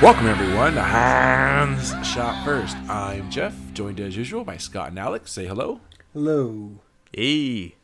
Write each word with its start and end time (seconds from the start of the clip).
Welcome 0.00 0.28
everyone 0.28 0.74
to 0.74 0.82
Han 0.82 2.04
Shot 2.04 2.44
First. 2.44 2.76
I'm 2.88 3.28
Jeff, 3.30 3.56
joined 3.74 3.98
as 3.98 4.16
usual 4.16 4.44
by 4.44 4.56
Scott 4.56 4.90
and 4.90 4.98
Alex. 4.98 5.32
Say 5.32 5.46
hello. 5.46 5.80
Hello. 6.12 6.78
Hey. 7.12 7.74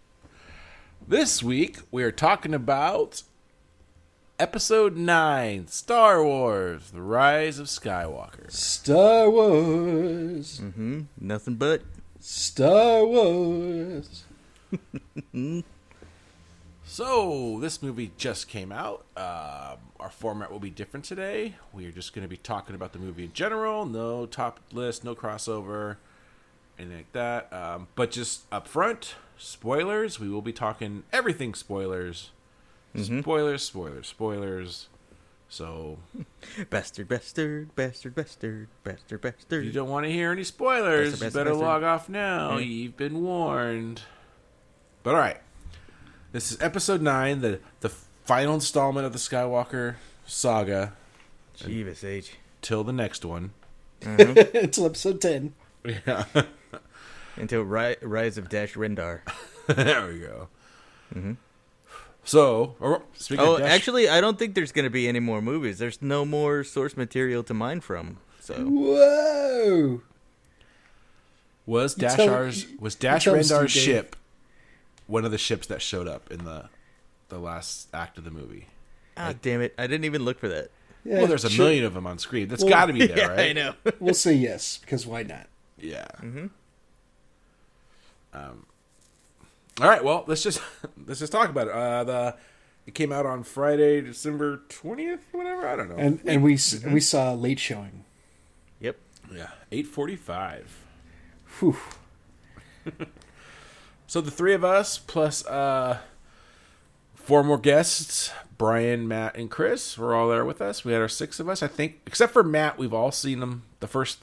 This 1.09 1.43
week 1.43 1.79
we 1.91 2.05
are 2.05 2.13
talking 2.13 2.55
about 2.55 3.25
Episode 4.39 4.97
9, 4.97 5.67
Star 5.67 6.23
Wars: 6.23 6.93
The 6.93 7.03
Rise 7.03 7.59
of 7.59 7.67
Skywalker. 7.67 8.49
Star 8.49 9.29
Wars. 9.29 10.61
Mm-hmm. 10.61 11.01
Nothing 11.21 11.57
but. 11.57 11.83
Star 12.21 13.05
Wars. 13.05 14.25
So, 16.87 17.59
this 17.61 17.83
movie 17.83 18.13
just 18.19 18.47
came 18.47 18.71
out. 18.71 19.05
Um, 19.17 19.79
our 20.05 20.11
format 20.11 20.53
will 20.53 20.61
be 20.61 20.69
different 20.69 21.03
today. 21.07 21.55
We 21.73 21.87
are 21.87 21.91
just 21.91 22.13
going 22.13 22.25
to 22.25 22.29
be 22.29 22.37
talking 22.37 22.75
about 22.75 22.93
the 22.93 22.99
movie 22.99 23.25
in 23.25 23.33
general. 23.33 23.87
No 23.87 24.27
top 24.27 24.61
list, 24.71 25.03
no 25.03 25.15
crossover, 25.15 25.97
anything 26.79 26.99
like 26.99 27.13
that. 27.13 27.51
Um, 27.51 27.89
but 27.95 28.11
just 28.11 28.43
up 28.53 28.69
front, 28.69 29.15
spoilers. 29.39 30.21
We 30.21 30.29
will 30.29 30.43
be 30.43 30.53
talking 30.53 31.05
everything 31.11 31.55
spoilers. 31.55 32.31
Spoilers, 33.03 33.63
spoilers, 33.65 34.07
spoilers. 34.07 34.89
So, 35.49 35.99
Bastard, 36.71 37.09
bastard, 37.09 37.75
bastard, 37.75 38.15
bastard, 38.15 38.69
bastard, 38.85 39.21
if 39.51 39.65
you 39.65 39.73
don't 39.73 39.89
want 39.89 40.05
to 40.05 40.13
hear 40.13 40.33
any 40.33 40.45
spoilers, 40.45 41.13
Bastard, 41.13 41.27
you 41.27 41.31
better 41.39 41.51
bastard. 41.51 41.67
log 41.67 41.83
off 41.83 42.09
now. 42.11 42.59
Yeah. 42.59 42.65
You've 42.65 42.97
been 42.97 43.23
warned. 43.23 44.03
But 45.03 45.15
all 45.15 45.21
right, 45.21 45.41
this 46.33 46.53
is 46.53 46.61
episode 46.61 47.03
nine, 47.03 47.41
the 47.41 47.61
the 47.81 47.93
final 48.25 48.55
installment 48.55 49.07
of 49.07 49.13
the 49.13 49.19
Skywalker 49.19 49.97
saga. 50.27 50.93
Jeebus 51.59 52.05
H. 52.05 52.35
Till 52.63 52.83
the 52.85 52.93
next 52.93 53.25
one. 53.25 53.53
Mm-hmm. 54.01 54.57
Until 54.65 54.87
episode 54.87 55.21
10. 55.21 55.55
Yeah, 55.85 56.25
Until 57.37 57.63
ri- 57.63 57.97
Rise 58.03 58.39
of 58.39 58.49
Dash 58.49 58.75
Rendar. 58.75 59.21
there 59.67 60.07
we 60.07 60.19
go. 60.21 60.49
Mm-hmm. 61.15 61.33
So, 62.25 62.75
or, 62.81 63.03
speaking 63.15 63.45
Oh, 63.45 63.55
of 63.55 63.61
Dash, 63.61 63.71
actually, 63.71 64.09
I 64.09 64.21
don't 64.23 64.39
think 64.39 64.55
there's 64.55 64.73
going 64.73 64.85
to 64.85 64.91
be 64.91 65.07
any 65.09 65.21
more 65.21 65.43
movies. 65.43 65.79
There's 65.79 66.01
no 66.01 66.25
more 66.25 66.65
source 66.65 66.97
material 66.97 67.43
to 67.45 67.53
mine 67.55 67.81
from. 67.83 68.17
So, 68.41 68.55
Whoa. 68.55 70.01
was 71.67 71.97
You 71.97 72.01
Dash 72.03 72.17
tell- 72.17 72.51
was 72.81 72.95
Dash 72.95 73.27
Rendar's 73.27 73.71
ship 73.71 74.17
one 75.07 75.25
of 75.27 75.31
the 75.31 75.39
ships 75.39 75.67
that 75.67 75.83
showed 75.83 76.09
up 76.09 76.31
in 76.31 76.45
the 76.47 76.71
the 77.29 77.39
last 77.39 77.89
act 77.95 78.19
of 78.19 78.25
the 78.25 78.31
movie? 78.31 78.67
ah, 79.17 79.33
damn 79.43 79.61
it. 79.61 79.75
I 79.79 79.87
didn't 79.87 80.05
even 80.05 80.25
look 80.25 80.39
for 80.39 80.49
that. 80.49 80.71
Yeah, 81.05 81.19
well, 81.19 81.27
there's 81.27 81.45
a 81.45 81.51
sure. 81.51 81.67
million 81.67 81.85
of 81.85 81.95
them 81.95 82.07
on 82.07 82.19
screen. 82.19 82.49
That's 82.49 82.63
Well, 82.63 82.71
got 82.71 82.87
to 82.87 82.93
be 82.95 83.07
there, 83.07 83.19
yeah, 83.19 83.27
right? 83.27 83.51
I 83.51 83.53
know. 83.53 83.75
We'll 84.01 84.15
say 84.15 84.33
yes, 84.35 84.79
because 84.79 85.07
why 85.07 85.23
not? 85.23 85.47
Yeah. 85.79 86.07
Mhm. 86.21 86.51
Um. 88.33 88.67
All 89.81 89.89
right. 89.89 90.03
Well, 90.03 90.25
let's 90.27 90.43
just 90.43 90.61
let's 91.07 91.21
just 91.21 91.33
talk 91.33 91.51
about 91.51 91.69
it. 91.69 91.73
Uh, 91.75 92.05
the 92.05 92.37
it 92.87 92.95
came 92.95 93.13
out 93.13 93.27
on 93.27 93.43
Friday, 93.45 94.01
December 94.01 94.63
twentieth, 94.69 95.21
whatever. 95.33 95.69
I 95.69 95.77
don't 95.77 95.89
know. 95.91 95.97
And 95.97 96.21
and 96.25 96.43
we 96.43 96.55
s 96.55 96.83
we 96.85 97.01
saw 97.01 97.35
a 97.35 97.37
late 97.37 97.59
showing. 97.61 98.05
yep. 98.81 98.97
yeah, 99.33 99.51
eight 99.73 99.87
forty-five. 99.87 100.75
Whew. 101.61 101.77
So 104.07 104.21
the 104.21 104.31
three 104.31 104.53
of 104.55 104.65
us 104.65 104.99
plus 104.99 105.45
uh 105.47 105.99
four 107.25 107.43
more 107.43 107.59
guests, 107.59 108.31
Brian, 108.59 109.09
Matt, 109.09 109.37
and 109.37 109.51
Chris, 109.51 109.99
were 109.99 110.15
all 110.15 110.29
there 110.29 110.45
with 110.45 110.61
us. 110.61 110.85
We 110.85 110.93
had 110.93 111.03
our 111.03 111.09
six 111.09 111.41
of 111.41 111.49
us, 111.49 111.63
I 111.63 111.67
think, 111.67 112.01
except 112.07 112.33
for 112.33 112.43
Matt. 112.43 112.79
We've 112.79 112.95
all 112.95 113.11
seen 113.11 113.41
them 113.41 113.65
the 113.81 113.89
first 113.89 114.21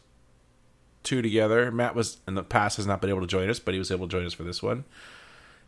two 1.03 1.21
together. 1.21 1.71
Matt 1.71 1.95
was 1.95 2.17
in 2.27 2.35
the 2.35 2.43
past 2.43 2.77
has 2.77 2.85
not 2.87 3.01
been 3.01 3.09
able 3.09 3.21
to 3.21 3.27
join 3.27 3.49
us, 3.49 3.59
but 3.59 3.73
he 3.73 3.79
was 3.79 3.91
able 3.91 4.07
to 4.07 4.11
join 4.11 4.25
us 4.25 4.33
for 4.33 4.43
this 4.43 4.61
one. 4.61 4.85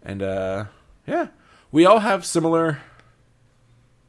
And 0.04 0.22
uh 0.22 0.66
yeah, 1.08 1.28
we 1.72 1.86
all 1.86 2.00
have 2.00 2.26
similar 2.26 2.80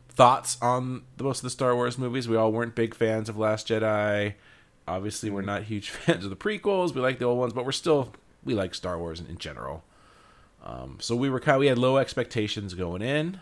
thoughts 0.08 0.56
on 0.62 1.02
the 1.16 1.24
most 1.24 1.38
of 1.38 1.44
the 1.44 1.50
Star 1.50 1.74
Wars 1.74 1.98
movies. 1.98 2.28
We 2.28 2.36
all 2.36 2.52
weren't 2.52 2.74
big 2.74 2.94
fans 2.94 3.28
of 3.28 3.36
Last 3.36 3.68
Jedi. 3.68 4.34
Obviously, 4.86 5.30
we're 5.30 5.42
not 5.42 5.64
huge 5.64 5.90
fans 5.90 6.24
of 6.24 6.30
the 6.30 6.36
prequels. 6.36 6.94
We 6.94 7.00
like 7.00 7.18
the 7.18 7.24
old 7.24 7.38
ones, 7.38 7.52
but 7.52 7.64
we're 7.64 7.72
still 7.72 8.12
we 8.44 8.54
like 8.54 8.74
Star 8.74 8.98
Wars 8.98 9.20
in, 9.20 9.26
in 9.26 9.38
general. 9.38 9.82
Um, 10.64 10.96
so 11.00 11.14
we 11.14 11.28
were 11.28 11.40
kind 11.40 11.56
of, 11.56 11.60
we 11.60 11.66
had 11.66 11.78
low 11.78 11.98
expectations 11.98 12.74
going 12.74 13.02
in, 13.02 13.40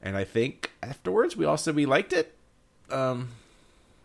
and 0.00 0.16
I 0.16 0.24
think 0.24 0.70
afterwards 0.82 1.36
we 1.36 1.44
all 1.44 1.56
said 1.56 1.74
we 1.74 1.84
liked 1.84 2.12
it 2.12 2.36
um, 2.90 3.30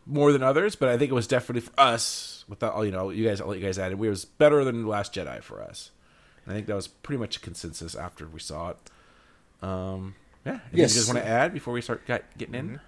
more 0.05 0.31
than 0.31 0.41
others. 0.41 0.75
But 0.75 0.89
I 0.89 0.97
think 0.97 1.11
it 1.11 1.15
was 1.15 1.27
definitely 1.27 1.61
for 1.61 1.79
us. 1.79 2.43
Without 2.49 2.73
all 2.73 2.85
you 2.85 2.91
know, 2.91 3.09
you 3.09 3.27
guys, 3.27 3.39
all 3.41 3.55
you 3.55 3.61
guys 3.61 3.77
added, 3.77 3.99
we 3.99 4.09
was 4.09 4.25
better 4.25 4.63
than 4.63 4.83
the 4.83 4.87
Last 4.89 5.13
Jedi 5.13 5.43
for 5.43 5.61
us. 5.61 5.91
And 6.45 6.53
I 6.53 6.55
think 6.55 6.67
that 6.67 6.75
was 6.75 6.87
pretty 6.87 7.19
much 7.19 7.37
a 7.37 7.39
consensus 7.39 7.93
after 7.93 8.25
we 8.25 8.39
saw 8.39 8.69
it. 8.69 8.77
Um, 9.61 10.15
yeah. 10.45 10.51
Anything 10.53 10.79
Yes. 10.79 10.95
You 10.95 11.01
guys 11.01 11.13
want 11.13 11.19
to 11.19 11.27
add 11.27 11.53
before 11.53 11.73
we 11.73 11.81
start 11.81 12.07
got, 12.07 12.23
getting 12.37 12.55
in? 12.55 12.79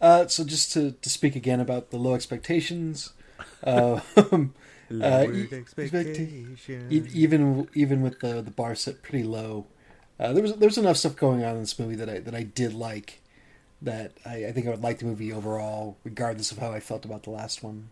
Uh, 0.00 0.26
so 0.26 0.44
just 0.44 0.72
to, 0.74 0.92
to 0.92 1.08
speak 1.08 1.34
again 1.34 1.60
about 1.60 1.90
the 1.90 1.96
low 1.96 2.14
expectations, 2.14 3.14
uh, 3.64 4.00
Lowered 4.88 5.34
e- 5.34 5.48
expectations. 5.56 6.60
e- 6.68 7.02
even 7.12 7.68
even 7.74 8.02
with 8.02 8.20
the 8.20 8.40
the 8.42 8.50
bar 8.50 8.74
set 8.74 9.02
pretty 9.02 9.24
low, 9.24 9.66
uh, 10.20 10.32
there 10.32 10.42
was 10.42 10.54
there 10.56 10.68
was 10.68 10.78
enough 10.78 10.96
stuff 10.96 11.16
going 11.16 11.42
on 11.44 11.54
in 11.56 11.60
this 11.60 11.78
movie 11.78 11.96
that 11.96 12.08
I 12.08 12.18
that 12.20 12.34
I 12.34 12.42
did 12.44 12.72
like. 12.74 13.20
That 13.82 14.12
I, 14.24 14.46
I 14.46 14.52
think 14.52 14.66
I 14.66 14.70
would 14.70 14.82
like 14.82 15.00
the 15.00 15.04
movie 15.04 15.32
overall, 15.32 15.96
regardless 16.02 16.50
of 16.50 16.58
how 16.58 16.72
I 16.72 16.80
felt 16.80 17.04
about 17.04 17.24
the 17.24 17.30
last 17.30 17.62
one. 17.62 17.88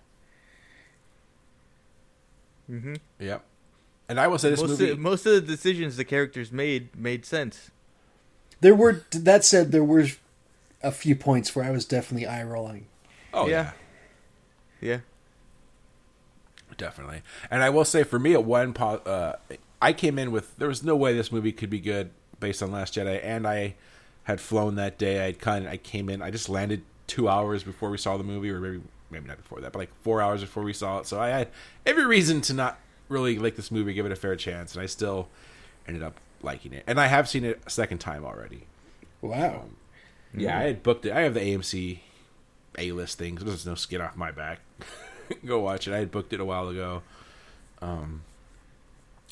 Mhm. 2.71 2.99
Yep. 3.19 3.45
And 4.09 4.21
I 4.21 4.27
will 4.29 4.39
say 4.39 4.51
this 4.51 4.61
most, 4.61 4.71
movie. 4.71 4.91
of, 4.91 4.99
most 4.99 5.27
of 5.27 5.33
the 5.33 5.41
decisions 5.41 5.97
the 5.97 6.05
characters 6.05 6.51
made 6.53 6.95
made 6.97 7.25
sense. 7.27 7.71
There 8.61 8.75
were 8.75 9.05
that 9.11 9.45
said, 9.45 9.73
there 9.73 9.85
were 9.85 10.07
a 10.83 10.91
few 10.93 11.17
points 11.17 11.55
where 11.55 11.65
I 11.65 11.71
was 11.71 11.85
definitely 11.85 12.27
eye 12.27 12.43
rolling. 12.45 12.87
oh 13.33 13.47
yeah. 13.47 13.73
yeah. 14.81 14.91
Yeah. 14.91 14.99
Definitely. 16.77 17.23
And 17.51 17.63
I 17.63 17.71
will 17.71 17.85
say 17.85 18.03
for 18.03 18.19
me 18.19 18.33
at 18.35 18.45
one 18.45 18.77
uh 18.79 19.35
I 19.81 19.93
came 19.93 20.19
in 20.19 20.33
with 20.33 20.57
there 20.57 20.69
was 20.69 20.83
no 20.83 20.97
way 20.97 21.15
this 21.15 21.31
movie 21.31 21.53
could 21.53 21.71
be 21.71 21.81
good 21.81 22.11
based 22.41 22.63
on 22.63 22.73
Last 22.73 22.95
Jedi 22.95 23.21
and 23.23 23.47
I 23.47 23.75
had 24.25 24.41
flown 24.41 24.77
that 24.77 24.99
day. 24.99 25.27
I'd 25.27 25.39
kind 25.39 25.67
of 25.67 25.73
I 25.73 25.77
came 25.77 26.09
in 26.09 26.23
I 26.23 26.31
just 26.31 26.49
landed 26.49 26.83
2 27.07 27.29
hours 27.29 27.63
before 27.63 27.91
we 27.91 27.99
saw 27.99 28.17
the 28.17 28.25
movie 28.25 28.51
or 28.51 28.61
maybe 28.61 28.83
maybe 29.11 29.29
not 29.29 29.37
before 29.37 29.61
that, 29.61 29.73
but 29.73 29.79
like 29.79 29.93
4 30.03 30.21
hours 30.21 30.41
before 30.41 30.63
we 30.63 30.73
saw 30.73 30.99
it. 30.99 31.07
So 31.07 31.21
I 31.21 31.29
had 31.29 31.49
every 31.87 32.07
reason 32.07 32.41
to 32.43 32.55
not 32.55 32.79
really 33.09 33.39
like 33.39 33.57
this 33.57 33.71
movie, 33.71 33.95
give 33.95 34.07
it 34.07 34.13
a 34.13 34.17
fair 34.17 34.35
chance, 34.37 34.75
and 34.75 34.83
I 34.83 34.87
still 34.87 35.29
ended 35.87 36.03
up 36.03 36.19
liking 36.43 36.73
it. 36.73 36.85
And 36.87 37.01
I 37.01 37.07
have 37.07 37.29
seen 37.29 37.45
it 37.45 37.61
a 37.67 37.71
second 37.71 37.99
time 37.99 38.25
already. 38.25 38.65
Wow. 39.21 39.65
Yeah, 40.37 40.59
I 40.59 40.63
had 40.63 40.83
booked 40.83 41.07
it. 41.07 41.13
I 41.13 41.21
have 41.21 41.35
the 41.35 41.41
AMC 41.41 42.01
A 42.79 42.93
list 42.93 43.19
thing, 43.19 43.39
so 43.39 43.45
there's 43.45 43.67
no 43.67 43.75
skin 43.75 44.01
off 44.01 44.17
my 44.17 44.33
back. 44.33 44.61
Go 45.45 45.61
watch 45.61 45.89
it. 45.89 45.95
I 45.95 45.99
had 45.99 46.11
booked 46.11 46.33
it 46.33 46.41
a 46.41 46.45
while 46.45 46.69
ago. 46.69 47.03
Um, 47.81 48.23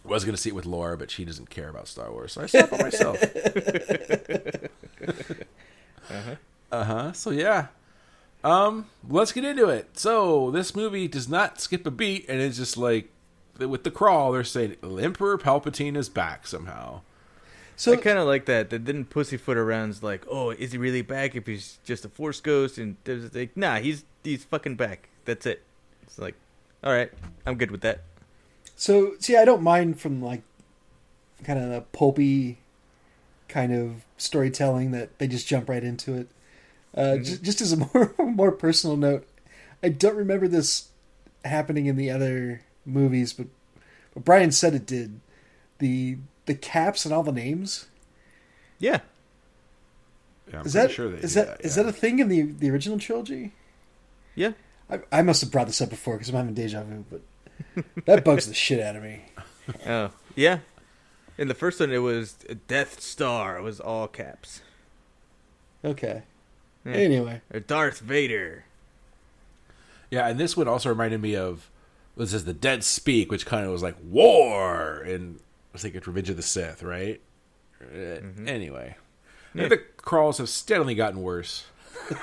was 0.04 0.24
gonna 0.24 0.36
see 0.36 0.50
it 0.50 0.54
with 0.54 0.66
Laura, 0.66 0.96
but 0.96 1.10
she 1.10 1.24
doesn't 1.24 1.50
care 1.50 1.68
about 1.68 1.88
Star 1.88 2.10
Wars, 2.10 2.32
so 2.32 2.42
I 2.42 2.46
saw 2.46 2.58
it 2.58 2.70
by 2.70 2.78
myself. 2.78 3.22
uh 6.72 6.84
huh. 6.84 7.12
So 7.12 7.30
yeah. 7.30 7.68
Um, 8.44 8.86
let's 9.08 9.30
get 9.32 9.44
into 9.44 9.68
it. 9.68 9.96
So 9.96 10.50
this 10.50 10.74
movie 10.74 11.06
does 11.06 11.28
not 11.28 11.60
skip 11.60 11.86
a 11.86 11.90
beat, 11.92 12.26
and 12.28 12.40
it's 12.40 12.58
just 12.58 12.76
like 12.76 13.10
with 13.58 13.84
the 13.84 13.90
crawl, 13.90 14.32
they're 14.32 14.44
saying 14.44 14.76
Emperor 14.82 15.38
Palpatine 15.38 15.96
is 15.96 16.08
back 16.08 16.46
somehow. 16.46 17.02
So 17.76 17.92
I 17.92 17.96
kind 17.96 18.18
of 18.18 18.26
like 18.26 18.44
that. 18.46 18.70
They 18.70 18.78
didn't 18.78 19.06
pussyfoot 19.06 19.56
around 19.56 20.02
like, 20.02 20.24
oh, 20.30 20.50
is 20.50 20.72
he 20.72 20.78
really 20.78 21.02
back 21.02 21.34
if 21.34 21.46
he's 21.46 21.78
just 21.84 22.04
a 22.04 22.08
force 22.08 22.40
ghost? 22.40 22.78
And 22.78 22.96
there's 23.04 23.34
like, 23.34 23.56
nah, 23.56 23.78
he's 23.78 24.04
he's 24.22 24.44
fucking 24.44 24.76
back. 24.76 25.08
That's 25.24 25.46
it. 25.46 25.62
It's 26.02 26.18
like, 26.18 26.34
all 26.82 26.92
right, 26.92 27.10
I'm 27.46 27.56
good 27.56 27.70
with 27.70 27.80
that. 27.82 28.02
So 28.76 29.14
see, 29.20 29.36
I 29.36 29.44
don't 29.44 29.62
mind 29.62 30.00
from 30.00 30.22
like 30.22 30.42
kind 31.44 31.58
of 31.58 31.70
the 31.70 31.82
pulpy 31.92 32.58
kind 33.48 33.72
of 33.72 34.04
storytelling 34.16 34.92
that 34.92 35.18
they 35.18 35.26
just 35.26 35.46
jump 35.46 35.68
right 35.68 35.82
into 35.84 36.14
it. 36.14 36.28
Uh, 36.94 37.16
ju- 37.18 37.38
just, 37.38 37.60
as 37.60 37.72
a 37.72 37.76
more 37.94 38.14
more 38.18 38.52
personal 38.52 38.96
note, 38.96 39.26
I 39.82 39.88
don't 39.88 40.16
remember 40.16 40.48
this 40.48 40.88
happening 41.44 41.86
in 41.86 41.96
the 41.96 42.10
other 42.10 42.62
movies, 42.84 43.32
but 43.32 43.46
but 44.14 44.24
Brian 44.24 44.52
said 44.52 44.74
it 44.74 44.86
did. 44.86 45.20
The 45.78 46.18
the 46.46 46.54
caps 46.54 47.04
and 47.04 47.14
all 47.14 47.22
the 47.22 47.32
names 47.32 47.86
Yeah. 48.78 49.00
Yeah, 50.50 50.60
I'm 50.60 50.66
is 50.66 50.72
pretty 50.72 50.86
that 50.88 50.92
sure 50.94 51.08
they 51.08 51.18
is 51.18 51.34
do 51.34 51.40
that 51.44 51.60
is 51.60 51.76
yeah. 51.76 51.82
that 51.84 51.88
a 51.88 51.92
thing 51.92 52.18
in 52.18 52.28
the 52.28 52.42
the 52.42 52.70
original 52.70 52.98
trilogy? 52.98 53.52
Yeah. 54.34 54.52
I, 54.90 55.00
I 55.10 55.22
must 55.22 55.40
have 55.40 55.50
brought 55.50 55.66
this 55.66 55.80
up 55.80 55.90
before 55.90 56.14
because 56.14 56.28
I'm 56.28 56.36
having 56.36 56.54
deja 56.54 56.82
vu, 56.82 57.04
but 57.10 57.84
that 58.06 58.24
bugs 58.24 58.46
the 58.46 58.54
shit 58.54 58.80
out 58.80 58.96
of 58.96 59.02
me. 59.02 59.22
Oh, 59.86 60.10
yeah. 60.36 60.58
In 61.38 61.48
the 61.48 61.54
first 61.54 61.80
one, 61.80 61.92
it 61.92 61.98
was 61.98 62.34
Death 62.68 63.00
Star. 63.00 63.56
It 63.56 63.62
was 63.62 63.80
all 63.80 64.06
caps. 64.08 64.60
Okay. 65.84 66.22
Yeah. 66.84 66.92
Anyway, 66.92 67.40
Or 67.52 67.60
Darth 67.60 68.00
Vader. 68.00 68.64
Yeah, 70.10 70.28
and 70.28 70.38
this 70.38 70.56
one 70.56 70.68
also 70.68 70.88
reminded 70.90 71.20
me 71.22 71.34
of 71.36 71.70
this 72.16 72.34
is 72.34 72.44
the 72.44 72.52
Dead 72.52 72.84
Speak, 72.84 73.30
which 73.30 73.46
kind 73.46 73.64
of 73.64 73.72
was 73.72 73.82
like 73.82 73.96
war, 74.02 74.98
and 75.00 75.36
I 75.36 75.40
was 75.72 75.82
thinking 75.82 76.02
Revenge 76.04 76.28
of 76.30 76.36
the 76.36 76.42
Sith, 76.42 76.82
right? 76.82 77.20
Uh, 77.80 78.20
Anyway, 78.46 78.96
Yeah. 79.54 79.68
the 79.68 79.78
crawls 79.96 80.36
have 80.38 80.48
steadily 80.50 80.94
gotten 80.94 81.22
worse 81.22 81.64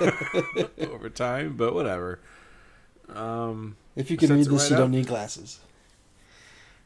over 0.80 1.10
time, 1.12 1.56
but 1.56 1.74
whatever. 1.74 2.20
Um, 3.14 3.76
if 3.96 4.10
you 4.10 4.16
can 4.16 4.30
read 4.30 4.46
this, 4.46 4.62
right 4.62 4.70
you 4.70 4.76
up. 4.76 4.80
don't 4.82 4.90
need 4.92 5.06
glasses. 5.06 5.60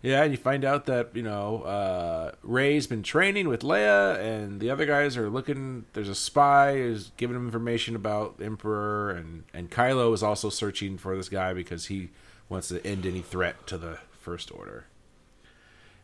yeah, 0.03 0.23
and 0.23 0.33
you 0.33 0.39
find 0.39 0.65
out 0.65 0.87
that 0.87 1.11
you 1.15 1.23
know 1.23 1.63
uh, 1.63 2.33
Rey's 2.43 2.87
been 2.87 3.03
training 3.03 3.49
with 3.49 3.63
Leia, 3.63 4.19
and 4.19 4.61
the 4.61 4.71
other 4.71 4.87
guys 4.87 5.17
are 5.17 5.31
looking. 5.31 5.87
There's 5.93 6.09
a 6.09 6.15
spy 6.15 6.75
who's 6.75 7.13
giving 7.17 7.37
him 7.37 7.45
information 7.47 7.95
about 7.97 8.41
Emperor, 8.43 9.11
and 9.11 9.45
and 9.53 9.71
Kylo 9.71 10.13
is 10.15 10.23
also 10.23 10.49
searching 10.51 10.99
for 10.99 11.17
this 11.17 11.29
guy 11.29 11.53
because 11.53 11.87
he 11.87 12.11
wants 12.49 12.69
to 12.69 12.85
end 12.87 13.07
any 13.07 13.23
threat 13.23 13.67
to 13.67 13.79
the 13.79 13.99
First 14.21 14.51
Order. 14.53 14.87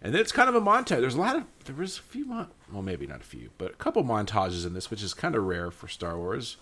And 0.02 0.14
then 0.14 0.22
it's 0.22 0.32
kind 0.32 0.48
of 0.48 0.54
a 0.54 0.60
montage. 0.62 1.00
There's 1.00 1.14
a 1.14 1.20
lot 1.20 1.36
of 1.36 1.44
there 1.66 1.74
was 1.74 1.98
a 1.98 2.02
few 2.02 2.24
mon- 2.24 2.48
well 2.72 2.82
maybe 2.82 3.06
not 3.06 3.20
a 3.20 3.24
few, 3.24 3.50
but 3.58 3.72
a 3.72 3.76
couple 3.76 4.02
montages 4.02 4.64
in 4.66 4.72
this, 4.72 4.90
which 4.90 5.02
is 5.02 5.12
kind 5.12 5.34
of 5.34 5.44
rare 5.44 5.70
for 5.70 5.88
Star 5.88 6.16
Wars. 6.16 6.56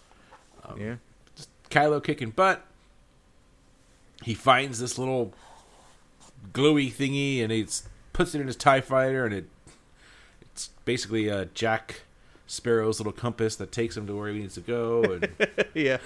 yeah. 0.76 0.96
Just 1.36 1.48
Kylo 1.70 2.02
kicking 2.02 2.30
butt. 2.30 2.64
He 4.22 4.34
finds 4.34 4.80
this 4.80 4.98
little 4.98 5.32
gluey 6.52 6.90
thingy 6.90 7.42
and 7.42 7.52
he 7.52 7.66
puts 8.12 8.34
it 8.34 8.40
in 8.40 8.46
his 8.46 8.56
Tie 8.56 8.80
Fighter, 8.80 9.24
and 9.24 9.34
it 9.34 9.48
it's 10.40 10.70
basically 10.84 11.30
uh, 11.30 11.46
Jack 11.54 12.02
Sparrow's 12.46 12.98
little 12.98 13.12
compass 13.12 13.54
that 13.56 13.70
takes 13.70 13.96
him 13.96 14.06
to 14.06 14.16
where 14.16 14.28
he 14.28 14.40
needs 14.40 14.54
to 14.54 14.60
go. 14.60 15.04
And, 15.04 15.28
yeah. 15.74 15.98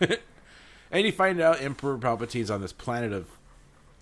and 0.90 1.04
you 1.04 1.12
find 1.12 1.40
out 1.40 1.60
Emperor 1.60 1.98
Palpatine's 1.98 2.50
on 2.50 2.62
this 2.62 2.72
planet 2.72 3.12
of 3.12 3.26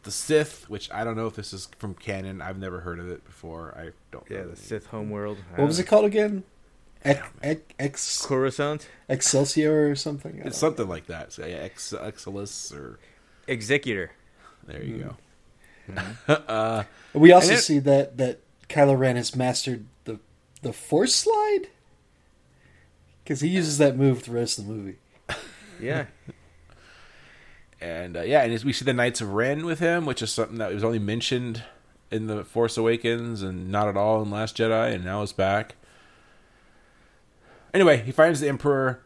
the 0.04 0.12
Sith, 0.12 0.70
which 0.70 0.90
I 0.93 1.02
don't 1.02 1.16
know 1.16 1.26
if 1.26 1.34
this 1.34 1.52
is 1.52 1.69
from 1.78 1.94
canon. 1.94 2.40
I've 2.40 2.58
never 2.58 2.81
heard 2.81 3.00
of 3.00 3.11
it 3.11 3.25
before. 3.25 3.75
I 3.76 3.90
don't. 4.12 4.25
Yeah, 4.31 4.38
know 4.38 4.43
the 4.44 4.49
name. 4.50 4.56
Sith 4.56 4.87
homeworld. 4.87 5.38
What 5.56 5.66
was 5.66 5.78
it 5.81 5.84
called 5.84 6.04
again? 6.04 6.44
Ex, 7.04 7.20
ex, 7.43 7.62
ex, 7.78 8.26
Coruscant? 8.26 8.88
Excelsior 9.08 9.90
or 9.90 9.94
something? 9.94 10.37
It's 10.37 10.44
don't 10.44 10.54
something 10.54 10.88
like 10.88 11.06
that. 11.06 11.32
So, 11.32 11.46
yeah, 11.46 11.56
Ex- 11.56 11.93
Exilus 11.93 12.75
or 12.75 12.99
Executor. 13.48 14.12
there 14.66 14.82
you 14.82 15.14
go. 15.88 15.94
know. 16.28 16.84
We 17.14 17.32
also 17.32 17.54
it- 17.54 17.58
see 17.58 17.78
that 17.80 18.16
that 18.18 18.40
Kylo 18.68 18.96
Ren 18.98 19.16
has 19.16 19.34
mastered 19.34 19.86
the 20.04 20.20
the 20.62 20.72
Force 20.72 21.14
slide 21.14 21.68
because 23.24 23.40
he 23.40 23.48
uses 23.48 23.78
that 23.78 23.96
move 23.96 24.24
the 24.24 24.32
rest 24.32 24.58
of 24.58 24.66
the 24.66 24.72
movie. 24.72 24.96
Yeah. 25.80 26.06
And 27.80 28.16
uh, 28.16 28.22
yeah, 28.22 28.42
and 28.42 28.52
as 28.52 28.64
we 28.64 28.72
see 28.72 28.84
the 28.84 28.92
Knights 28.92 29.20
of 29.20 29.32
Ren 29.32 29.64
with 29.64 29.78
him, 29.78 30.04
which 30.06 30.20
is 30.22 30.32
something 30.32 30.58
that 30.58 30.74
was 30.74 30.82
only 30.82 30.98
mentioned 30.98 31.62
in 32.10 32.26
the 32.26 32.42
Force 32.44 32.76
Awakens 32.76 33.42
and 33.42 33.70
not 33.70 33.86
at 33.86 33.96
all 33.96 34.20
in 34.22 34.30
Last 34.30 34.56
Jedi, 34.56 34.92
and 34.92 35.04
now 35.04 35.22
it's 35.22 35.32
back. 35.32 35.76
Anyway, 37.72 37.98
he 37.98 38.10
finds 38.10 38.40
the 38.40 38.48
Emperor, 38.48 39.00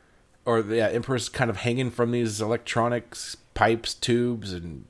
or 0.47 0.63
the 0.63 0.77
yeah, 0.77 0.89
Emperor's 0.89 1.29
kind 1.29 1.51
of 1.51 1.59
hanging 1.59 1.91
from 1.91 2.11
these 2.13 2.41
electronics 2.41 3.37
pipes, 3.55 3.95
tubes, 3.95 4.53
and 4.53 4.85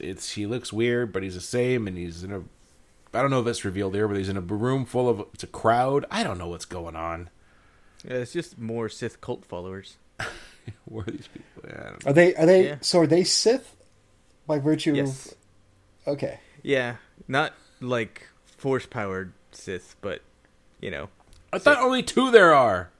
it's 0.00 0.32
he 0.32 0.46
looks 0.46 0.72
weird, 0.72 1.12
but 1.12 1.22
he's 1.22 1.34
the 1.34 1.40
same, 1.40 1.86
and 1.86 1.96
he's 1.96 2.22
in 2.24 2.32
a. 2.32 2.42
I 3.14 3.22
don't 3.22 3.30
know 3.30 3.40
if 3.40 3.46
it's 3.46 3.64
revealed 3.64 3.94
here, 3.94 4.08
but 4.08 4.16
he's 4.16 4.28
in 4.28 4.36
a 4.36 4.40
room 4.42 4.84
full 4.84 5.08
of 5.08 5.20
it's 5.32 5.44
a 5.44 5.46
crowd. 5.48 6.04
I 6.10 6.22
don't 6.22 6.38
know 6.38 6.48
what's 6.48 6.64
going 6.66 6.96
on. 6.96 7.30
yeah. 8.04 8.14
It's 8.18 8.32
just 8.32 8.58
more 8.58 8.88
Sith 8.88 9.20
cult 9.20 9.44
followers. 9.44 9.96
Where 10.84 11.04
are 11.06 11.10
these 11.10 11.28
people? 11.28 11.62
Yeah, 11.66 11.80
I 11.80 11.84
don't 11.90 12.04
know. 12.04 12.10
Are 12.10 12.12
they? 12.14 12.34
Are 12.34 12.46
they? 12.46 12.64
Yeah. 12.66 12.76
So 12.82 13.00
are 13.00 13.06
they 13.06 13.24
Sith 13.24 13.76
by 14.46 14.58
virtue 14.58 14.94
Yes. 14.94 15.34
of? 16.06 16.12
Okay. 16.14 16.40
Yeah. 16.62 16.96
Not 17.28 17.54
like 17.80 18.28
force 18.44 18.86
powered 18.86 19.32
Sith, 19.52 19.96
but, 20.00 20.20
you 20.80 20.90
know. 20.90 21.08
I 21.52 21.58
thought 21.58 21.78
only 21.78 22.02
two 22.02 22.30
there 22.30 22.54
are. 22.54 22.90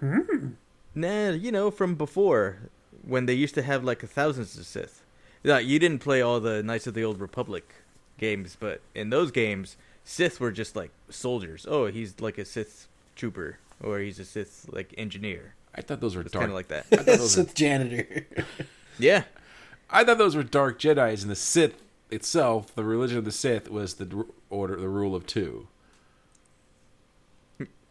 Hmm. 0.00 0.50
Nah, 0.94 1.30
you 1.30 1.50
know, 1.52 1.70
from 1.70 1.94
before, 1.96 2.58
when 3.08 3.26
they 3.26 3.34
used 3.34 3.54
to 3.56 3.62
have 3.62 3.82
like 3.82 4.00
thousands 4.02 4.56
of 4.56 4.66
Sith. 4.66 5.02
Yeah, 5.42 5.58
you 5.58 5.78
didn't 5.78 6.00
play 6.00 6.20
all 6.20 6.38
the 6.40 6.62
Knights 6.62 6.86
of 6.86 6.94
the 6.94 7.02
Old 7.04 7.20
Republic 7.20 7.74
games, 8.18 8.56
but 8.58 8.80
in 8.94 9.10
those 9.10 9.30
games, 9.30 9.76
Sith 10.04 10.38
were 10.40 10.52
just 10.52 10.76
like 10.76 10.90
soldiers. 11.08 11.66
Oh, 11.68 11.86
he's 11.86 12.20
like 12.20 12.38
a 12.38 12.44
Sith 12.44 12.86
trooper, 13.16 13.58
or 13.82 13.98
he's 14.00 14.18
a 14.18 14.24
Sith 14.24 14.66
like 14.70 14.94
engineer. 14.98 15.54
I 15.74 15.80
thought 15.80 16.00
those 16.00 16.14
were 16.16 16.22
It's 16.22 16.32
dark. 16.32 16.42
kind 16.42 16.50
of 16.50 16.54
like 16.56 16.68
that. 16.68 16.86
I 16.92 16.96
thought 16.96 17.06
those 17.06 17.20
were 17.20 17.44
Sith 17.44 17.54
janitor. 17.54 18.26
yeah, 18.98 19.24
I 19.90 20.04
thought 20.04 20.18
those 20.18 20.36
were 20.36 20.42
dark 20.42 20.78
Jedi's, 20.78 21.22
and 21.22 21.30
the 21.30 21.36
Sith 21.36 21.80
itself, 22.10 22.74
the 22.74 22.84
religion 22.84 23.16
of 23.18 23.24
the 23.24 23.32
Sith, 23.32 23.70
was 23.70 23.94
the 23.94 24.26
order, 24.50 24.76
the 24.76 24.88
rule 24.88 25.14
of 25.14 25.26
two. 25.26 25.68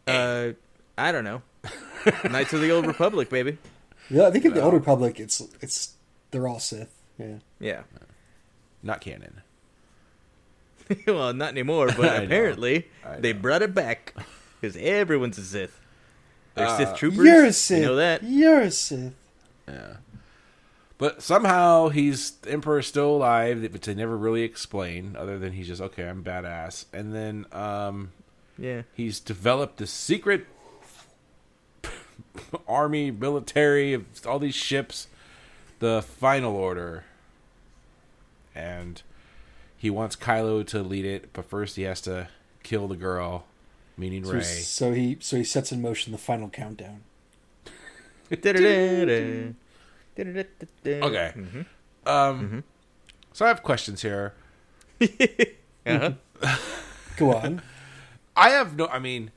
uh, 0.06 0.50
I 0.96 1.12
don't 1.12 1.24
know. 1.24 1.42
Knights 2.30 2.52
of 2.52 2.60
the 2.60 2.70
Old 2.70 2.86
Republic, 2.86 3.28
baby. 3.30 3.58
Yeah, 4.10 4.26
I 4.26 4.30
think 4.30 4.44
in 4.44 4.52
the 4.54 4.60
No. 4.60 4.66
Old 4.66 4.74
Republic, 4.74 5.18
it's 5.20 5.40
it's 5.60 5.94
they're 6.30 6.46
all 6.48 6.58
Sith. 6.60 6.94
Yeah. 7.18 7.36
Yeah. 7.60 7.82
Not 8.82 9.00
canon. 9.00 9.42
well, 11.06 11.32
not 11.34 11.50
anymore, 11.50 11.90
I 11.92 11.94
but 11.94 12.02
know. 12.18 12.24
apparently 12.24 12.88
I 13.04 13.16
they 13.16 13.32
know. 13.32 13.40
brought 13.40 13.62
it 13.62 13.74
back 13.74 14.14
because 14.60 14.76
everyone's 14.76 15.38
a 15.38 15.44
Sith. 15.44 15.78
They're 16.54 16.66
Uh, 16.66 16.76
Sith 16.76 16.94
troopers. 16.96 17.24
You're 17.26 17.44
a 17.46 17.52
Sith. 17.52 17.80
You 17.80 17.86
know 17.86 17.96
that? 17.96 18.22
You're 18.22 18.60
a 18.62 18.70
Sith. 18.70 19.12
Yeah. 19.66 19.96
But 20.96 21.22
somehow 21.22 21.90
he's 21.90 22.32
the 22.32 22.50
Emperor's 22.50 22.86
still 22.88 23.16
alive, 23.16 23.62
which 23.72 23.82
they 23.86 23.94
never 23.94 24.16
really 24.16 24.42
explain, 24.42 25.14
other 25.16 25.38
than 25.38 25.52
he's 25.52 25.68
just 25.68 25.80
okay. 25.80 26.08
I'm 26.08 26.24
badass, 26.24 26.86
and 26.92 27.14
then 27.14 27.46
um, 27.52 28.10
Yeah. 28.58 28.82
he's 28.94 29.20
developed 29.20 29.76
this 29.76 29.92
secret 29.92 30.46
army, 32.68 33.10
military 33.10 34.04
all 34.26 34.38
these 34.38 34.54
ships, 34.54 35.08
the 35.78 36.02
Final 36.02 36.56
Order, 36.56 37.04
and 38.54 39.02
he 39.76 39.90
wants 39.90 40.16
Kylo 40.16 40.66
to 40.68 40.82
lead 40.82 41.04
it, 41.04 41.32
but 41.32 41.44
first 41.44 41.76
he 41.76 41.82
has 41.82 42.00
to 42.02 42.28
kill 42.62 42.88
the 42.88 42.96
girl, 42.96 43.44
meaning 43.96 44.24
So, 44.24 44.32
Rey. 44.32 44.38
he- 44.38 44.44
so 44.44 44.92
he 44.92 45.16
so 45.20 45.36
he 45.36 45.44
sets 45.44 45.70
in 45.72 45.80
motion 45.82 46.12
the 46.12 46.18
final 46.18 46.48
countdown. 46.48 47.02
okay. 48.30 49.54
Okay. 51.02 51.32
hmm 51.34 51.60
Um, 52.06 52.64
so 53.32 53.44
I 53.44 53.48
have 53.48 53.62
questions 53.62 54.02
here. 54.02 54.34
Uh-huh. 55.86 56.12
Go 57.16 57.34
on. 57.34 57.62
I 58.36 58.50
have 58.50 58.76
no. 58.76 58.88
I 58.88 58.98
mean, 58.98 59.30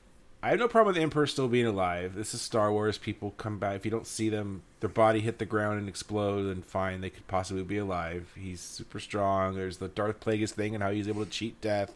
I 0.44 0.48
have 0.48 0.58
no 0.58 0.66
problem 0.66 0.88
with 0.88 0.96
the 0.96 1.02
Emperor 1.02 1.28
still 1.28 1.46
being 1.46 1.66
alive. 1.66 2.16
This 2.16 2.34
is 2.34 2.40
Star 2.40 2.72
Wars. 2.72 2.98
People 2.98 3.32
come 3.38 3.58
back. 3.58 3.76
If 3.76 3.84
you 3.84 3.92
don't 3.92 4.08
see 4.08 4.28
them, 4.28 4.62
their 4.80 4.88
body 4.88 5.20
hit 5.20 5.38
the 5.38 5.46
ground 5.46 5.78
and 5.78 5.88
explode, 5.88 6.44
then 6.44 6.62
fine, 6.62 7.00
they 7.00 7.10
could 7.10 7.28
possibly 7.28 7.62
be 7.62 7.78
alive. 7.78 8.32
He's 8.36 8.60
super 8.60 8.98
strong. 8.98 9.54
There's 9.54 9.76
the 9.76 9.86
Darth 9.86 10.18
Plagueis 10.18 10.50
thing 10.50 10.74
and 10.74 10.82
how 10.82 10.90
he's 10.90 11.06
able 11.06 11.24
to 11.24 11.30
cheat 11.30 11.60
death. 11.60 11.92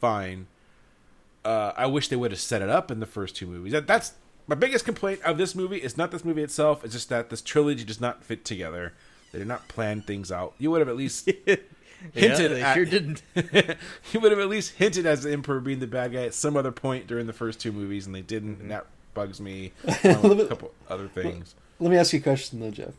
Fine. 0.00 0.48
Uh, 1.44 1.72
I 1.76 1.86
wish 1.86 2.08
they 2.08 2.16
would 2.16 2.32
have 2.32 2.40
set 2.40 2.62
it 2.62 2.68
up 2.68 2.90
in 2.90 2.98
the 2.98 3.06
first 3.06 3.36
two 3.36 3.46
movies. 3.46 3.70
That, 3.70 3.86
that's 3.86 4.14
my 4.48 4.56
biggest 4.56 4.84
complaint 4.84 5.22
of 5.22 5.38
this 5.38 5.54
movie. 5.54 5.76
Is 5.76 5.96
not 5.96 6.10
this 6.10 6.24
movie 6.24 6.42
itself. 6.42 6.84
It's 6.84 6.94
just 6.94 7.10
that 7.10 7.30
this 7.30 7.42
trilogy 7.42 7.84
does 7.84 8.00
not 8.00 8.24
fit 8.24 8.44
together. 8.44 8.92
They 9.30 9.38
did 9.38 9.46
not 9.46 9.68
plan 9.68 10.02
things 10.02 10.32
out. 10.32 10.54
You 10.58 10.72
would 10.72 10.80
have 10.80 10.88
at 10.88 10.96
least 10.96 11.30
hinted 12.12 12.40
yeah, 12.40 12.48
they 12.48 12.62
at 12.62 12.74
sure 12.74 12.84
didn't. 12.84 13.22
he 14.02 14.18
would 14.18 14.32
have 14.32 14.40
at 14.40 14.48
least 14.48 14.74
hinted 14.74 15.06
as 15.06 15.22
the 15.22 15.32
Emperor 15.32 15.60
being 15.60 15.80
the 15.80 15.86
bad 15.86 16.12
guy 16.12 16.24
at 16.24 16.34
some 16.34 16.56
other 16.56 16.72
point 16.72 17.06
during 17.06 17.26
the 17.26 17.32
first 17.32 17.60
two 17.60 17.72
movies, 17.72 18.06
and 18.06 18.14
they 18.14 18.22
didn't, 18.22 18.60
and 18.60 18.70
that 18.70 18.86
bugs 19.14 19.40
me. 19.40 19.72
along 20.04 20.28
with 20.28 20.40
a 20.40 20.46
couple 20.46 20.72
other 20.88 21.08
things. 21.08 21.54
Let 21.78 21.90
me 21.90 21.96
ask 21.96 22.12
you 22.12 22.20
a 22.20 22.22
question 22.22 22.60
though, 22.60 22.70
Jeff. 22.70 22.94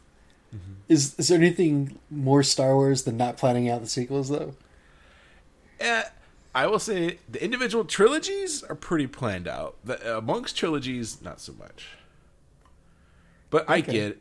Mm-hmm. 0.55 0.73
Is 0.87 1.15
is 1.17 1.27
there 1.27 1.37
anything 1.37 1.99
more 2.09 2.43
Star 2.43 2.75
Wars 2.75 3.03
than 3.03 3.17
not 3.17 3.37
planning 3.37 3.69
out 3.69 3.81
the 3.81 3.87
sequels 3.87 4.29
though? 4.29 4.55
Eh, 5.79 6.03
I 6.55 6.65
will 6.65 6.79
say 6.79 7.19
the 7.29 7.43
individual 7.43 7.85
trilogies 7.85 8.63
are 8.63 8.75
pretty 8.75 9.07
planned 9.07 9.47
out. 9.47 9.75
The, 9.83 10.17
amongst 10.17 10.57
trilogies, 10.57 11.21
not 11.21 11.39
so 11.39 11.53
much. 11.53 11.89
But 13.49 13.69
I 13.69 13.81
get, 13.81 14.19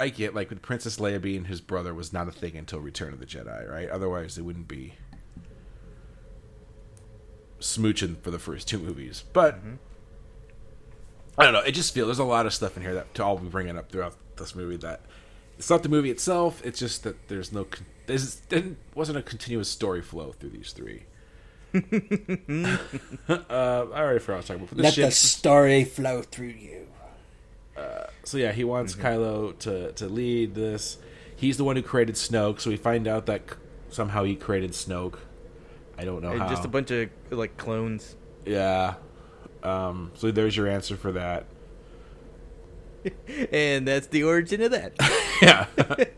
I 0.00 0.08
get 0.08 0.34
like 0.34 0.50
with 0.50 0.62
Princess 0.62 0.96
Leia 0.98 1.20
being 1.20 1.44
his 1.44 1.60
brother 1.60 1.94
was 1.94 2.12
not 2.12 2.28
a 2.28 2.32
thing 2.32 2.56
until 2.56 2.80
Return 2.80 3.12
of 3.12 3.20
the 3.20 3.26
Jedi, 3.26 3.70
right? 3.70 3.88
Otherwise, 3.88 4.38
it 4.38 4.42
wouldn't 4.42 4.68
be 4.68 4.94
smooching 7.60 8.20
for 8.20 8.30
the 8.30 8.38
first 8.38 8.68
two 8.68 8.78
movies. 8.78 9.24
But 9.32 9.58
I 11.38 11.44
don't 11.44 11.52
know. 11.52 11.60
It 11.60 11.72
just 11.72 11.94
feels 11.94 12.08
there's 12.08 12.18
a 12.18 12.24
lot 12.24 12.46
of 12.46 12.54
stuff 12.54 12.76
in 12.76 12.82
here 12.82 12.94
that 12.94 13.14
to 13.14 13.24
all 13.24 13.38
be 13.38 13.48
bringing 13.48 13.78
up 13.78 13.90
throughout 13.90 14.16
this 14.36 14.54
movie 14.54 14.76
that 14.78 15.02
it's 15.58 15.70
not 15.70 15.82
the 15.82 15.88
movie 15.88 16.10
itself. 16.10 16.60
It's 16.64 16.78
just 16.78 17.04
that 17.04 17.28
there's 17.28 17.52
no 17.52 17.66
there's 18.06 18.36
there 18.48 18.64
wasn't 18.94 19.18
a 19.18 19.22
continuous 19.22 19.68
story 19.68 20.02
flow 20.02 20.32
through 20.32 20.50
these 20.50 20.72
three. 20.72 21.04
uh, 23.28 23.38
I 23.48 24.00
already 24.00 24.18
forgot 24.18 24.28
what 24.28 24.34
I 24.34 24.36
was 24.36 24.46
talking 24.46 24.56
about. 24.56 24.68
But 24.70 24.76
the 24.76 24.82
Let 24.82 24.94
the 24.96 25.10
story 25.10 25.84
flow 25.84 26.22
through 26.22 26.48
you. 26.48 26.88
So 28.24 28.38
yeah, 28.38 28.52
he 28.52 28.64
wants 28.64 28.94
Kylo 28.94 29.58
to 29.60 29.92
to 29.92 30.08
lead 30.08 30.54
this. 30.54 30.98
He's 31.36 31.56
the 31.56 31.64
one 31.64 31.76
who 31.76 31.82
created 31.82 32.14
Snoke, 32.14 32.60
so 32.60 32.70
we 32.70 32.76
find 32.76 33.06
out 33.08 33.26
that 33.26 33.42
somehow 33.90 34.24
he 34.24 34.34
created 34.36 34.72
Snoke. 34.72 35.18
I 35.98 36.04
don't 36.04 36.22
know 36.22 36.36
just 36.48 36.64
a 36.64 36.68
bunch 36.68 36.90
of 36.90 37.10
like 37.30 37.56
clones. 37.56 38.16
yeah. 38.44 38.94
Um, 39.62 40.10
so 40.14 40.30
there's 40.30 40.56
your 40.56 40.68
answer 40.68 40.96
for 40.96 41.12
that. 41.12 41.46
And 43.52 43.86
that's 43.86 44.06
the 44.06 44.24
origin 44.24 44.62
of 44.62 44.70
that. 44.72 44.92
Yeah. 45.42 45.66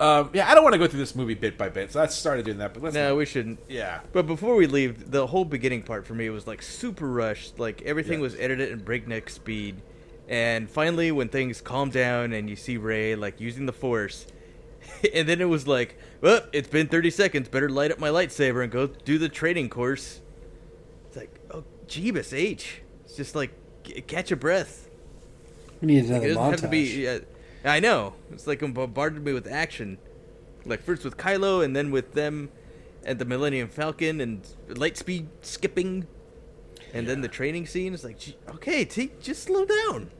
um, 0.00 0.30
yeah, 0.32 0.50
I 0.50 0.54
don't 0.54 0.64
want 0.64 0.72
to 0.74 0.78
go 0.78 0.86
through 0.88 0.98
this 1.00 1.14
movie 1.14 1.34
bit 1.34 1.56
by 1.56 1.68
bit, 1.68 1.92
so 1.92 2.00
I 2.02 2.06
started 2.06 2.44
doing 2.44 2.58
that. 2.58 2.74
But 2.74 2.82
let's. 2.82 2.94
no, 2.94 3.16
we 3.16 3.24
shouldn't. 3.26 3.60
yeah. 3.68 4.00
But 4.12 4.26
before 4.26 4.54
we 4.56 4.66
leave, 4.66 5.10
the 5.10 5.26
whole 5.28 5.44
beginning 5.44 5.82
part 5.82 6.06
for 6.06 6.14
me 6.14 6.28
was 6.30 6.46
like 6.46 6.62
super 6.62 7.06
rushed. 7.08 7.58
Like 7.58 7.82
everything 7.82 8.14
Yeah. 8.18 8.22
was 8.22 8.34
edited 8.36 8.70
in 8.72 8.80
breakneck 8.80 9.30
speed. 9.30 9.82
And 10.28 10.68
finally, 10.70 11.12
when 11.12 11.28
things 11.28 11.60
calm 11.60 11.90
down 11.90 12.32
and 12.32 12.48
you 12.48 12.56
see 12.56 12.76
Rey 12.78 13.14
like 13.16 13.40
using 13.40 13.66
the 13.66 13.72
Force, 13.72 14.26
and 15.14 15.28
then 15.28 15.40
it 15.40 15.48
was 15.48 15.66
like, 15.68 15.98
well, 16.20 16.40
it's 16.52 16.68
been 16.68 16.88
30 16.88 17.10
seconds. 17.10 17.48
Better 17.48 17.68
light 17.68 17.92
up 17.92 17.98
my 17.98 18.08
lightsaber 18.08 18.62
and 18.62 18.72
go 18.72 18.86
do 18.86 19.18
the 19.18 19.28
training 19.28 19.68
course. 19.68 20.20
It's 21.08 21.16
like, 21.16 21.38
oh, 21.50 21.64
Jeebus 21.86 22.32
H. 22.32 22.82
It's 23.04 23.16
just 23.16 23.34
like, 23.34 23.50
g- 23.84 24.00
catch 24.00 24.30
a 24.32 24.36
breath. 24.36 24.88
We 25.80 25.86
need 25.88 26.04
It 26.04 26.10
another 26.10 26.28
doesn't 26.28 26.42
montage. 26.42 26.50
have 26.52 26.60
to 26.60 26.68
be. 26.68 27.02
Yeah, 27.02 27.18
I 27.64 27.80
know. 27.80 28.14
It's 28.30 28.46
like 28.46 28.62
it 28.62 28.74
bombarded 28.74 29.24
me 29.24 29.32
with 29.32 29.46
action. 29.46 29.98
Like 30.64 30.82
first 30.82 31.04
with 31.04 31.16
Kylo, 31.16 31.64
and 31.64 31.74
then 31.74 31.90
with 31.90 32.12
them, 32.12 32.50
and 33.04 33.18
the 33.18 33.24
Millennium 33.24 33.68
Falcon, 33.68 34.20
and 34.20 34.42
lightspeed 34.68 35.26
skipping, 35.42 36.06
and 36.92 37.06
then 37.06 37.20
the 37.20 37.28
training 37.28 37.66
scene. 37.66 37.94
It's 37.94 38.04
like, 38.04 38.18
okay, 38.48 38.84
take 38.84 39.20
just 39.20 39.44
slow 39.44 39.64
down. 39.64 40.10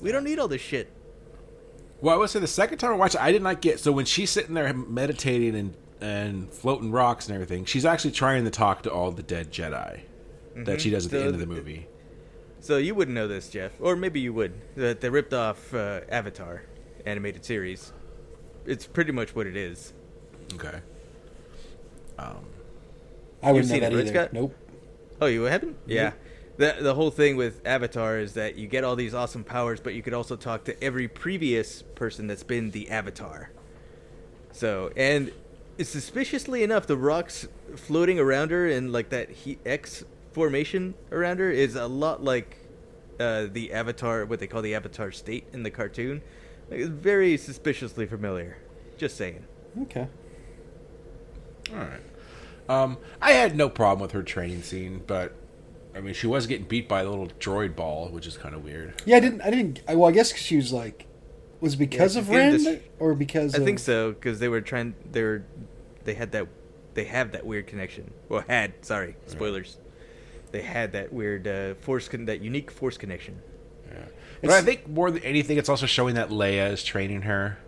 We 0.00 0.12
don't 0.12 0.24
need 0.24 0.38
all 0.38 0.48
this 0.48 0.62
shit. 0.62 0.92
Well, 2.00 2.14
I 2.14 2.18
would 2.18 2.30
say 2.30 2.40
the 2.40 2.48
second 2.48 2.78
time 2.78 2.92
I 2.92 2.96
watched 2.96 3.14
it, 3.14 3.20
I 3.20 3.30
did 3.30 3.42
not 3.42 3.60
get. 3.60 3.78
So 3.78 3.92
when 3.92 4.04
she's 4.04 4.30
sitting 4.30 4.54
there 4.54 4.72
meditating 4.74 5.54
and 5.54 5.76
and 6.00 6.52
floating 6.52 6.90
rocks 6.90 7.26
and 7.28 7.34
everything, 7.34 7.64
she's 7.64 7.84
actually 7.84 8.10
trying 8.10 8.44
to 8.44 8.50
talk 8.50 8.82
to 8.82 8.92
all 8.92 9.12
the 9.12 9.22
dead 9.22 9.52
Jedi 9.52 10.00
that 10.56 10.80
she 10.80 10.88
mm-hmm. 10.88 10.94
does 10.96 11.06
at 11.06 11.12
the 11.12 11.18
So 11.18 11.26
end 11.26 11.34
of 11.34 11.40
the 11.40 11.46
movie. 11.46 11.86
So 12.62 12.76
you 12.78 12.94
wouldn't 12.94 13.14
know 13.16 13.26
this, 13.26 13.50
Jeff, 13.50 13.72
or 13.80 13.96
maybe 13.96 14.20
you 14.20 14.32
would. 14.32 14.52
That 14.76 15.00
they 15.00 15.10
ripped 15.10 15.34
off 15.34 15.74
uh, 15.74 16.02
Avatar 16.08 16.62
animated 17.04 17.44
series. 17.44 17.92
It's 18.64 18.86
pretty 18.86 19.10
much 19.10 19.34
what 19.34 19.48
it 19.48 19.56
is. 19.56 19.92
Okay. 20.54 20.78
I 23.42 23.50
wouldn't 23.50 23.70
know 23.72 23.80
that 23.80 23.92
it, 23.92 23.96
right, 23.96 24.06
either. 24.06 24.14
Scott? 24.14 24.32
Nope. 24.32 24.54
Oh, 25.20 25.26
you 25.26 25.42
haven't? 25.42 25.76
Yeah. 25.86 26.12
The 26.56 26.76
the 26.80 26.94
whole 26.94 27.10
thing 27.10 27.36
with 27.36 27.60
Avatar 27.66 28.18
is 28.18 28.34
that 28.34 28.54
you 28.56 28.68
get 28.68 28.84
all 28.84 28.94
these 28.94 29.12
awesome 29.14 29.42
powers, 29.42 29.80
but 29.80 29.94
you 29.94 30.02
could 30.02 30.14
also 30.14 30.36
talk 30.36 30.62
to 30.64 30.84
every 30.84 31.08
previous 31.08 31.82
person 31.82 32.28
that's 32.28 32.44
been 32.44 32.70
the 32.70 32.90
Avatar. 32.90 33.50
So, 34.52 34.92
and 34.96 35.32
suspiciously 35.80 36.62
enough, 36.62 36.86
the 36.86 36.96
rocks 36.96 37.48
floating 37.74 38.20
around 38.20 38.52
her 38.52 38.68
in 38.68 38.92
like 38.92 39.08
that 39.08 39.30
heat 39.30 39.58
X 39.66 40.04
formation 40.32 40.94
around 41.10 41.38
her 41.38 41.50
is 41.50 41.74
a 41.74 41.86
lot 41.86 42.22
like 42.22 42.58
uh, 43.20 43.46
the 43.50 43.72
Avatar, 43.72 44.24
what 44.24 44.40
they 44.40 44.46
call 44.46 44.62
the 44.62 44.74
Avatar 44.74 45.12
state 45.12 45.44
in 45.52 45.62
the 45.62 45.70
cartoon. 45.70 46.22
Like, 46.70 46.80
it's 46.80 46.88
very 46.88 47.36
suspiciously 47.36 48.06
familiar. 48.06 48.58
Just 48.96 49.16
saying. 49.16 49.44
Okay. 49.82 50.08
All 51.70 51.78
right. 51.78 52.00
Um, 52.68 52.98
I 53.20 53.32
had 53.32 53.56
no 53.56 53.68
problem 53.68 54.00
with 54.00 54.12
her 54.12 54.22
training 54.22 54.62
scene, 54.62 55.02
but 55.06 55.34
I 55.94 56.00
mean, 56.00 56.14
she 56.14 56.26
was 56.26 56.46
getting 56.46 56.66
beat 56.66 56.88
by 56.88 57.02
a 57.02 57.08
little 57.08 57.28
droid 57.40 57.76
ball, 57.76 58.08
which 58.08 58.26
is 58.26 58.36
kind 58.36 58.54
of 58.54 58.64
weird. 58.64 59.02
Yeah, 59.04 59.16
I 59.16 59.20
didn't. 59.20 59.40
I 59.42 59.50
didn't. 59.50 59.82
I, 59.86 59.94
well, 59.94 60.08
I 60.08 60.12
guess 60.12 60.34
she 60.34 60.56
was 60.56 60.72
like, 60.72 61.06
was 61.60 61.74
it 61.74 61.78
because 61.78 62.14
Yeah, 62.14 62.20
of 62.20 62.26
she's 62.28 62.34
getting 62.34 62.64
Ren 62.64 62.82
or 62.98 63.14
because 63.14 63.54
I 63.54 63.58
of, 63.58 63.64
think 63.64 63.78
so 63.78 64.12
because 64.12 64.38
they 64.38 64.48
were 64.48 64.60
trying. 64.60 64.94
They 65.10 65.22
were. 65.22 65.44
They 66.04 66.14
had 66.14 66.32
that. 66.32 66.46
They 66.94 67.04
have 67.04 67.32
that 67.32 67.44
weird 67.44 67.66
connection. 67.66 68.12
Well, 68.28 68.44
had 68.46 68.84
sorry, 68.84 69.16
spoilers. 69.26 69.78
They 70.52 70.62
had 70.62 70.92
that 70.92 71.12
weird 71.12 71.48
uh, 71.48 71.74
force, 71.74 72.08
con- 72.08 72.26
that 72.26 72.40
unique 72.40 72.70
force 72.70 72.96
connection. 72.96 73.40
But 74.42 74.50
I 74.50 74.60
think 74.62 74.88
more 74.88 75.10
than 75.10 75.22
anything, 75.22 75.56
it's 75.56 75.68
also 75.68 75.86
showing 75.86 76.16
that 76.16 76.30
Leia 76.30 76.72
is 76.72 76.82
training 76.82 77.22
her. 77.22 77.58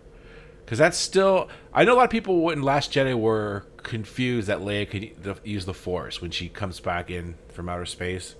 Because 0.65 0.77
that's 0.77 0.97
still. 0.97 1.47
I 1.73 1.85
know 1.85 1.93
a 1.93 1.97
lot 1.97 2.03
of 2.05 2.09
people 2.09 2.49
in 2.49 2.63
Last 2.63 2.91
Jedi 2.91 3.17
were 3.17 3.65
confused 3.77 4.47
that 4.47 4.59
Leia 4.59 4.89
could 4.89 5.37
use 5.45 5.65
the 5.65 5.73
Force 5.73 6.21
when 6.21 6.31
she 6.31 6.49
comes 6.49 6.79
back 6.79 7.09
in 7.09 7.35
from 7.49 7.69
outer 7.69 7.85
space, 7.85 8.35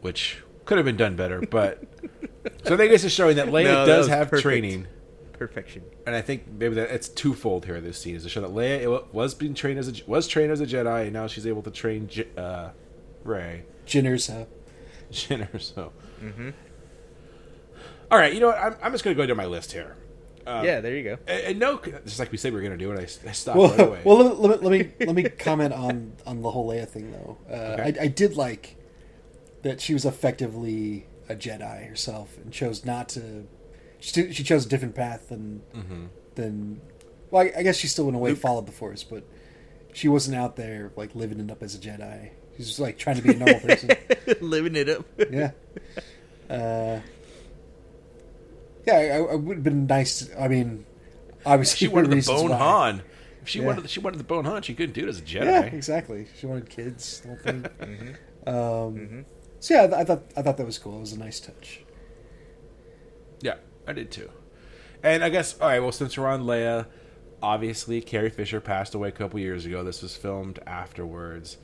which 0.00 0.42
could 0.64 0.78
have 0.78 0.84
been 0.84 0.96
done 0.96 1.16
better. 1.16 1.40
But. 1.40 1.82
so 2.64 2.74
I 2.74 2.76
think 2.76 2.90
this 2.92 3.04
is 3.04 3.12
showing 3.12 3.36
that 3.36 3.48
Leia 3.48 3.64
No, 3.64 3.86
does 3.86 3.98
was 3.98 4.08
have 4.08 4.30
perfect. 4.30 4.42
training. 4.42 4.86
Perfection. 5.32 5.82
And 6.06 6.14
I 6.14 6.22
think 6.22 6.46
maybe 6.46 6.76
that 6.76 6.90
it's 6.90 7.08
twofold 7.08 7.64
here. 7.64 7.80
This 7.80 7.98
scene 7.98 8.14
is 8.14 8.22
to 8.22 8.28
show 8.28 8.42
that 8.42 8.50
Leia 8.50 9.12
was 9.12 9.34
being 9.34 9.54
trained 9.54 9.78
as 9.78 9.88
a 9.88 9.92
was 10.06 10.28
trained 10.28 10.52
as 10.52 10.60
a 10.60 10.66
Jedi, 10.66 11.04
and 11.04 11.12
now 11.12 11.26
she's 11.26 11.46
able 11.46 11.62
to 11.62 11.70
train 11.70 12.08
uh, 12.36 12.70
Rey. 13.24 13.64
Jinner's 13.86 14.28
uh, 14.30 14.46
Jenner. 15.10 15.58
So, 15.58 15.92
all 18.10 18.18
right, 18.18 18.32
you 18.32 18.40
know 18.40 18.48
what? 18.48 18.58
I'm, 18.58 18.76
I'm 18.82 18.92
just 18.92 19.04
going 19.04 19.16
to 19.16 19.22
go 19.22 19.26
down 19.26 19.36
my 19.36 19.46
list 19.46 19.72
here. 19.72 19.96
Um, 20.46 20.64
yeah, 20.64 20.80
there 20.80 20.96
you 20.96 21.04
go. 21.04 21.18
And, 21.28 21.40
and 21.44 21.58
no, 21.58 21.78
just 22.04 22.18
like 22.18 22.32
we 22.32 22.38
said 22.38 22.52
we 22.52 22.58
are 22.58 22.62
going 22.62 22.76
to 22.76 22.84
do, 22.84 22.90
it. 22.92 22.98
I, 23.24 23.28
I 23.28 23.32
stopped 23.32 23.58
right 23.58 23.78
well, 23.78 23.88
away. 23.88 24.00
well 24.04 24.16
let, 24.34 24.60
me- 24.62 24.68
let 24.68 24.72
me 24.72 24.78
let 24.78 24.98
me 25.00 25.06
let 25.06 25.14
me 25.16 25.22
comment 25.38 25.72
on 25.74 26.12
on 26.26 26.42
the 26.42 26.50
whole 26.50 26.68
Leia 26.68 26.88
thing 26.88 27.12
though. 27.12 27.36
Uh, 27.48 27.54
Okay. 27.80 27.98
I, 28.00 28.04
I 28.04 28.06
did 28.08 28.36
like 28.36 28.76
that 29.62 29.80
she 29.80 29.92
was 29.92 30.04
effectively 30.04 31.06
a 31.28 31.34
Jedi 31.36 31.88
herself 31.88 32.36
and 32.38 32.52
chose 32.52 32.84
not 32.84 33.08
to. 33.10 33.46
She, 34.00 34.32
she 34.32 34.42
chose 34.42 34.64
a 34.66 34.68
different 34.68 34.94
path 34.94 35.28
than 35.28 35.62
Mm-hmm. 35.74 36.04
than. 36.34 36.80
Well, 37.30 37.42
I, 37.44 37.58
I 37.58 37.62
guess 37.62 37.76
she 37.76 37.86
still 37.86 38.08
in 38.08 38.14
a 38.14 38.18
way 38.18 38.30
Luke. 38.30 38.40
followed 38.40 38.66
the 38.66 38.72
Force, 38.72 39.04
but 39.04 39.22
she 39.92 40.08
wasn't 40.08 40.36
out 40.36 40.56
there 40.56 40.90
like 40.96 41.14
living 41.14 41.38
it 41.38 41.50
up 41.50 41.62
as 41.62 41.74
a 41.76 41.78
Jedi. 41.78 42.30
She's 42.60 42.66
just 42.68 42.80
like 42.80 42.98
trying 42.98 43.16
to 43.16 43.22
be 43.22 43.30
a 43.32 43.36
normal 43.36 43.58
person. 43.60 43.88
Living 44.42 44.76
it 44.76 44.90
up. 44.90 45.06
yeah. 45.30 45.52
Uh, 46.50 47.00
yeah, 48.86 48.94
I, 48.94 49.16
I 49.32 49.34
would 49.34 49.56
have 49.58 49.64
been 49.64 49.86
nice. 49.86 50.26
To, 50.26 50.42
I 50.42 50.48
mean, 50.48 50.84
obviously, 51.46 51.86
she 51.86 51.88
wanted 51.88 52.10
the 52.10 52.20
bone 52.26 52.50
why. 52.50 52.56
Han. 52.58 53.02
If 53.40 53.48
she 53.48 53.60
Yeah. 53.60 53.66
wanted, 53.66 53.88
she 53.88 54.00
wanted 54.00 54.18
the 54.18 54.24
bone 54.24 54.44
Han. 54.44 54.60
She 54.60 54.74
couldn't 54.74 54.92
do 54.92 55.04
it 55.04 55.08
as 55.08 55.18
a 55.20 55.22
Jedi. 55.22 55.44
Yeah, 55.44 55.62
exactly. 55.62 56.26
She 56.38 56.44
wanted 56.44 56.68
kids. 56.68 57.20
The 57.20 57.28
whole 57.28 57.36
thing. 57.38 57.66
Mm-hmm. 58.46 58.48
um, 58.48 59.24
So 59.60 59.74
yeah, 59.74 59.84
I, 59.84 59.86
th- 59.86 59.98
I 60.00 60.04
thought 60.04 60.22
I 60.36 60.42
thought 60.42 60.56
that 60.58 60.66
was 60.66 60.78
cool. 60.78 60.96
It 60.98 61.00
was 61.00 61.12
a 61.14 61.18
nice 61.18 61.40
touch. 61.40 61.80
Yeah, 63.40 63.54
I 63.86 63.92
did 63.94 64.10
too. 64.10 64.30
And 65.02 65.24
I 65.24 65.30
guess 65.30 65.58
all 65.60 65.68
right. 65.68 65.80
Well, 65.80 65.92
since 65.92 66.18
we're 66.18 66.26
on 66.28 66.44
Leia, 66.44 66.86
obviously 67.42 68.00
Carrie 68.02 68.28
Fisher 68.30 68.60
passed 68.60 68.94
away 68.94 69.08
a 69.08 69.12
couple 69.12 69.38
years 69.40 69.64
ago. 69.64 69.82
This 69.82 70.02
was 70.02 70.14
filmed 70.16 70.58
afterwards. 70.66 71.56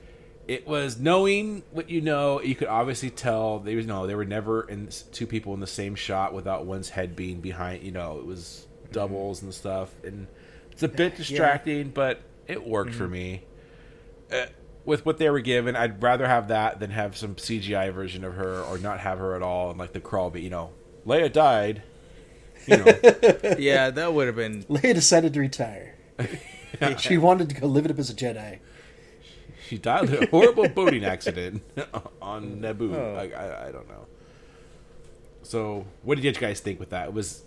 It 0.47 0.67
was 0.67 0.99
knowing 0.99 1.65
what 1.73 1.91
you 1.91 2.01
know. 2.01 2.41
You 2.41 2.55
could 2.55 2.69
obviously 2.69 3.11
tell 3.11 3.59
they 3.59 3.75
was 3.75 3.87
no. 3.87 4.07
They 4.07 4.15
were 4.15 4.25
never 4.25 4.63
in 4.63 4.89
two 5.13 5.27
people 5.27 5.55
in 5.55 5.61
the 5.61 5.67
same 5.67 5.95
shot 5.97 6.33
without 6.35 6.67
one's 6.67 6.91
head 6.91 7.17
being 7.17 7.41
behind. 7.41 7.83
You 7.83 7.91
know, 7.91 8.19
it 8.19 8.27
was 8.27 8.67
doubles 8.93 9.43
and 9.43 9.53
stuff, 9.53 9.93
and 10.05 10.29
it's 10.71 10.83
a 10.83 10.89
bit 10.89 11.17
distracting, 11.17 11.91
but 11.91 12.21
it 12.47 12.67
worked 12.67 12.95
for 12.95 13.09
me. 13.09 13.43
Uh, 14.31 14.47
with 14.85 15.05
what 15.05 15.19
they 15.19 15.29
were 15.31 15.41
given, 15.41 15.75
I'd 15.75 16.01
rather 16.01 16.29
have 16.29 16.49
that 16.49 16.79
than 16.79 16.91
have 16.91 17.17
some 17.17 17.35
CGI 17.35 17.93
version 17.93 18.23
of 18.25 18.35
her, 18.35 18.63
or 18.63 18.79
not 18.79 19.01
have 19.01 19.19
her 19.19 19.35
at 19.35 19.43
all, 19.43 19.71
and 19.71 19.79
like 19.79 19.93
the 19.93 20.01
crawl. 20.01 20.31
But 20.31 20.43
you 20.43 20.51
know, 20.51 20.71
Leia 21.05 21.33
died. 21.33 21.83
You 22.67 22.77
know, 22.79 22.85
yeah, 23.59 23.91
that 23.91 24.15
would 24.15 24.29
have 24.29 24.37
been. 24.37 24.63
Leia 24.65 24.95
decided 24.95 25.35
to 25.35 25.41
retire. 25.41 25.97
She 26.99 27.17
wanted 27.17 27.49
to 27.49 27.55
go 27.55 27.67
live 27.69 27.87
it 27.87 27.91
up 27.91 27.99
as 27.99 28.11
a 28.11 28.15
Jedi. 28.15 28.59
she 29.69 29.79
died 29.79 30.09
in 30.09 30.23
a 30.23 30.27
horrible 30.27 30.69
boating 30.69 31.05
accident 31.05 31.63
on 32.23 32.61
Naboo. 32.61 32.95
Oh. 32.95 33.15
I, 33.17 33.29
I, 33.29 33.69
I 33.69 33.73
don't 33.73 33.89
know. 33.89 34.07
So, 35.43 35.87
what 36.03 36.17
did 36.17 36.25
you 36.25 36.33
guys 36.33 36.61
think 36.61 36.81
with 36.81 36.91
that? 36.91 37.13
Was 37.13 37.43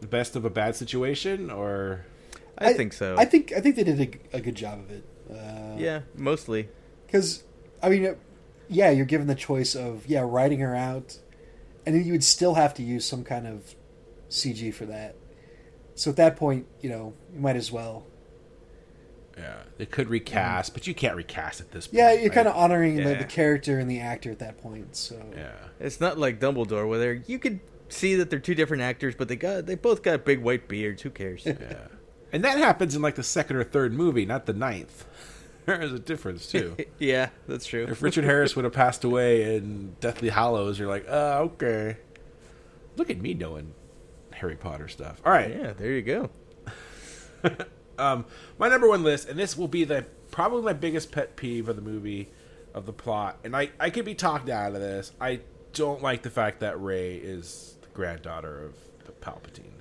the 0.00 0.06
best 0.06 0.36
of 0.36 0.44
a 0.44 0.50
bad 0.50 0.76
situation, 0.76 1.50
or 1.50 2.04
I, 2.58 2.72
think 2.74 2.92
so. 2.92 3.16
I 3.18 3.24
think 3.24 3.52
I 3.52 3.60
think 3.60 3.76
they 3.76 3.84
did 3.84 4.00
a, 4.32 4.36
a 4.36 4.40
good 4.40 4.54
job 4.54 4.78
of 4.78 4.90
it. 4.90 5.04
Uh, 5.30 5.76
yeah, 5.78 6.00
mostly. 6.14 6.68
Because, 7.06 7.42
I 7.82 7.88
mean, 7.88 8.06
uh, 8.06 8.14
yeah, 8.68 8.90
you're 8.90 9.06
given 9.06 9.26
the 9.26 9.34
choice 9.34 9.74
of, 9.74 10.06
yeah, 10.06 10.20
writing 10.24 10.60
her 10.60 10.74
out, 10.74 11.18
and 11.86 11.94
then 11.94 12.04
you 12.04 12.12
would 12.12 12.24
still 12.24 12.54
have 12.54 12.74
to 12.74 12.82
use 12.82 13.04
some 13.04 13.24
kind 13.24 13.46
of 13.46 13.74
CG 14.28 14.72
for 14.74 14.86
that. 14.86 15.16
So 15.94 16.10
at 16.10 16.16
that 16.16 16.36
point, 16.36 16.66
you 16.80 16.88
know, 16.88 17.14
you 17.32 17.40
might 17.40 17.56
as 17.56 17.72
well. 17.72 18.06
Yeah, 19.40 19.56
they 19.78 19.86
could 19.86 20.08
recast, 20.08 20.74
but 20.74 20.86
you 20.86 20.94
can't 20.94 21.16
recast 21.16 21.60
at 21.60 21.70
this 21.70 21.86
point. 21.86 21.98
Yeah, 21.98 22.12
you're 22.12 22.24
right? 22.24 22.32
kind 22.32 22.48
of 22.48 22.54
honoring 22.56 22.96
the, 22.96 23.02
Yeah. 23.12 23.14
the 23.18 23.24
character 23.24 23.78
and 23.78 23.90
the 23.90 24.00
actor 24.00 24.30
at 24.30 24.38
that 24.40 24.58
point. 24.62 24.94
So 24.96 25.16
Yeah. 25.34 25.52
It's 25.80 26.00
not 26.00 26.18
like 26.18 26.38
Dumbledore 26.40 26.86
where 26.88 26.98
they're, 26.98 27.14
you 27.26 27.38
could 27.38 27.60
see 27.88 28.14
that 28.16 28.30
they're 28.30 28.38
two 28.38 28.54
different 28.54 28.82
actors, 28.82 29.14
but 29.16 29.28
they 29.28 29.36
got 29.36 29.66
they 29.66 29.74
both 29.74 30.02
got 30.02 30.24
big 30.24 30.40
white 30.40 30.68
beards. 30.68 31.02
Who 31.02 31.10
cares? 31.10 31.44
Yeah. 31.46 31.54
And 32.32 32.44
that 32.44 32.58
happens 32.58 32.94
in 32.94 33.02
like 33.02 33.16
the 33.16 33.24
second 33.24 33.56
or 33.56 33.64
third 33.64 33.92
movie, 33.92 34.24
not 34.24 34.46
the 34.46 34.52
ninth. 34.52 35.04
There's 35.66 35.92
a 35.92 35.98
difference 35.98 36.46
too. 36.46 36.76
yeah, 37.00 37.30
that's 37.48 37.66
true. 37.66 37.88
if 37.90 38.02
Richard 38.02 38.22
Harris 38.22 38.54
would 38.54 38.64
have 38.64 38.72
passed 38.72 39.02
away 39.02 39.56
in 39.56 39.96
Deathly 39.98 40.28
Hallows, 40.28 40.78
you're 40.78 40.88
like, 40.88 41.06
oh, 41.08 41.50
okay. 41.54 41.96
Look 42.96 43.10
at 43.10 43.20
me 43.20 43.34
knowing 43.34 43.74
Harry 44.32 44.54
Potter 44.54 44.86
stuff. 44.86 45.20
All 45.24 45.32
right. 45.32 45.50
Yeah, 45.50 45.72
there 45.72 45.90
you 45.90 46.02
go. 46.02 46.30
Um, 48.00 48.24
my 48.58 48.68
number 48.68 48.88
one 48.88 49.02
list, 49.02 49.28
and 49.28 49.38
this 49.38 49.56
will 49.56 49.68
be 49.68 49.84
the 49.84 50.06
probably 50.30 50.62
my 50.62 50.72
biggest 50.72 51.12
pet 51.12 51.36
peeve 51.36 51.68
of 51.68 51.76
the 51.76 51.82
movie, 51.82 52.30
of 52.74 52.86
the 52.86 52.92
plot, 52.92 53.38
and 53.44 53.54
I 53.56 53.70
I 53.78 53.90
could 53.90 54.04
be 54.04 54.14
talked 54.14 54.48
out 54.48 54.74
of 54.74 54.80
this. 54.80 55.12
I 55.20 55.40
don't 55.72 56.02
like 56.02 56.22
the 56.22 56.30
fact 56.30 56.60
that 56.60 56.80
Rey 56.80 57.16
is 57.16 57.76
the 57.82 57.88
granddaughter 57.88 58.64
of 58.64 58.74
Palpatine. 59.20 59.72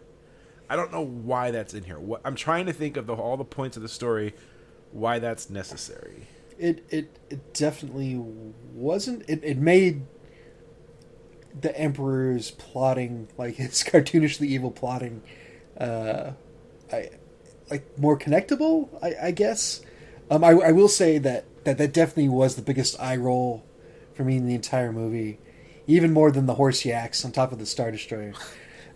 I 0.69 0.75
don't 0.75 0.91
know 0.91 1.01
why 1.01 1.51
that's 1.51 1.73
in 1.73 1.83
here. 1.83 1.99
What 1.99 2.21
I'm 2.23 2.35
trying 2.35 2.65
to 2.67 2.73
think 2.73 2.97
of 2.97 3.07
the, 3.07 3.13
all 3.15 3.38
the 3.38 3.45
points 3.45 3.75
of 3.77 3.83
the 3.83 3.89
story, 3.89 4.35
why 4.91 5.19
that's 5.19 5.49
necessary. 5.49 6.27
it 6.59 6.85
it 6.89 7.19
it 7.29 7.53
definitely 7.53 8.15
wasn't. 8.17 9.27
It 9.27 9.43
it 9.43 9.57
made 9.57 10.05
the 11.59 11.77
Emperor's 11.77 12.51
plotting, 12.51 13.29
like 13.38 13.55
his 13.55 13.83
cartoonishly 13.83 14.47
evil 14.47 14.71
plotting, 14.71 15.23
uh, 15.79 16.31
I 16.91 17.09
like 17.69 17.97
more 17.97 18.17
connectable. 18.17 18.89
I, 19.01 19.27
I 19.27 19.31
guess. 19.31 19.81
Um, 20.31 20.43
I, 20.43 20.49
I 20.51 20.71
will 20.71 20.88
say 20.88 21.17
that, 21.17 21.45
that 21.63 21.77
that 21.77 21.93
definitely 21.93 22.29
was 22.29 22.55
the 22.55 22.61
biggest 22.61 22.99
eye 22.99 23.15
roll 23.15 23.65
for 24.13 24.23
me 24.23 24.38
in 24.38 24.45
the 24.47 24.55
entire 24.55 24.91
movie, 24.91 25.39
even 25.88 26.13
more 26.13 26.31
than 26.31 26.45
the 26.45 26.55
horse 26.55 26.85
yaks 26.85 27.25
on 27.25 27.31
top 27.31 27.51
of 27.51 27.59
the 27.59 27.65
Star 27.65 27.89
Destroyer. 27.91 28.33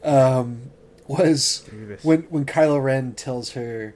Um, 0.04 0.72
was 1.08 1.68
when 2.02 2.24
when 2.24 2.46
Kylo 2.46 2.82
Ren 2.82 3.14
tells 3.14 3.52
her, 3.54 3.96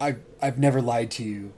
"I've 0.00 0.20
I've 0.40 0.58
never 0.58 0.80
lied 0.80 1.10
to 1.12 1.24
you." 1.24 1.52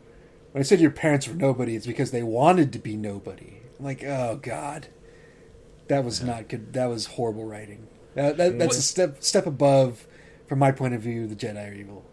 When 0.52 0.60
I 0.60 0.64
said 0.64 0.80
your 0.80 0.90
parents 0.90 1.28
were 1.28 1.34
nobody, 1.34 1.76
it's 1.76 1.86
because 1.86 2.10
they 2.10 2.22
wanted 2.22 2.72
to 2.72 2.78
be 2.78 2.96
nobody. 2.96 3.60
I'm 3.78 3.84
like, 3.84 4.04
oh 4.04 4.38
god, 4.42 4.88
that 5.88 6.04
was 6.04 6.22
not 6.22 6.48
good. 6.48 6.72
That 6.72 6.86
was 6.86 7.06
horrible 7.06 7.44
writing. 7.44 7.86
That, 8.14 8.36
that, 8.36 8.58
that's 8.58 8.76
a 8.76 8.82
step 8.82 9.22
step 9.22 9.46
above, 9.46 10.06
from 10.50 10.58
my 10.58 10.72
point 10.72 10.94
of 10.94 11.00
view, 11.00 11.28
the 11.28 11.36
Jedi 11.36 11.70
are 11.70 11.72
evil. 11.72 12.04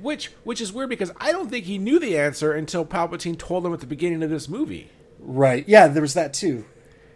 Which 0.00 0.28
which 0.44 0.60
is 0.60 0.72
weird 0.72 0.88
because 0.90 1.10
I 1.16 1.32
don't 1.32 1.50
think 1.50 1.64
he 1.64 1.76
knew 1.76 1.98
the 1.98 2.16
answer 2.16 2.52
until 2.52 2.86
Palpatine 2.86 3.36
told 3.36 3.66
him 3.66 3.74
at 3.74 3.80
the 3.80 3.86
beginning 3.86 4.22
of 4.22 4.30
this 4.30 4.48
movie. 4.48 4.90
Right? 5.18 5.68
Yeah, 5.68 5.88
there 5.88 6.02
was 6.02 6.14
that 6.14 6.32
too. 6.32 6.64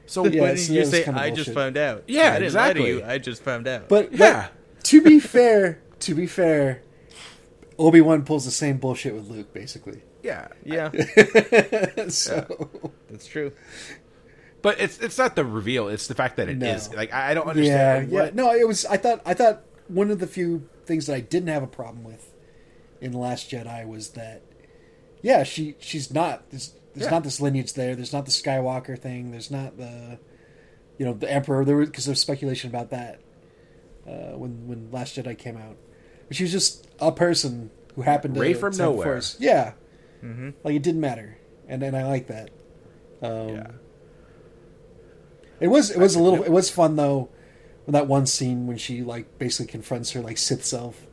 So, 0.07 0.27
Yeah, 0.27 0.43
Why 0.43 0.55
so 0.57 0.73
you 0.73 0.85
say 0.85 1.05
kinda 1.05 1.21
I 1.21 1.31
just 1.31 1.53
found 1.55 1.77
out? 1.77 2.03
Yeah, 2.09 2.33
I 2.35 2.41
didn't 2.41 2.55
lie 2.55 2.71
exactly. 2.71 2.83
to 2.83 2.89
you. 2.99 3.05
I 3.05 3.19
just 3.19 3.43
found 3.45 3.69
out. 3.69 3.89
But 3.89 4.11
Yeah. 4.13 4.19
that- 4.19 4.53
to 4.85 5.01
be 5.01 5.21
fair, 5.21 5.81
to 6.01 6.15
be 6.15 6.27
fair, 6.27 6.83
Obi 7.79 8.01
Wan 8.01 8.25
pulls 8.25 8.45
the 8.45 8.51
same 8.51 8.79
bullshit 8.79 9.15
with 9.15 9.29
Luke, 9.31 9.55
basically. 9.55 10.03
yeah, 10.25 10.49
yeah, 10.65 10.91
so 12.09 12.69
that's 13.09 13.27
true. 13.29 13.53
but 14.63 14.81
it's 14.81 14.99
it's 14.99 15.19
not 15.19 15.37
the 15.37 15.45
reveal; 15.45 15.87
it's 15.89 16.09
the 16.09 16.15
fact 16.15 16.37
that 16.37 16.49
it 16.49 16.61
is. 16.63 16.91
No. 16.91 16.97
Like 16.97 17.13
I 17.15 17.31
I 17.31 17.35
don't 17.35 17.47
understand. 17.47 18.11
yeah. 18.11 18.21
what- 18.23 18.35
No, 18.35 18.53
it 18.53 18.67
was. 18.67 18.85
I 18.87 18.97
thought. 18.97 19.21
I 19.25 19.35
thought 19.35 19.63
one 19.89 20.11
of 20.11 20.19
the 20.19 20.27
few 20.27 20.69
things 20.85 21.07
that 21.07 21.15
I 21.15 21.21
didn't 21.21 21.49
have 21.49 21.63
a 21.63 21.67
problem 21.69 22.05
with 22.05 22.33
in 23.01 23.13
the 23.13 23.19
Last 23.19 23.51
Jedi 23.51 23.87
was 23.87 24.11
that, 24.11 24.43
yeah, 25.23 25.43
she 25.43 25.75
she's 25.79 26.13
not. 26.13 26.51
There's, 26.51 26.73
there's 26.95 27.07
Yeah. 27.07 27.11
not 27.11 27.25
this 27.25 27.41
lineage 27.41 27.75
there. 27.75 27.95
There's 27.95 28.13
not 28.13 28.25
the 28.25 28.31
Skywalker 28.31 28.99
thing. 28.99 29.31
There's 29.33 29.51
not 29.51 29.77
the, 29.77 30.19
you 30.99 31.05
know, 31.05 31.13
the 31.13 31.31
Emperor. 31.31 31.65
There 31.65 31.77
was 31.77 31.89
because 31.89 32.07
there's 32.07 32.21
speculation 32.21 32.71
about 32.71 32.91
that 32.91 33.21
uh, 34.07 34.37
when 34.39 34.67
when 34.67 34.91
Last 34.91 35.17
Jedi 35.17 35.37
came 35.37 35.57
out. 35.57 35.77
But 36.29 36.37
she 36.37 36.45
was 36.45 36.53
just 36.53 36.87
a 36.99 37.13
person 37.13 37.71
who 37.95 38.03
happened 38.03 38.35
to 38.35 38.41
Ray 38.41 38.55
from 38.55 38.77
nowhere. 38.77 39.07
Force. 39.07 39.37
Yeah, 39.39 39.73
hmm 40.21 40.51
like 40.65 40.75
it 40.75 40.83
didn't 40.83 41.01
matter, 41.01 41.39
and 41.69 41.83
and 41.83 41.97
I 41.97 42.05
like 42.07 42.29
that. 42.29 42.51
Um, 43.23 43.49
Yeah. 43.51 43.67
It 45.61 45.69
was 45.69 45.91
it 45.91 45.99
was 45.99 46.15
a 46.17 46.23
little 46.23 46.43
it 46.43 46.51
was 46.53 46.69
fun 46.71 46.97
though, 46.97 47.31
that 47.93 48.07
one 48.07 48.27
scene 48.27 48.67
when 48.67 48.77
she 48.79 49.03
like 49.03 49.39
basically 49.39 49.71
confronts 49.71 50.11
her 50.13 50.21
like 50.21 50.39
Sith 50.39 50.65
self. 50.65 51.07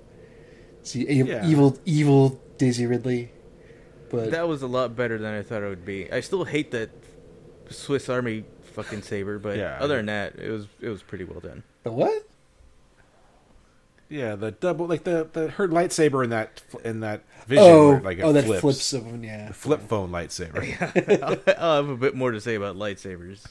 See 0.84 1.08
e- 1.10 1.24
Yeah. 1.24 1.46
evil 1.48 1.78
evil 1.86 2.42
Daisy 2.58 2.86
Ridley, 2.86 3.32
but 4.10 4.32
That 4.32 4.48
was 4.48 4.62
a 4.62 4.68
lot 4.68 4.96
better 4.96 5.18
than 5.18 5.34
I 5.34 5.42
thought 5.42 5.64
it 5.64 5.70
would 5.70 5.86
be. 5.86 6.12
I 6.12 6.20
still 6.20 6.44
hate 6.46 6.72
that 6.72 6.90
Swiss 7.70 8.10
Army 8.10 8.44
fucking 8.74 9.02
saber, 9.04 9.40
but 9.40 9.58
Yeah. 9.58 9.78
other 9.80 9.98
than 9.98 10.08
that, 10.08 10.36
it 10.40 10.50
was 10.52 10.68
it 10.82 10.90
was 10.90 11.02
pretty 11.04 11.24
well 11.24 11.40
done. 11.40 11.64
the 11.84 11.92
what? 11.92 12.28
Yeah, 14.10 14.36
the 14.36 14.52
double 14.52 14.86
like 14.88 15.06
the 15.06 15.28
the 15.32 15.50
her 15.52 15.68
lightsaber 15.68 16.24
in 16.24 16.30
that 16.32 16.62
in 16.84 17.00
that 17.00 17.24
vision, 17.48 17.64
Oh, 17.66 17.90
where, 17.94 18.02
like 18.02 18.18
it 18.20 18.22
oh, 18.24 18.32
that 18.34 18.46
flips, 18.46 18.62
flips 18.62 18.94
of 18.94 19.06
him, 19.06 19.24
yeah. 19.24 19.48
the 19.48 19.54
flip 19.54 19.82
phone 19.88 20.12
lightsaber. 20.12 20.62
I'll, 21.24 21.56
I'll 21.58 21.76
have 21.78 21.90
a 21.90 21.98
bit 21.98 22.14
more 22.14 22.32
to 22.32 22.40
say 22.42 22.56
about 22.56 22.76
lightsabers. 22.76 23.46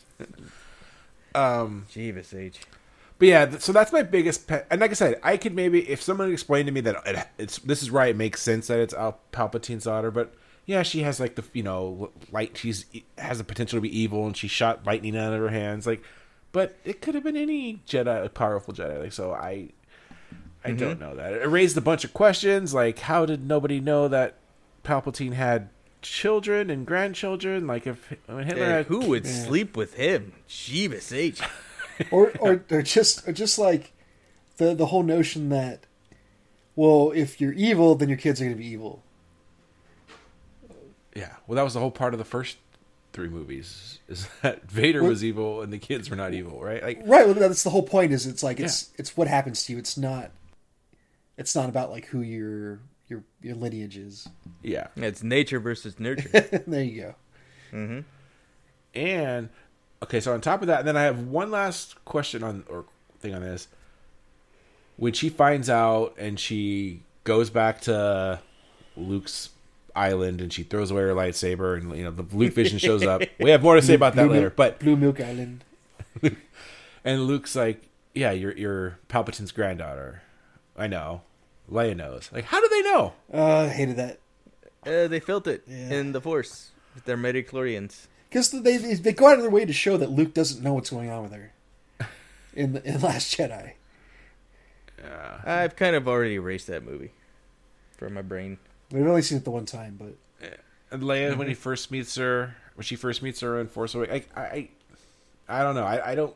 Um, 1.34 1.86
Jeeves 1.90 2.34
H. 2.34 2.60
but 3.22 3.28
yeah, 3.28 3.58
so 3.58 3.70
that's 3.70 3.92
my 3.92 4.02
biggest 4.02 4.48
pet. 4.48 4.66
And 4.68 4.80
like 4.80 4.90
I 4.90 4.94
said, 4.94 5.20
I 5.22 5.36
could 5.36 5.54
maybe 5.54 5.88
if 5.88 6.02
someone 6.02 6.32
explained 6.32 6.66
to 6.66 6.72
me 6.72 6.80
that 6.80 6.96
it, 7.06 7.28
it's 7.38 7.58
this 7.58 7.80
is 7.80 7.88
why 7.88 8.06
it 8.06 8.16
makes 8.16 8.42
sense 8.42 8.66
that 8.66 8.80
it's 8.80 8.92
Al 8.92 9.20
Palpatine's 9.32 9.84
daughter. 9.84 10.10
But 10.10 10.34
yeah, 10.66 10.82
she 10.82 11.04
has 11.04 11.20
like 11.20 11.36
the 11.36 11.44
you 11.52 11.62
know 11.62 12.10
light. 12.32 12.58
She's 12.58 12.84
has 13.16 13.38
the 13.38 13.44
potential 13.44 13.76
to 13.76 13.80
be 13.80 13.96
evil, 13.96 14.26
and 14.26 14.36
she 14.36 14.48
shot 14.48 14.84
lightning 14.84 15.16
out 15.16 15.32
of 15.32 15.38
her 15.38 15.50
hands. 15.50 15.86
Like, 15.86 16.02
but 16.50 16.74
it 16.84 17.00
could 17.00 17.14
have 17.14 17.22
been 17.22 17.36
any 17.36 17.80
Jedi, 17.86 18.24
a 18.24 18.28
powerful 18.28 18.74
Jedi. 18.74 19.00
Like, 19.00 19.12
so 19.12 19.30
I, 19.30 19.68
I 20.64 20.70
mm-hmm. 20.70 20.76
don't 20.78 20.98
know 20.98 21.14
that. 21.14 21.32
It 21.32 21.48
raised 21.48 21.76
a 21.76 21.80
bunch 21.80 22.02
of 22.02 22.12
questions. 22.12 22.74
Like, 22.74 22.98
how 22.98 23.24
did 23.24 23.46
nobody 23.46 23.78
know 23.78 24.08
that 24.08 24.34
Palpatine 24.82 25.34
had 25.34 25.68
children 26.00 26.70
and 26.70 26.84
grandchildren? 26.84 27.68
Like, 27.68 27.86
if 27.86 28.04
Hitler 28.08 28.42
Hey, 28.42 28.58
had 28.58 28.86
who 28.86 29.06
would 29.06 29.28
sleep 29.28 29.76
with 29.76 29.94
him? 29.94 30.32
Jeebus 30.48 31.16
H. 31.16 31.40
or 32.10 32.30
or 32.40 32.64
or 32.70 32.82
just 32.82 33.26
or 33.28 33.32
just 33.32 33.58
like 33.58 33.92
the 34.56 34.74
the 34.74 34.86
whole 34.86 35.02
notion 35.02 35.48
that 35.50 35.86
well, 36.74 37.12
if 37.14 37.40
you're 37.40 37.52
evil, 37.52 37.94
then 37.94 38.08
your 38.08 38.16
kids 38.18 38.40
are 38.40 38.44
going 38.44 38.56
to 38.56 38.62
be 38.62 38.66
evil. 38.68 39.02
Yeah, 41.14 41.34
well, 41.46 41.56
that 41.56 41.62
was 41.62 41.74
the 41.74 41.80
whole 41.80 41.90
part 41.90 42.14
of 42.14 42.18
the 42.18 42.24
first 42.24 42.56
three 43.12 43.28
movies 43.28 43.98
is 44.08 44.26
that 44.40 44.70
Vader 44.70 45.02
Well- 45.02 45.10
was 45.10 45.22
evil 45.22 45.60
and 45.60 45.70
the 45.72 45.78
kids 45.78 46.08
were 46.08 46.16
not 46.16 46.32
evil, 46.32 46.62
right? 46.62 46.82
Like, 46.82 47.02
Right, 47.04 47.26
well, 47.26 47.34
that's 47.34 47.62
the 47.62 47.70
whole 47.70 47.82
point. 47.82 48.12
Is 48.12 48.26
it's 48.26 48.42
like 48.42 48.58
it's 48.58 48.90
it's 48.96 49.16
what 49.16 49.28
happens 49.28 49.64
to 49.66 49.72
you. 49.74 49.78
It's 49.78 49.98
not 49.98 50.30
it's 51.36 51.54
not 51.54 51.68
about 51.68 51.90
like 51.90 52.06
who 52.06 52.20
your 52.22 52.80
your 53.08 53.22
your 53.42 53.54
lineage 53.56 53.98
is. 53.98 54.26
yeah, 54.62 54.86
It's 54.96 55.22
nature 55.22 55.60
versus 55.60 56.00
nurture. 56.00 56.28
there 56.66 56.82
you 56.82 57.02
go. 57.02 57.14
hmm 57.70 58.00
and 58.94 59.48
okay, 60.02 60.20
so 60.20 60.32
on 60.32 60.40
top 60.40 60.60
of 60.62 60.66
that, 60.68 60.80
and 60.80 60.88
then 60.88 60.96
I 60.96 61.02
have 61.02 61.20
one 61.28 61.50
last 61.50 62.02
question 62.04 62.42
on 62.42 62.64
or 62.68 62.84
thing 63.20 63.34
on 63.34 63.42
this. 63.42 63.68
When 64.96 65.12
she 65.12 65.28
finds 65.28 65.70
out 65.70 66.14
and 66.18 66.38
she 66.38 67.00
goes 67.24 67.50
back 67.50 67.80
to 67.82 68.40
Luke's 68.96 69.50
island 69.94 70.40
and 70.40 70.52
she 70.52 70.62
throws 70.62 70.90
away 70.90 71.02
her 71.02 71.14
lightsaber 71.14 71.76
and 71.78 71.94
you 71.96 72.04
know 72.04 72.10
the 72.10 72.24
Luke 72.36 72.52
vision 72.54 72.78
shows 72.78 73.02
up. 73.02 73.22
We 73.40 73.50
have 73.50 73.62
more 73.62 73.74
to 73.76 73.82
say 73.82 73.94
about 73.94 74.14
that 74.16 74.24
Blue 74.24 74.32
later, 74.32 74.42
Milk- 74.46 74.56
but 74.56 74.78
Blue 74.80 74.96
Milk 74.96 75.20
Island. 75.20 75.64
and 77.04 77.22
Luke's 77.26 77.54
like, 77.56 77.82
"Yeah, 78.14 78.32
you're 78.32 78.52
you're 78.56 78.98
Palpatine's 79.08 79.52
granddaughter." 79.52 80.22
I 80.76 80.86
know. 80.86 81.22
Leia 81.70 81.96
knows. 81.96 82.28
Like, 82.32 82.44
how 82.44 82.60
do 82.60 82.68
they 82.68 82.82
know? 82.82 83.12
Uh, 83.32 83.56
I 83.64 83.68
hated 83.68 83.96
that 83.96 84.18
Uh, 84.86 85.06
they 85.08 85.20
felt 85.20 85.46
it 85.46 85.62
Yeah. 85.66 85.90
in 85.94 86.12
the 86.12 86.20
Force 86.20 86.70
with 86.94 87.04
their 87.04 87.16
midichlorians. 87.16 88.06
Because 88.32 88.50
they 88.50 88.78
they 88.78 88.94
they 88.94 89.12
go 89.12 89.26
out 89.26 89.34
of 89.34 89.42
their 89.42 89.50
way 89.50 89.66
to 89.66 89.74
show 89.74 89.98
that 89.98 90.10
Luke 90.10 90.32
doesn't 90.32 90.64
know 90.64 90.72
what's 90.72 90.88
going 90.88 91.10
on 91.10 91.22
with 91.22 91.32
her 91.32 91.52
in 92.54 92.72
the, 92.72 92.82
in 92.82 93.02
Last 93.02 93.36
Jedi. 93.36 93.72
I've 95.44 95.76
kind 95.76 95.94
of 95.94 96.08
already 96.08 96.36
erased 96.36 96.66
that 96.68 96.82
movie 96.82 97.10
from 97.98 98.14
my 98.14 98.22
brain. 98.22 98.56
We've 98.90 99.06
only 99.06 99.20
seen 99.20 99.36
it 99.36 99.44
the 99.44 99.50
one 99.50 99.66
time, 99.66 99.98
but 99.98 100.14
And 100.90 101.02
Leia, 101.02 101.36
when 101.36 101.46
he 101.48 101.54
first 101.54 101.90
meets 101.90 102.14
her, 102.16 102.56
when 102.74 102.84
she 102.84 102.96
first 102.96 103.22
meets 103.22 103.40
her 103.40 103.60
in 103.60 103.66
Force 103.66 103.94
Awakens, 103.94 104.24
I, 104.34 104.40
I, 104.40 104.68
I 105.48 105.62
don't 105.62 105.74
know. 105.74 105.84
I, 105.84 106.12
I 106.12 106.14
don't. 106.14 106.34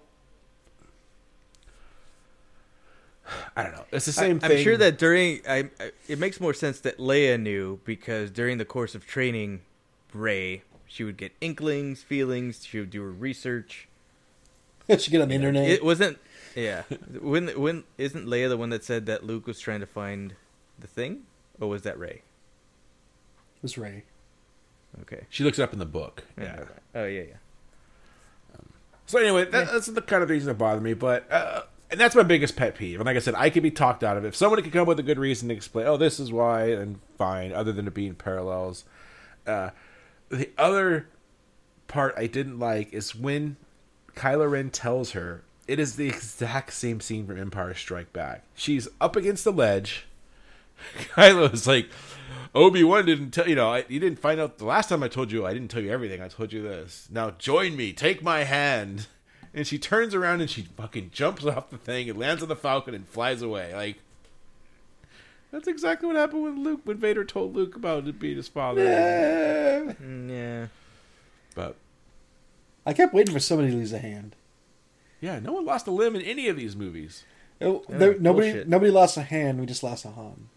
I 3.56 3.62
don't 3.62 3.72
know. 3.72 3.85
It's 3.90 4.04
the 4.04 4.12
same 4.12 4.37
I, 4.42 4.48
thing. 4.48 4.59
I'm 4.59 4.64
sure 4.64 4.76
that 4.76 4.98
during 4.98 5.40
I, 5.48 5.70
I, 5.80 5.92
it 6.09 6.18
makes 6.18 6.40
more 6.40 6.52
sense 6.52 6.80
that 6.80 6.98
Leia 6.98 7.40
knew 7.40 7.80
because 7.85 8.30
during 8.30 8.59
the 8.59 8.66
course 8.66 8.94
of 8.94 9.06
training 9.06 9.62
Rey, 10.12 10.62
she 10.96 11.04
would 11.04 11.18
get 11.18 11.32
inklings, 11.42 12.02
feelings. 12.02 12.64
She 12.64 12.80
would 12.80 12.88
do 12.88 13.02
her 13.02 13.11
research. 13.11 13.87
she 14.98 15.11
get 15.11 15.20
on 15.20 15.28
the 15.28 15.35
internet. 15.35 15.68
It 15.68 15.85
wasn't. 15.85 16.16
Yeah. 16.54 16.85
when 17.20 17.48
when 17.48 17.85
isn't 17.98 18.26
Leia 18.26 18.48
the 18.48 18.56
one 18.56 18.70
that 18.70 18.82
said 18.82 19.04
that 19.04 19.22
Luke 19.22 19.46
was 19.46 19.61
trying 19.61 19.80
to 19.80 19.87
find 19.87 20.35
the 20.78 20.87
thing, 20.87 21.24
or 21.61 21.68
was 21.68 21.82
that 21.82 21.98
Rey? 21.98 22.22
It 23.56 23.62
was 23.62 23.76
Rey. 23.76 24.04
Okay. 25.02 25.26
She 25.28 25.44
looks 25.44 25.59
it 25.59 25.62
up 25.62 25.74
in 25.74 25.78
the 25.78 25.85
book. 25.85 26.24
Yeah. 26.40 26.64
Oh 26.94 27.04
yeah, 27.04 27.24
yeah. 27.28 27.35
So 29.04 29.18
anyway, 29.18 29.44
that, 29.44 29.70
that's 29.70 29.87
the 29.87 30.00
kind 30.00 30.22
of 30.22 30.30
reason 30.30 30.48
that 30.48 30.54
bother 30.54 30.80
me. 30.80 30.94
But 30.94 31.30
uh, 31.30 31.64
and 31.90 32.00
that's 32.00 32.14
my 32.14 32.22
biggest 32.22 32.56
pet 32.56 32.74
peeve. 32.74 33.00
And 33.00 33.06
like 33.06 33.16
I 33.16 33.20
said, 33.20 33.35
I 33.35 33.50
could 33.50 33.62
be 33.62 33.70
talked 33.70 34.02
out 34.02 34.16
of 34.16 34.24
it. 34.24 34.28
If 34.28 34.37
somebody 34.37 34.62
could 34.62 34.72
come 34.72 34.82
up 34.82 34.88
with 34.88 34.98
a 34.98 35.02
good 35.02 35.18
reason 35.18 35.50
to 35.50 35.54
explain, 35.54 35.87
oh, 35.87 35.98
this 35.98 36.18
is 36.18 36.32
why, 36.32 36.70
and 36.70 37.00
fine. 37.18 37.52
Other 37.52 37.72
than 37.72 37.87
it 37.87 37.92
being 37.92 38.14
parallels. 38.14 38.85
Uh, 39.46 39.70
the 40.28 40.50
other 40.58 41.08
part 41.88 42.14
I 42.16 42.26
didn't 42.26 42.58
like 42.58 42.92
is 42.92 43.14
when 43.14 43.56
Kylo 44.14 44.50
Ren 44.50 44.70
tells 44.70 45.12
her 45.12 45.42
it 45.66 45.78
is 45.78 45.96
the 45.96 46.08
exact 46.08 46.72
same 46.72 47.00
scene 47.00 47.26
from 47.26 47.38
Empire 47.38 47.74
Strike 47.74 48.12
Back. 48.12 48.42
She's 48.54 48.88
up 49.00 49.16
against 49.16 49.44
the 49.44 49.52
ledge. 49.52 50.06
Kylo 51.14 51.52
is 51.52 51.66
like, 51.66 51.88
Obi 52.54 52.84
Wan 52.84 53.04
didn't 53.04 53.30
tell 53.30 53.48
you 53.48 53.54
know 53.54 53.70
I, 53.72 53.84
you 53.88 54.00
didn't 54.00 54.18
find 54.18 54.40
out 54.40 54.58
the 54.58 54.64
last 54.64 54.88
time 54.88 55.02
I 55.02 55.08
told 55.08 55.30
you 55.30 55.44
I 55.44 55.52
didn't 55.52 55.70
tell 55.70 55.82
you 55.82 55.90
everything. 55.90 56.22
I 56.22 56.28
told 56.28 56.52
you 56.52 56.62
this. 56.62 57.08
Now 57.10 57.30
join 57.32 57.76
me. 57.76 57.92
Take 57.92 58.22
my 58.22 58.44
hand. 58.44 59.06
And 59.52 59.66
she 59.66 59.78
turns 59.78 60.14
around 60.14 60.42
and 60.42 60.50
she 60.50 60.62
fucking 60.62 61.10
jumps 61.12 61.44
off 61.46 61.70
the 61.70 61.78
thing 61.78 62.10
and 62.10 62.18
lands 62.18 62.42
on 62.42 62.48
the 62.48 62.56
Falcon 62.56 62.94
and 62.94 63.08
flies 63.08 63.42
away. 63.42 63.74
Like 63.74 63.96
that's 65.50 65.68
exactly 65.68 66.06
what 66.06 66.16
happened 66.16 66.42
when 66.42 66.62
Luke 66.62 66.80
when 66.85 66.96
Vader 66.98 67.24
told 67.24 67.54
Luke 67.54 67.76
about 67.76 68.06
it 68.06 68.18
being 68.18 68.37
his 68.37 68.48
father. 68.48 68.82
Mm, 70.02 70.30
yeah. 70.30 70.66
But 71.54 71.76
I 72.85 72.92
kept 72.92 73.14
waiting 73.14 73.32
for 73.32 73.40
somebody 73.40 73.70
to 73.70 73.76
lose 73.76 73.92
a 73.92 73.98
hand. 73.98 74.37
yeah, 75.20 75.38
no 75.38 75.52
one 75.52 75.64
lost 75.64 75.87
a 75.87 75.90
limb 75.90 76.14
in 76.16 76.22
any 76.22 76.48
of 76.48 76.56
these 76.56 76.76
movies. 76.76 77.24
Oh, 77.61 77.82
Yeah, 77.88 77.96
there, 77.98 78.18
nobody, 78.18 78.50
bullshit. 78.50 78.68
nobody 78.68 78.90
lost 78.90 79.16
a 79.16 79.22
hand. 79.22 79.59
We 79.61 79.66
just 79.66 79.82
lost 79.82 80.04
a 80.04 80.11
Han. 80.11 80.48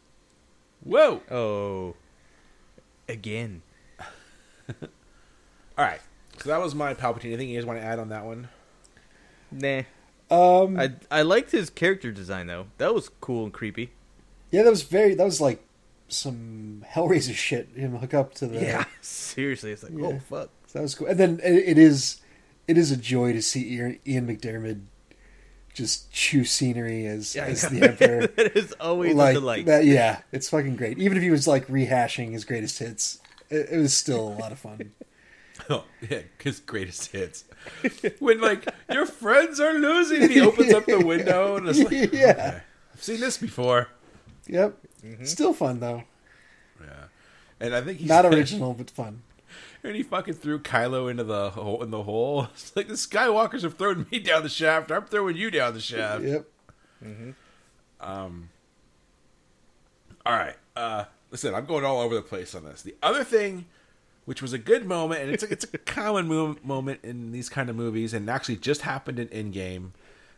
Whoa! 0.84 1.22
Oh. 1.32 1.96
Again. 3.08 3.62
All 5.78 5.86
right, 5.86 6.02
so 6.38 6.50
that 6.50 6.62
was 6.62 6.76
my 6.76 6.94
Palpatine. 6.94 7.26
Anything 7.26 7.50
you 7.50 7.58
guys 7.58 7.66
want 7.66 7.80
to 7.80 7.86
add 7.86 8.00
on 8.00 8.10
that 8.10 8.26
one? 8.26 8.50
Nah. 9.52 9.84
Um, 10.30 10.80
I 10.80 10.92
I 11.10 11.22
liked 11.24 11.52
his 11.52 11.70
character 11.70 12.12
design 12.12 12.48
though. 12.48 12.68
That 12.78 12.94
was 12.94 13.10
cool 13.22 13.46
and 13.46 13.54
creepy. 13.54 13.92
Yeah, 14.52 14.64
that 14.64 14.70
was 14.70 14.84
very. 14.84 15.14
That 15.16 15.26
was 15.26 15.40
like 15.42 15.64
some 16.08 16.84
Hellraiser 16.90 17.34
shit. 17.36 17.70
Him 17.76 17.96
hook 17.98 18.14
up 18.14 18.34
to 18.36 18.48
the. 18.48 18.60
Yeah. 18.62 18.86
Seriously, 19.02 19.72
it's 19.72 19.84
like 19.84 19.94
oh, 19.96 19.98
Yeah. 20.00 20.16
oh 20.16 20.20
fuck. 20.20 20.50
that 20.74 20.82
was 20.82 20.96
cool. 20.96 21.08
And 21.08 21.20
then 21.20 21.40
it, 21.44 21.54
it 21.70 21.78
is, 21.78 22.22
it 22.68 22.78
is 22.78 22.92
a 22.92 22.98
joy 22.98 23.34
to 23.34 23.42
see 23.42 23.76
Ian, 23.76 24.00
Ian 24.08 24.28
McDermott 24.28 24.82
just 25.74 26.12
chew 26.12 26.44
scenery 26.44 27.06
as 27.06 27.36
Yeah, 27.36 27.46
as 27.46 27.62
the 27.70 27.88
Emperor. 27.88 28.22
it 28.38 28.56
is 28.58 28.74
always 28.80 29.14
like 29.16 29.36
a 29.38 29.40
delight. 29.40 29.66
that. 29.68 29.86
Yeah, 29.86 30.22
it's 30.32 30.50
fucking 30.50 30.76
great. 30.76 30.98
Even 31.00 31.16
if 31.18 31.24
he 31.24 31.30
was 31.30 31.48
like 31.48 31.68
rehashing 31.68 32.32
his 32.32 32.44
greatest 32.44 32.80
hits, 32.80 33.20
it, 33.50 33.70
it 33.72 33.78
was 33.78 33.94
still 33.94 34.28
a 34.30 34.36
lot 34.40 34.52
of 34.52 34.60
fun. 34.60 34.92
Oh 35.70 35.84
yeah, 36.10 36.22
his 36.42 36.62
greatest 36.62 37.12
hits. 37.12 37.44
when 38.20 38.40
like 38.40 38.66
your 38.90 39.06
friends 39.06 39.60
are 39.60 39.74
losing, 39.74 40.30
he 40.30 40.40
opens 40.40 40.74
up 40.74 40.86
the 40.86 41.00
window 41.06 41.58
and 41.58 41.68
it's 41.68 41.80
like, 41.80 42.14
Yeah. 42.14 42.30
okay, 42.32 42.62
I've 42.94 43.04
seen 43.04 43.20
this 43.20 43.38
before. 43.38 43.90
Yep, 44.50 44.78
Mm-hmm. 45.06 45.24
still 45.24 45.54
fun 45.54 45.80
though. 45.80 46.04
Yeah, 46.82 47.04
and 47.62 47.74
I 47.76 47.82
think 47.82 48.00
he's 48.00 48.10
Not 48.10 48.26
original, 48.26 48.74
but 48.74 48.90
fun. 48.90 49.22
And 49.82 49.96
he 49.96 50.04
fucking 50.04 50.34
threw 50.34 50.60
Kylo 50.60 51.10
into 51.10 51.24
the 51.24 51.52
hole 51.52 51.82
in 51.82 51.90
the 51.90 52.04
hole. 52.04 52.50
It's 52.54 52.76
like 52.76 52.88
the 52.90 52.96
Skywalkers 52.96 53.62
have 53.64 53.76
thrown 53.78 54.06
me 54.12 54.20
down 54.20 54.44
the 54.44 54.50
shaft. 54.50 54.92
I'm 54.92 55.06
throwing 55.06 55.38
you 55.38 55.50
down 55.50 55.74
the 55.74 55.80
shaft. 55.80 56.24
Yep. 56.26 56.46
Um. 58.02 58.50
All 60.26 60.34
right. 60.36 60.56
Uh, 60.76 61.06
listen, 61.32 61.56
I'm 61.56 61.66
going 61.66 61.86
all 61.86 62.02
over 62.02 62.16
the 62.16 62.22
place 62.22 62.54
on 62.56 62.66
this. 62.66 62.82
The 62.82 62.96
other 63.02 63.24
thing, 63.24 63.66
which 64.26 64.42
was 64.42 64.54
a 64.54 64.58
good 64.58 64.86
moment, 64.86 65.22
and 65.22 65.32
it's 65.32 65.44
a, 65.44 65.52
it's 65.52 65.66
a 65.74 65.78
common 65.78 66.28
mo- 66.28 66.58
moment 66.64 67.00
in 67.04 67.32
these 67.32 67.50
kind 67.50 67.70
of 67.70 67.76
movies, 67.76 68.14
and 68.14 68.30
actually 68.30 68.58
just 68.58 68.82
happened 68.82 69.18
in 69.20 69.28
Endgame, 69.30 69.92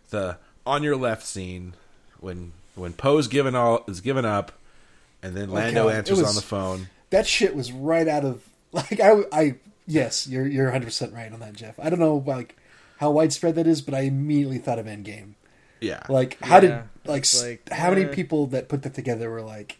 the 0.09 0.37
on 0.65 0.83
your 0.83 0.95
left 0.95 1.25
scene 1.25 1.73
when 2.19 2.53
when 2.75 2.93
Poe's 2.93 3.27
given 3.27 3.55
all 3.55 3.83
is 3.87 4.01
given 4.01 4.25
up, 4.25 4.51
and 5.23 5.35
then 5.35 5.49
Lando 5.51 5.83
God, 5.85 5.93
it 5.93 5.97
answers 5.97 6.19
was- 6.19 6.29
on 6.29 6.35
the 6.35 6.41
phone. 6.41 6.89
That 7.09 7.27
shit 7.27 7.55
was 7.55 7.71
right 7.73 8.07
out 8.07 8.23
of 8.23 8.43
like 8.71 8.99
I 8.99 9.23
I 9.33 9.55
yes, 9.85 10.27
you're 10.27 10.47
you're 10.47 10.65
100 10.65 10.85
percent 10.85 11.13
right 11.13 11.31
on 11.31 11.39
that, 11.41 11.53
Jeff. 11.53 11.77
I 11.79 11.89
don't 11.89 11.99
know 11.99 12.23
like 12.25 12.55
how 12.99 13.11
widespread 13.11 13.55
that 13.55 13.67
is, 13.67 13.81
but 13.81 13.93
I 13.93 14.01
immediately 14.01 14.59
thought 14.59 14.79
of 14.79 14.85
Endgame. 14.85 15.33
Yeah. 15.81 16.03
Like 16.07 16.39
how 16.41 16.55
Yeah, 16.55 16.61
did 16.61 17.09
like, 17.09 17.25
like, 17.41 17.69
how 17.71 17.89
many 17.89 18.05
uh, 18.05 18.09
people 18.13 18.47
that 18.47 18.69
put 18.69 18.83
that 18.83 18.93
together 18.93 19.29
were 19.29 19.41
like, 19.41 19.77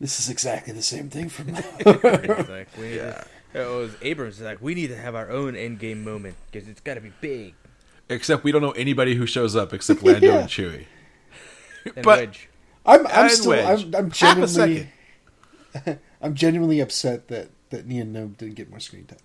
this 0.00 0.20
is 0.20 0.28
exactly 0.30 0.72
the 0.72 0.82
same 0.82 1.10
thing 1.10 1.28
from. 1.28 1.48
It's 1.80 2.48
like 2.48 2.68
we 2.78 2.82
need 2.90 2.98
to, 2.98 3.26
it 3.52 3.66
was 3.66 3.90
Abrams 4.02 4.40
like 4.40 4.62
we 4.62 4.74
need 4.74 4.88
to 4.88 4.96
have 4.96 5.14
our 5.14 5.30
own 5.30 5.54
Endgame 5.54 6.02
moment 6.04 6.36
because 6.50 6.68
it's 6.68 6.80
got 6.80 6.94
to 6.94 7.00
be 7.00 7.12
big 7.20 7.54
Except 8.08 8.44
we 8.44 8.52
don't 8.52 8.62
know 8.62 8.70
anybody 8.72 9.16
who 9.16 9.26
shows 9.26 9.56
up 9.56 9.72
except 9.74 10.02
Lando 10.02 10.26
Yeah. 10.28 10.38
and 10.40 10.48
Chewie. 10.48 10.84
And 11.94 12.04
But- 12.04 12.18
Wedge. 12.20 12.48
I'm 12.88 13.06
I'm 13.08 13.24
And 13.24 13.30
still 13.32 13.50
Wedge. 13.50 13.84
I'm, 13.84 13.94
I'm 13.94 14.10
genuinely. 14.10 14.88
I'm 16.22 16.34
genuinely 16.34 16.80
upset 16.80 17.28
that 17.28 17.48
that 17.70 17.86
Nien 17.86 18.12
Nunb 18.12 18.36
didn't 18.36 18.54
get 18.54 18.70
more 18.70 18.80
screen 18.80 19.04
time. 19.06 19.18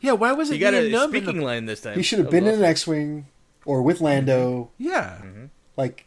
Yeah, 0.00 0.12
why 0.12 0.32
was 0.32 0.50
it 0.50 0.54
You 0.54 0.60
got 0.60 0.74
Ian 0.74 0.86
a 0.86 0.90
Numb 0.90 1.14
in 1.14 1.22
speaking 1.22 1.40
the- 1.40 1.44
line 1.46 1.66
this 1.66 1.80
time. 1.80 1.96
He 1.96 2.02
should 2.02 2.18
have 2.18 2.26
That 2.26 2.32
been 2.32 2.44
was 2.44 2.54
in 2.58 2.64
an. 2.64 2.70
X-wing 2.70 3.26
or 3.64 3.82
with 3.82 4.00
Lando. 4.00 4.70
Mm-hmm. 4.80 4.84
Yeah. 4.90 5.18
Mm-hmm. 5.24 5.44
Like, 5.76 6.06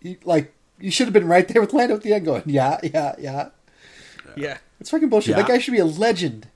you, 0.00 0.16
like 0.24 0.52
you 0.78 0.90
should 0.90 1.06
have 1.06 1.12
been 1.14 1.26
right 1.28 1.46
there 1.48 1.60
with 1.60 1.72
Lando 1.72 1.94
at 1.96 2.02
the 2.02 2.12
end, 2.12 2.24
going, 2.24 2.42
yeah, 2.46 2.78
yeah, 2.82 3.14
yeah. 3.18 3.48
Yeah. 4.36 4.58
It's 4.80 4.90
fucking 4.90 5.08
bullshit. 5.08 5.30
Yeah. 5.30 5.36
That 5.42 5.48
guy 5.48 5.58
should 5.58 5.72
be 5.72 5.78
a 5.78 5.84
legend. 5.84 6.48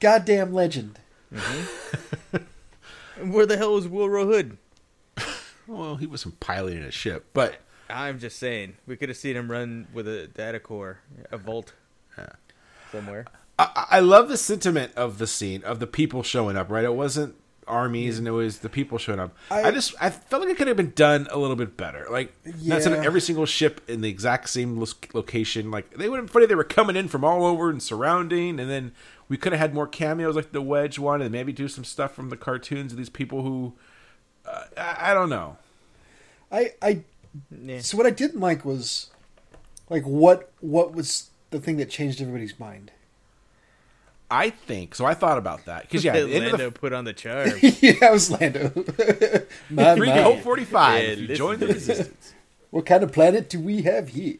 Goddamn 0.00 0.52
legend. 0.52 0.98
Mm-hmm. 1.34 2.36
And 3.20 3.32
where 3.34 3.46
the 3.46 3.56
hell 3.56 3.74
was 3.74 3.86
Wilrow 3.88 4.24
Hood? 4.24 4.56
Well, 5.72 5.96
he 5.96 6.06
wasn't 6.06 6.38
piloting 6.40 6.82
a 6.82 6.90
ship, 6.90 7.26
but 7.32 7.56
I'm 7.88 8.18
just 8.18 8.38
saying 8.38 8.76
we 8.86 8.96
could 8.96 9.08
have 9.08 9.18
seen 9.18 9.36
him 9.36 9.50
run 9.50 9.88
with 9.92 10.06
a 10.08 10.26
data 10.26 10.60
core, 10.60 11.00
a 11.30 11.36
vault, 11.38 11.72
somewhere. 12.90 13.24
I, 13.58 13.86
I 13.92 14.00
love 14.00 14.28
the 14.28 14.36
sentiment 14.36 14.92
of 14.96 15.18
the 15.18 15.26
scene 15.26 15.62
of 15.64 15.78
the 15.78 15.86
people 15.86 16.22
showing 16.22 16.56
up. 16.56 16.70
Right, 16.70 16.84
it 16.84 16.94
wasn't 16.94 17.36
armies, 17.66 18.18
and 18.18 18.26
it 18.26 18.32
was 18.32 18.58
the 18.58 18.68
people 18.68 18.98
showing 18.98 19.20
up. 19.20 19.36
I, 19.50 19.64
I- 19.64 19.70
just 19.70 19.94
I 20.00 20.10
felt 20.10 20.42
like 20.42 20.50
it 20.50 20.56
could 20.56 20.68
have 20.68 20.76
been 20.76 20.92
done 20.94 21.28
a 21.30 21.38
little 21.38 21.56
bit 21.56 21.76
better. 21.76 22.06
Like 22.10 22.32
not 22.62 22.82
sending 22.82 23.04
every 23.04 23.20
single 23.20 23.46
ship 23.46 23.80
in 23.88 24.00
the 24.00 24.08
exact 24.08 24.48
same 24.48 24.78
lo- 24.78 24.86
location. 25.14 25.70
Like 25.70 25.96
they 25.96 26.08
would 26.08 26.16
have 26.18 26.26
been 26.26 26.32
funny. 26.32 26.46
They 26.46 26.54
were 26.54 26.64
coming 26.64 26.96
in 26.96 27.08
from 27.08 27.24
all 27.24 27.44
over 27.44 27.70
and 27.70 27.82
surrounding, 27.82 28.58
and 28.58 28.68
then 28.70 28.92
we 29.28 29.36
could 29.36 29.52
have 29.52 29.60
had 29.60 29.74
more 29.74 29.86
cameos 29.86 30.34
like 30.36 30.52
the 30.52 30.62
Wedge 30.62 30.98
one, 30.98 31.22
and 31.22 31.30
maybe 31.30 31.52
do 31.52 31.68
some 31.68 31.84
stuff 31.84 32.14
from 32.14 32.30
the 32.30 32.36
cartoons 32.36 32.92
of 32.92 32.98
these 32.98 33.10
people 33.10 33.42
who. 33.42 33.74
Uh, 34.46 34.64
I, 34.76 35.10
I 35.10 35.14
don't 35.14 35.30
know. 35.30 35.56
I, 36.50 36.72
I 36.82 37.00
Yeah. 37.64 37.80
so 37.80 37.96
what 37.96 38.06
I 38.06 38.10
didn't 38.10 38.40
like 38.40 38.64
was 38.64 39.10
like 39.88 40.04
what 40.04 40.50
what 40.60 40.92
was 40.94 41.30
the 41.50 41.60
thing 41.60 41.76
that 41.78 41.90
changed 41.90 42.20
everybody's 42.20 42.58
mind. 42.58 42.90
I 44.30 44.48
think 44.48 44.94
so. 44.94 45.04
I 45.04 45.12
thought 45.14 45.36
about 45.38 45.66
that 45.66 45.82
because 45.82 46.04
yeah, 46.04 46.12
at 46.16 46.26
the 46.26 46.34
end 46.34 46.44
Lando 46.46 46.70
the 46.70 46.78
put 46.78 46.92
on 46.92 47.04
the 47.04 47.12
charm. 47.24 47.50
yeah, 47.60 48.06
it 48.06 48.12
was 48.12 48.30
Lando. 48.30 48.72
my, 49.70 49.94
three 49.94 50.08
my. 50.08 50.22
Colt 50.22 50.40
forty 50.40 50.64
five. 50.64 51.02
Yeah, 51.04 51.08
if 51.10 51.18
you 51.20 51.26
listen 51.28 51.36
join 51.36 51.58
the 51.58 51.66
resistance. 51.68 52.34
What 52.70 52.86
kind 52.86 53.02
of 53.04 53.12
planet 53.12 53.50
do 53.50 53.60
we 53.60 53.82
have 53.82 54.08
here? 54.08 54.38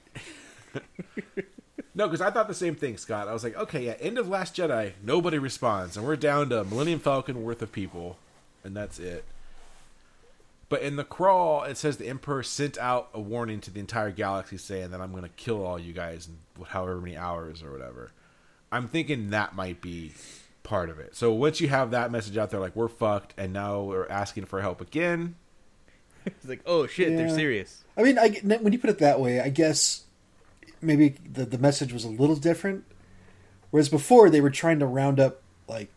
No, 1.95 2.07
because 2.09 2.23
I 2.23 2.31
thought 2.31 2.49
the 2.49 2.55
same 2.55 2.75
thing, 2.75 2.97
Scott. 2.97 3.29
I 3.29 3.35
was 3.35 3.45
like, 3.45 3.55
okay, 3.55 3.85
yeah, 3.85 3.93
end 4.01 4.17
of 4.17 4.27
Last 4.27 4.57
Jedi, 4.57 4.93
nobody 5.05 5.37
responds, 5.39 5.99
and 5.99 6.07
we're 6.07 6.17
down 6.17 6.49
to 6.49 6.65
Millennium 6.65 6.99
Falcon 7.01 7.43
worth 7.45 7.61
of 7.61 7.71
people, 7.71 8.17
and 8.65 8.75
that's 8.75 8.99
it. 8.99 9.27
But 10.73 10.81
in 10.81 10.97
the 10.97 11.05
crawl, 11.05 11.65
it 11.65 11.77
says 11.77 11.99
the 11.99 12.09
Emperor 12.09 12.43
sent 12.43 12.79
out 12.79 13.11
a 13.13 13.21
warning 13.21 13.61
to 13.61 13.71
the 13.71 13.79
entire 13.79 14.11
galaxy 14.11 14.57
saying 14.57 14.93
that 14.93 15.03
I'm 15.03 15.11
going 15.11 15.23
to 15.23 15.29
kill 15.29 15.67
all 15.67 15.79
you 15.79 15.93
guys 15.93 16.29
in 16.29 16.65
however 16.65 16.99
many 16.99 17.15
hours 17.15 17.63
or 17.63 17.71
whatever. 17.71 18.11
I'm 18.73 18.89
thinking 18.89 19.29
that 19.29 19.55
might 19.55 19.83
be 19.83 20.13
part 20.63 20.89
of 20.89 20.99
it. 20.99 21.15
So 21.15 21.31
once 21.31 21.61
you 21.61 21.69
have 21.69 21.91
that 21.91 22.11
message 22.11 22.39
out 22.39 22.49
there, 22.49 22.59
like 22.59 22.75
we're 22.75 22.89
fucked, 22.89 23.35
and 23.37 23.53
now 23.53 23.83
we're 23.83 24.09
asking 24.09 24.47
for 24.47 24.63
help 24.63 24.81
again. 24.81 25.35
It's 26.25 26.49
like, 26.49 26.63
oh 26.65 26.87
shit, 26.87 27.19
they're 27.19 27.29
serious. 27.29 27.85
I 27.95 28.03
mean, 28.03 28.19
I, 28.19 28.31
when 28.63 28.73
you 28.73 28.79
put 28.79 28.89
it 28.89 28.99
that 29.01 29.21
way, 29.21 29.41
I 29.41 29.51
guess 29.51 30.05
maybe 30.81 31.17
the 31.31 31.45
the 31.45 31.59
message 31.59 31.93
was 31.93 32.05
a 32.05 32.09
little 32.09 32.37
different. 32.37 32.85
Whereas 33.71 33.91
before 33.91 34.31
they 34.31 34.41
were 34.41 34.49
trying 34.49 34.79
to 34.79 34.87
round 34.87 35.21
up 35.21 35.43
like 35.69 35.91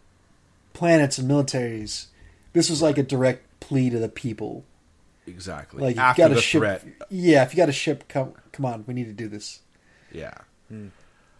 planets 0.74 1.18
and 1.18 1.32
militaries. 1.32 2.08
This 2.52 2.70
was 2.70 2.82
like 2.82 2.98
a 2.98 3.04
direct 3.04 3.45
plea 3.68 3.90
to 3.90 4.00
the 4.00 4.10
people. 4.10 4.64
Exactly. 5.28 5.82
Like 5.82 5.98
After 5.98 6.22
you 6.22 6.28
got 6.28 6.34
the 6.34 6.40
a 6.40 6.42
ship. 6.42 6.60
threat. 6.60 6.86
Yeah, 7.10 7.44
if 7.44 7.54
you 7.54 7.58
got 7.58 7.70
a 7.70 7.74
ship, 7.74 8.08
come 8.08 8.34
come 8.52 8.66
on, 8.66 8.84
we 8.88 8.94
need 8.94 9.06
to 9.06 9.14
do 9.14 9.28
this. 9.28 9.62
Yeah. 10.12 10.34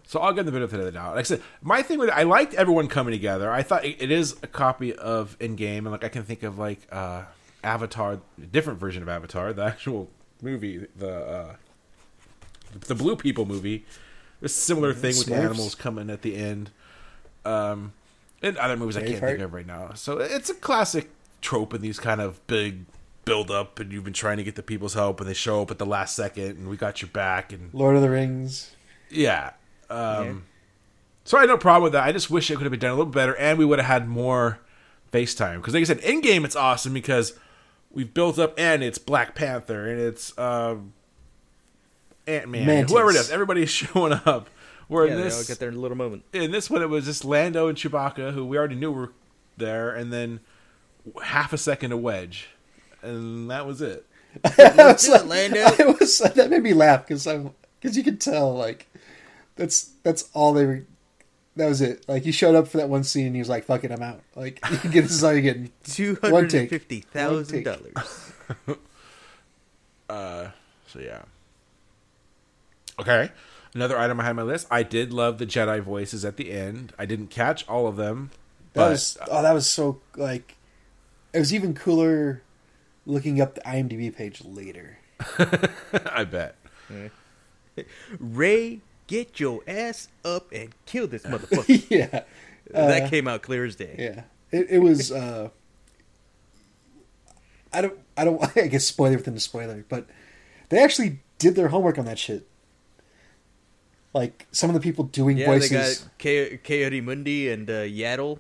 So 0.08 0.20
I'll 0.20 0.34
give 0.34 0.46
them 0.46 0.54
the 0.54 0.60
benefit 0.60 0.80
of 0.80 0.86
the 0.86 0.92
doubt. 0.92 1.16
Like 1.16 1.22
I 1.22 1.24
said, 1.24 1.42
my 1.62 1.82
thing 1.82 1.98
with 2.00 2.10
I 2.10 2.24
liked 2.24 2.54
everyone 2.54 2.88
coming 2.88 3.12
together. 3.12 3.52
I 3.52 3.64
thought 3.64 3.86
it, 3.86 4.02
it 4.02 4.12
is 4.12 4.36
a 4.44 4.48
copy 4.48 4.94
of 4.94 5.38
Endgame, 5.40 5.80
and 5.80 5.92
like 5.92 6.04
I 6.04 6.10
can 6.10 6.24
think 6.24 6.44
of 6.44 6.58
like 6.60 6.88
uh, 6.92 7.24
Avatar, 7.64 8.14
a 8.42 8.46
different 8.46 8.80
version 8.80 9.02
of 9.04 9.10
Avatar, 9.10 9.52
the 9.54 9.64
actual 9.74 10.10
movie, 10.42 10.86
the 10.96 11.12
uh, 11.14 11.56
the 12.82 12.96
Blue 12.96 13.16
People 13.16 13.46
movie. 13.46 13.86
a 14.42 14.50
similar 14.50 14.94
thing 14.94 15.16
with 15.18 15.28
the 15.28 15.36
animals 15.36 15.76
coming 15.76 16.10
at 16.10 16.22
the 16.22 16.36
end. 16.36 16.72
Um, 17.46 17.94
and 18.42 18.58
other 18.58 18.78
movies 18.78 18.98
I 18.98 19.02
can't 19.02 19.16
Braveheart. 19.22 19.28
think 19.28 19.40
of 19.42 19.54
right 19.54 19.68
now. 19.68 19.94
So 19.96 20.18
it's 20.20 20.50
a 20.50 20.56
classic 20.56 21.10
trope 21.46 21.74
in 21.74 21.82
these 21.82 22.00
kind 22.00 22.20
of 22.20 22.46
big 22.48 22.86
build 23.24 23.50
up, 23.52 23.80
and 23.80 23.92
you've 23.92 24.04
been 24.04 24.14
trying 24.14 24.38
to 24.38 24.44
get 24.44 24.56
the 24.56 24.64
people's 24.64 24.94
help, 24.96 25.20
and 25.20 25.30
they 25.30 25.34
show 25.34 25.62
up 25.62 25.72
at 25.72 25.78
the 25.80 25.86
last 25.86 26.16
second, 26.16 26.58
and 26.58 26.68
we 26.70 26.76
got 26.78 27.02
your 27.02 27.10
back, 27.10 27.54
and 27.54 27.74
Lord 27.74 27.96
of 27.96 28.02
the 28.02 28.10
Rings. 28.10 28.72
yeah. 29.10 29.52
Um, 29.90 30.26
Yeah. 30.26 30.34
So 31.24 31.38
I 31.38 31.42
had 31.42 31.50
no 31.50 31.58
problem 31.58 31.84
with 31.84 31.94
that. 31.94 32.04
I 32.04 32.12
just 32.12 32.30
wish 32.30 32.52
it 32.52 32.56
could 32.56 32.64
have 32.66 32.72
been 32.72 32.80
done 32.80 32.92
a 32.92 32.96
little 32.96 33.12
better, 33.12 33.36
and 33.38 33.58
we 33.58 33.66
would 33.66 33.80
have 33.80 33.88
had 33.88 34.08
more 34.08 34.60
FaceTime. 35.12 35.56
Because, 35.58 35.74
like 35.74 35.82
I 35.82 35.86
said, 35.86 36.02
Endgame 36.02 36.46
it's 36.46 36.56
awesome 36.56 36.94
because 36.94 37.34
we've 37.92 38.14
built 38.14 38.38
up, 38.38 38.54
and 38.60 38.84
it's 38.84 39.00
Black 39.00 39.34
Panther, 39.34 39.90
and 39.90 40.00
it's 40.00 40.38
um, 40.38 40.94
Ant 42.28 42.50
Man, 42.50 42.66
Mantis. 42.68 42.92
whoever 42.92 43.10
it 43.10 43.16
is. 43.16 43.32
Everybody's 43.32 43.70
showing 43.82 44.14
up. 44.14 44.50
Where 44.88 45.06
Yeah, 45.08 45.14
in 45.14 45.18
they 45.18 45.24
all 45.24 45.30
this, 45.30 45.48
get 45.48 45.58
their 45.58 45.72
little 45.72 45.98
moment. 45.98 46.26
in 46.32 46.52
this 46.52 46.70
one, 46.70 46.84
it 46.84 46.90
was 46.90 47.06
just 47.06 47.26
Lando 47.26 47.68
and 47.68 47.76
Chewbacca, 47.78 48.34
who 48.34 48.46
we 48.46 48.56
already 48.56 48.76
knew 48.76 48.92
were 48.92 49.12
there, 49.58 49.90
and 49.96 50.14
then 50.14 50.42
half 51.24 51.54
a 51.54 51.58
second 51.58 51.92
of 51.92 52.00
Wedge, 52.00 52.48
and 53.02 53.50
that 53.52 53.66
was 53.66 53.82
it. 53.82 54.06
Let's 54.58 55.06
do 55.08 55.14
Lando. 55.24 55.60
I 55.62 55.96
was 56.00 56.18
that 56.20 56.50
made 56.50 56.64
me 56.64 56.74
laugh 56.74 57.08
because 57.08 57.26
I'm 57.26 57.52
because 57.80 57.96
you 57.98 58.04
could 58.04 58.20
tell 58.20 58.54
like 58.54 58.88
that's 59.56 59.92
that's 60.04 60.30
all 60.34 60.54
they 60.54 60.66
were. 60.66 60.84
That 61.58 61.68
was 61.70 61.80
it. 61.82 62.04
Like 62.10 62.24
he 62.24 62.34
showed 62.34 62.54
up 62.56 62.68
for 62.68 62.78
that 62.78 62.90
one 62.90 63.06
scene. 63.06 63.28
and 63.28 63.36
He 63.36 63.42
was 63.42 63.48
like, 63.48 63.64
"Fuck 63.64 63.86
it, 63.86 63.92
I'm 63.92 64.02
out." 64.02 64.20
Like 64.36 64.60
you 64.84 64.90
get 64.90 65.04
this 65.04 65.12
is 65.12 65.24
all 65.24 65.32
you're 65.32 65.42
getting. 65.42 65.72
Two 65.86 66.16
One 66.16 66.32
hundred 66.34 66.50
take. 66.50 66.62
and 66.62 66.70
fifty 66.70 67.06
One 67.14 67.24
thousand 67.30 67.64
dollars. 67.64 68.32
Uh, 70.10 70.50
so 70.88 71.00
yeah. 71.00 71.24
Okay. 73.00 73.32
Another 73.74 73.98
item 73.98 74.20
I 74.20 74.24
had 74.24 74.30
on 74.32 74.36
my 74.38 74.44
list. 74.44 74.68
I 74.72 74.84
did 74.84 75.12
love 75.12 75.38
the 75.38 75.46
Jedi 75.46 75.82
voices 75.82 76.24
at 76.24 76.38
the 76.38 76.52
end. 76.52 76.94
I 76.98 77.06
didn't 77.06 77.28
catch 77.28 77.68
all 77.68 77.88
of 77.88 77.96
them, 77.96 78.30
That 78.74 78.82
but 78.82 78.90
was 78.92 79.18
oh, 79.30 79.42
that 79.42 79.54
was 79.54 79.68
so 79.68 80.00
like. 80.16 80.55
It 81.36 81.40
was 81.40 81.54
even 81.54 81.74
cooler 81.74 82.42
looking 83.06 83.42
up 83.42 83.56
the 83.56 83.62
IMDb 83.62 84.16
page 84.16 84.42
later. 84.46 85.00
I 86.06 86.24
bet. 86.24 86.56
Rey, 88.20 88.80
get 89.08 89.40
your 89.40 89.62
ass 89.68 90.08
up 90.24 90.52
and 90.52 90.74
kill 90.86 91.08
this 91.08 91.24
motherfucker. 91.24 91.86
yeah, 91.90 92.24
that 92.72 93.10
came 93.10 93.28
out 93.28 93.42
clear 93.42 93.66
as 93.66 93.76
day. 93.76 93.96
yeah. 94.00 94.24
It, 94.52 94.68
it 94.70 94.80
was. 94.80 95.12
uh 95.12 95.50
I 97.74 97.82
don't. 97.82 98.00
I 98.16 98.24
don't. 98.24 98.42
I 98.58 98.68
guess 98.68 98.86
spoiler 98.86 99.18
within 99.18 99.34
the 99.34 99.40
spoiler, 99.40 99.84
but 99.90 100.08
they 100.70 100.82
actually 100.82 101.20
did 101.38 101.56
their 101.56 101.68
homework 101.68 101.98
on 101.98 102.06
that 102.06 102.18
shit. 102.18 102.48
Like 104.14 104.48
some 104.54 104.70
of 104.70 104.74
the 104.74 104.80
people 104.80 105.04
doing 105.06 105.38
Yeah, 105.38 105.48
voices. 105.48 105.70
they 105.70 105.76
got 105.76 106.08
Coy- 106.20 106.60
Ki-Adi-Mundi 106.64 107.50
and 107.50 107.70
uh, 107.70 107.74
Yaddle. 107.84 108.40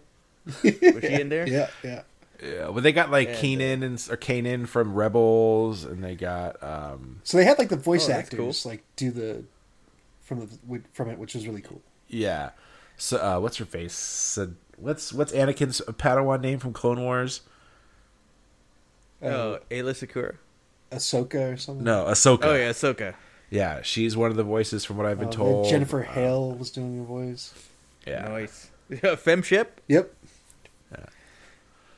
Was 0.63 0.71
she 1.01 1.19
in 1.19 1.27
there? 1.27 1.45
Yeah, 1.45 1.69
yeah. 1.83 2.03
Yeah, 2.43 2.69
well, 2.69 2.81
they 2.81 2.91
got 2.91 3.11
like 3.11 3.29
And, 3.43 3.61
uh, 3.83 3.85
and 3.85 3.93
or 4.11 4.17
Kanan 4.17 4.67
from 4.67 4.93
Rebels, 4.93 5.83
and 5.85 6.03
they 6.03 6.15
got 6.15 6.61
um, 6.63 7.21
So 7.23 7.37
they 7.37 7.45
had 7.45 7.57
like 7.57 7.69
the 7.69 7.77
voice 7.77 8.09
Oh, 8.09 8.13
actors 8.13 8.61
cool. 8.63 8.71
like 8.71 8.83
do 8.95 9.11
the 9.11 9.43
from 10.21 10.39
the 10.69 10.81
from 10.93 11.09
it, 11.09 11.17
which 11.19 11.33
was 11.35 11.47
really 11.47 11.61
cool. 11.61 11.81
yeah. 12.07 12.51
So 12.97 13.17
uh, 13.17 13.39
what's 13.39 13.57
her 13.57 13.65
face? 13.65 13.93
Said 13.93 14.55
what's 14.77 15.11
what's 15.13 15.31
Anakin's 15.33 15.81
Padawan 15.81 16.41
name 16.41 16.59
from 16.59 16.71
Clone 16.73 17.01
Wars? 17.01 17.41
Uh, 19.21 19.25
Oh, 19.27 19.59
Aayla 19.71 19.91
Secura. 19.93 20.35
Ahsoka 20.91 21.53
or 21.53 21.57
something. 21.57 21.83
No, 21.83 22.05
Ahsoka. 22.05 22.43
Oh 22.45 22.53
yeah, 22.55 22.69
Ahsoka. 22.69 23.15
yeah. 23.49 23.81
She's 23.81 24.15
one 24.15 24.31
of 24.31 24.37
the 24.37 24.43
voices 24.43 24.85
from 24.85 24.97
what 24.97 25.05
I've 25.05 25.19
been 25.19 25.29
Uh, 25.29 25.31
told. 25.31 25.69
Jennifer 25.69 26.03
Hale 26.03 26.51
was 26.51 26.69
doing 26.71 26.97
the 26.97 27.03
voice. 27.03 27.53
Yeah. 28.05 28.27
Nice. 28.27 28.69
Femshep. 28.91 29.67
Yep. 29.87 30.13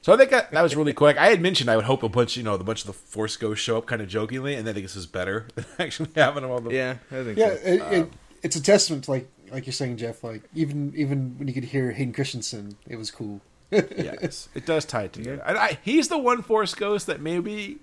So 0.07 0.13
I 0.13 0.15
think 0.17 0.29
that, 0.31 0.51
that 0.51 0.61
was 0.61 0.73
really 0.73 0.93
quick. 0.93 1.17
I 1.17 1.25
had 1.27 1.41
mentioned 1.41 1.69
I 1.69 1.75
would 1.75 1.83
hope 1.83 2.01
a 2.01 2.07
bunch, 2.07 2.37
you 2.37 2.43
know, 2.43 2.55
the 2.55 2.63
bunch 2.63 2.79
of 2.79 2.87
the 2.87 2.93
Force 2.93 3.35
Ghosts 3.35 3.61
show 3.61 3.77
up 3.77 3.87
kind 3.87 4.01
of 4.01 4.07
jokingly, 4.07 4.55
and 4.55 4.65
I 4.69 4.71
think 4.71 4.85
this 4.85 4.95
is 4.95 5.05
better 5.05 5.47
than 5.55 5.65
actually 5.79 6.11
having 6.15 6.43
them 6.43 6.51
all. 6.51 6.61
The 6.61 6.73
Yeah, 6.73 6.95
I 7.11 7.23
think 7.25 7.37
Yeah, 7.37 7.49
so. 7.55 7.59
it, 7.65 7.81
Um, 7.81 7.93
it, 7.93 8.09
it's 8.41 8.55
a 8.55 8.63
testament 8.63 9.03
to 9.03 9.11
like 9.11 9.27
like 9.51 9.65
you're 9.65 9.73
saying, 9.73 9.97
Jeff. 9.97 10.23
Like 10.23 10.43
even 10.55 10.93
even 10.95 11.35
when 11.37 11.49
you 11.49 11.53
could 11.53 11.65
hear 11.65 11.91
Hayden 11.91 12.13
Christensen, 12.13 12.77
it 12.87 12.95
was 12.95 13.11
cool. 13.11 13.41
yes, 13.69 14.47
it 14.55 14.65
does 14.65 14.85
tie 14.85 15.03
it 15.03 15.11
together. 15.11 15.43
And 15.45 15.57
I, 15.57 15.77
he's 15.83 16.07
the 16.07 16.17
one 16.17 16.41
Force 16.41 16.73
Ghost 16.73 17.05
that 17.07 17.19
maybe 17.19 17.79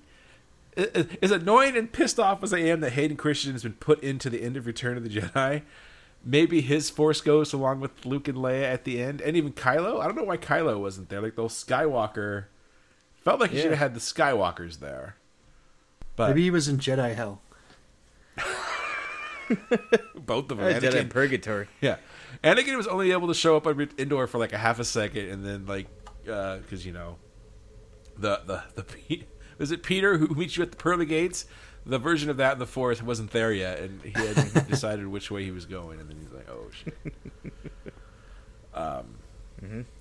i- 0.79 0.89
i- 0.95 1.07
as 1.23 1.31
annoying 1.31 1.77
and 1.77 1.93
pissed 1.93 2.19
off 2.19 2.43
as 2.43 2.55
I 2.55 2.61
am 2.61 2.81
that 2.81 2.93
Hayden 2.95 3.19
Christensen 3.19 3.53
has 3.53 3.65
been 3.65 3.75
put 3.75 4.03
into 4.03 4.31
the 4.31 4.41
end 4.43 4.57
of 4.57 4.67
Return 4.67 4.97
of 4.97 5.03
the 5.05 5.11
Jedi. 5.11 5.61
Maybe 6.27 6.61
his 6.63 6.89
Force 6.89 7.21
Ghost, 7.21 7.53
along 7.53 7.81
with 7.81 8.07
Luke 8.07 8.29
and 8.29 8.39
Leia 8.39 8.63
at 8.65 8.85
the 8.85 9.01
end, 9.03 9.21
and 9.21 9.37
even 9.37 9.53
Kylo. 9.53 10.01
I 10.01 10.07
don't 10.07 10.17
know 10.17 10.25
why 10.25 10.39
Kylo 10.39 10.81
wasn't 10.81 11.11
there. 11.11 11.21
Like 11.21 11.37
those 11.37 11.53
Skywalker, 11.53 12.47
felt 13.23 13.41
like 13.41 13.51
he 13.51 13.57
Yeah. 13.59 13.63
should 13.65 13.71
have 13.73 13.79
had 13.79 13.95
the 13.95 14.01
Skywalkers 14.01 14.79
there. 14.81 15.17
But 16.17 16.29
Maybe 16.29 16.43
he 16.45 16.51
was 16.51 16.67
in 16.69 16.79
Jedi 16.79 17.15
Hell. 17.15 17.43
both 20.17 20.51
of 20.51 20.59
them. 20.59 20.61
Uh, 20.61 20.79
Jedi 20.81 20.91
Anakin- 20.93 21.11
Purgatory. 21.11 21.69
Yeah, 21.81 21.97
Anakin 22.43 22.77
was 22.77 22.87
only 22.87 23.13
able 23.13 23.29
to 23.29 23.35
show 23.35 23.57
up 23.57 23.67
on 23.67 23.89
Endor 23.99 24.27
for 24.27 24.39
like 24.39 24.53
a 24.53 24.59
half 24.59 24.79
a 24.79 24.85
second, 24.85 25.29
and 25.29 25.45
then 25.45 25.67
like 25.67 25.89
because 26.25 26.87
you 26.87 26.93
know 26.93 27.17
the 28.17 28.41
the 28.47 28.63
the 28.83 29.25
was 29.59 29.71
it 29.73 29.83
Peter 29.83 30.19
who 30.19 30.29
meets 30.35 30.57
you 30.57 30.63
at 30.63 30.71
the 30.71 30.77
pearly 30.77 31.07
gates? 31.07 31.47
The 31.87 31.99
version 31.99 32.31
of 32.31 32.38
that 32.38 32.55
in 32.55 32.59
the 32.59 32.66
forest 32.66 33.03
wasn't 33.03 33.31
there 33.33 33.53
yet, 33.53 33.79
and 33.81 34.01
he 34.03 34.11
hadn't 34.11 34.68
decided 34.70 35.07
which 35.07 35.31
way 35.31 35.44
he 35.44 35.51
was 35.51 35.66
going, 35.66 36.01
and 36.01 36.09
then 36.09 36.16
he's 36.18 36.33
like, 36.33 36.49
"Oh 36.49 36.66
shit." 36.73 36.94
Um. 38.75 39.18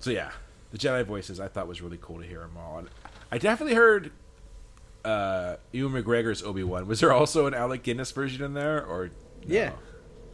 So 0.00 0.10
yeah, 0.10 0.30
the 0.72 0.78
Jedi 0.78 1.04
voices 1.04 1.38
I 1.40 1.48
thought 1.48 1.68
was 1.68 1.80
really 1.80 1.98
cool 2.02 2.18
to 2.20 2.26
hear 2.26 2.40
them 2.40 2.56
all, 2.58 2.78
and 2.78 2.88
I 3.30 3.38
definitely 3.38 3.76
heard 3.76 4.10
uh 5.04 5.56
Ewan 5.72 6.02
McGregor's 6.02 6.42
Obi 6.42 6.64
Wan. 6.64 6.86
Was 6.86 7.00
there 7.00 7.12
also 7.12 7.46
an 7.46 7.54
Alec 7.54 7.82
Guinness 7.84 8.10
version 8.10 8.44
in 8.44 8.54
there, 8.54 8.84
or 8.84 9.06
no? 9.06 9.12
Yeah. 9.46 9.72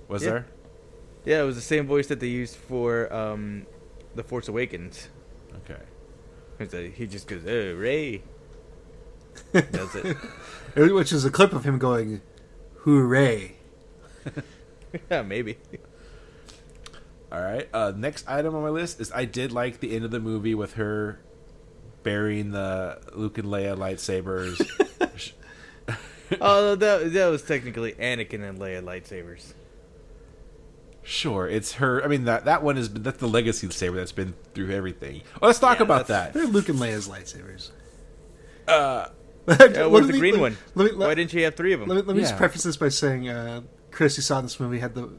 Was 0.08 0.22
Yeah. 0.24 0.30
there? 0.30 0.46
Yeah, 1.26 1.42
it 1.42 1.44
was 1.44 1.56
the 1.56 1.62
same 1.62 1.86
voice 1.86 2.06
that 2.06 2.18
they 2.20 2.28
used 2.28 2.56
for 2.56 3.12
um, 3.12 3.66
the 4.14 4.22
Force 4.24 4.48
Awakens. 4.48 5.08
Okay. 5.68 6.92
He 6.96 7.06
just 7.06 7.26
goes, 7.26 7.42
"Oh, 7.46 7.74
Rey." 7.74 8.22
That's 9.53 9.94
it. 9.94 10.16
Which 10.76 11.12
is 11.12 11.24
a 11.24 11.31
clip 11.31 11.53
of 11.53 11.64
him 11.64 11.79
going, 11.79 12.20
"Hooray!" 12.79 13.57
yeah, 15.11 15.22
maybe. 15.22 15.59
All 17.33 17.40
right. 17.40 17.68
Uh, 17.72 17.92
next 17.96 18.29
item 18.29 18.55
on 18.55 18.62
my 18.62 18.68
list 18.70 19.00
is 19.00 19.11
I 19.12 19.24
did 19.24 19.53
like 19.53 19.81
the 19.81 19.94
end 19.94 20.05
of 20.05 20.11
the 20.11 20.20
movie 20.20 20.55
with 20.55 20.74
her 20.74 21.20
burying 22.03 22.50
the 22.53 23.00
Luke 23.14 23.38
and 23.38 23.48
Leia 23.48 23.76
lightsabers. 23.76 24.61
Oh, 26.40 26.76
that 26.76 27.12
that 27.12 27.26
was 27.26 27.42
technically 27.42 27.90
Anakin 27.94 28.48
and 28.48 28.61
Leia 28.61 28.81
lightsabers. 28.85 29.53
sure, 31.03 31.48
it's 31.48 31.72
her. 31.72 32.05
I 32.05 32.07
mean 32.07 32.24
that 32.26 32.44
that 32.44 32.62
one 32.62 32.79
is 32.79 32.88
been 32.88 33.03
that's 33.03 33.18
the 33.18 33.26
legacy 33.26 33.68
saber 33.70 33.96
that's 33.96 34.12
been 34.12 34.35
through 34.55 34.70
everything. 34.70 35.22
Oh, 35.42 35.48
let's 35.48 35.59
talk 35.59 35.79
Yeah, 35.79 35.87
about 35.87 36.07
that. 36.07 36.33
They're 36.33 36.46
Luke 36.46 36.68
and 36.68 36.79
Leia's 36.79 37.09
lightsabers. 37.09 37.70
Uh, 38.68 39.09
Yeah, 39.48 39.87
where's 39.87 40.07
the 40.07 40.12
me- 40.12 40.18
green 40.18 40.35
let- 40.35 40.40
one? 40.40 40.57
Let 40.74 40.92
me, 40.92 40.98
Why 40.98 41.14
didn't 41.14 41.33
you 41.33 41.44
have 41.44 41.55
three 41.57 41.72
of 41.72 41.81
them? 41.81 41.88
let 41.88 41.96
me, 41.96 42.03
let 42.03 42.16
me 42.16 42.22
just 42.22 42.37
preface 42.37 42.62
this 42.62 42.76
by 42.76 42.88
saying, 42.88 43.29
uh, 43.29 43.62
Chris, 43.90 44.16
who 44.16 44.22
saw 44.22 44.40
this 44.40 44.61
movie, 44.61 44.79
had 44.79 44.94
the 44.94 45.11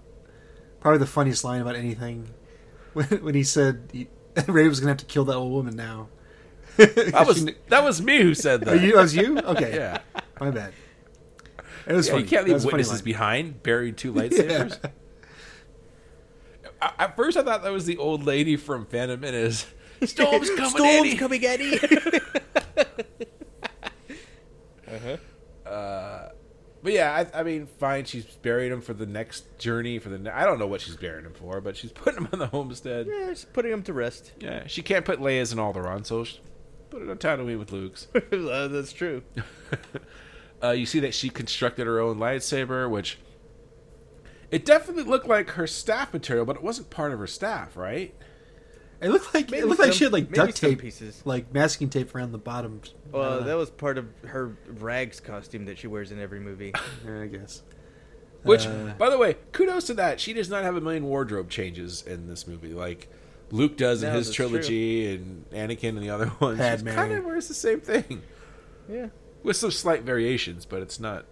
probably 0.79 0.99
the 0.99 1.05
funniest 1.05 1.43
line 1.43 1.61
about 1.61 1.75
anything 1.75 2.29
when, 2.93 3.05
when 3.23 3.35
he 3.35 3.43
said 3.43 3.89
he, 3.91 4.07
Rey 4.47 4.67
was 4.67 4.79
gonna 4.79 4.91
have 4.91 4.97
to 4.99 5.05
kill 5.05 5.25
that 5.25 5.35
old 5.35 5.51
woman 5.51 5.75
now. 5.75 6.07
that 6.77 7.25
was 7.27 7.45
that 7.67 7.83
was 7.83 8.01
me 8.01 8.21
who 8.21 8.33
said 8.33 8.61
that. 8.61 8.79
you, 8.81 8.93
that 8.95 9.01
was 9.01 9.15
you? 9.15 9.37
Okay, 9.39 9.75
yeah. 9.75 9.97
my 10.39 10.51
bad. 10.51 10.73
It 11.87 11.93
was 11.93 12.07
Yeah, 12.07 12.13
funny. 12.13 12.23
you 12.23 12.29
can't 12.29 12.45
leave 12.45 12.53
was 12.53 12.65
witnesses 12.65 13.01
behind 13.01 13.61
buried 13.63 13.97
two 13.97 14.13
lightsabers. 14.13 14.79
I- 16.81 16.93
At 16.99 17.15
first, 17.17 17.35
I 17.37 17.43
thought 17.43 17.63
that 17.63 17.71
was 17.73 17.85
the 17.85 17.97
old 17.97 18.23
lady 18.23 18.55
from 18.55 18.85
Phantom 18.85 19.19
Menace. 19.19 19.65
Storm's 20.03 20.49
coming, 20.51 20.69
Storm's 20.69 21.07
Eddie. 21.09 21.17
coming, 21.17 21.45
Eddie. 21.45 21.79
But 26.83 26.93
yeah, 26.93 27.27
I, 27.33 27.41
I 27.41 27.43
mean, 27.43 27.67
fine. 27.67 28.05
She's 28.05 28.25
burying 28.25 28.71
him 28.71 28.81
for 28.81 28.93
the 28.93 29.05
next 29.05 29.59
journey. 29.59 29.99
For 29.99 30.09
the 30.09 30.17
ne- 30.17 30.31
I 30.31 30.45
don't 30.45 30.57
know 30.57 30.65
what 30.67 30.81
she's 30.81 30.95
burying 30.95 31.25
him 31.25 31.33
for, 31.33 31.61
but 31.61 31.77
she's 31.77 31.91
putting 31.93 32.21
him 32.21 32.29
on 32.33 32.39
the 32.39 32.47
homestead. 32.47 33.07
yeah, 33.07 33.29
she's 33.29 33.45
putting 33.45 33.71
him 33.71 33.83
to 33.83 33.93
rest. 33.93 34.31
Yeah, 34.39 34.65
she 34.67 34.81
can't 34.81 35.05
put 35.05 35.19
Leia's 35.19 35.53
in 35.53 35.59
Alderaan, 35.59 36.05
so 36.05 36.23
she 36.23 36.39
put 36.89 37.03
it 37.03 37.09
on 37.09 37.17
Tatooine 37.17 37.59
with 37.59 37.71
Luke's. 37.71 38.07
Uh, 38.31 38.67
that's 38.67 38.93
true. 38.93 39.23
Uh, 40.63 40.69
you 40.69 40.85
see 40.85 40.99
that 40.99 41.11
she 41.11 41.27
constructed 41.27 41.87
her 41.87 41.99
own 41.99 42.19
lightsaber, 42.19 42.87
which 42.87 43.17
it 44.51 44.63
definitely 44.63 45.01
looked 45.01 45.27
like 45.27 45.49
her 45.51 45.65
staff 45.65 46.13
material, 46.13 46.45
but 46.45 46.55
it 46.55 46.61
wasn't 46.61 46.87
part 46.91 47.11
of 47.11 47.17
her 47.17 47.25
staff, 47.25 47.75
right? 47.75 48.13
It 49.01 49.09
looked 49.09 49.33
like 49.33 49.49
Maybe 49.49 49.63
it 49.63 49.67
looked 49.67 49.79
like 49.79 49.93
she 49.93 50.03
had 50.03 50.13
like 50.13 50.31
duct 50.31 50.55
tape, 50.55 50.79
pieces. 50.79 51.21
like 51.25 51.51
masking 51.53 51.89
tape 51.89 52.13
around 52.13 52.31
the 52.33 52.37
bottom. 52.37 52.81
Well, 53.11 53.37
don't 53.37 53.47
that 53.47 53.57
was 53.57 53.69
part 53.71 53.97
of 53.97 54.05
her 54.27 54.55
rags 54.67 55.19
costume 55.19 55.65
that 55.65 55.77
she 55.79 55.87
wears 55.87 56.11
in 56.11 56.19
every 56.19 56.39
movie. 56.39 56.73
I 57.07 57.25
guess. 57.25 57.63
Which, 58.43 58.65
Uh, 58.67 58.93
by 58.97 59.09
the 59.09 59.17
way, 59.17 59.37
kudos 59.51 59.85
to 59.85 59.93
that. 59.95 60.19
She 60.19 60.33
does 60.33 60.49
not 60.49 60.63
have 60.63 60.75
a 60.75 60.81
million 60.81 61.05
wardrobe 61.05 61.49
changes 61.49 62.01
in 62.03 62.27
this 62.27 62.45
movie, 62.47 62.73
like 62.73 63.07
Luke 63.51 63.75
does 63.77 64.01
in 64.03 64.09
No, 64.09 64.17
his 64.17 64.27
that's 64.27 64.35
trilogy, 64.35 65.13
and 65.15 65.45
Anakin 65.51 65.89
and 65.89 65.99
the 66.03 66.09
other 66.09 66.27
ones. 66.39 66.57
She 66.57 66.63
Padme. 66.63 66.89
kind 66.89 67.13
of 67.13 67.25
wears 67.25 67.47
the 67.47 67.53
same 67.53 67.81
thing 67.81 68.21
Yeah. 68.89 69.07
with 69.43 69.57
some 69.57 69.71
slight 69.71 70.03
variations, 70.03 70.65
but 70.65 70.81
it's 70.81 70.99
not 70.99 71.25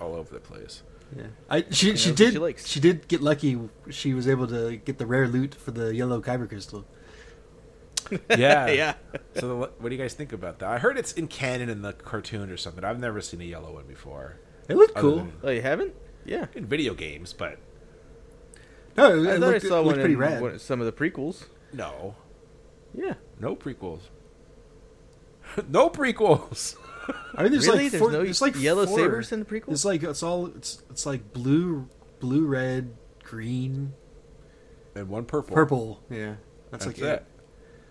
all 0.00 0.14
over 0.14 0.32
the 0.32 0.40
place. 0.40 0.82
Yeah. 1.16 1.24
I 1.48 1.64
she 1.70 1.96
she 1.96 2.12
did 2.12 2.34
she 2.34 2.38
likes. 2.38 2.66
she 2.66 2.78
did 2.80 3.08
get 3.08 3.20
lucky. 3.20 3.58
She 3.90 4.14
was 4.14 4.28
able 4.28 4.46
to 4.46 4.76
get 4.76 4.98
the 4.98 5.06
rare 5.06 5.26
loot 5.28 5.54
for 5.54 5.70
the 5.72 5.94
yellow 5.94 6.20
kyber 6.22 6.48
crystal. 6.48 6.84
Yeah, 8.30 8.66
yeah. 8.70 8.94
So, 9.34 9.48
the, 9.48 9.54
what 9.54 9.82
do 9.82 9.90
you 9.90 9.96
guys 10.00 10.14
think 10.14 10.32
about 10.32 10.58
that? 10.60 10.68
I 10.70 10.78
heard 10.78 10.98
it's 10.98 11.12
in 11.12 11.28
canon 11.28 11.68
in 11.68 11.82
the 11.82 11.92
cartoon 11.92 12.50
or 12.50 12.56
something. 12.56 12.84
I've 12.84 12.98
never 13.00 13.20
seen 13.20 13.40
a 13.40 13.44
yellow 13.44 13.72
one 13.74 13.86
before 13.86 14.36
It 14.68 14.76
looked 14.76 14.94
cool. 14.96 15.16
than- 15.16 15.32
Oh, 15.42 15.50
you 15.50 15.62
haven't? 15.62 15.94
Yeah. 16.24 16.46
in 16.54 16.66
video 16.66 16.94
games, 16.94 17.32
but 17.32 17.58
No, 18.96 19.06
it, 19.06 19.28
I 19.28 19.34
it 19.36 19.38
thought 19.38 19.40
looked, 19.40 19.64
I 19.64 19.68
saw 19.68 19.80
it 19.80 19.84
one 19.86 19.94
pretty 19.96 20.14
in 20.14 20.18
rad. 20.20 20.42
one- 20.42 20.58
some 20.58 20.80
of 20.80 20.86
the 20.86 20.92
prequels. 20.92 21.44
no, 21.72 22.14
Yeah. 22.94 23.14
no 23.38 23.56
prequels, 23.56 24.00
no 25.68 25.88
prequels. 25.90 26.76
I 27.34 27.42
mean, 27.42 27.52
there's 27.52 27.66
really? 27.66 27.84
like 27.84 27.90
There's 27.92 28.00
four, 28.02 28.12
no 28.12 28.22
there's 28.22 28.42
like 28.42 28.60
yellow 28.60 28.86
four. 28.86 28.98
sabers 28.98 29.32
in 29.32 29.40
the 29.40 29.44
prequels? 29.46 29.72
It's 29.72 29.84
like 29.84 30.02
it's 30.02 30.22
all 30.22 30.46
it's 30.46 30.82
it's 30.90 31.06
like 31.06 31.32
blue, 31.32 31.88
blue, 32.20 32.46
red, 32.46 32.94
green, 33.24 33.94
and 34.94 35.08
one 35.08 35.24
purple. 35.24 35.54
purple. 35.54 36.00
Yeah, 36.10 36.34
that's, 36.70 36.84
That's 36.84 36.98
like 36.98 36.98
it. 36.98 37.26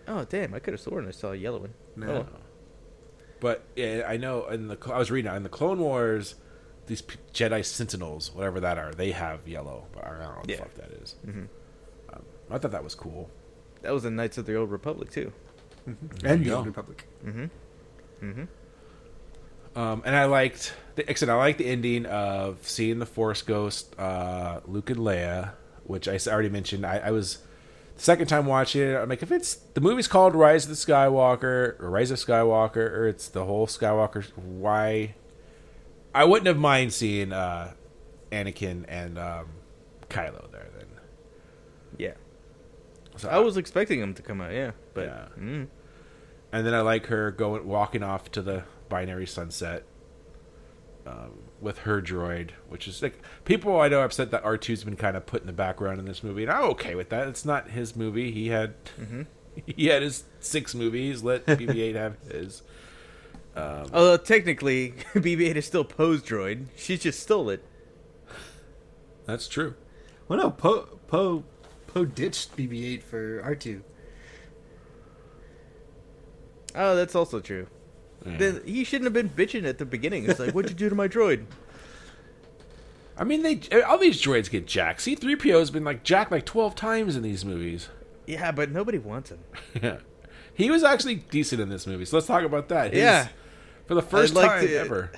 Oh, 0.09 0.25
damn. 0.25 0.53
I 0.53 0.59
could 0.59 0.73
have 0.73 0.81
sworn 0.81 1.07
I 1.07 1.11
saw 1.11 1.31
a 1.31 1.35
yellow 1.35 1.59
one. 1.59 1.73
No. 1.95 2.11
Oh. 2.11 2.25
But 3.39 3.63
yeah, 3.75 4.03
I 4.07 4.17
know 4.17 4.47
in 4.47 4.67
the 4.67 4.77
I 4.91 4.97
was 4.97 5.09
reading 5.11 5.33
in 5.33 5.43
the 5.43 5.49
Clone 5.49 5.79
Wars, 5.79 6.35
these 6.87 7.01
Jedi 7.33 7.63
Sentinels, 7.63 8.33
whatever 8.33 8.59
that 8.59 8.77
are, 8.77 8.91
they 8.93 9.11
have 9.11 9.47
yellow. 9.47 9.85
But 9.93 10.05
I 10.05 10.09
don't 10.09 10.19
know 10.19 10.29
what 10.29 10.43
the 10.47 10.51
Yeah. 10.53 10.57
fuck 10.59 10.73
that 10.75 10.91
is. 11.01 11.15
Mhm. 11.25 11.47
Um, 12.11 12.23
I 12.49 12.57
thought 12.57 12.71
that 12.71 12.83
was 12.83 12.95
cool. 12.95 13.29
That 13.83 13.93
was 13.93 14.03
in 14.03 14.15
Knights 14.17 14.37
of 14.37 14.45
the 14.45 14.55
Old 14.55 14.71
Republic, 14.71 15.09
too. 15.11 15.31
There 15.85 15.95
and 16.33 16.39
you 16.45 16.51
Beyond 16.51 16.65
go. 16.65 16.69
Republic. 16.69 17.07
Mm-hmm. 17.25 17.45
Mm-hmm. 18.25 18.43
Um, 19.79 20.01
and 20.05 20.15
I 20.15 20.25
liked, 20.25 20.73
the, 20.95 21.03
like 21.03 21.11
I 21.11 21.13
said, 21.13 21.29
liked 21.29 21.59
the 21.59 21.67
ending 21.67 22.05
of 22.07 22.67
seeing 22.67 22.99
the 22.99 23.05
Force 23.05 23.41
Ghost, 23.41 23.97
uh, 23.97 24.59
Luke 24.65 24.89
and 24.89 24.99
Leia, 24.99 25.51
which 25.85 26.07
I 26.07 26.19
already 26.27 26.49
mentioned. 26.49 26.85
I, 26.85 26.97
I 26.97 27.11
was 27.11 27.37
the 27.37 27.43
second 27.99 28.27
time 28.27 28.45
watching 28.45 28.81
it. 28.81 28.95
I'm 28.95 29.09
like, 29.09 29.21
if 29.21 29.31
it's 29.31 29.55
the 29.55 29.81
movie's 29.81 30.07
called 30.07 30.33
Rise 30.35 30.63
of 30.65 30.69
the 30.69 30.75
Skywalker 30.75 31.79
or 31.79 31.89
Rise 31.89 32.11
of 32.11 32.17
Skywalker, 32.17 32.77
or 32.77 33.07
it's 33.07 33.27
the 33.27 33.45
whole 33.45 33.67
Skywalker, 33.67 34.25
why? 34.35 35.15
I 36.13 36.23
wouldn't 36.25 36.47
have 36.47 36.57
mind 36.57 36.91
seeing 36.93 37.31
uh, 37.31 37.73
Anakin 38.31 38.85
and 38.87 39.19
um, 39.19 39.45
Kylo 40.09 40.51
there 40.51 40.67
then. 40.77 40.87
Yeah. 41.97 42.13
So 43.17 43.29
I 43.29 43.39
was 43.39 43.57
expecting 43.57 43.99
him 43.99 44.13
to 44.15 44.21
come 44.21 44.41
out, 44.41 44.53
yeah. 44.53 44.71
But, 44.93 45.05
Yeah. 45.05 45.27
mm, 45.37 45.67
and 46.51 46.65
then 46.65 46.73
I 46.73 46.81
like 46.81 47.07
her 47.07 47.31
going 47.31 47.67
walking 47.67 48.01
off 48.01 48.31
to 48.31 48.41
the 48.41 48.63
binary 48.87 49.27
sunset 49.27 49.83
um, 51.05 51.37
with 51.61 51.79
her 51.79 52.01
droid, 52.01 52.51
which 52.67 52.87
is 52.87 53.01
like 53.01 53.21
people 53.45 53.79
I 53.79 53.87
know 53.87 53.99
are 53.99 54.05
upset 54.05 54.31
that 54.31 54.43
R 54.43 54.57
2s 54.57 54.85
been 54.85 54.95
kind 54.95 55.17
of 55.17 55.25
put 55.25 55.41
in 55.41 55.47
the 55.47 55.53
background 55.53 55.99
in 55.99 56.05
this 56.05 56.23
movie, 56.23 56.43
and 56.43 56.51
I'm 56.51 56.63
okay 56.71 56.95
with 56.95 57.09
that. 57.09 57.27
It's 57.27 57.45
not 57.45 57.71
his 57.71 57.95
movie. 57.95 58.31
He 58.31 58.47
had 58.47 58.83
mm-hmm. 58.99 59.23
he 59.65 59.87
had 59.87 60.01
his 60.01 60.23
six 60.39 60.73
movies. 60.73 61.23
Let 61.23 61.45
BB-8 61.45 61.95
have 61.95 62.17
his. 62.31 62.61
Um, 63.55 63.87
Although, 63.93 64.17
technically, 64.17 64.91
BB-8 65.13 65.55
is 65.55 65.65
still 65.65 65.83
Poe's 65.83 66.21
droid. 66.21 66.67
She 66.75 66.97
just 66.97 67.19
stole 67.19 67.49
it. 67.49 67.63
That's 69.25 69.47
true. 69.47 69.75
Well, 70.27 70.39
no, 70.39 70.51
Poe 70.51 70.99
Poe 71.07 71.43
Poe 71.87 72.05
ditched 72.05 72.55
BB-8 72.55 73.03
for 73.03 73.41
R 73.43 73.55
two. 73.55 73.83
Oh, 76.75 76.95
that's 76.95 77.15
also 77.15 77.39
true. 77.39 77.67
Then 78.23 78.61
he 78.65 78.83
shouldn't 78.83 79.05
have 79.05 79.13
been 79.13 79.29
bitching 79.29 79.65
at 79.67 79.77
the 79.77 79.85
beginning. 79.85 80.29
It's 80.29 80.39
like, 80.39 80.53
what'd 80.53 80.69
you 80.71 80.75
do 80.77 80.89
to 80.89 80.95
my 80.95 81.07
droid? 81.07 81.45
I 83.17 83.23
mean, 83.23 83.41
they 83.43 83.59
all 83.83 83.97
these 83.97 84.21
droids 84.21 84.49
get 84.49 84.65
jacked. 84.65 85.01
C-3PO 85.01 85.59
has 85.59 85.71
been 85.71 85.83
like 85.83 86.03
jacked 86.03 86.31
like 86.31 86.45
twelve 86.45 86.75
times 86.75 87.15
in 87.15 87.23
these 87.23 87.43
movies. 87.43 87.89
Yeah, 88.25 88.51
but 88.51 88.71
nobody 88.71 88.97
wants 88.97 89.31
him. 89.31 89.39
Yeah, 89.81 89.97
he 90.53 90.69
was 90.69 90.83
actually 90.83 91.15
decent 91.15 91.61
in 91.61 91.69
this 91.69 91.85
movie. 91.87 92.05
So 92.05 92.17
let's 92.17 92.27
talk 92.27 92.43
about 92.43 92.69
that. 92.69 92.91
His- 92.93 93.01
Yeah. 93.01 93.27
for 93.87 93.95
the 93.95 94.01
1st 94.03 94.33
like 94.35 94.49
time 94.51 94.67
to- 94.67 94.75
ever. 94.79 95.11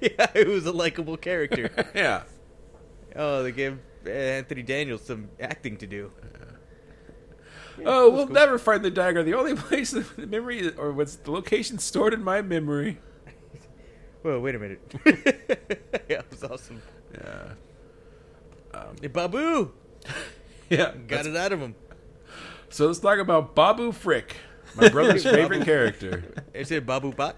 yeah, 0.00 0.26
he 0.34 0.44
was 0.44 0.66
a 0.66 0.72
likable 0.72 1.16
character. 1.16 1.70
Yeah. 1.94 2.22
oh, 3.16 3.42
they 3.42 3.52
gave 3.52 3.78
Anthony 4.06 4.62
Daniels 4.62 5.02
some 5.02 5.28
acting 5.40 5.76
to 5.78 5.86
do. 5.86 6.10
Oh, 7.84 8.10
we'll 8.10 8.28
never 8.28 8.58
find 8.58 8.84
the 8.84 8.90
dagger. 8.90 9.22
The 9.22 9.34
only 9.34 9.54
place 9.56 9.90
the 9.90 10.26
memory, 10.26 10.74
or 10.76 10.92
what's 10.92 11.16
the 11.16 11.30
location 11.30 11.78
stored 11.78 12.14
in 12.14 12.22
my 12.22 12.42
memory. 12.42 12.98
Whoa, 14.22 14.40
wait 14.40 14.54
a 14.54 14.58
minute. 14.58 14.80
yeah, 16.08 16.18
it 16.18 16.26
was 16.30 16.44
awesome. 16.44 16.82
Yeah. 17.14 17.52
Um. 18.74 18.96
Hey, 19.00 19.08
Babu! 19.08 19.72
Yeah. 20.68 20.92
Got 21.08 21.26
it 21.26 21.36
out 21.36 21.52
of 21.52 21.60
him. 21.60 21.74
So 22.68 22.86
let's 22.86 23.00
talk 23.00 23.18
about 23.18 23.54
Babu 23.54 23.90
Frick, 23.90 24.36
my 24.76 24.88
brother's 24.88 25.24
favorite 25.24 25.64
character. 25.64 26.44
Is 26.54 26.70
it 26.70 26.86
Babu 26.86 27.12
Bot? 27.12 27.34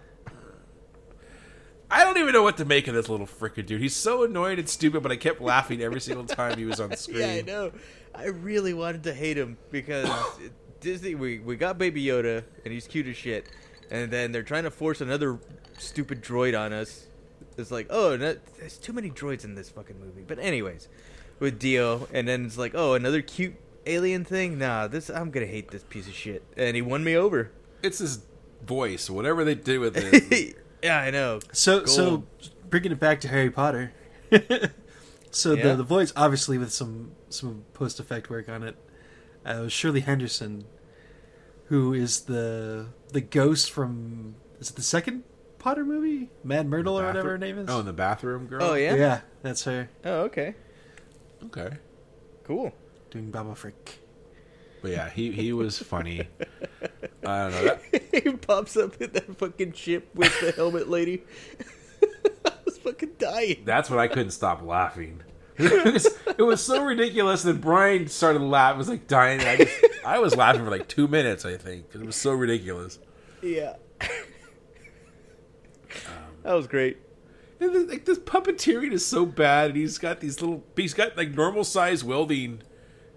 I 1.90 2.04
don't 2.04 2.16
even 2.16 2.32
know 2.32 2.42
what 2.42 2.56
to 2.56 2.64
make 2.64 2.88
of 2.88 2.94
this 2.94 3.10
little 3.10 3.26
frickin' 3.26 3.66
dude. 3.66 3.80
He's 3.80 3.94
so 3.94 4.24
annoying 4.24 4.58
and 4.58 4.68
stupid, 4.68 5.02
but 5.02 5.12
I 5.12 5.16
kept 5.16 5.42
laughing 5.42 5.82
every 5.82 6.00
single 6.00 6.24
time 6.24 6.56
he 6.56 6.64
was 6.64 6.80
on 6.80 6.96
screen. 6.96 7.18
Yeah, 7.18 7.26
I 7.26 7.40
know. 7.42 7.72
I 8.14 8.26
really 8.26 8.74
wanted 8.74 9.02
to 9.04 9.14
hate 9.14 9.38
him 9.38 9.56
because 9.70 10.08
Disney, 10.80 11.14
we, 11.14 11.38
we 11.38 11.56
got 11.56 11.78
Baby 11.78 12.04
Yoda, 12.04 12.44
and 12.64 12.72
he's 12.72 12.86
cute 12.86 13.06
as 13.06 13.16
shit. 13.16 13.46
And 13.90 14.10
then 14.10 14.32
they're 14.32 14.42
trying 14.42 14.64
to 14.64 14.70
force 14.70 15.00
another 15.00 15.38
stupid 15.78 16.22
droid 16.22 16.58
on 16.58 16.72
us. 16.72 17.06
It's 17.58 17.70
like, 17.70 17.86
oh, 17.90 18.16
no, 18.16 18.36
there's 18.58 18.78
too 18.78 18.92
many 18.92 19.10
droids 19.10 19.44
in 19.44 19.54
this 19.54 19.68
fucking 19.70 20.00
movie. 20.00 20.24
But 20.26 20.38
anyways, 20.38 20.88
with 21.38 21.58
Dio, 21.58 22.08
and 22.12 22.26
then 22.26 22.46
it's 22.46 22.56
like, 22.56 22.72
oh, 22.74 22.94
another 22.94 23.20
cute 23.20 23.54
alien 23.86 24.24
thing. 24.24 24.58
Nah, 24.58 24.86
this 24.86 25.10
I'm 25.10 25.30
gonna 25.30 25.46
hate 25.46 25.70
this 25.70 25.82
piece 25.82 26.06
of 26.06 26.14
shit. 26.14 26.42
And 26.56 26.74
he 26.76 26.82
won 26.82 27.04
me 27.04 27.16
over. 27.16 27.50
It's 27.82 27.98
his 27.98 28.20
voice, 28.64 29.10
whatever 29.10 29.44
they 29.44 29.54
did 29.54 29.78
with 29.80 29.96
it. 30.32 30.56
yeah, 30.82 30.98
I 30.98 31.10
know. 31.10 31.40
So 31.52 31.84
so 31.84 32.24
bringing 32.70 32.92
it 32.92 33.00
back 33.00 33.20
to 33.22 33.28
Harry 33.28 33.50
Potter. 33.50 33.92
so 35.32 35.54
Yeah. 35.54 35.70
the 35.70 35.76
the 35.76 35.82
voice, 35.84 36.12
obviously, 36.16 36.58
with 36.58 36.72
some 36.72 37.12
some 37.28 37.64
post 37.74 37.98
effect 38.00 38.30
work 38.30 38.48
on 38.48 38.62
it, 38.62 38.76
uh, 39.44 39.58
was 39.62 39.72
Shirley 39.72 40.00
Henderson, 40.00 40.64
who 41.66 41.92
is 41.92 42.22
the 42.22 42.86
the 43.12 43.20
ghost 43.20 43.70
from 43.70 44.36
is 44.60 44.70
it 44.70 44.76
the 44.76 44.82
second 44.82 45.24
Potter 45.58 45.84
movie, 45.84 46.28
Mad 46.42 46.66
Myrtle 46.68 46.98
or 46.98 47.06
whatever 47.06 47.30
her 47.30 47.38
name 47.38 47.58
is. 47.58 47.68
Oh, 47.68 47.80
in 47.80 47.86
the 47.86 47.92
bathroom 47.92 48.46
girl. 48.46 48.62
Oh 48.62 48.74
yeah. 48.74 48.94
yeah, 48.94 49.20
that's 49.42 49.64
her 49.64 49.88
Oh 50.04 50.22
okay. 50.22 50.54
Okay. 51.44 51.70
Cool. 52.44 52.72
doing 53.10 53.30
Babu 53.30 53.54
Frick. 53.54 53.98
But 54.80 54.90
yeah, 54.90 55.08
he 55.10 55.30
he 55.30 55.52
was 55.52 55.78
funny. 55.78 56.28
I 57.24 57.48
don't 57.48 57.52
know. 57.52 57.78
That, 57.92 58.02
he 58.24 58.32
pops 58.32 58.76
up 58.76 59.00
in 59.00 59.12
that 59.12 59.38
fucking 59.38 59.72
ship 59.74 60.10
with 60.14 60.38
the 60.40 60.50
helmet 60.52 60.88
lady. 60.88 61.22
Fucking 62.84 63.10
dying. 63.18 63.62
that's 63.64 63.88
when 63.90 63.98
I 63.98 64.08
couldn't 64.08 64.30
stop 64.32 64.62
laughing. 64.62 65.22
It 65.58 65.92
was, 65.92 66.06
it 66.38 66.42
was 66.42 66.64
so 66.64 66.82
ridiculous 66.82 67.42
that 67.42 67.60
Brian 67.60 68.08
started 68.08 68.40
laughing. 68.42 68.78
Was 68.78 68.88
like 68.88 69.06
dying. 69.06 69.40
I 69.42 69.58
just 69.58 69.84
I 70.04 70.18
was 70.18 70.34
laughing 70.34 70.64
for 70.64 70.70
like 70.70 70.88
two 70.88 71.06
minutes. 71.06 71.44
I 71.44 71.56
think 71.58 71.92
'cause 71.92 72.00
it 72.00 72.06
was 72.06 72.16
so 72.16 72.32
ridiculous. 72.32 72.98
Yeah. 73.42 73.74
that 76.42 76.54
was 76.54 76.66
great. 76.66 76.96
And 77.60 77.74
then, 77.74 77.86
like 77.88 78.04
this 78.06 78.18
puppeteering 78.18 78.92
is 78.92 79.04
so 79.06 79.24
bad, 79.26 79.70
and 79.70 79.76
he's 79.78 79.98
got 79.98 80.20
these 80.20 80.40
little. 80.40 80.64
He's 80.74 80.94
got 80.94 81.16
like 81.16 81.32
normal 81.32 81.64
size 81.64 82.02
welding 82.02 82.62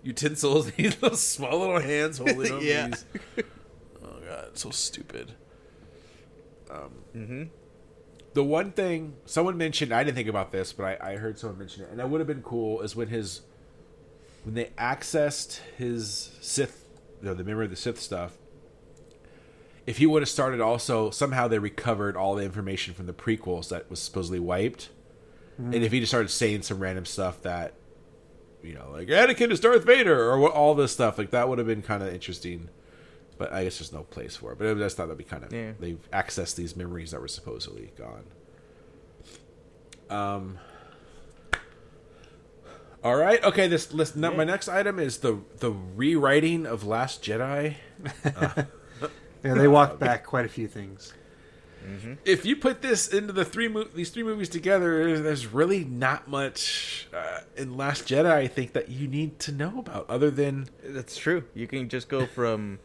utensils. 0.04 0.72
These 0.78 1.02
little 1.02 1.18
small 1.18 1.58
little 1.60 1.80
hands 1.80 2.18
holding 2.20 2.38
them. 2.44 2.60
Yeah. 2.62 2.88
These, 2.90 3.06
oh 4.04 4.20
god, 4.28 4.50
so 4.58 4.70
stupid. 4.70 5.32
Um, 6.70 6.92
Mm-hmm. 7.16 7.44
The 8.36 8.44
one 8.44 8.72
thing 8.72 9.16
someone 9.26 9.58
mentioned, 9.58 9.94
I 9.94 10.04
didn't 10.04 10.18
think 10.18 10.28
about 10.28 10.52
this, 10.52 10.74
but 10.74 11.02
I, 11.02 11.14
I 11.14 11.16
heard 11.16 11.40
someone 11.40 11.58
mention 11.58 11.84
it, 11.84 11.90
and 11.90 12.00
that 12.00 12.10
would 12.10 12.20
have 12.20 12.28
been 12.28 12.44
cool. 12.44 12.82
Is 12.82 12.96
when 12.96 13.08
his 13.08 13.42
when 14.44 14.56
they 14.56 14.66
accessed 14.78 15.62
his 15.78 16.32
Sith, 16.42 16.86
you 17.22 17.30
know, 17.30 17.34
the 17.34 17.46
memory 17.46 17.66
of 17.66 17.72
the 17.72 17.78
Sith 17.78 18.00
stuff. 18.00 18.38
If 19.88 20.00
he 20.00 20.06
would 20.06 20.22
have 20.22 20.30
started, 20.30 20.60
also 20.60 21.12
somehow 21.12 21.48
they 21.48 21.60
recovered 21.60 22.18
all 22.18 22.36
the 22.36 22.44
information 22.44 22.94
from 22.94 23.06
the 23.06 23.14
prequels 23.14 23.70
that 23.70 23.90
was 23.90 24.02
supposedly 24.02 24.40
wiped, 24.40 24.90
mm-hmm. 25.60 25.74
and 25.74 25.84
if 25.84 25.94
he 25.94 26.02
just 26.02 26.12
started 26.12 26.30
saying 26.30 26.64
some 26.64 26.80
random 26.80 27.06
stuff 27.06 27.42
that, 27.44 27.74
you 28.62 28.74
know, 28.74 28.90
like 28.92 29.08
Anakin 29.08 29.50
is 29.50 29.62
Darth 29.62 29.86
Vader 29.86 30.30
or 30.30 30.50
all 30.50 30.76
this 30.76 30.92
stuff, 30.92 31.18
like 31.18 31.30
that 31.30 31.48
would 31.48 31.58
have 31.58 31.68
been 31.68 31.82
kind 31.82 32.04
of 32.04 32.14
interesting. 32.14 32.70
But 33.38 33.52
I 33.52 33.64
guess 33.66 33.80
there's 33.80 33.92
no 33.94 34.04
place 34.04 34.36
for 34.36 34.52
it. 34.54 34.58
But 34.58 34.68
I 34.68 34.74
just 34.76 34.96
thought 34.98 35.08
that'd 35.08 35.18
be 35.18 35.24
kind 35.24 35.44
of 35.44 35.52
Yeah. 35.54 35.72
they've 35.80 36.10
accessed 36.12 36.56
these 36.56 36.76
memories 36.76 37.12
that 37.12 37.20
were 37.22 37.28
supposedly 37.28 37.92
gone. 37.98 38.24
Um, 40.10 40.60
All 43.04 43.16
right. 43.16 43.44
Okay. 43.44 43.68
This 43.68 43.94
list. 43.94 44.16
no, 44.16 44.32
My 44.34 44.44
next 44.44 44.68
item 44.68 45.00
is 45.00 45.20
the 45.20 45.40
the 45.60 45.72
rewriting 45.72 46.66
of 46.66 46.84
Last 46.86 47.24
Jedi. 47.24 47.76
Yeah, 49.44 49.54
they 49.54 49.68
walked 49.68 50.00
back 50.00 50.26
quite 50.26 50.46
a 50.46 50.50
few 50.50 50.68
things. 50.68 51.14
If 52.26 52.48
you 52.48 52.56
put 52.56 52.82
this 52.82 53.08
into 53.10 53.32
the 53.32 53.46
three 53.46 53.68
mo- 53.68 53.84
these 53.84 54.10
three 54.10 54.24
movies 54.24 54.50
together, 54.50 55.06
there's- 55.06 55.22
there's 55.22 55.46
really 55.46 55.84
not 55.84 56.28
much 56.28 57.08
uh, 57.14 57.42
in 57.56 57.78
Last 57.78 58.08
Jedi. 58.08 58.26
I 58.32 58.48
think 58.48 58.74
that 58.74 58.90
you 58.90 59.08
need 59.08 59.38
to 59.42 59.52
know 59.52 59.78
about, 59.78 60.10
other 60.10 60.32
than 60.32 60.68
That's 60.84 61.16
true. 61.16 61.44
You 61.54 61.68
can 61.68 61.88
just 61.90 62.10
go 62.10 62.26
from 62.26 62.80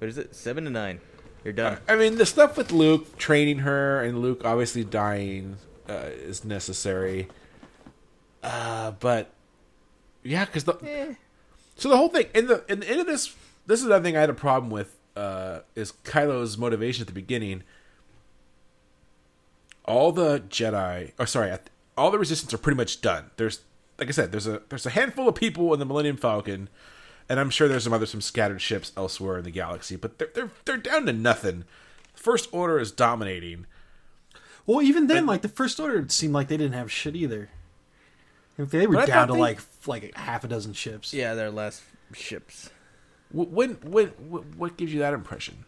what 0.00 0.08
is 0.08 0.16
it, 0.16 0.34
seven 0.34 0.64
to 0.64 0.70
nine. 0.70 1.00
You're 1.44 1.52
done. 1.52 1.78
I 1.88 1.96
mean, 1.96 2.16
the 2.16 2.26
stuff 2.26 2.56
with 2.56 2.72
Luke 2.72 3.16
training 3.18 3.58
her 3.60 4.02
and 4.02 4.20
Luke 4.20 4.42
obviously 4.44 4.84
dying 4.84 5.56
uh, 5.88 6.08
is 6.12 6.44
necessary. 6.44 7.28
Uh, 8.42 8.92
but 8.92 9.30
yeah, 10.22 10.44
because 10.46 10.64
the 10.64 10.74
Eh. 10.82 11.14
so 11.76 11.88
the 11.88 11.96
whole 11.96 12.08
thing 12.08 12.26
in 12.34 12.46
the 12.46 12.64
in 12.68 12.80
the 12.80 12.90
end 12.90 13.00
of 13.00 13.06
this, 13.06 13.34
this 13.66 13.80
is 13.80 13.86
another 13.86 14.02
thing 14.02 14.16
I 14.16 14.20
had 14.20 14.30
a 14.30 14.34
problem 14.34 14.70
with. 14.70 14.96
Uh, 15.16 15.60
is 15.74 15.92
Kylo's 16.04 16.56
motivation 16.56 17.02
at 17.02 17.06
the 17.06 17.12
beginning? 17.12 17.62
All 19.84 20.12
the 20.12 20.40
Jedi, 20.40 21.12
or 21.18 21.26
sorry, 21.26 21.56
all 21.96 22.10
the 22.10 22.18
Resistance 22.18 22.54
are 22.54 22.58
pretty 22.58 22.76
much 22.76 23.00
done. 23.00 23.30
There's, 23.36 23.60
like 23.98 24.08
I 24.08 24.12
said, 24.12 24.30
there's 24.30 24.46
a 24.46 24.62
there's 24.68 24.86
a 24.86 24.90
handful 24.90 25.28
of 25.28 25.34
people 25.34 25.72
in 25.74 25.80
the 25.80 25.86
Millennium 25.86 26.16
Falcon, 26.16 26.68
and 27.30 27.40
I'm 27.40 27.48
sure 27.48 27.66
there's 27.68 27.84
some 27.84 27.92
other 27.94 28.04
some 28.06 28.20
scattered 28.20 28.60
ships 28.60 28.92
elsewhere 28.96 29.38
in 29.38 29.44
the 29.44 29.50
galaxy, 29.50 29.96
but 29.96 30.18
they're 30.18 30.28
they're 30.34 30.50
they're 30.66 30.76
down 30.76 31.06
to 31.06 31.12
nothing. 31.14 31.64
First 32.12 32.48
Order 32.52 32.78
is 32.78 32.92
dominating. 32.92 33.64
Well, 34.66 34.82
even 34.82 35.06
then, 35.06 35.24
like 35.24 35.40
the 35.42 35.48
first 35.48 35.80
order, 35.80 36.04
seemed 36.08 36.34
like 36.34 36.48
they 36.48 36.56
didn't 36.58 36.74
have 36.74 36.92
shit 36.92 37.16
either. 37.16 37.48
If 38.58 38.70
They 38.70 38.86
were 38.86 39.06
down 39.06 39.28
to 39.28 39.32
they- 39.34 39.40
like 39.40 39.60
like 39.86 40.14
half 40.14 40.44
a 40.44 40.48
dozen 40.48 40.74
ships. 40.74 41.14
Yeah, 41.14 41.34
their 41.34 41.50
last 41.50 41.82
ships. 42.12 42.68
Wh- 43.30 43.50
When 43.50 43.70
when 43.82 44.08
what 44.08 44.76
gives 44.76 44.92
you 44.92 44.98
that 45.00 45.14
impression? 45.14 45.64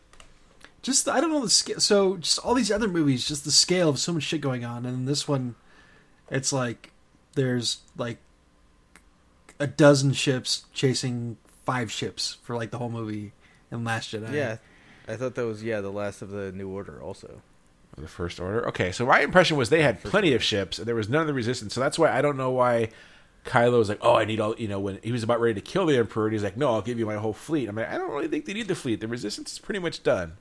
Just 0.82 1.08
I 1.08 1.20
don't 1.20 1.30
know 1.30 1.40
the 1.40 1.48
scale. 1.48 1.80
So 1.80 2.16
just 2.18 2.38
all 2.40 2.54
these 2.54 2.70
other 2.70 2.88
movies, 2.88 3.26
just 3.26 3.44
the 3.44 3.50
scale 3.52 3.88
of 3.88 3.98
so 3.98 4.12
much 4.12 4.24
shit 4.24 4.40
going 4.40 4.64
on, 4.64 4.84
and 4.84 5.08
this 5.08 5.26
one, 5.26 5.54
it's 6.30 6.52
like 6.52 6.92
there's 7.34 7.78
like 7.96 8.18
a 9.58 9.66
dozen 9.66 10.12
ships 10.12 10.64
chasing 10.72 11.38
five 11.64 11.90
ships 11.90 12.38
for 12.42 12.56
like 12.56 12.70
the 12.70 12.78
whole 12.78 12.90
movie 12.90 13.32
in 13.70 13.84
Last 13.84 14.12
Jedi. 14.12 14.32
Yeah, 14.32 14.58
I 15.08 15.16
thought 15.16 15.34
that 15.34 15.46
was 15.46 15.62
yeah 15.62 15.80
the 15.80 15.90
last 15.90 16.22
of 16.22 16.30
the 16.30 16.52
New 16.52 16.68
Order 16.68 17.02
also. 17.02 17.42
The 17.98 18.08
First 18.08 18.40
Order. 18.40 18.66
Okay, 18.68 18.90
so 18.90 19.04
my 19.04 19.20
impression 19.20 19.56
was 19.56 19.68
they 19.68 19.82
had 19.82 20.02
plenty 20.02 20.32
of 20.32 20.42
ships, 20.42 20.78
and 20.78 20.86
there 20.88 20.94
was 20.94 21.08
none 21.08 21.20
of 21.20 21.26
the 21.26 21.34
Resistance. 21.34 21.74
So 21.74 21.80
that's 21.80 21.98
why 21.98 22.10
I 22.10 22.22
don't 22.22 22.38
know 22.38 22.50
why 22.50 22.88
Kylo 23.44 23.78
was 23.78 23.88
like, 23.88 23.98
"Oh, 24.00 24.14
I 24.14 24.24
need 24.24 24.40
all." 24.40 24.54
You 24.56 24.68
know, 24.68 24.80
when 24.80 24.98
he 25.02 25.12
was 25.12 25.22
about 25.22 25.40
ready 25.40 25.54
to 25.54 25.60
kill 25.60 25.86
the 25.86 25.98
Emperor, 25.98 26.26
and 26.26 26.32
he's 26.32 26.42
like, 26.42 26.56
"No, 26.56 26.72
I'll 26.72 26.82
give 26.82 26.98
you 26.98 27.06
my 27.06 27.16
whole 27.16 27.34
fleet." 27.34 27.68
I'm 27.68 27.76
like, 27.76 27.90
I 27.90 27.98
don't 27.98 28.10
really 28.10 28.28
think 28.28 28.46
they 28.46 28.54
need 28.54 28.68
the 28.68 28.74
fleet. 28.74 29.00
The 29.00 29.08
Resistance 29.08 29.52
is 29.52 29.58
pretty 29.58 29.80
much 29.80 30.02
done. 30.02 30.38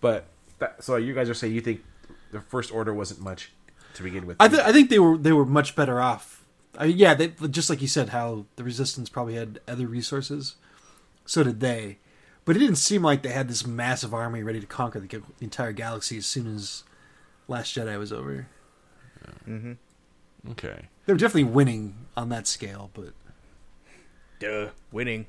But 0.00 0.26
that, 0.58 0.82
so 0.82 0.96
you 0.96 1.14
guys 1.14 1.28
are 1.28 1.34
saying 1.34 1.54
you 1.54 1.60
think 1.60 1.84
the 2.32 2.40
First 2.40 2.72
Order 2.72 2.94
wasn't 2.94 3.20
much 3.20 3.52
to 3.94 4.02
begin 4.02 4.26
with? 4.26 4.36
I, 4.40 4.48
th- 4.48 4.62
I 4.62 4.72
think 4.72 4.88
they 4.90 4.98
were 4.98 5.18
they 5.18 5.32
were 5.32 5.46
much 5.46 5.76
better 5.76 6.00
off. 6.00 6.35
I 6.78 6.88
mean, 6.88 6.98
yeah, 6.98 7.14
they, 7.14 7.28
just 7.28 7.70
like 7.70 7.80
you 7.80 7.88
said, 7.88 8.10
how 8.10 8.46
the 8.56 8.64
Resistance 8.64 9.08
probably 9.08 9.34
had 9.34 9.60
other 9.66 9.86
resources. 9.86 10.56
So 11.24 11.42
did 11.42 11.60
they, 11.60 11.98
but 12.44 12.56
it 12.56 12.60
didn't 12.60 12.76
seem 12.76 13.02
like 13.02 13.22
they 13.22 13.32
had 13.32 13.48
this 13.48 13.66
massive 13.66 14.14
army 14.14 14.42
ready 14.42 14.60
to 14.60 14.66
conquer 14.66 15.00
the, 15.00 15.08
the 15.08 15.22
entire 15.40 15.72
galaxy 15.72 16.16
as 16.18 16.26
soon 16.26 16.54
as 16.54 16.84
Last 17.48 17.74
Jedi 17.74 17.98
was 17.98 18.12
over. 18.12 18.46
Mm-hmm. 19.48 19.72
okay. 20.52 20.88
They 21.04 21.12
were 21.12 21.18
definitely 21.18 21.44
winning 21.44 21.96
on 22.16 22.28
that 22.28 22.46
scale, 22.46 22.90
but 22.94 23.12
Duh, 24.38 24.68
winning. 24.92 25.26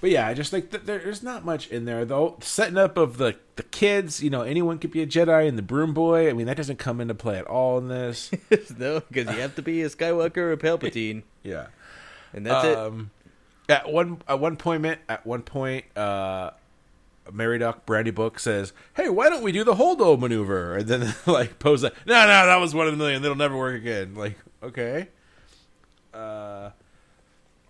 But 0.00 0.10
yeah, 0.10 0.26
I 0.26 0.34
just 0.34 0.52
like 0.52 0.70
th- 0.70 0.84
there's 0.84 1.22
not 1.22 1.44
much 1.44 1.68
in 1.68 1.84
there 1.84 2.04
though. 2.04 2.38
Setting 2.40 2.78
up 2.78 2.96
of 2.96 3.18
the 3.18 3.36
the 3.56 3.62
kids, 3.62 4.22
you 4.22 4.30
know, 4.30 4.42
anyone 4.42 4.78
could 4.78 4.90
be 4.90 5.02
a 5.02 5.06
Jedi, 5.06 5.46
and 5.46 5.58
the 5.58 5.62
Broom 5.62 5.92
Boy. 5.92 6.30
I 6.30 6.32
mean, 6.32 6.46
that 6.46 6.56
doesn't 6.56 6.78
come 6.78 7.00
into 7.00 7.14
play 7.14 7.36
at 7.38 7.46
all 7.46 7.76
in 7.78 7.88
this. 7.88 8.30
no, 8.78 9.00
because 9.00 9.34
you 9.34 9.40
have 9.42 9.54
to 9.56 9.62
be 9.62 9.82
a 9.82 9.90
Skywalker 9.90 10.38
or 10.38 10.52
a 10.52 10.56
Palpatine, 10.56 11.22
yeah. 11.42 11.66
and 12.32 12.46
that's 12.46 12.64
it. 12.66 12.78
um, 12.78 13.10
At 13.68 13.92
one 13.92 14.22
at 14.26 14.40
one 14.40 14.56
point, 14.56 14.86
at 15.08 15.26
one 15.26 15.42
point, 15.42 15.84
uh, 15.96 16.52
Merry 17.30 17.58
Doc 17.58 17.84
Brandybuck 17.84 18.38
says, 18.40 18.72
"Hey, 18.94 19.10
why 19.10 19.28
don't 19.28 19.42
we 19.42 19.52
do 19.52 19.64
the 19.64 19.74
Holdo 19.74 20.18
maneuver?" 20.18 20.76
And 20.78 20.88
then 20.88 21.14
like 21.26 21.58
pose 21.58 21.82
like, 21.82 21.94
"No, 22.06 22.14
no, 22.22 22.46
that 22.46 22.56
was 22.56 22.74
one 22.74 22.88
in 22.88 22.94
a 22.94 22.96
million. 22.96 23.20
That'll 23.20 23.36
never 23.36 23.56
work 23.58 23.74
again." 23.76 24.14
Like, 24.14 24.38
okay. 24.62 25.08
Uh, 26.14 26.70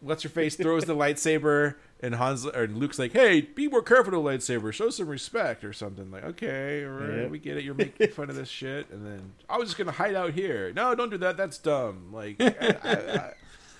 what's 0.00 0.24
your 0.24 0.30
face 0.30 0.54
throws 0.56 0.84
the 0.84 0.94
lightsaber, 0.94 1.74
and 2.02 2.14
Hans 2.14 2.46
or 2.46 2.66
Luke's 2.66 2.98
like, 2.98 3.12
"Hey, 3.12 3.40
be 3.42 3.68
more 3.68 3.82
careful 3.82 4.20
with 4.22 4.40
the 4.40 4.54
lightsaber. 4.54 4.72
Show 4.72 4.90
some 4.90 5.08
respect 5.08 5.64
or 5.64 5.72
something." 5.72 6.10
Like, 6.10 6.24
okay, 6.24 6.82
right, 6.84 7.18
Yeah. 7.22 7.26
we 7.26 7.38
get 7.38 7.56
it. 7.56 7.64
You're 7.64 7.74
making 7.74 8.08
fun 8.12 8.30
of 8.30 8.36
this 8.36 8.48
shit, 8.48 8.88
and 8.90 9.04
then 9.06 9.32
I 9.48 9.56
was 9.58 9.68
just 9.68 9.78
gonna 9.78 9.92
hide 9.92 10.14
out 10.14 10.32
here. 10.32 10.72
No, 10.74 10.94
don't 10.94 11.10
do 11.10 11.18
that. 11.18 11.36
That's 11.36 11.58
dumb. 11.58 12.12
Like, 12.12 12.36
I, 12.40 12.46
I, 12.82 12.90
I, 12.90 13.32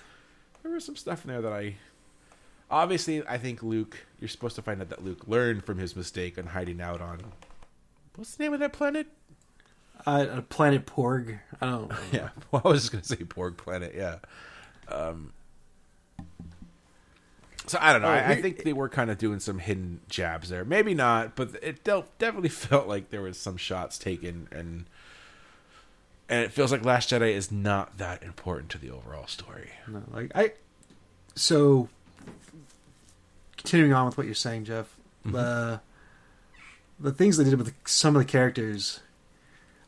there 0.63 0.71
was 0.71 0.85
some 0.85 0.95
stuff 0.95 1.25
in 1.25 1.31
there 1.31 1.41
that 1.41 1.53
I 1.53 1.75
obviously 2.69 3.25
I 3.27 3.37
think 3.37 3.63
Luke. 3.63 3.97
You're 4.19 4.27
supposed 4.29 4.55
to 4.55 4.61
find 4.61 4.79
out 4.81 4.89
that 4.89 5.03
Luke 5.03 5.27
learned 5.27 5.65
from 5.65 5.77
his 5.79 5.95
mistake 5.95 6.37
on 6.37 6.45
hiding 6.47 6.79
out 6.79 7.01
on 7.01 7.19
what's 8.15 8.35
the 8.35 8.43
name 8.43 8.53
of 8.53 8.59
that 8.59 8.71
planet? 8.73 9.07
uh, 10.05 10.25
a 10.29 10.41
planet 10.41 10.85
Porg. 10.85 11.39
I 11.61 11.65
don't. 11.69 11.89
know. 11.89 11.95
Yeah, 12.11 12.29
well, 12.51 12.61
I 12.65 12.69
was 12.69 12.81
just 12.81 12.91
gonna 12.91 13.03
say 13.03 13.15
Porg 13.17 13.57
Planet. 13.57 13.93
Yeah. 13.95 14.17
Um. 14.87 15.33
So 17.67 17.77
I 17.79 17.93
don't 17.93 18.01
know. 18.01 18.07
Oh, 18.07 18.11
I, 18.11 18.29
I 18.31 18.41
think 18.41 18.63
they 18.63 18.73
were 18.73 18.89
kind 18.89 19.11
of 19.11 19.17
doing 19.17 19.39
some 19.39 19.59
hidden 19.59 20.01
jabs 20.09 20.49
there. 20.49 20.65
Maybe 20.65 20.93
not, 20.93 21.35
but 21.35 21.51
it 21.61 21.83
definitely 21.83 22.49
felt 22.49 22.87
like 22.87 23.09
there 23.09 23.21
was 23.21 23.37
some 23.37 23.57
shots 23.57 23.97
taken, 23.97 24.47
and 24.51 24.85
and 26.27 26.43
it 26.43 26.51
feels 26.51 26.71
like 26.71 26.83
Last 26.83 27.09
Jedi 27.11 27.33
is 27.33 27.51
not 27.51 27.97
that 27.97 28.23
important 28.23 28.69
to 28.71 28.77
the 28.77 28.89
overall 28.89 29.27
story. 29.27 29.69
No, 29.87 30.01
like 30.11 30.31
I. 30.35 30.53
So, 31.35 31.87
continuing 33.57 33.93
on 33.93 34.05
with 34.05 34.17
what 34.17 34.25
you're 34.25 34.35
saying, 34.35 34.65
Jeff, 34.65 34.95
the 35.23 35.81
the 36.99 37.11
things 37.11 37.37
they 37.37 37.43
did 37.43 37.57
with 37.57 37.73
some 37.85 38.15
of 38.15 38.21
the 38.21 38.27
characters. 38.29 39.01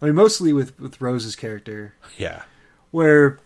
I 0.02 0.06
mean, 0.08 0.16
mostly 0.16 0.54
with 0.54 0.80
with 0.80 1.02
Rose's 1.02 1.36
character, 1.36 1.96
Yeah. 2.18 2.44
where 2.92 3.40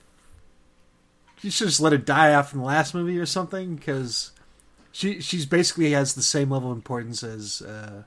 you 1.42 1.52
should 1.52 1.68
just 1.68 1.80
let 1.80 1.92
her 1.92 1.98
die 1.98 2.34
off 2.34 2.54
in 2.54 2.60
the 2.60 2.66
last 2.66 2.94
movie 2.94 3.18
or 3.20 3.26
something, 3.26 3.76
because 3.76 4.32
she 4.92 5.20
she's 5.22 5.46
basically 5.46 5.92
has 5.92 6.16
the 6.16 6.24
same 6.24 6.50
level 6.50 6.72
of 6.72 6.78
importance 6.78 7.24
as 7.24 7.62
uh, 7.62 8.04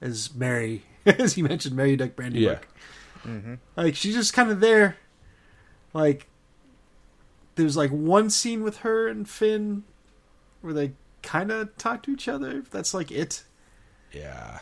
as 0.00 0.34
Merry, 0.34 0.84
as 1.06 1.36
you 1.36 1.44
mentioned, 1.44 1.76
Merry 1.76 1.96
Duck 1.96 2.16
Brandy 2.16 2.40
Yeah. 2.40 2.58
Book. 3.24 3.58
Like 3.76 3.94
she's 3.94 4.14
just 4.14 4.34
kind 4.34 4.50
of 4.50 4.60
there. 4.60 4.96
Like 5.94 6.26
there's 7.54 7.76
like 7.76 7.90
one 7.90 8.28
scene 8.30 8.62
with 8.62 8.78
her 8.78 9.08
and 9.08 9.28
Finn 9.28 9.84
where 10.60 10.74
they 10.74 10.92
kind 11.22 11.50
of 11.50 11.74
talk 11.78 12.02
to 12.02 12.10
each 12.10 12.28
other. 12.28 12.62
That's 12.70 12.92
like 12.92 13.10
it. 13.10 13.44
Yeah. 14.12 14.58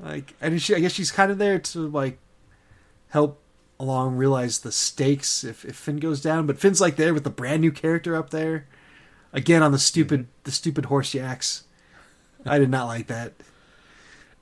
Like 0.00 0.34
and 0.40 0.60
she, 0.62 0.74
I 0.74 0.80
guess 0.80 0.92
she's 0.92 1.10
kind 1.10 1.32
of 1.32 1.38
there 1.38 1.58
to 1.58 1.88
like 1.88 2.18
help 3.08 3.39
along 3.80 4.14
realize 4.14 4.58
the 4.60 4.70
stakes 4.70 5.42
if 5.42 5.64
if 5.64 5.74
Finn 5.74 5.96
goes 5.96 6.20
down. 6.20 6.46
But 6.46 6.58
Finn's 6.58 6.80
like 6.80 6.94
there 6.96 7.12
with 7.14 7.24
the 7.24 7.30
brand 7.30 7.62
new 7.62 7.72
character 7.72 8.14
up 8.14 8.30
there 8.30 8.66
again 9.32 9.62
on 9.62 9.72
the 9.72 9.78
stupid 9.78 10.28
the 10.44 10.52
stupid 10.52 10.84
horse 10.84 11.14
yaks. 11.14 11.64
I 12.46 12.58
did 12.58 12.70
not 12.70 12.86
like 12.86 13.06
that. 13.08 13.32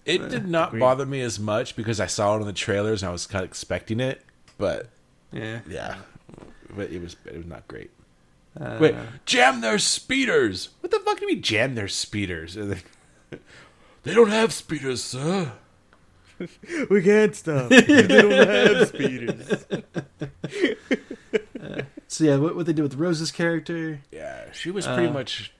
It 0.04 0.28
did 0.28 0.48
not 0.48 0.68
agreed. 0.68 0.80
bother 0.80 1.06
me 1.06 1.20
as 1.20 1.38
much 1.38 1.76
because 1.76 2.00
I 2.00 2.06
saw 2.06 2.36
it 2.36 2.40
in 2.40 2.46
the 2.46 2.52
trailers 2.52 3.02
and 3.02 3.08
I 3.10 3.12
was 3.12 3.26
kind 3.26 3.44
of 3.44 3.50
expecting 3.50 4.00
it, 4.00 4.24
but 4.56 4.88
Yeah. 5.32 5.60
yeah, 5.68 5.96
but 6.74 6.90
it 6.90 7.00
was 7.02 7.16
it 7.26 7.36
was 7.36 7.46
not 7.46 7.66
great. 7.68 7.90
Uh, 8.58 8.78
Wait, 8.80 8.94
jam 9.26 9.60
their 9.60 9.78
speeders! 9.78 10.70
What 10.80 10.90
the 10.90 10.98
fuck 11.00 11.18
do 11.18 11.26
you 11.26 11.34
mean 11.34 11.42
jam 11.42 11.74
their 11.74 11.88
speeders? 11.88 12.56
They 14.04 14.14
don't 14.14 14.30
have 14.30 14.52
speeders, 14.52 15.02
sir. 15.02 15.52
we 16.90 17.02
can't 17.02 17.34
stop. 17.34 17.68
they 17.70 18.06
don't 18.06 18.48
have 18.48 18.88
speeders. 18.88 19.64
So 22.10 22.24
yeah, 22.24 22.36
what 22.36 22.56
what 22.56 22.64
they 22.64 22.72
did 22.72 22.82
with 22.82 22.94
Rose's 22.94 23.30
character? 23.30 24.00
Yeah, 24.10 24.50
she 24.52 24.70
was 24.70 24.86
pretty 24.86 25.08
Uh. 25.08 25.12
much 25.12 25.52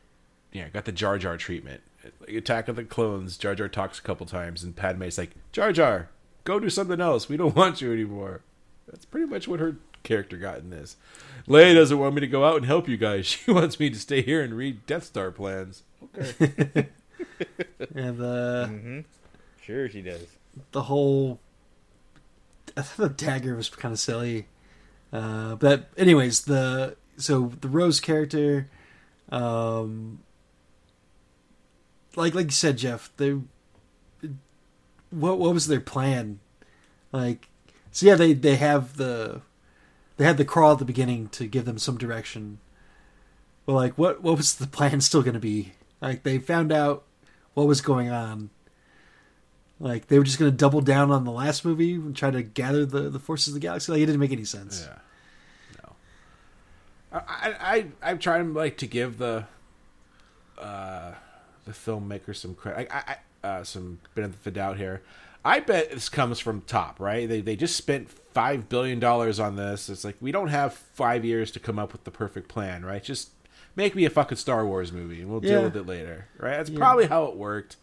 yeah 0.51 0.69
got 0.71 0.87
the 0.87 0.93
Jar 0.93 1.19
Jar 1.19 1.37
treatment. 1.37 1.83
Like 2.21 2.31
Attack 2.31 2.69
of 2.69 2.77
the 2.77 2.85
Clones, 2.85 3.37
Jar 3.37 3.55
Jar 3.55 3.69
talks 3.69 3.99
a 3.99 4.03
couple 4.03 4.25
times, 4.25 4.65
and 4.65 4.75
Padme's 4.75 5.19
like, 5.19 5.33
Jar 5.53 5.73
Jar, 5.73 6.09
go 6.45 6.59
do 6.59 6.71
something 6.71 7.03
else. 7.03 7.29
We 7.29 7.37
don't 7.37 7.55
want 7.55 7.83
you 7.83 7.93
anymore. 7.93 8.41
That's 8.87 9.05
pretty 9.05 9.27
much 9.27 9.47
what 9.47 9.61
her 9.61 9.77
character 10.05 10.39
got 10.39 10.59
in 10.59 10.71
this. 10.71 10.97
Leia 11.47 11.75
doesn't 11.75 11.99
want 11.99 12.15
me 12.15 12.23
to 12.23 12.27
go 12.27 12.47
out 12.47 12.57
and 12.57 12.65
help 12.65 12.89
you 12.89 12.97
guys. 12.97 13.27
She 13.27 13.51
wants 13.51 13.79
me 13.79 13.91
to 13.91 13.99
stay 13.99 14.23
here 14.23 14.41
and 14.41 14.55
read 14.55 14.87
Death 14.87 15.05
Star 15.05 15.31
plans. 15.31 15.83
Okay. 16.03 16.89
And 17.95 18.17
the 18.19 18.67
hmm 18.71 19.01
Sure, 19.63 19.89
she 19.91 20.01
does. 20.01 20.27
The 20.73 20.83
whole 20.85 21.41
I 22.77 22.83
thought 22.83 23.03
the 23.17 23.25
dagger 23.25 23.57
was 23.57 23.69
kind 23.69 23.93
of 23.93 23.99
silly. 23.99 24.47
Uh, 25.13 25.57
but 25.57 25.89
anyways, 25.97 26.43
the 26.43 26.97
so 27.17 27.53
the 27.61 27.69
Rose 27.69 27.99
character, 27.99 28.69
um, 29.31 30.21
like 32.15 32.35
like 32.35 32.47
you 32.47 32.53
said, 32.53 32.79
Jeff, 32.79 33.11
they 33.17 33.39
what 35.11 35.39
what 35.39 35.55
was 35.55 35.67
their 35.67 35.81
plan? 35.81 36.41
Like, 37.11 37.49
so 37.91 38.07
yeah, 38.07 38.15
they 38.15 38.33
they 38.33 38.57
have 38.57 38.97
the 38.97 39.41
they 40.17 40.25
had 40.25 40.37
the 40.37 40.45
crawl 40.45 40.73
at 40.73 40.79
the 40.79 40.85
beginning 40.85 41.29
to 41.31 41.47
give 41.47 41.65
them 41.65 41.79
some 41.79 41.99
direction. 41.99 42.59
But 43.67 43.73
like, 43.73 43.99
what 43.99 44.23
what 44.23 44.37
was 44.37 44.55
the 44.55 44.67
plan 44.69 45.01
still 45.01 45.23
going 45.23 45.35
to 45.35 45.41
be? 45.41 45.73
Like, 46.01 46.23
they 46.23 46.39
found 46.39 46.71
out 46.71 47.05
what 47.55 47.67
was 47.67 47.81
going 47.81 48.09
on. 48.09 48.51
Like, 49.81 50.09
they 50.09 50.19
were 50.19 50.25
just 50.25 50.39
going 50.39 50.51
to 50.51 50.57
double 50.57 50.81
down 50.81 51.11
on 51.13 51.25
the 51.25 51.31
last 51.31 51.65
movie 51.65 51.95
and 51.95 52.17
try 52.17 52.31
to 52.33 52.43
gather 52.43 52.85
the 52.85 53.09
the 53.11 53.21
forces 53.21 53.49
of 53.49 53.55
the 53.55 53.61
galaxy. 53.61 53.93
Like, 53.93 54.01
it 54.01 54.07
didn't 54.07 54.21
make 54.21 54.33
any 54.33 54.45
sense. 54.45 54.87
Yeah. 54.89 54.99
No. 55.85 55.93
I 57.13 57.55
I 57.61 57.87
I'm 58.11 58.19
trying 58.19 58.55
like 58.55 58.77
to 58.79 58.87
give 58.87 59.19
the 59.19 59.45
uh 60.59 61.13
the 61.65 61.73
filmmaker 61.73 62.35
some 62.35 62.55
credit. 62.55 62.89
I, 62.93 63.17
I 63.43 63.47
uh 63.47 63.65
some 63.65 64.01
benefit 64.15 64.37
of 64.37 64.45
the 64.45 64.51
doubt 64.51 64.77
here. 64.79 65.03
I 65.45 65.61
bet 65.61 65.93
this 65.93 66.09
comes 66.09 66.41
from 66.41 66.63
top, 66.63 66.99
right? 66.99 67.29
They 67.29 67.41
they 67.41 67.57
just 67.57 67.77
spent 67.77 68.11
five 68.11 68.69
billion 68.69 68.99
dollars 68.99 69.39
on 69.39 69.57
this. 69.57 69.89
It's 69.89 70.05
like 70.05 70.17
we 70.21 70.33
don't 70.33 70.49
have 70.49 70.75
five 70.75 71.25
years 71.25 71.51
to 71.53 71.61
come 71.61 71.79
up 71.79 71.93
with 71.93 72.05
the 72.05 72.11
perfect 72.11 72.49
plan, 72.49 72.85
right? 72.85 73.03
Just 73.03 73.31
make 73.77 73.95
me 73.95 74.05
a 74.05 74.11
fucking 74.11 74.39
Star 74.39 74.67
Wars 74.67 74.93
movie 74.93 75.21
and 75.21 75.31
we'll 75.31 75.41
deal 75.41 75.63
with 75.63 75.77
it 75.77 75.87
later, 75.87 76.27
right? 76.39 76.57
That's 76.57 76.69
Yeah. 76.71 76.79
probably 76.79 77.07
how 77.07 77.27
it 77.27 77.37
worked. 77.37 77.77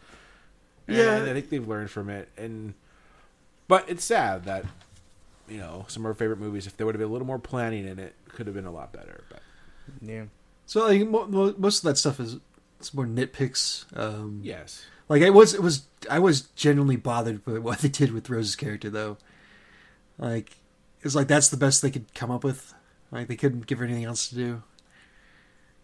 And 0.88 0.98
Yeah. 0.98 1.24
I 1.24 1.34
think 1.34 1.50
they've 1.50 1.68
learned 1.68 1.90
from 1.92 2.10
it, 2.10 2.30
and 2.38 2.74
but 3.68 3.90
it's 3.90 4.04
sad 4.04 4.46
that 4.46 4.66
you 5.48 5.58
know 5.58 5.86
some 5.88 6.04
of 6.04 6.08
our 6.08 6.14
favorite 6.14 6.40
movies, 6.40 6.68
if 6.68 6.78
there 6.78 6.86
would 6.86 6.96
have 6.96 7.00
been 7.00 7.10
a 7.10 7.12
little 7.12 7.28
more 7.28 7.40
planning 7.40 7.88
in 7.88 7.98
it, 8.00 8.14
could 8.30 8.46
have 8.48 8.56
been 8.56 8.66
a 8.66 8.72
lot 8.72 8.92
better. 8.94 9.24
But 9.30 9.42
Yeah. 10.02 10.26
So 10.68 10.86
like 10.88 11.08
mo- 11.08 11.28
mo- 11.28 11.56
most 11.58 11.78
of 11.80 11.84
that 11.84 11.98
stuff 11.98 12.20
is 12.20 12.38
it's 12.80 12.94
more 12.94 13.06
nitpicks. 13.06 13.86
Um, 13.98 14.42
yes, 14.44 14.86
Like 15.10 15.22
it 15.22 15.32
was, 15.32 15.54
it 15.54 15.62
was. 15.62 15.84
I 16.10 16.20
was 16.20 16.42
genuinely 16.56 16.98
bothered 16.98 17.44
with 17.46 17.60
what 17.60 17.80
they 17.80 17.88
did 17.90 18.12
with 18.12 18.30
Rose's 18.30 18.56
character, 18.56 18.90
though. 18.90 19.18
Like, 20.18 20.58
it's 21.02 21.16
like 21.16 21.28
that's 21.28 21.50
the 21.50 21.58
best 21.58 21.82
they 21.82 21.90
could 21.92 22.14
come 22.14 22.30
up 22.32 22.44
with. 22.44 22.74
Like 23.12 23.28
they 23.28 23.36
couldn't 23.36 23.66
give 23.68 23.80
her 23.80 23.86
anything 23.86 24.04
else 24.04 24.28
to 24.30 24.36
do. 24.36 24.64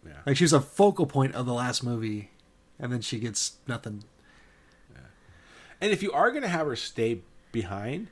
yeah. 0.05 0.13
Like 0.25 0.37
she 0.37 0.43
was 0.43 0.53
a 0.53 0.61
focal 0.61 1.05
point 1.05 1.33
of 1.35 1.45
the 1.45 1.53
last 1.53 1.83
movie, 1.83 2.31
and 2.79 2.91
then 2.91 3.01
she 3.01 3.19
gets 3.19 3.53
nothing. 3.67 4.03
And 5.81 5.91
if 5.91 6.03
you 6.03 6.11
are 6.11 6.31
gonna 6.31 6.47
have 6.47 6.67
her 6.67 6.75
stay 6.75 7.21
behind, 7.51 8.07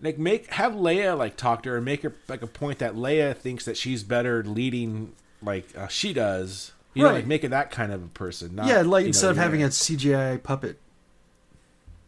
like 0.00 0.18
make 0.18 0.52
have 0.52 0.72
Leia 0.72 1.16
like 1.16 1.36
talk 1.36 1.62
to 1.64 1.70
her 1.70 1.76
and 1.76 1.84
make 1.84 2.02
her 2.02 2.14
like 2.28 2.42
a 2.42 2.46
point 2.46 2.78
that 2.80 2.94
Leia 2.94 3.34
thinks 3.36 3.64
that 3.64 3.76
she's 3.76 4.02
better 4.02 4.42
leading 4.44 5.12
like 5.42 5.66
uh, 5.76 5.88
she 5.88 6.12
does. 6.12 6.72
You 6.92 7.02
know, 7.02 7.08
Right. 7.08 7.14
like 7.16 7.26
make 7.26 7.42
it 7.42 7.48
that 7.48 7.70
kind 7.72 7.92
of 7.92 8.04
a 8.04 8.08
person. 8.08 8.54
Not, 8.54 8.66
yeah, 8.68 8.82
like 8.82 9.00
you 9.00 9.06
know, 9.06 9.08
instead 9.08 9.30
of 9.30 9.36
having 9.36 9.60
yeah. 9.60 9.66
a 9.66 9.70
CGI 9.70 10.42
puppet 10.42 10.78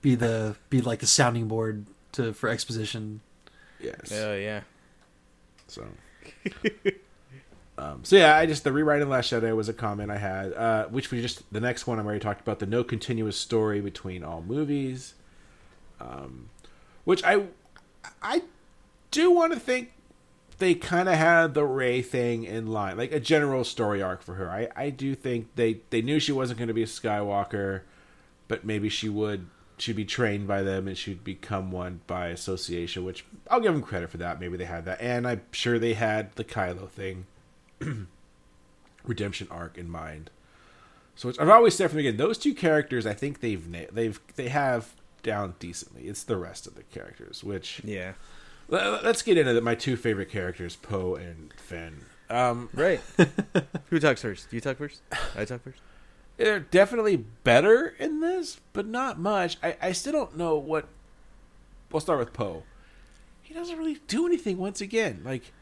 be 0.00 0.14
the 0.14 0.54
be 0.70 0.80
like 0.80 1.00
the 1.00 1.06
sounding 1.06 1.48
board 1.48 1.86
to 2.12 2.32
for 2.32 2.48
exposition. 2.48 3.20
yes. 3.80 4.12
Oh 4.12 4.34
yeah. 4.36 4.60
So, 5.66 5.84
um, 7.78 8.04
so 8.04 8.16
yeah, 8.16 8.36
I 8.36 8.46
just 8.46 8.64
the 8.64 8.72
rewriting 8.72 9.08
Last 9.08 9.32
Jedi 9.32 9.54
was 9.54 9.68
a 9.68 9.74
comment 9.74 10.10
I 10.10 10.18
had, 10.18 10.52
uh, 10.54 10.86
which 10.86 11.10
we 11.10 11.20
just 11.20 11.50
the 11.52 11.60
next 11.60 11.86
one 11.86 11.98
I 11.98 12.02
already 12.02 12.20
talked 12.20 12.40
about 12.40 12.58
the 12.58 12.66
no 12.66 12.82
continuous 12.82 13.36
story 13.36 13.80
between 13.80 14.24
all 14.24 14.42
movies, 14.42 15.14
um, 16.00 16.48
which 17.04 17.22
I 17.24 17.44
I 18.22 18.42
do 19.10 19.30
want 19.30 19.52
to 19.52 19.60
think 19.60 19.92
they 20.58 20.74
kind 20.74 21.08
of 21.08 21.16
had 21.16 21.54
the 21.54 21.64
Rey 21.64 22.00
thing 22.00 22.44
in 22.44 22.68
line, 22.68 22.96
like 22.96 23.12
a 23.12 23.20
general 23.20 23.62
story 23.62 24.00
arc 24.00 24.22
for 24.22 24.34
her. 24.34 24.50
I 24.50 24.68
I 24.74 24.90
do 24.90 25.14
think 25.14 25.54
they 25.56 25.80
they 25.90 26.00
knew 26.00 26.18
she 26.18 26.32
wasn't 26.32 26.58
going 26.58 26.68
to 26.68 26.74
be 26.74 26.82
a 26.82 26.86
Skywalker, 26.86 27.82
but 28.48 28.64
maybe 28.64 28.88
she 28.88 29.08
would 29.08 29.48
she'd 29.78 29.96
be 29.96 30.06
trained 30.06 30.48
by 30.48 30.62
them 30.62 30.88
and 30.88 30.96
she'd 30.96 31.22
become 31.22 31.70
one 31.70 32.00
by 32.06 32.28
association. 32.28 33.04
Which 33.04 33.26
I'll 33.50 33.60
give 33.60 33.74
them 33.74 33.82
credit 33.82 34.08
for 34.08 34.16
that. 34.16 34.40
Maybe 34.40 34.56
they 34.56 34.64
had 34.64 34.86
that, 34.86 35.00
and 35.00 35.28
I'm 35.28 35.42
sure 35.52 35.78
they 35.78 35.94
had 35.94 36.34
the 36.36 36.44
Kylo 36.44 36.88
thing, 36.88 37.26
redemption 39.04 39.48
arc 39.50 39.78
in 39.78 39.88
mind. 39.90 40.30
So 41.14 41.28
it's, 41.28 41.38
I've 41.38 41.48
always 41.48 41.74
said 41.74 41.88
from 41.90 41.96
the 41.96 42.02
beginning, 42.02 42.18
those 42.18 42.38
two 42.38 42.54
characters, 42.54 43.06
I 43.06 43.14
think 43.14 43.40
they've 43.40 43.66
na- 43.66 43.86
they've 43.92 44.20
they 44.36 44.48
have 44.48 44.92
down 45.22 45.54
decently. 45.58 46.02
It's 46.08 46.22
the 46.22 46.36
rest 46.36 46.66
of 46.66 46.74
the 46.74 46.82
characters, 46.84 47.42
which 47.42 47.80
Yeah. 47.84 48.12
let- 48.68 49.02
let's 49.04 49.22
get 49.22 49.38
into 49.38 49.52
the, 49.54 49.60
my 49.60 49.74
two 49.74 49.96
favorite 49.96 50.30
characters, 50.30 50.76
Poe 50.76 51.14
and 51.14 51.52
Finn. 51.56 52.04
Um, 52.28 52.68
Right. 52.74 53.00
Who 53.90 53.98
talks 53.98 54.22
first? 54.22 54.50
Do 54.50 54.56
you 54.56 54.60
talk 54.60 54.76
first? 54.78 55.00
I 55.36 55.44
talk 55.44 55.62
first. 55.62 55.78
they're 56.36 56.60
definitely 56.60 57.16
better 57.16 57.94
in 57.98 58.20
this, 58.20 58.60
but 58.72 58.86
not 58.86 59.18
much. 59.18 59.56
I, 59.62 59.76
I 59.80 59.92
still 59.92 60.12
don't 60.12 60.36
know 60.36 60.56
what. 60.56 60.86
We'll 61.90 62.00
start 62.00 62.18
with 62.18 62.32
Poe. 62.32 62.64
He 63.42 63.54
doesn't 63.54 63.78
really 63.78 64.00
do 64.08 64.26
anything 64.26 64.58
once 64.58 64.80
again. 64.80 65.22
Like, 65.24 65.52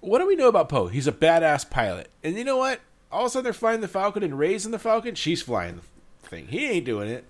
what 0.00 0.18
do 0.18 0.26
we 0.26 0.36
know 0.36 0.48
about 0.48 0.68
Poe? 0.68 0.86
He's 0.88 1.06
a 1.06 1.12
badass 1.12 1.68
pilot. 1.70 2.08
And 2.22 2.36
you 2.36 2.44
know 2.44 2.56
what? 2.56 2.80
All 3.10 3.22
of 3.22 3.26
a 3.26 3.30
sudden 3.30 3.44
they're 3.44 3.52
flying 3.52 3.80
the 3.80 3.88
Falcon 3.88 4.22
and 4.22 4.38
raising 4.38 4.70
the 4.72 4.78
Falcon. 4.78 5.14
She's 5.14 5.42
flying 5.42 5.80
the 6.22 6.28
thing. 6.28 6.48
He 6.48 6.66
ain't 6.68 6.84
doing 6.84 7.08
it. 7.08 7.24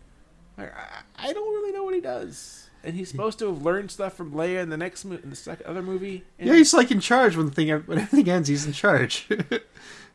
Like, 0.56 0.72
I, 0.76 1.28
I 1.28 1.32
don't 1.32 1.54
really 1.54 1.72
know 1.72 1.84
what 1.84 1.94
he 1.94 2.00
does. 2.00 2.68
And 2.84 2.94
he's 2.96 3.10
supposed 3.10 3.38
to 3.40 3.46
have 3.46 3.62
learned 3.62 3.90
stuff 3.90 4.14
from 4.14 4.32
Leia 4.32 4.62
in 4.62 4.70
the 4.70 4.76
next 4.76 5.04
mo- 5.04 5.18
in 5.22 5.30
the 5.30 5.36
second 5.36 5.66
other 5.66 5.82
movie. 5.82 6.24
And 6.38 6.48
Yeah, 6.48 6.54
he's 6.54 6.72
like 6.74 6.90
in 6.90 7.00
charge 7.00 7.36
when 7.36 7.46
the 7.46 7.52
thing 7.52 7.68
when 7.70 7.98
everything 7.98 8.28
ends. 8.32 8.48
He's 8.48 8.66
in 8.66 8.72
charge. 8.72 9.28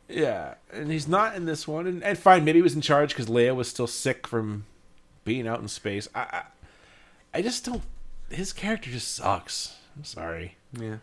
Yeah, 0.08 0.54
and 0.70 0.90
he's 0.90 1.08
not 1.08 1.34
in 1.34 1.46
this 1.46 1.66
one. 1.66 1.86
And, 1.86 2.02
and 2.04 2.18
fine, 2.18 2.44
maybe 2.44 2.58
he 2.58 2.62
was 2.62 2.74
in 2.74 2.82
charge 2.82 3.08
because 3.10 3.26
Leia 3.26 3.54
was 3.56 3.68
still 3.68 3.86
sick 3.86 4.26
from 4.26 4.66
being 5.24 5.48
out 5.48 5.60
in 5.60 5.68
space. 5.68 6.08
I, 6.14 6.20
I, 6.20 7.38
I 7.38 7.42
just 7.42 7.64
don't. 7.64 7.82
His 8.28 8.52
character 8.52 8.90
just 8.90 9.14
sucks. 9.14 9.76
I'm 9.96 10.04
sorry. 10.04 10.56
yeah. 10.78 10.96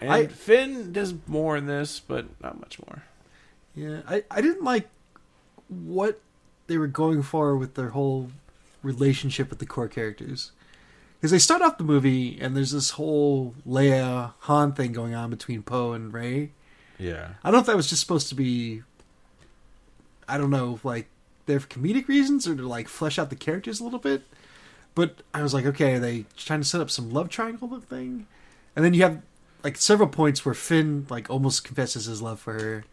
And 0.00 0.12
I- 0.12 0.26
Finn 0.26 0.92
does 0.92 1.14
more 1.26 1.56
in 1.56 1.66
this, 1.66 2.00
but 2.00 2.26
not 2.42 2.60
much 2.60 2.78
more. 2.86 3.02
Yeah, 3.74 4.00
I, 4.08 4.24
I 4.30 4.40
didn't 4.40 4.64
like 4.64 4.88
what 5.68 6.20
they 6.66 6.78
were 6.78 6.86
going 6.86 7.22
for 7.22 7.56
with 7.56 7.74
their 7.74 7.90
whole 7.90 8.30
relationship 8.82 9.50
with 9.50 9.58
the 9.58 9.66
core 9.66 9.88
characters. 9.88 10.52
Because 11.18 11.30
they 11.30 11.38
start 11.38 11.62
off 11.62 11.78
the 11.78 11.84
movie 11.84 12.38
and 12.40 12.56
there's 12.56 12.72
this 12.72 12.90
whole 12.90 13.54
Leia 13.66 14.32
Han 14.40 14.72
thing 14.72 14.92
going 14.92 15.14
on 15.14 15.30
between 15.30 15.62
Poe 15.62 15.92
and 15.92 16.12
Rey. 16.12 16.52
Yeah, 16.98 17.30
I 17.42 17.48
don't 17.50 17.54
know 17.54 17.60
if 17.60 17.66
that 17.66 17.76
was 17.76 17.88
just 17.88 18.00
supposed 18.00 18.28
to 18.28 18.34
be, 18.34 18.82
I 20.28 20.38
don't 20.38 20.50
know, 20.50 20.78
like 20.82 21.08
there 21.46 21.60
for 21.60 21.68
comedic 21.68 22.08
reasons 22.08 22.46
or 22.48 22.54
to 22.56 22.66
like 22.66 22.88
flesh 22.88 23.18
out 23.18 23.30
the 23.30 23.36
characters 23.36 23.80
a 23.80 23.84
little 23.84 23.98
bit. 23.98 24.22
But 24.94 25.22
I 25.34 25.42
was 25.42 25.52
like, 25.52 25.66
okay, 25.66 25.94
are 25.94 25.98
they 25.98 26.24
trying 26.36 26.60
to 26.60 26.66
set 26.66 26.80
up 26.80 26.90
some 26.90 27.10
love 27.10 27.28
triangle 27.28 27.68
thing? 27.80 28.26
And 28.74 28.84
then 28.84 28.94
you 28.94 29.02
have 29.02 29.20
like 29.66 29.76
several 29.76 30.08
points 30.08 30.44
where 30.44 30.54
Finn 30.54 31.06
like 31.10 31.28
almost 31.28 31.64
confesses 31.64 32.04
his 32.06 32.22
love 32.22 32.38
for 32.38 32.52
her, 32.54 32.84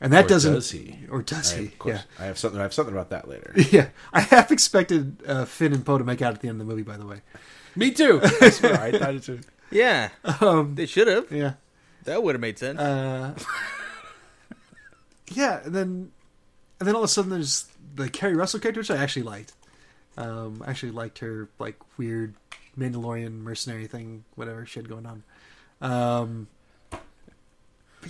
and 0.00 0.12
that 0.12 0.26
Or 0.26 0.28
doesn't. 0.28 0.52
does 0.54 0.70
he? 0.70 0.96
Or 1.10 1.22
does 1.22 1.52
I, 1.54 1.56
he? 1.58 1.64
of 1.66 1.78
course, 1.80 1.96
Yeah. 1.98 2.02
I 2.24 2.26
have 2.26 2.38
something. 2.38 2.60
I 2.60 2.62
have 2.62 2.72
something 2.74 2.94
about 2.94 3.10
that 3.10 3.26
later. 3.28 3.52
Yeah, 3.72 3.88
I 4.12 4.20
half 4.20 4.52
expected 4.52 5.16
uh, 5.26 5.44
Finn 5.44 5.72
and 5.72 5.84
Poe 5.84 5.98
to 5.98 6.04
make 6.04 6.22
out 6.22 6.34
at 6.34 6.40
the 6.40 6.48
end 6.48 6.60
of 6.60 6.66
the 6.66 6.70
movie. 6.72 6.84
By 6.84 6.96
the 6.96 7.06
way, 7.06 7.20
Me 7.74 7.90
too. 7.90 8.20
I 8.40 8.50
swear, 8.50 8.80
I 8.80 8.92
thought 8.92 9.14
it 9.16 9.22
too. 9.24 9.40
Yeah. 9.70 10.10
um, 10.40 10.74
They 10.76 10.86
should 10.86 11.08
have. 11.08 11.30
yeah, 11.32 11.54
That 12.04 12.22
would 12.22 12.34
have 12.36 12.40
made 12.40 12.58
sense. 12.58 12.78
uh, 12.78 13.34
yeah, 15.32 15.60
and 15.64 15.74
then 15.74 16.12
and 16.80 16.86
then 16.88 16.94
all 16.94 17.02
of 17.02 17.10
a 17.10 17.12
sudden 17.12 17.30
there's 17.30 17.66
the 17.94 18.08
Keri 18.08 18.34
Russell 18.34 18.60
character, 18.60 18.80
which 18.80 18.90
I 18.90 18.96
actually 18.96 19.22
liked. 19.24 19.52
Um, 20.16 20.62
I 20.66 20.70
actually 20.70 20.92
liked 20.92 21.18
her 21.18 21.48
like 21.58 21.76
weird 21.96 22.34
Mandalorian 22.78 23.40
mercenary 23.40 23.86
thing, 23.86 24.24
whatever 24.36 24.64
she 24.66 24.78
had 24.78 24.88
going 24.88 25.06
on. 25.06 25.22
Um, 25.80 26.48
but 26.90 27.00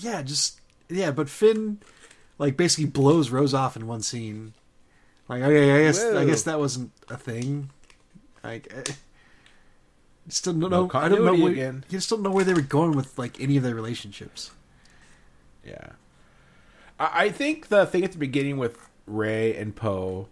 yeah, 0.00 0.22
just 0.22 0.60
yeah, 0.88 1.10
but 1.10 1.28
Finn 1.28 1.78
like 2.38 2.56
basically 2.56 2.86
blows 2.86 3.30
Rose 3.30 3.54
off 3.54 3.76
in 3.76 3.86
one 3.86 4.02
scene. 4.02 4.54
Like 5.28 5.42
okay, 5.42 5.72
I 5.72 5.82
guess 5.82 6.02
I 6.02 6.24
guess 6.24 6.42
that 6.44 6.58
wasn't 6.58 6.92
a 7.08 7.16
thing. 7.16 7.70
Like. 8.42 8.72
eh, 8.74 8.92
Still 10.30 10.52
don't 10.52 10.70
No 10.70 10.86
know. 10.86 10.90
I 10.92 11.08
don't 11.08 11.24
know. 11.24 11.34
Where, 11.34 11.52
again. 11.52 11.84
You 11.88 11.98
just 11.98 12.10
don't 12.10 12.22
know 12.22 12.30
where 12.30 12.44
they 12.44 12.52
were 12.52 12.60
going 12.60 12.92
with 12.92 13.18
like 13.18 13.40
any 13.40 13.56
of 13.56 13.62
their 13.62 13.74
relationships. 13.74 14.50
Yeah. 15.64 15.92
I, 17.00 17.24
I 17.24 17.30
think 17.30 17.68
the 17.68 17.86
thing 17.86 18.04
at 18.04 18.12
the 18.12 18.18
beginning 18.18 18.58
with 18.58 18.78
Rey 19.06 19.56
and 19.56 19.74
Poe 19.74 20.28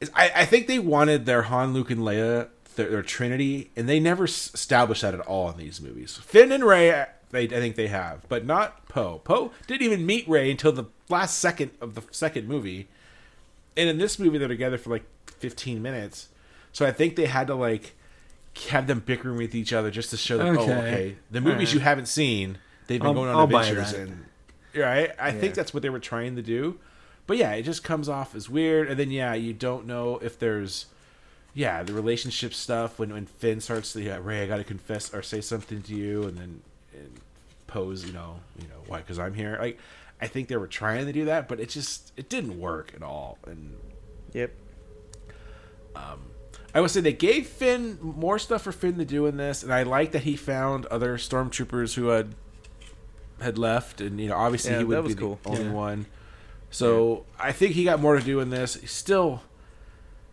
is 0.00 0.10
I, 0.14 0.32
I 0.34 0.44
think 0.46 0.66
they 0.66 0.80
wanted 0.80 1.26
their 1.26 1.42
Han, 1.42 1.72
Luke, 1.72 1.90
and 1.92 2.00
Leia, 2.00 2.48
their, 2.76 2.88
their 2.90 3.02
Trinity, 3.02 3.70
and 3.76 3.88
they 3.88 4.00
never 4.00 4.24
s- 4.24 4.50
established 4.54 5.02
that 5.02 5.14
at 5.14 5.20
all 5.20 5.50
in 5.50 5.56
these 5.58 5.80
movies. 5.80 6.16
Finn 6.16 6.52
and 6.52 6.64
Rey, 6.64 6.92
I, 6.92 7.06
I 7.32 7.46
think 7.46 7.76
they 7.76 7.88
have, 7.88 8.28
but 8.28 8.44
not 8.46 8.88
Poe. 8.88 9.18
Poe 9.24 9.52
didn't 9.66 9.82
even 9.82 10.04
meet 10.06 10.28
Rey 10.28 10.50
until 10.50 10.72
the 10.72 10.84
last 11.08 11.38
second 11.38 11.70
of 11.80 11.94
the 11.94 12.02
second 12.10 12.48
movie. 12.48 12.88
And 13.76 13.88
in 13.88 13.98
this 13.98 14.18
movie, 14.18 14.38
they're 14.38 14.48
together 14.48 14.78
for 14.78 14.90
like 14.90 15.04
15 15.38 15.80
minutes. 15.80 16.28
So 16.72 16.84
I 16.86 16.92
think 16.92 17.16
they 17.16 17.26
had 17.26 17.46
to 17.48 17.54
like 17.54 17.94
have 18.68 18.86
them 18.88 19.00
bickering 19.00 19.36
with 19.36 19.54
each 19.54 19.72
other 19.72 19.90
just 19.90 20.10
to 20.10 20.16
show 20.16 20.36
that 20.38 20.46
oh 20.46 20.58
Okay. 20.60 20.72
okay 20.72 21.16
the 21.30 21.40
movies 21.40 21.68
Alright. 21.68 21.74
you 21.74 21.80
haven't 21.80 22.06
seen 22.06 22.58
they've 22.88 22.98
been 23.00 23.06
I'll- 23.06 23.14
going 23.14 23.28
on 23.28 23.36
I'll 23.36 23.44
adventures 23.44 23.92
and 23.92 24.26
right 24.74 25.12
I 25.20 25.30
think 25.30 25.54
that's 25.54 25.72
what 25.72 25.84
they 25.84 25.88
were 25.88 26.00
trying 26.00 26.34
to 26.34 26.42
do 26.42 26.78
but 27.28 27.36
yeah 27.36 27.52
it 27.52 27.62
just 27.62 27.84
comes 27.84 28.08
off 28.08 28.34
as 28.34 28.50
weird 28.50 28.88
and 28.88 28.98
then 28.98 29.12
yeah 29.12 29.34
you 29.34 29.52
don't 29.52 29.86
know 29.86 30.18
if 30.18 30.36
there's 30.36 30.86
yeah 31.54 31.82
the 31.82 31.92
relationship 31.92 32.54
stuff 32.54 32.98
when 32.98 33.12
when 33.12 33.26
Finn 33.26 33.60
starts 33.60 33.92
to 33.94 34.00
yeah 34.02 34.18
Rey 34.22 34.42
I 34.42 34.46
got 34.46 34.58
to 34.58 34.64
confess 34.64 35.12
or 35.12 35.22
say 35.22 35.40
something 35.40 35.82
to 35.82 35.94
you 35.94 36.22
and 36.24 36.36
then 36.38 36.60
and 36.94 37.20
pose 37.66 38.04
you 38.04 38.12
know 38.12 38.36
you 38.60 38.68
know 38.68 38.82
why 38.86 38.98
because 38.98 39.18
I'm 39.18 39.34
here 39.34 39.56
like 39.60 39.78
I 40.20 40.26
think 40.26 40.48
they 40.48 40.56
were 40.56 40.66
trying 40.66 41.06
to 41.06 41.12
do 41.12 41.24
that 41.26 41.48
but 41.48 41.60
it 41.60 41.68
just 41.70 42.12
it 42.16 42.28
didn't 42.28 42.58
work 42.60 42.92
at 42.94 43.02
all 43.02 43.38
and 43.46 43.76
Yep. 44.32 44.52
Um, 45.96 46.20
I 46.74 46.80
would 46.80 46.90
say 46.90 47.00
they 47.00 47.12
gave 47.12 47.48
Finn 47.48 47.98
more 48.00 48.38
stuff 48.38 48.62
for 48.62 48.70
Finn 48.72 48.96
to 48.98 49.04
do 49.04 49.26
in 49.26 49.36
this, 49.36 49.64
and 49.64 49.72
I 49.74 49.82
like 49.82 50.12
that 50.12 50.22
he 50.22 50.36
found 50.36 50.86
other 50.86 51.16
stormtroopers 51.18 51.94
who 51.94 52.08
had 52.08 52.34
had 53.40 53.58
left, 53.58 54.00
and 54.00 54.20
you 54.20 54.28
know, 54.28 54.36
obviously 54.36 54.70
Yeah, 54.72 54.78
he 54.78 54.84
would 54.84 55.04
be 55.08 55.14
cool. 55.16 55.40
the 55.42 55.48
only 55.48 55.64
Yeah. 55.64 55.72
one. 55.72 56.06
So 56.70 57.24
I 57.40 57.50
think 57.50 57.74
he 57.74 57.82
got 57.82 57.98
more 58.00 58.16
to 58.16 58.24
do 58.24 58.38
in 58.38 58.50
this. 58.50 58.74
He's 58.76 58.92
still, 58.92 59.42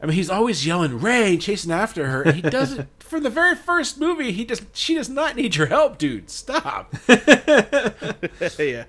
I 0.01 0.05
mean, 0.05 0.15
he's 0.15 0.29
always 0.29 0.65
yelling 0.65 0.99
Rey, 0.99 1.37
chasing 1.37 1.71
after 1.71 2.07
her, 2.07 2.21
and 2.21 2.35
he 2.35 2.41
doesn't. 2.41 2.87
for 2.99 3.19
the 3.19 3.29
very 3.31 3.55
first 3.55 3.99
movie, 3.99 4.31
he 4.31 4.45
does. 4.45 4.61
She 4.73 4.93
does 4.95 5.09
not 5.09 5.35
need 5.35 5.55
your 5.55 5.67
help, 5.67 5.97
dude. 5.97 6.29
Stop. 6.29 6.93
yeah. 7.07 8.85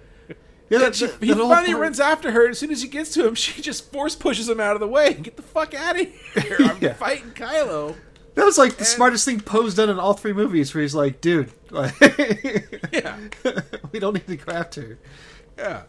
Yeah, 0.70 0.84
And 0.84 0.94
she, 0.94 1.06
he 1.20 1.32
finally 1.32 1.72
runs 1.72 1.98
after 1.98 2.30
her. 2.32 2.42
and 2.44 2.50
As 2.50 2.58
soon 2.58 2.70
as 2.70 2.82
he 2.82 2.88
gets 2.88 3.14
to 3.14 3.26
him, 3.26 3.34
she 3.34 3.62
just 3.62 3.90
force 3.90 4.14
pushes 4.14 4.48
him 4.50 4.60
out 4.60 4.74
of 4.74 4.80
the 4.80 4.86
way 4.88 5.14
get 5.14 5.36
the 5.36 5.42
fuck 5.42 5.72
out 5.74 5.98
of 5.98 6.06
here. 6.42 6.56
I'm 6.60 6.76
Yeah. 6.80 6.92
fighting 6.92 7.30
Kylo. 7.30 7.96
That 8.34 8.44
was 8.44 8.58
like 8.58 8.76
the 8.76 8.84
smartest 8.84 9.24
thing 9.24 9.40
Poe's 9.40 9.74
done 9.74 9.88
in 9.88 9.98
all 9.98 10.12
three 10.12 10.34
movies, 10.34 10.72
where 10.74 10.82
he's 10.82 10.94
like, 10.94 11.20
"Dude, 11.20 11.50
like, 11.70 11.92
Yeah. 12.92 13.16
we 13.90 13.98
don't 13.98 14.12
need 14.14 14.26
to 14.28 14.36
go 14.36 14.52
after." 14.52 14.80
her. 14.82 14.98
Yeah. 15.56 15.82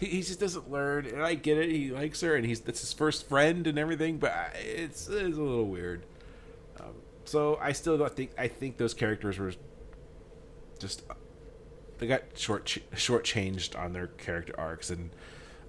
He, 0.00 0.06
he 0.06 0.22
just 0.22 0.40
doesn't 0.40 0.70
learn, 0.70 1.04
and 1.04 1.22
I 1.22 1.34
get 1.34 1.58
it. 1.58 1.70
He 1.70 1.90
likes 1.90 2.22
her, 2.22 2.34
and 2.34 2.46
he's 2.46 2.60
that's 2.60 2.80
his 2.80 2.94
first 2.94 3.28
friend 3.28 3.66
and 3.66 3.78
everything. 3.78 4.16
But 4.16 4.54
it's 4.58 5.08
it's 5.08 5.36
a 5.36 5.40
little 5.40 5.66
weird. 5.66 6.06
Um, 6.80 6.94
so 7.26 7.58
I 7.60 7.72
still 7.72 7.98
don't 7.98 8.10
think 8.10 8.30
I 8.38 8.48
think 8.48 8.78
those 8.78 8.94
characters 8.94 9.38
were 9.38 9.52
just 10.78 11.02
they 11.98 12.06
got 12.06 12.22
short 12.34 12.78
short 12.96 13.24
changed 13.24 13.76
on 13.76 13.92
their 13.92 14.06
character 14.06 14.54
arcs, 14.56 14.88
and 14.88 15.10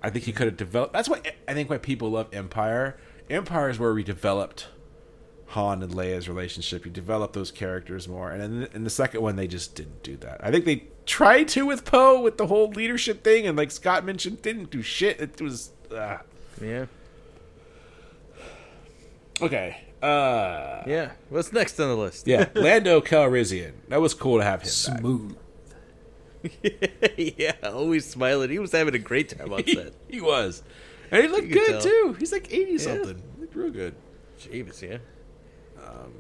I 0.02 0.10
think 0.10 0.24
he 0.24 0.32
could 0.32 0.48
have 0.48 0.58
developed. 0.58 0.94
That's 0.94 1.10
why 1.10 1.22
I 1.46 1.54
think 1.54 1.70
why 1.70 1.78
people 1.78 2.12
love 2.12 2.30
Empire. 2.32 2.98
Empire 3.30 3.70
is 3.70 3.80
where 3.80 3.94
we 3.94 4.04
developed 4.04 4.70
Han 5.48 5.84
and 5.84 5.94
Leia's 5.94 6.30
relationship. 6.30 6.86
You 6.86 6.92
develop 6.92 7.34
those 7.34 7.52
characters 7.52 8.08
more, 8.08 8.32
and 8.32 8.42
in, 8.42 8.70
in 8.74 8.84
the 8.86 8.90
second 8.90 9.22
one, 9.22 9.36
they 9.36 9.48
just 9.48 9.76
didn't 9.76 10.04
do 10.04 10.16
that. 10.18 10.40
I 10.42 10.52
think 10.52 10.64
they 10.64 10.88
tried 11.12 11.48
to 11.50 11.66
with 11.66 11.84
Poe 11.84 12.22
with 12.22 12.38
the 12.38 12.48
whole 12.48 12.70
leadership 12.70 13.22
thing, 13.24 13.46
and 13.46 13.58
like 13.58 13.70
Scott 13.70 14.06
mentioned, 14.06 14.42
didn't 14.42 14.72
do 14.72 14.82
shit. 14.82 15.20
It 15.20 15.42
was 15.42 15.72
uh, 15.94 16.20
Yeah. 16.62 16.86
okay. 19.42 19.84
Uh, 20.02 20.84
Yeah. 20.88 21.12
What's 21.30 21.52
next 21.54 21.80
on 21.80 21.90
the 21.90 21.96
list? 21.98 22.28
yeah, 22.28 22.48
Lando 22.56 23.02
Calrissian. 23.02 23.74
That 23.90 24.02
was 24.02 24.14
cool 24.14 24.38
to 24.40 24.44
have 24.44 24.62
him 24.62 24.68
back. 24.68 25.00
Smooth. 25.00 25.38
yeah. 27.18 27.54
Always 27.64 28.06
smiling. 28.10 28.50
He 28.50 28.58
was 28.60 28.72
having 28.72 28.96
a 28.96 29.00
great 29.00 29.30
time 29.30 29.54
on 29.54 29.64
set. 29.68 29.94
he 30.10 30.22
was, 30.22 30.64
and 31.12 31.22
he 31.22 31.28
looked 31.28 31.48
You 31.48 31.54
good 31.56 31.82
too. 31.82 32.16
He's 32.20 32.32
like 32.32 32.52
eighty 32.52 32.78
something. 32.78 33.22
He 33.36 33.42
looked 33.42 33.56
real 33.56 33.70
good. 33.70 33.96
Jeebus, 34.40 34.82
yeah. 34.82 34.98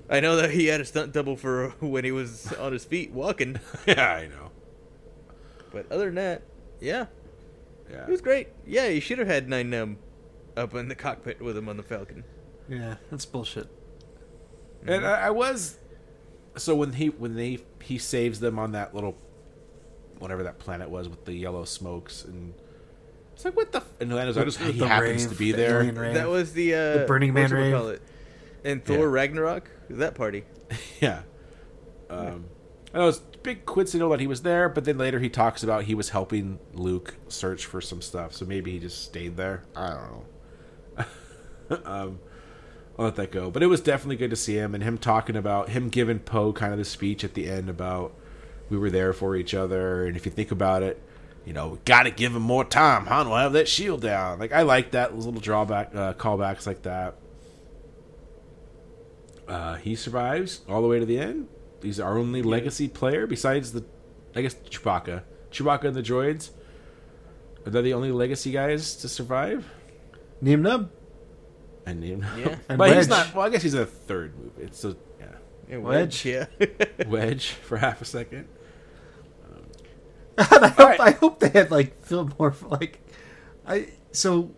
I 0.09 0.19
know 0.19 0.35
that 0.35 0.51
he 0.51 0.65
had 0.67 0.81
a 0.81 0.85
stunt 0.85 1.13
double 1.13 1.37
for 1.37 1.69
when 1.79 2.03
he 2.03 2.11
was 2.11 2.51
on 2.53 2.73
his 2.73 2.83
feet 2.83 3.11
walking, 3.11 3.57
yeah, 3.87 4.11
I 4.11 4.27
know. 4.27 4.50
But 5.71 5.91
other 5.91 6.05
than 6.05 6.15
that, 6.15 6.41
yeah, 6.79 7.05
Yeah, 7.89 8.05
he 8.05 8.11
was 8.11 8.21
great. 8.21 8.49
Yeah, 8.65 8.87
you 8.87 9.01
should 9.01 9.19
have 9.19 9.27
had 9.27 9.49
Nien 9.49 9.69
Nunb 9.71 9.95
up 10.57 10.73
in 10.75 10.87
the 10.89 10.95
cockpit 10.95 11.41
with 11.41 11.55
him 11.57 11.69
on 11.69 11.77
the 11.77 11.83
Falcon. 11.83 12.23
Yeah, 12.69 12.95
that's 13.09 13.25
bullshit. 13.25 13.67
And 14.85 15.05
I, 15.05 15.27
I 15.27 15.29
was 15.29 15.77
so 16.57 16.75
when 16.75 16.93
he 16.93 17.07
when 17.09 17.35
they 17.35 17.59
he 17.81 17.97
saves 17.97 18.39
them 18.39 18.57
on 18.59 18.71
that 18.73 18.93
little 18.95 19.15
whatever 20.19 20.43
that 20.43 20.59
planet 20.59 20.89
was 20.89 21.07
with 21.07 21.25
the 21.25 21.33
yellow 21.33 21.63
smokes 21.65 22.23
and 22.25 22.53
it's 23.33 23.45
like 23.45 23.55
what 23.55 23.71
the 23.71 23.79
f- 23.79 23.87
and 23.99 24.13
Lando's 24.13 24.35
like, 24.37 24.45
just 24.45 24.59
he 24.59 24.71
The 24.73 24.87
happens 24.87 25.23
rave, 25.23 25.31
to 25.31 25.37
be 25.37 25.51
the 25.51 25.57
there. 25.57 25.79
alien. 25.81 26.13
That 26.13 26.27
was 26.29 26.53
the 26.53 26.73
uh, 26.75 26.97
The 26.99 27.05
Burning 27.07 27.33
Man 27.33 27.51
rave. 27.51 27.73
Call 27.73 27.89
it? 27.89 28.01
And 28.63 28.83
Thor 28.83 28.97
Yeah. 28.97 29.05
Ragnarok. 29.05 29.69
That 29.91 30.15
party. 30.15 30.43
Yeah. 30.99 31.21
Um, 32.09 32.45
I 32.93 32.97
know 32.99 33.07
it's 33.09 33.21
big 33.43 33.65
coincidental 33.65 34.09
that 34.11 34.19
he 34.19 34.27
was 34.27 34.41
there, 34.41 34.69
but 34.69 34.85
then 34.85 34.97
later 34.97 35.19
he 35.19 35.29
talks 35.29 35.63
about 35.63 35.83
he 35.83 35.95
was 35.95 36.09
helping 36.09 36.59
Luke 36.73 37.15
search 37.27 37.65
for 37.65 37.81
some 37.81 38.01
stuff, 38.01 38.33
so 38.33 38.45
maybe 38.45 38.71
he 38.71 38.79
just 38.79 39.03
stayed 39.03 39.37
there. 39.37 39.63
I 39.75 39.89
don't 39.89 41.05
know. 41.77 41.85
um, 41.85 42.19
I'll 42.97 43.05
let 43.05 43.15
that 43.15 43.31
go. 43.31 43.49
But 43.49 43.63
it 43.63 43.67
was 43.67 43.81
definitely 43.81 44.17
good 44.17 44.29
to 44.29 44.35
see 44.35 44.55
him 44.55 44.75
and 44.75 44.83
him 44.83 44.97
talking 44.97 45.35
about 45.35 45.69
him 45.69 45.89
giving 45.89 46.19
Poe 46.19 46.53
kind 46.53 46.71
of 46.71 46.79
the 46.79 46.85
speech 46.85 47.23
at 47.23 47.33
the 47.33 47.49
end 47.49 47.69
about 47.69 48.13
we 48.69 48.77
were 48.77 48.89
there 48.89 49.13
for 49.13 49.35
each 49.35 49.53
other, 49.53 50.05
and 50.05 50.15
if 50.15 50.25
you 50.25 50.31
think 50.31 50.51
about 50.51 50.83
it, 50.83 51.01
you 51.45 51.53
know, 51.53 51.79
got 51.85 52.03
to 52.03 52.11
give 52.11 52.35
him 52.35 52.43
more 52.43 52.63
time. 52.63 53.07
Han 53.07 53.29
will 53.29 53.37
have 53.37 53.53
that 53.53 53.67
shield 53.67 54.01
down. 54.01 54.39
Like 54.39 54.51
I 54.51 54.61
like 54.61 54.91
that 54.91 55.15
little 55.15 55.41
drawback, 55.41 55.93
uh, 55.95 56.13
callbacks 56.13 56.67
like 56.67 56.83
that. 56.83 57.15
Uh, 59.47 59.75
he 59.75 59.95
survives 59.95 60.61
all 60.69 60.81
the 60.81 60.87
way 60.87 60.99
to 60.99 61.05
the 61.05 61.19
end. 61.19 61.47
He's 61.81 61.99
our 61.99 62.17
only 62.17 62.41
legacy 62.41 62.87
player 62.87 63.27
besides 63.27 63.73
the, 63.73 63.83
I 64.35 64.41
guess 64.41 64.55
Chewbacca, 64.55 65.23
Chewbacca 65.51 65.85
and 65.85 65.95
the 65.95 66.03
droids. 66.03 66.51
Are 67.65 67.69
they 67.69 67.81
the 67.81 67.93
only 67.93 68.11
legacy 68.11 68.51
guys 68.51 68.95
to 68.97 69.09
survive? 69.09 69.69
Nien 70.41 70.63
Nunb. 70.63 70.89
And 71.85 72.03
him, 72.03 72.25
Yeah. 72.37 72.55
And 72.69 72.77
but 72.77 72.95
he's 72.95 73.07
not. 73.07 73.33
Well, 73.33 73.45
I 73.45 73.49
guess 73.49 73.63
he's 73.63 73.73
a 73.73 73.85
third 73.85 74.37
movie. 74.37 74.63
It's 74.63 74.83
a 74.83 74.95
yeah, 75.19 75.25
Yeah, 75.69 75.77
Wedge. 75.77 76.25
Yeah. 76.25 76.45
Wedge 77.07 77.49
for 77.49 77.77
half 77.77 78.01
a 78.01 78.05
second. 78.05 78.47
I 80.37 80.43
hope, 80.43 80.79
Alright. 80.79 80.99
I 80.99 81.11
hope 81.11 81.39
they 81.39 81.49
had 81.49 81.71
like 81.71 81.99
feel 82.03 82.31
more 82.39 82.51
for, 82.51 82.67
like 82.69 82.99
I 83.67 83.89
so 84.11 84.51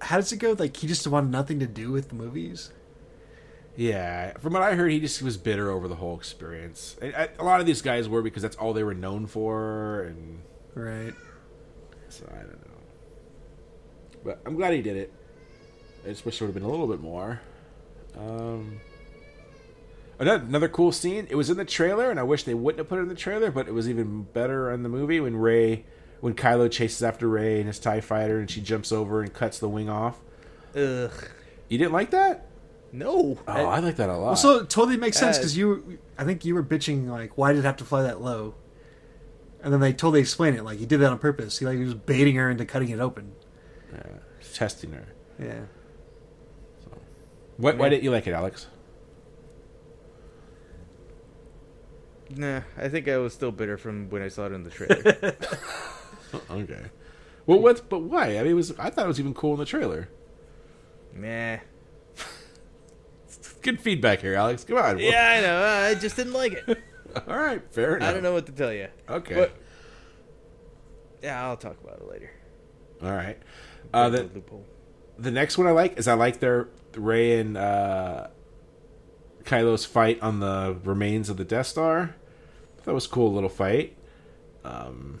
how 0.00 0.16
does 0.16 0.32
it 0.32 0.38
go 0.38 0.56
like 0.58 0.76
he 0.76 0.86
just 0.86 1.06
wanted 1.06 1.30
nothing 1.30 1.60
to 1.60 1.66
do 1.66 1.92
with 1.92 2.08
the 2.08 2.14
movies 2.14 2.70
Yeah, 3.76 4.36
from 4.38 4.52
what 4.52 4.62
I 4.62 4.74
heard, 4.74 4.90
he 4.90 5.00
just 5.00 5.22
was 5.22 5.36
bitter 5.36 5.70
over 5.70 5.88
the 5.88 5.94
whole 5.94 6.16
experience. 6.16 6.96
And 7.00 7.14
I, 7.14 7.28
a 7.38 7.44
lot 7.44 7.60
of 7.60 7.66
these 7.66 7.82
guys 7.82 8.08
were 8.08 8.22
because 8.22 8.42
that's 8.42 8.56
all 8.56 8.72
they 8.72 8.82
were 8.82 8.94
known 8.94 9.26
for, 9.26 10.02
and 10.02 10.42
right 10.74 11.14
so 12.12 12.26
I 12.30 12.38
don't 12.38 12.66
know. 12.66 12.74
But 14.24 14.40
I'm 14.44 14.56
glad 14.56 14.74
he 14.74 14.82
did 14.82 14.96
it. 14.96 15.12
I 16.04 16.08
just 16.08 16.24
wish 16.24 16.38
there 16.38 16.46
would 16.46 16.54
have 16.54 16.62
been 16.62 16.68
a 16.68 16.70
little 16.70 16.86
bit 16.86 17.00
more. 17.00 17.40
Um, 18.18 18.80
another, 20.18 20.44
another 20.44 20.68
cool 20.68 20.92
scene. 20.92 21.26
It 21.30 21.36
was 21.36 21.50
in 21.50 21.56
the 21.56 21.64
trailer, 21.64 22.10
and 22.10 22.18
I 22.18 22.22
wish 22.22 22.44
they 22.44 22.54
wouldn't 22.54 22.78
have 22.78 22.88
put 22.88 22.98
it 22.98 23.02
in 23.02 23.08
the 23.08 23.14
trailer, 23.14 23.50
but 23.50 23.68
it 23.68 23.72
was 23.72 23.88
even 23.88 24.22
better 24.22 24.70
in 24.72 24.82
the 24.82 24.88
movie 24.88 25.20
when 25.20 25.36
Rey, 25.36 25.84
when 26.20 26.34
Kylo 26.34 26.70
chases 26.70 27.02
after 27.02 27.28
Rey 27.28 27.60
in 27.60 27.66
his 27.66 27.78
Tie 27.78 28.00
Fighter, 28.00 28.38
and 28.38 28.50
she 28.50 28.60
jumps 28.60 28.92
over 28.92 29.22
and 29.22 29.32
cuts 29.32 29.58
the 29.58 29.68
wing 29.68 29.88
off. 29.88 30.20
Ugh. 30.74 31.12
You 31.68 31.78
didn't 31.78 31.92
like 31.92 32.10
that? 32.10 32.46
No. 32.92 33.38
Oh, 33.46 33.52
I, 33.52 33.78
like 33.80 33.96
that 33.96 34.08
a 34.08 34.16
lot. 34.16 34.26
well 34.26 34.36
so 34.36 34.58
it 34.60 34.70
totally 34.70 34.96
makes 34.96 35.16
sense 35.16 35.38
because 35.38 35.56
you 35.56 35.98
I 36.18 36.24
think 36.24 36.44
you 36.44 36.54
were 36.54 36.62
bitching 36.62 37.08
like 37.08 37.38
why 37.38 37.52
did 37.52 37.60
it 37.60 37.64
have 37.64 37.76
to 37.76 37.84
fly 37.84 38.02
that 38.02 38.20
low 38.20 38.54
and 39.62 39.72
then 39.72 39.80
they 39.80 39.92
totally 39.92 40.20
explain 40.20 40.54
it 40.54 40.64
like 40.64 40.78
he 40.78 40.86
did 40.86 40.98
that 41.00 41.10
on 41.10 41.18
purpose 41.18 41.58
he 41.58 41.66
like 41.66 41.78
he 41.78 41.84
was 41.84 41.94
baiting 41.94 42.34
her 42.36 42.50
into 42.50 42.64
cutting 42.64 42.88
it 42.88 42.98
open 43.00 43.32
yeah, 43.92 44.02
testing 44.54 44.92
her. 44.92 45.06
yeah 45.38 45.60
Why, 47.56 47.72
why 47.72 47.88
didn't 47.90 48.02
you 48.04 48.10
like 48.10 48.26
it, 48.26 48.32
Alex? 48.32 48.66
Nah, 52.34 52.60
I 52.78 52.88
think 52.88 53.08
I 53.08 53.18
was 53.18 53.32
still 53.34 53.50
bitter 53.50 53.76
from 53.76 54.08
when 54.10 54.22
I 54.22 54.28
saw 54.28 54.46
it 54.46 54.52
in 54.52 54.62
the 54.62 54.70
trailer. 54.70 55.36
Okay. 56.48 56.82
Well, 57.44 57.58
what? 57.58 57.88
But 57.88 58.02
why? 58.02 58.38
I 58.38 58.42
mean, 58.42 58.52
it 58.52 58.54
was. 58.54 58.70
I 58.78 58.88
thought 58.88 59.04
it 59.04 59.08
was 59.08 59.18
even 59.18 59.34
cool 59.34 59.54
in 59.54 59.58
the 59.58 59.64
trailer. 59.64 60.08
nah. 61.12 61.56
Good 63.62 63.80
feedback 63.80 64.20
here, 64.20 64.34
Alex. 64.34 64.64
Come 64.64 64.78
on. 64.78 64.98
Yeah, 64.98 65.36
I 65.36 65.40
know. 65.40 65.88
I 65.88 65.94
just 66.00 66.16
didn't 66.16 66.32
like 66.32 66.52
it. 66.52 66.78
All 67.28 67.36
right. 67.36 67.62
Fair 67.72 67.96
enough. 67.96 68.08
I 68.08 68.12
don't 68.12 68.22
know 68.22 68.32
what 68.32 68.46
to 68.46 68.52
tell 68.52 68.72
you. 68.72 68.88
Okay. 69.08 69.34
But 69.34 69.56
yeah, 71.22 71.44
I'll 71.44 71.56
talk 71.56 71.76
about 71.82 71.98
it 71.98 72.08
later. 72.08 72.30
All 73.02 73.12
right. 73.12 73.38
Uh, 73.92 74.08
the 74.08 74.22
loophole. 74.34 74.64
the 75.18 75.30
next 75.30 75.58
one 75.58 75.66
I 75.66 75.72
like 75.72 75.98
is 75.98 76.06
I 76.08 76.14
like 76.14 76.40
their 76.40 76.68
Rey 76.96 77.38
and 77.38 77.56
uh, 77.56 78.28
Kylo's 79.44 79.84
fight 79.84 80.20
on 80.22 80.40
the 80.40 80.76
remains 80.84 81.28
of 81.28 81.36
the 81.36 81.44
Death 81.44 81.66
Star. 81.66 82.14
That 82.84 82.94
was 82.94 83.06
a 83.06 83.08
cool 83.08 83.32
little 83.32 83.48
fight. 83.48 83.96
Um, 84.64 85.20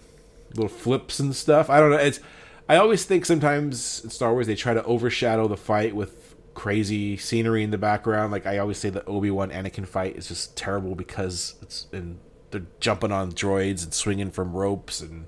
little 0.54 0.68
flips 0.68 1.18
and 1.18 1.34
stuff. 1.34 1.68
I 1.70 1.80
don't 1.80 1.90
know. 1.90 1.96
It's 1.96 2.20
I 2.68 2.76
always 2.76 3.04
think 3.04 3.26
sometimes 3.26 4.02
in 4.04 4.10
Star 4.10 4.32
Wars 4.32 4.46
they 4.46 4.54
try 4.54 4.74
to 4.74 4.84
overshadow 4.84 5.48
the 5.48 5.56
fight 5.56 5.94
with 5.94 6.19
crazy 6.54 7.16
scenery 7.16 7.62
in 7.62 7.70
the 7.70 7.78
background. 7.78 8.32
Like 8.32 8.46
I 8.46 8.58
always 8.58 8.78
say, 8.78 8.90
the 8.90 9.04
Obi 9.04 9.30
Wan 9.30 9.50
Anakin 9.50 9.86
fight 9.86 10.16
is 10.16 10.28
just 10.28 10.56
terrible 10.56 10.94
because 10.94 11.54
it's 11.62 11.86
and 11.92 12.18
they're 12.50 12.66
jumping 12.80 13.12
on 13.12 13.32
droids 13.32 13.84
and 13.84 13.94
swinging 13.94 14.30
from 14.30 14.52
ropes, 14.54 15.00
and 15.00 15.26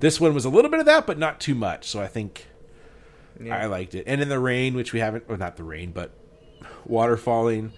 this 0.00 0.20
one 0.20 0.32
was 0.34 0.44
a 0.44 0.48
little 0.50 0.70
bit 0.70 0.80
of 0.80 0.86
that, 0.86 1.06
but 1.06 1.18
not 1.18 1.40
too 1.40 1.54
much. 1.54 1.86
So 1.88 2.00
I 2.00 2.06
think 2.06 2.46
Yeah. 3.40 3.56
I 3.56 3.66
liked 3.66 3.94
it. 3.94 4.04
And 4.06 4.20
in 4.20 4.28
the 4.28 4.38
rain, 4.40 4.74
which 4.74 4.92
we 4.92 5.00
haven't, 5.00 5.24
or 5.28 5.36
not 5.36 5.56
the 5.56 5.64
rain, 5.64 5.92
but 5.92 6.10
water 6.86 7.16
falling, 7.16 7.72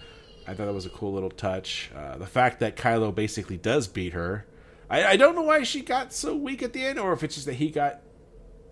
I 0.46 0.54
thought 0.54 0.66
that 0.66 0.72
was 0.72 0.86
a 0.86 0.90
cool 0.90 1.12
little 1.12 1.30
touch. 1.30 1.90
Uh, 1.96 2.16
the 2.16 2.26
fact 2.26 2.60
that 2.60 2.76
Kylo 2.76 3.14
basically 3.14 3.56
does 3.56 3.88
beat 3.88 4.12
her, 4.12 4.46
I, 4.88 5.04
I 5.04 5.16
don't 5.16 5.34
know 5.34 5.42
why 5.42 5.62
she 5.64 5.82
got 5.82 6.12
so 6.12 6.34
weak 6.36 6.62
at 6.62 6.72
the 6.72 6.84
end, 6.84 6.98
or 6.98 7.12
if 7.12 7.22
it's 7.22 7.34
just 7.34 7.46
that 7.46 7.54
he 7.54 7.70
got 7.70 8.00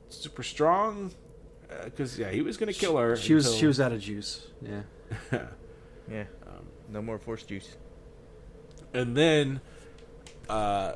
super 0.09 0.43
strong. 0.43 1.13
Because 1.85 2.19
yeah, 2.19 2.31
he 2.31 2.41
was 2.43 2.57
gonna 2.57 2.73
kill 2.73 2.97
her. 2.97 3.17
She 3.17 3.35
was 3.35 3.47
until- 3.47 3.59
she 3.61 3.67
was 3.67 3.81
out 3.81 3.93
of 3.93 4.01
juice. 4.01 4.47
Yeah. 4.63 4.83
Yeah. 6.11 6.25
no 6.89 7.03
more 7.03 7.19
force 7.19 7.43
juice. 7.43 7.77
and 8.95 9.15
then, 9.15 9.61
uh, 10.49 10.95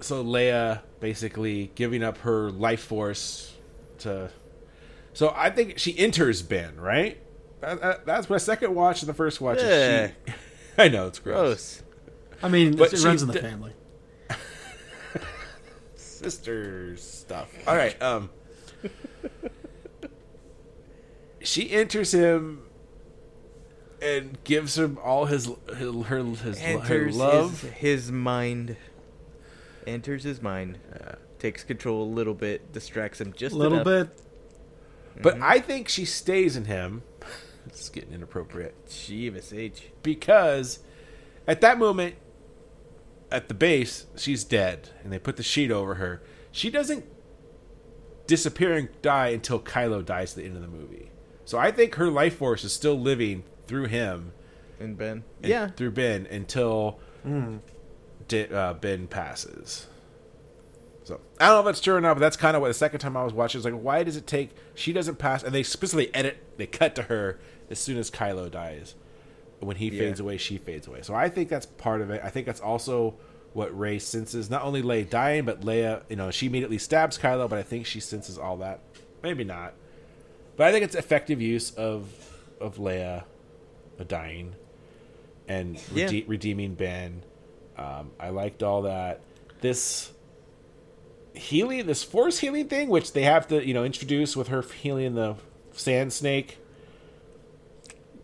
so 0.00 0.24
Leia 0.24 0.80
basically 0.98 1.70
giving 1.76 2.02
up 2.02 2.18
her 2.18 2.50
life 2.50 2.82
force 2.82 3.54
to. 3.98 4.30
So 5.12 5.32
I 5.36 5.50
think 5.50 5.78
she 5.78 5.96
enters 5.96 6.42
Ben, 6.42 6.74
right? 6.76 7.18
That, 7.60 7.80
that, 7.80 8.04
that's 8.06 8.28
my 8.28 8.36
second 8.38 8.74
watch 8.74 9.02
and 9.02 9.08
the 9.08 9.14
first 9.14 9.40
watch. 9.40 9.58
is 9.58 9.62
Yeah. 9.64 10.08
She, 10.26 10.34
I 10.78 10.88
know 10.88 11.06
it's 11.06 11.20
gross. 11.20 11.36
Gross. 11.36 11.82
I 12.42 12.48
mean, 12.48 12.74
But 12.76 12.92
it 12.92 13.04
runs 13.04 13.22
in 13.22 13.28
the 13.28 13.34
d- 13.34 13.40
family. 13.40 13.72
Sister 15.94 16.96
stuff. 16.96 17.48
All 17.66 17.76
right. 17.76 18.00
Um. 18.02 18.30
She 21.42 21.70
enters 21.70 22.12
him 22.12 22.62
and 24.02 24.42
gives 24.44 24.78
him 24.78 24.98
all 25.02 25.26
his 25.26 25.46
his 25.76 25.78
her, 26.06 26.22
his, 26.22 26.58
her 26.58 26.58
Enters 26.60 27.16
love. 27.16 27.60
his, 27.62 27.70
his 27.72 28.12
mind. 28.12 28.76
Enters 29.86 30.22
his 30.24 30.42
mind. 30.42 30.78
Takes 31.38 31.64
control 31.64 32.02
a 32.02 32.10
little 32.10 32.34
bit. 32.34 32.72
Distracts 32.72 33.20
him 33.20 33.32
just 33.36 33.54
A 33.54 33.58
little 33.58 33.80
enough. 33.80 34.08
bit. 34.08 35.22
But 35.22 35.34
mm-hmm. 35.34 35.44
I 35.44 35.58
think 35.60 35.88
she 35.88 36.04
stays 36.04 36.56
in 36.56 36.64
him. 36.66 37.02
It's 37.66 37.88
getting 37.88 38.12
inappropriate 38.12 38.88
Jeebus 38.88 39.56
H. 39.56 39.84
because 40.02 40.80
at 41.46 41.62
that 41.62 41.78
moment, 41.78 42.16
at 43.32 43.48
the 43.48 43.54
base, 43.54 44.04
she's 44.16 44.44
dead, 44.44 44.90
and 45.02 45.10
they 45.10 45.18
put 45.18 45.36
the 45.36 45.42
sheet 45.42 45.70
over 45.70 45.94
her. 45.94 46.22
She 46.52 46.68
doesn't 46.68 47.06
disappear 48.26 48.74
and 48.74 48.88
die 49.02 49.28
until 49.28 49.60
Kylo 49.60 50.04
dies 50.04 50.32
at 50.32 50.36
the 50.38 50.44
end 50.44 50.56
of 50.56 50.62
the 50.62 50.68
movie. 50.68 51.10
So 51.44 51.58
I 51.58 51.70
think 51.70 51.96
her 51.96 52.08
life 52.10 52.36
force 52.36 52.64
is 52.64 52.72
still 52.72 52.98
living 52.98 53.44
through 53.66 53.86
him, 53.86 54.32
And 54.80 54.96
Ben. 54.96 55.24
and 55.42 55.50
yeah. 55.50 55.68
through 55.68 55.90
Ben 55.92 56.26
until 56.30 56.98
Di- 58.28 58.46
uh, 58.48 58.74
Ben 58.74 59.06
passes. 59.06 59.86
So 61.04 61.20
I 61.38 61.46
don't 61.48 61.56
know 61.56 61.60
if 61.60 61.66
that's 61.66 61.80
true 61.80 61.94
or 61.96 62.00
not, 62.00 62.14
but 62.14 62.20
that's 62.20 62.36
kind 62.36 62.56
of 62.56 62.62
what 62.62 62.68
the 62.68 62.74
second 62.74 63.00
time 63.00 63.16
I 63.16 63.24
was 63.24 63.34
watching 63.34 63.58
was 63.58 63.66
like, 63.66 63.74
why 63.74 64.02
does 64.02 64.16
it 64.16 64.26
take? 64.26 64.50
She 64.74 64.92
doesn't 64.94 65.16
pass, 65.18 65.42
and 65.42 65.54
they 65.54 65.62
specifically 65.62 66.14
edit. 66.14 66.38
They 66.56 66.66
cut 66.66 66.94
to 66.94 67.02
her 67.04 67.38
as 67.68 67.78
soon 67.78 67.98
as 67.98 68.10
Kylo 68.10 68.50
dies. 68.50 68.94
When 69.60 69.76
he 69.76 69.88
Yeah. 69.88 70.00
fades 70.00 70.20
away, 70.20 70.38
she 70.38 70.56
fades 70.56 70.86
away. 70.86 71.00
So 71.02 71.14
I 71.14 71.28
think 71.28 71.48
that's 71.50 71.66
part 71.66 72.00
of 72.00 72.10
it. 72.10 72.20
I 72.24 72.30
think 72.30 72.46
that's 72.46 72.60
also 72.60 73.14
what 73.54 73.76
Rey 73.76 73.98
senses. 73.98 74.50
Not 74.50 74.62
only 74.62 74.82
Leia 74.82 75.08
dying, 75.08 75.44
but 75.46 75.62
Leia. 75.62 76.02
You 76.10 76.16
know, 76.16 76.30
she 76.30 76.46
immediately 76.46 76.78
stabs 76.78 77.16
Kylo, 77.18 77.48
but 77.48 77.58
I 77.58 77.62
think 77.62 77.86
she 77.86 78.00
senses 78.00 78.36
all 78.38 78.58
that. 78.58 78.80
Maybe 79.22 79.44
not, 79.44 79.72
but 80.56 80.66
I 80.66 80.72
think 80.72 80.84
it's 80.84 80.94
effective 80.94 81.40
use 81.40 81.70
of 81.72 82.08
of 82.60 82.76
Leia 82.76 83.24
dying 84.06 84.54
and 85.48 85.80
Yeah. 85.94 86.06
rede- 86.06 86.28
redeeming 86.28 86.74
Ben. 86.74 87.22
Um, 87.78 88.10
I 88.20 88.28
liked 88.30 88.62
all 88.62 88.82
that. 88.82 89.20
This 89.60 90.12
healing, 91.32 91.86
this 91.86 92.02
force 92.04 92.38
healing 92.38 92.68
thing, 92.68 92.88
which 92.88 93.12
they 93.12 93.22
have 93.22 93.48
to, 93.48 93.66
you 93.66 93.72
know, 93.74 93.84
introduce 93.84 94.36
with 94.36 94.48
her 94.48 94.62
healing 94.62 95.14
the 95.14 95.36
sand 95.72 96.12
snake. 96.12 96.58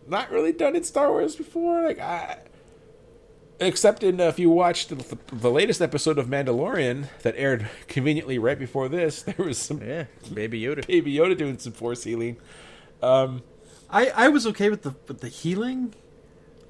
Not 0.07 0.31
really 0.31 0.51
done 0.51 0.75
in 0.75 0.83
Star 0.83 1.09
Wars 1.09 1.35
before, 1.35 1.83
like 1.83 1.99
I. 1.99 2.37
Except 3.61 4.03
in 4.03 4.19
uh, 4.19 4.23
if 4.25 4.39
you 4.39 4.49
watched 4.49 4.89
the, 4.89 5.17
the 5.31 5.51
latest 5.51 5.81
episode 5.81 6.17
of 6.17 6.25
Mandalorian 6.27 7.07
that 7.21 7.35
aired 7.37 7.69
conveniently 7.87 8.37
right 8.39 8.57
before 8.57 8.89
this, 8.89 9.21
there 9.23 9.35
was 9.37 9.57
some 9.57 9.81
Yeah. 9.81 10.05
Baby 10.33 10.59
Yoda. 10.61 10.85
Baby 10.87 11.13
Yoda 11.13 11.37
doing 11.37 11.57
some 11.59 11.71
force 11.73 12.03
healing. 12.03 12.37
Um, 13.03 13.43
I, 13.89 14.07
I 14.15 14.27
was 14.29 14.47
okay 14.47 14.69
with 14.69 14.81
the 14.81 14.95
with 15.07 15.21
the 15.21 15.27
healing, 15.27 15.93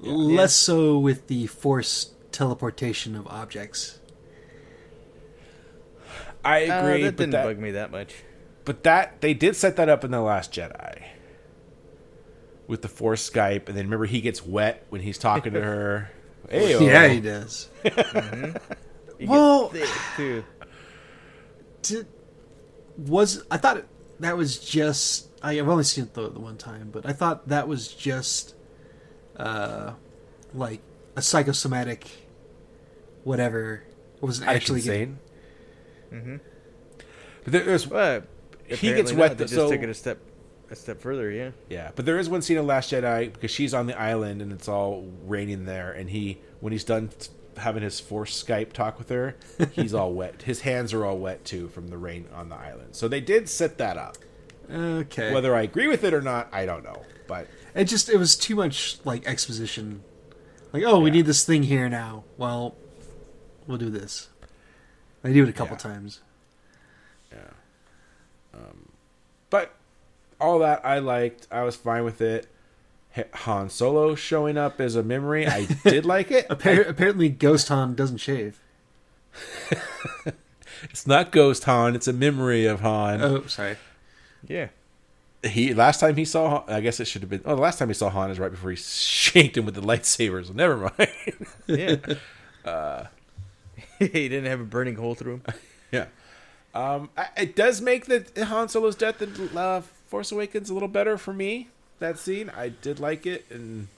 less 0.00 0.54
so 0.54 0.98
with 0.98 1.28
the 1.28 1.46
force 1.46 2.12
teleportation 2.30 3.16
of 3.16 3.26
objects. 3.26 3.98
I 6.44 6.66
Uh, 6.66 6.80
agree, 6.80 7.02
that 7.04 7.12
but 7.12 7.16
didn't 7.22 7.32
that, 7.32 7.44
bug 7.44 7.58
me 7.58 7.70
that 7.70 7.90
much. 7.92 8.14
but 8.64 8.82
that 8.82 9.20
they 9.20 9.32
did 9.34 9.54
set 9.56 9.76
that 9.76 9.88
up 9.88 10.02
in 10.04 10.10
the 10.10 10.20
Last 10.20 10.52
Jedi 10.52 11.02
with 12.66 12.82
the 12.82 12.88
Force 12.88 13.28
Skype, 13.28 13.68
and 13.68 13.76
then 13.78 13.84
remember 13.86 14.06
he 14.06 14.20
gets 14.20 14.44
wet 14.44 14.84
when 14.88 15.00
he's 15.02 15.18
talking 15.18 15.52
to 15.54 15.60
her. 15.62 16.10
Ayo. 16.48 16.80
Yeah, 16.86 17.08
he 17.08 17.20
does. 17.32 17.68
You 19.18 19.28
Well- 19.28 19.68
get 19.70 19.86
thick, 19.86 20.16
too. 20.16 20.44
Did, 21.82 22.06
was 22.96 23.42
I 23.50 23.56
thought 23.56 23.84
that 24.20 24.36
was 24.36 24.58
just 24.58 25.28
I, 25.42 25.58
I've 25.58 25.68
only 25.68 25.82
seen 25.84 26.04
it 26.04 26.14
the, 26.14 26.28
the 26.30 26.38
one 26.38 26.56
time, 26.56 26.90
but 26.92 27.04
I 27.06 27.12
thought 27.12 27.48
that 27.48 27.66
was 27.66 27.88
just 27.88 28.54
uh 29.36 29.92
like 30.54 30.80
a 31.16 31.22
psychosomatic 31.22 32.06
whatever. 33.24 33.82
It 34.16 34.22
wasn't 34.22 34.48
actually 34.48 34.80
actually 34.80 35.00
insane. 35.02 35.18
Mm-hmm. 36.12 36.36
But 37.44 37.52
there, 37.52 37.64
there's 37.64 37.86
But 37.86 38.26
He 38.68 38.92
gets 38.94 39.10
not. 39.10 39.18
wet, 39.20 39.38
They 39.38 39.44
just 39.44 39.54
so- 39.54 39.70
took 39.70 39.82
it 39.82 39.88
a 39.88 39.94
step, 39.94 40.18
a 40.72 40.76
step 40.76 41.00
further. 41.00 41.30
Yeah. 41.30 41.50
yeah, 41.68 41.90
but 41.94 42.06
there 42.06 42.18
is 42.18 42.28
one 42.28 42.42
scene 42.42 42.56
in 42.58 42.66
Last 42.66 42.92
Jedi 42.92 43.32
because 43.32 43.50
she's 43.50 43.74
on 43.74 43.86
the 43.86 43.98
island 43.98 44.42
and 44.42 44.52
it's 44.52 44.68
all 44.68 45.08
raining 45.26 45.64
there, 45.64 45.92
and 45.92 46.10
he 46.10 46.38
when 46.60 46.72
he's 46.72 46.84
done 46.84 47.10
having 47.56 47.82
his 47.82 48.00
Force 48.00 48.42
Skype 48.42 48.72
talk 48.72 48.98
with 48.98 49.08
her, 49.10 49.36
he's 49.72 49.92
all 49.94 50.12
wet. 50.12 50.42
His 50.42 50.62
hands 50.62 50.92
are 50.92 51.04
all 51.04 51.18
wet 51.18 51.44
too 51.44 51.68
from 51.68 51.88
the 51.88 51.98
rain 51.98 52.26
on 52.34 52.48
the 52.48 52.56
island. 52.56 52.96
So 52.96 53.08
they 53.08 53.20
did 53.20 53.48
set 53.48 53.78
that 53.78 53.96
up. 53.96 54.16
Okay. 54.70 55.32
Whether 55.34 55.54
I 55.54 55.62
agree 55.62 55.86
with 55.88 56.02
it 56.04 56.14
or 56.14 56.22
not, 56.22 56.48
I 56.52 56.64
don't 56.64 56.82
know. 56.84 57.02
But 57.26 57.46
It 57.74 57.84
just 57.84 58.08
it 58.08 58.16
was 58.16 58.36
too 58.36 58.56
much 58.56 58.98
like 59.04 59.26
exposition. 59.26 60.02
Like, 60.72 60.84
oh, 60.84 61.00
we 61.00 61.10
need 61.10 61.26
this 61.26 61.44
thing 61.44 61.64
here 61.64 61.88
now. 61.90 62.24
Well, 62.38 62.74
we'll 63.66 63.76
do 63.78 63.90
this. 63.90 64.28
They 65.22 65.32
do 65.34 65.42
it 65.42 65.48
a 65.48 65.52
couple 65.52 65.74
Yeah. 65.74 65.78
times. 65.92 66.20
but 69.50 69.74
all 70.42 70.58
that 70.60 70.84
I 70.84 70.98
liked. 70.98 71.46
I 71.50 71.62
was 71.62 71.76
fine 71.76 72.04
with 72.04 72.20
it. 72.20 72.46
Han 73.34 73.68
Solo 73.68 74.14
showing 74.14 74.56
up 74.56 74.80
as 74.80 74.96
a 74.96 75.02
memory, 75.02 75.46
I 75.46 75.66
did 75.84 76.04
like 76.06 76.30
it. 76.30 76.48
Appar- 76.48 76.88
apparently, 76.88 77.28
Ghost 77.28 77.68
Han 77.68 77.94
doesn't 77.94 78.18
shave. 78.18 78.58
It's 80.84 81.06
not 81.06 81.30
Ghost 81.30 81.62
Han; 81.64 81.94
it's 81.94 82.08
a 82.08 82.12
memory 82.12 82.66
of 82.66 82.80
Han. 82.80 83.22
Oh, 83.22 83.46
sorry. 83.46 83.76
Yeah. 84.46 84.68
He 85.44 85.74
last 85.74 86.00
time 86.00 86.16
he 86.16 86.24
saw, 86.24 86.48
Han, 86.66 86.74
I 86.74 86.80
guess 86.80 86.98
it 86.98 87.04
should 87.06 87.22
have 87.22 87.30
been. 87.30 87.40
Oh, 87.44 87.54
the 87.54 87.62
last 87.62 87.78
time 87.78 87.86
he 87.88 87.94
saw 87.94 88.10
Han 88.10 88.32
is 88.32 88.40
right 88.40 88.50
before 88.50 88.70
he 88.70 88.76
shanked 88.76 89.56
him 89.56 89.64
with 89.64 89.76
the 89.76 89.80
lightsabers. 89.80 90.48
So 90.48 90.52
never 90.54 90.76
mind. 90.98 91.46
Yeah. 91.68 91.96
Uh, 92.68 93.04
he 94.00 94.08
didn't 94.28 94.46
have 94.46 94.60
a 94.60 94.64
burning 94.64 94.96
hole 94.96 95.14
through 95.14 95.34
him. 95.34 95.42
yeah, 95.92 96.06
um, 96.74 97.10
I- 97.16 97.28
it 97.36 97.54
does 97.54 97.80
make 97.80 98.06
the 98.06 98.24
Han 98.44 98.68
Solo's 98.68 98.96
death 98.96 99.22
in 99.22 99.56
uh, 99.56 99.82
Force 100.12 100.30
Awakens 100.30 100.68
a 100.68 100.74
little 100.74 100.90
better 100.90 101.16
for 101.16 101.32
me. 101.32 101.68
That 101.98 102.18
scene, 102.18 102.50
I 102.54 102.68
did 102.68 103.00
like 103.00 103.24
it, 103.24 103.46
and 103.48 103.88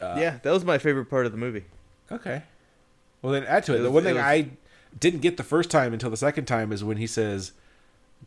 Uh, 0.00 0.16
yeah, 0.18 0.38
that 0.42 0.50
was 0.50 0.64
my 0.64 0.78
favorite 0.78 1.04
part 1.10 1.26
of 1.26 1.32
the 1.32 1.38
movie. 1.38 1.64
Okay. 2.10 2.42
Well, 3.20 3.34
then 3.34 3.44
add 3.44 3.64
to 3.64 3.72
it. 3.74 3.76
It 3.76 3.78
the 3.80 3.84
was- 3.90 3.92
one 3.92 4.04
thing 4.04 4.14
was- 4.14 4.24
I 4.24 4.48
didn't 4.98 5.20
get 5.20 5.36
the 5.36 5.42
first 5.44 5.70
time 5.70 5.92
until 5.92 6.08
the 6.08 6.16
second 6.16 6.46
time 6.46 6.72
is 6.72 6.82
when 6.82 6.96
he 6.96 7.06
says, 7.06 7.52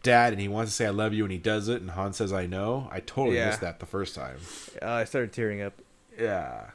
"Dad," 0.04 0.32
and 0.32 0.40
he 0.40 0.48
wants 0.48 0.72
to 0.74 0.76
say 0.76 0.86
"I 0.86 0.92
love 0.92 1.12
you," 1.12 1.24
and 1.26 1.32
he 1.32 1.40
does 1.40 1.68
it, 1.68 1.82
and 1.82 1.90
Han 1.92 2.14
says 2.14 2.32
"I 2.32 2.46
know." 2.46 2.88
I 2.92 3.00
totally 3.00 3.38
Yeah. 3.38 3.48
missed 3.48 3.62
that 3.62 3.80
the 3.80 3.88
first 3.88 4.14
time. 4.14 4.38
Uh, 4.84 4.86
I 4.92 5.06
started 5.06 5.34
tearing 5.34 5.60
up 5.64 5.74
Yeah. 6.20 6.70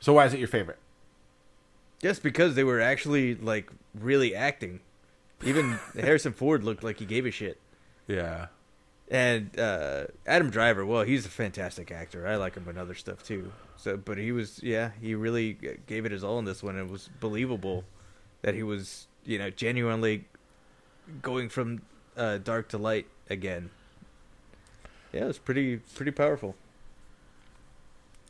So 0.00 0.14
why 0.14 0.24
is 0.24 0.32
it 0.32 0.38
your 0.38 0.48
favorite? 0.48 0.78
just 2.00 2.22
because 2.22 2.54
they 2.54 2.64
were 2.64 2.80
actually 2.80 3.34
like 3.34 3.70
really 3.94 4.34
acting. 4.34 4.80
Even 5.44 5.72
Harrison 5.94 6.32
Ford 6.32 6.64
looked 6.64 6.82
like 6.82 6.98
he 6.98 7.04
gave 7.04 7.26
a 7.26 7.30
shit. 7.30 7.58
Yeah. 8.06 8.46
And 9.10 9.58
uh, 9.58 10.06
Adam 10.26 10.50
Driver, 10.50 10.86
well, 10.86 11.02
he's 11.02 11.26
a 11.26 11.28
fantastic 11.28 11.90
actor. 11.90 12.26
I 12.26 12.36
like 12.36 12.54
him 12.54 12.66
in 12.68 12.78
other 12.78 12.94
stuff 12.94 13.22
too. 13.22 13.52
So, 13.76 13.96
but 13.96 14.16
he 14.16 14.32
was, 14.32 14.62
yeah, 14.62 14.92
he 15.00 15.14
really 15.14 15.58
gave 15.86 16.06
it 16.06 16.12
his 16.12 16.24
all 16.24 16.38
in 16.38 16.44
this 16.44 16.62
one. 16.62 16.78
It 16.78 16.88
was 16.88 17.10
believable 17.20 17.84
that 18.40 18.54
he 18.54 18.62
was, 18.62 19.06
you 19.24 19.38
know, 19.38 19.50
genuinely 19.50 20.24
going 21.20 21.48
from 21.48 21.82
uh, 22.16 22.38
dark 22.38 22.68
to 22.70 22.78
light 22.78 23.06
again. 23.28 23.70
Yeah, 25.12 25.24
it 25.24 25.26
was 25.26 25.38
pretty 25.38 25.76
pretty 25.76 26.12
powerful. 26.12 26.54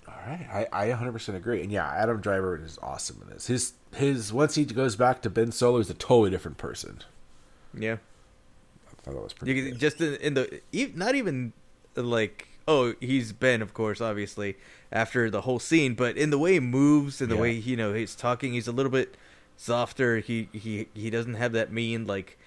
All 0.09 0.14
right, 0.27 0.68
I, 0.73 0.89
I 0.89 0.91
100% 0.91 1.35
agree. 1.37 1.62
And 1.62 1.70
yeah, 1.70 1.89
Adam 1.89 2.20
Driver 2.20 2.61
is 2.62 2.79
awesome 2.83 3.20
in 3.23 3.29
this. 3.31 3.47
His 3.47 3.75
his 3.95 4.33
once 4.33 4.57
he 4.57 4.64
goes 4.64 4.97
back 4.97 5.23
to 5.23 5.31
Ben 5.31 5.53
Solo, 5.53 5.79
he's 5.79 5.91
a 5.91 5.95
totally 5.95 6.31
different 6.31 6.59
person. 6.59 6.99
Yeah. 7.73 7.99
I 9.03 9.07
thought 9.07 9.14
that 9.14 9.22
was 9.22 9.32
pretty. 9.32 9.55
You, 9.55 9.70
good. 9.72 9.78
just 9.80 10.00
in, 10.00 10.14
in 10.16 10.34
the 10.34 10.61
not 10.94 11.14
even 11.14 11.53
like 11.96 12.48
oh 12.68 12.94
he's 13.00 13.32
Ben 13.32 13.61
of 13.61 13.74
course 13.74 14.00
obviously 14.00 14.57
after 14.92 15.28
the 15.30 15.40
whole 15.42 15.59
scene, 15.59 15.94
but 15.94 16.16
in 16.16 16.30
the 16.30 16.38
way 16.38 16.55
he 16.55 16.61
moves 16.61 17.20
and 17.20 17.30
the 17.30 17.34
Yeah. 17.36 17.40
way 17.40 17.53
you 17.53 17.76
know 17.76 17.92
he's 17.94 18.14
talking, 18.14 18.53
he's 18.53 18.68
a 18.68 18.72
little 18.72 18.92
bit 18.92 19.16
softer. 19.57 20.18
He 20.18 20.48
he 20.53 20.86
he 20.94 21.11
doesn't 21.11 21.34
have 21.34 21.53
that 21.53 21.72
mean 21.72 22.07
like. 22.07 22.38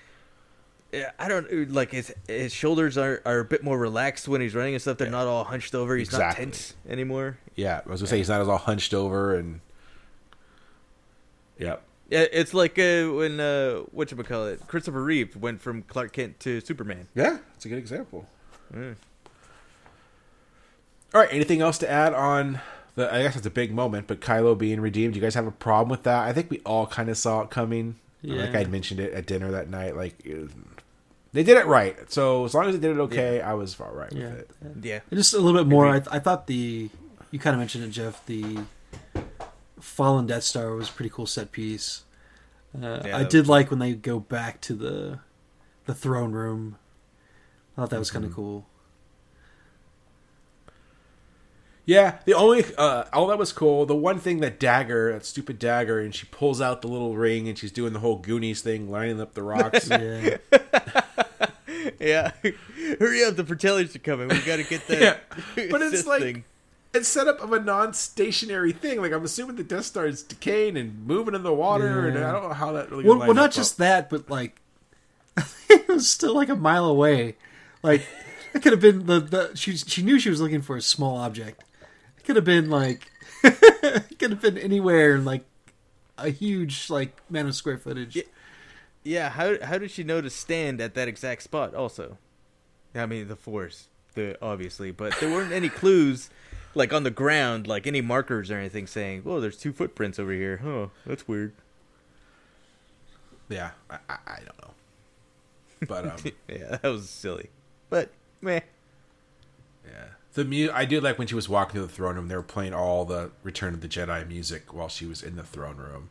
Eh, 0.93 1.03
I 1.20 1.28
don't 1.28 1.47
eh, 1.51 1.66
like 1.68 1.91
his 1.91 2.14
his 2.28 2.53
shoulders 2.53 2.97
are, 2.97 3.22
are 3.26 3.39
a 3.39 3.45
bit 3.45 3.64
more 3.64 3.78
relaxed 3.78 4.28
when 4.28 4.39
he's 4.39 4.53
running 4.56 4.76
and 4.76 4.82
stuff. 4.82 4.97
They're 4.97 5.10
not 5.10 5.28
all 5.28 5.43
hunched 5.43 5.74
over. 5.76 5.95
He's 5.97 6.08
Exactly. 6.08 6.45
not 6.45 6.53
tense 6.53 6.76
anymore. 6.88 7.38
Yeah, 7.56 7.82
I 7.86 7.89
was 7.89 7.99
gonna 8.01 8.08
say 8.10 8.18
he's 8.20 8.30
not 8.30 8.39
as 8.39 8.47
all 8.47 8.58
hunched 8.60 8.93
over 8.93 9.36
and. 9.36 9.60
Yep. 11.60 11.82
Yeah, 12.10 12.26
it's 12.32 12.53
like 12.53 12.78
uh, 12.78 13.06
when 13.14 13.39
uh, 13.39 13.78
what 13.91 14.12
you 14.12 14.18
call 14.24 14.45
it, 14.47 14.68
Christopher 14.68 15.01
Reeve 15.03 15.36
went 15.36 15.62
from 15.62 15.82
Clark 15.84 16.14
Kent 16.14 16.39
to 16.41 16.62
Superman. 16.62 17.08
Yeah, 17.16 17.39
it's 17.56 17.66
a 17.66 17.70
good 17.70 17.80
example. 17.80 18.28
Mm. 18.74 18.95
All 21.14 21.22
right, 21.22 21.30
anything 21.32 21.62
else 21.62 21.78
to 21.80 21.89
add 21.89 22.14
on 22.14 22.60
the? 22.95 23.12
I 23.14 23.24
guess 23.24 23.36
it's 23.36 23.45
a 23.47 23.51
big 23.51 23.74
moment, 23.74 24.08
but 24.08 24.20
Kylo 24.20 24.58
being 24.58 24.82
redeemed. 24.82 25.16
You 25.16 25.22
guys 25.22 25.34
have 25.36 25.47
a 25.47 25.51
problem 25.51 25.89
with 25.89 26.03
that? 26.03 26.24
I 26.28 26.34
think 26.34 26.51
we 26.51 26.60
all 26.60 26.88
kind 26.88 27.10
of 27.10 27.18
saw 27.18 27.41
it 27.41 27.49
coming. 27.49 27.95
Like 28.24 28.53
Yeah. 28.53 28.60
I 28.60 28.66
mentioned 28.66 28.99
it 28.99 29.14
at 29.14 29.26
dinner 29.26 29.51
that 29.51 29.70
night. 29.70 29.95
Like 29.95 30.16
it 30.26 30.41
was- 30.41 30.51
they 31.32 31.43
did 31.43 31.58
it 31.58 31.66
right. 31.66 32.12
So 32.12 32.45
as 32.45 32.53
long 32.53 32.68
as 32.68 32.76
they 32.76 32.88
did 32.88 32.95
it 32.97 32.99
okay, 33.01 33.41
I 33.41 33.53
was 33.53 33.80
all 33.80 33.91
right 33.91 34.12
Yeah. 34.12 34.30
with 34.30 34.39
it. 34.39 34.49
Yeah, 34.82 34.99
And 35.12 35.18
just 35.20 35.34
a 35.34 35.39
little 35.39 35.60
bit 35.64 35.70
more. 35.70 35.86
I, 35.88 36.01
I 36.10 36.20
thought 36.20 36.47
the 36.47 36.89
you 37.32 37.39
kind 37.39 37.53
of 37.53 37.60
mentioned 37.60 37.84
it, 37.84 37.89
Jeff. 37.89 38.26
The 38.26 38.60
fallen 39.86 40.26
Death 40.28 40.44
Star 40.44 40.74
was 40.76 40.90
a 40.90 40.92
pretty 40.92 41.10
cool 41.10 41.26
set 41.28 41.52
piece. 41.52 42.04
Uh, 42.76 43.02
Yeah, 43.06 43.18
I 43.18 43.24
did 43.24 43.48
like 43.48 43.70
when 43.70 43.80
they 43.80 43.94
go 43.94 44.20
back 44.20 44.60
to 44.62 44.74
the 44.74 45.20
the 45.86 45.94
throne 45.94 46.32
room. 46.34 46.78
I 47.78 47.82
thought 47.82 47.90
that 47.92 48.00
was 48.00 48.12
kind 48.12 48.26
of 48.26 48.34
cool. 48.34 48.66
Yeah, 51.86 52.18
the 52.26 52.34
only 52.34 52.66
uh, 52.80 53.04
all 53.14 53.28
that 53.28 53.38
was 53.38 53.54
cool. 53.54 53.86
The 53.86 53.96
one 53.96 54.18
thing 54.20 54.40
that 54.40 54.60
dagger, 54.60 55.14
that 55.14 55.24
stupid 55.24 55.60
dagger, 55.60 56.00
and 56.00 56.16
she 56.16 56.26
pulls 56.26 56.60
out 56.60 56.82
the 56.82 56.88
little 56.88 57.16
ring 57.16 57.48
and 57.48 57.56
she's 57.58 57.72
doing 57.72 57.94
the 57.94 58.00
whole 58.00 58.18
Goonies 58.18 58.62
thing, 58.62 58.90
lining 58.90 59.22
up 59.22 59.34
the 59.34 59.44
rocks. 59.44 59.90
Yeah, 59.90 60.38
yeah. 62.00 62.32
Hurry 63.00 63.24
up, 63.24 63.36
the 63.36 63.44
Fratellis 63.44 63.96
are 63.96 64.00
coming. 64.00 64.28
We 64.30 64.40
got 64.42 64.56
to 64.58 64.64
get 64.64 64.88
that. 64.88 65.02
Yeah, 65.56 65.68
but 65.70 65.82
it's 65.84 66.08
like- 66.08 66.22
thing. 66.22 66.44
It's 66.96 67.08
set 67.08 67.28
up 67.28 67.41
of 67.41 67.52
a 67.52 67.60
non-stationary 67.60 68.72
thing. 68.72 69.02
Like 69.02 69.12
I'm 69.12 69.24
assuming 69.24 69.56
the 69.56 69.64
Death 69.64 69.86
Star 69.86 70.06
is 70.06 70.24
decaying 70.24 70.78
and 70.78 71.06
moving 71.06 71.36
in 71.36 71.43
the 71.43 71.54
water, 71.54 72.08
and 72.08 72.18
I 72.18 72.32
don't 72.32 72.43
know 72.43 72.54
how 72.54 72.72
that 72.74 72.89
really. 72.89 73.04
well, 73.04 73.20
well, 73.20 73.34
not 73.34 73.50
up. 73.50 73.54
just 73.54 73.78
that, 73.78 74.10
but 74.10 74.30
like 74.30 74.62
it 75.70 75.88
was 75.88 76.10
still 76.10 76.34
like 76.34 76.50
a 76.50 76.56
mile 76.56 76.86
away. 76.86 77.36
Like 77.84 78.02
it 78.54 78.62
could 78.62 78.72
have 78.72 78.82
been 78.82 79.06
the, 79.06 79.20
the 79.20 79.52
she 79.56 79.78
she 79.78 80.02
knew 80.02 80.20
she 80.20 80.30
was 80.30 80.41
looking 80.41 80.62
for 80.62 80.78
a 80.78 80.82
small 80.82 81.18
object. 81.18 81.64
It 82.18 82.24
could 82.24 82.36
have 82.36 82.46
been 82.46 82.70
like 82.70 83.12
it 83.43 84.18
could 84.18 84.32
have 84.32 84.41
been 84.41 84.58
anywhere 84.58 85.16
in 85.16 85.26
like 85.26 85.46
a 86.18 86.30
huge 86.30 86.89
like 86.89 87.22
amount 87.30 87.50
of 87.50 87.56
square 87.56 87.78
footage. 87.78 88.16
Yeah. 88.16 88.24
Yeah, 89.08 89.30
how 89.30 89.64
how 89.64 89.78
did 89.78 89.91
she 89.91 90.04
know 90.04 90.20
to 90.20 90.32
stand 90.32 90.82
at 90.82 90.96
that 90.96 91.08
exact 91.08 91.43
spot? 91.43 91.76
Also, 91.76 92.18
I 92.96 93.06
mean 93.06 93.28
the 93.28 93.36
force, 93.36 93.88
the 94.16 94.36
obviously, 94.41 94.89
but 94.89 95.14
there 95.20 95.30
weren't 95.30 95.54
any 95.54 95.70
clues, 95.70 96.32
like 96.76 96.94
on 96.94 97.04
the 97.04 97.12
ground, 97.12 97.68
like 97.68 97.88
any 97.88 98.02
markers 98.02 98.52
or 98.52 98.58
anything 98.58 98.86
saying, 98.88 99.22
"Whoa, 99.24 99.40
there's 99.40 99.58
two 99.58 99.74
footprints 99.74 100.20
over 100.20 100.32
here." 100.32 100.58
Huh, 100.64 100.88
that's 101.06 101.28
weird. 101.28 101.54
Yeah, 103.50 103.72
I, 103.90 103.98
I, 104.10 104.18
I 104.28 104.36
don't 104.38 104.62
know, 104.62 104.74
but 105.88 106.06
um, 106.08 106.32
Yeah, 106.50 106.78
that 106.82 106.88
was 106.90 107.10
silly, 107.10 107.50
but 107.90 108.10
meh. 108.42 108.62
yeah, 109.86 110.06
the 110.34 110.44
mu- 110.46 110.72
I 110.74 110.86
did 110.86 111.04
like 111.04 111.18
when 111.20 111.28
she 111.28 111.36
was 111.36 111.48
walking 111.48 111.80
to 111.80 111.86
the 111.86 111.92
throne 111.92 112.16
room. 112.16 112.28
They 112.28 112.36
were 112.36 112.42
playing 112.42 112.74
all 112.74 113.06
the 113.06 113.32
Return 113.44 113.74
of 113.76 113.82
the 113.82 113.88
Jedi 113.88 114.28
music 114.28 114.74
while 114.74 114.90
she 114.90 115.06
was 115.06 115.22
in 115.22 115.36
the 115.36 115.44
throne 115.44 115.78
room. 115.78 116.10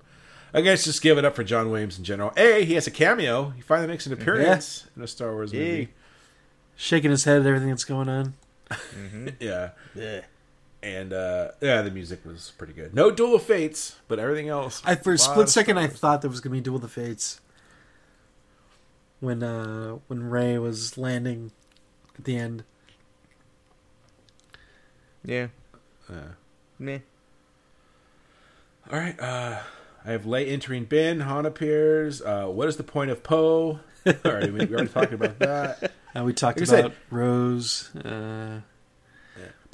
I 0.57 0.61
guess 0.61 0.85
just 0.85 1.03
give 1.03 1.19
it 1.19 1.25
up 1.25 1.35
for 1.35 1.43
John 1.43 1.69
Williams 1.73 1.99
in 1.99 2.05
general. 2.05 2.33
A, 2.37 2.65
he 2.65 2.75
has 2.75 2.87
a 2.87 2.93
cameo. 2.93 3.51
He 3.51 3.61
finally 3.61 3.89
makes 3.89 4.07
an 4.07 4.13
appearance 4.13 4.87
in 4.97 5.03
a 5.03 5.09
Star 5.09 5.33
Wars 5.33 5.53
movie. 5.53 5.65
Yay. 5.65 5.89
Shaking 6.77 7.11
his 7.11 7.25
head 7.25 7.41
at 7.41 7.47
everything 7.47 7.71
that's 7.71 7.85
going 7.85 8.09
on. 8.09 8.35
Yeah, 9.41 9.71
Yeah. 9.97 10.21
And 10.85 11.15
uh, 11.15 11.53
yeah, 11.63 11.81
the 11.81 11.91
music 11.91 12.25
was 12.27 12.53
pretty 12.59 12.75
good. 12.75 12.95
No 12.95 13.11
Duel 13.11 13.35
of 13.37 13.43
Fates, 13.43 13.97
but 14.07 14.19
everything 14.19 14.51
else. 14.51 14.83
I 14.85 14.95
for 14.97 15.15
a 15.15 15.19
split 15.19 15.45
of 15.45 15.49
second 15.49 15.79
I 15.79 15.87
thought 15.87 16.21
there 16.21 16.31
was 16.31 16.41
gonna 16.41 16.53
be 16.53 16.61
Duel 16.61 16.77
of 16.77 16.83
the 16.83 16.89
Fates. 16.89 17.41
When 19.21 19.43
uh 19.43 19.99
when 20.09 20.29
Rey 20.29 20.59
was 20.59 20.99
landing 20.99 21.53
at 22.19 22.25
the 22.25 22.37
end. 22.37 22.65
Yeah. 25.25 25.47
Yeah. 26.11 26.17
Meh. 26.79 26.99
All 28.93 28.99
right. 28.99 29.19
Uh, 29.19 29.61
I 30.05 30.11
have 30.13 30.25
Leia 30.25 30.49
entering 30.53 30.85
Ben. 30.85 31.21
Han 31.21 31.47
appears. 31.47 32.21
Uh, 32.21 32.45
what 32.47 32.69
is 32.69 32.77
the 32.77 32.83
point 32.85 33.11
of 33.11 33.23
Poe? 33.23 33.81
All 34.07 34.15
right, 34.23 34.53
we 34.53 34.67
we 34.67 34.75
already 34.75 34.89
talked 34.91 35.13
about 35.15 35.39
that. 35.39 35.93
Uh, 36.17 36.23
we 36.23 36.33
talked 36.33 36.61
Like 36.61 36.69
about 36.69 36.93
said- 36.93 37.01
Rose. 37.11 37.93
Uh, 37.97 38.61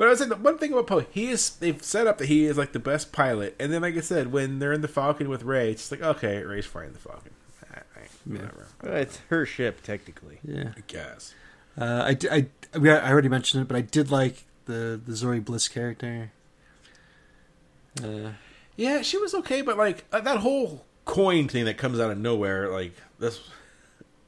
But 0.00 0.06
I 0.06 0.10
was 0.12 0.18
saying 0.20 0.30
the 0.30 0.36
one 0.36 0.56
thing 0.56 0.72
about 0.72 0.86
Poe, 0.86 1.04
he 1.10 1.28
is 1.28 1.50
they've 1.56 1.82
set 1.82 2.06
up 2.06 2.16
that 2.16 2.28
he 2.28 2.46
is 2.46 2.56
like 2.56 2.72
the 2.72 2.78
best 2.78 3.12
pilot, 3.12 3.54
and 3.60 3.70
then 3.70 3.82
like 3.82 3.98
I 3.98 4.00
said, 4.00 4.32
when 4.32 4.58
they're 4.58 4.72
in 4.72 4.80
the 4.80 4.88
Falcon 4.88 5.28
with 5.28 5.42
Rey, 5.42 5.72
it's 5.72 5.82
just 5.82 5.92
like 5.92 6.00
okay, 6.00 6.42
Rey's 6.42 6.64
flying 6.64 6.94
the 6.94 6.98
Falcon. 6.98 7.32
All 7.70 7.82
right, 7.94 8.08
whatever. 8.24 8.66
Well, 8.82 8.96
it's 8.96 9.18
her 9.28 9.44
ship 9.44 9.82
technically. 9.82 10.38
yeah. 10.42 10.72
I 10.74 10.80
guess. 10.86 11.34
Uh, 11.78 11.84
I, 11.84 12.16
I, 12.30 12.46
I, 12.74 12.78
mean, 12.78 12.92
I 12.92 13.10
already 13.10 13.28
mentioned 13.28 13.60
it, 13.60 13.68
but 13.68 13.76
I 13.76 13.82
did 13.82 14.10
like 14.10 14.44
the 14.64 14.98
the 15.04 15.12
Zorii 15.12 15.44
Bliss 15.44 15.68
character. 15.68 16.32
Uh, 18.02 18.30
Yeah, 18.76 19.02
she 19.02 19.18
was 19.18 19.34
okay, 19.34 19.60
but 19.60 19.76
like 19.76 20.06
uh, 20.12 20.20
that 20.20 20.38
whole 20.38 20.86
coin 21.04 21.46
thing 21.46 21.66
that 21.66 21.76
comes 21.76 22.00
out 22.00 22.10
of 22.10 22.16
nowhere, 22.16 22.70
like 22.70 22.94
this, 23.18 23.38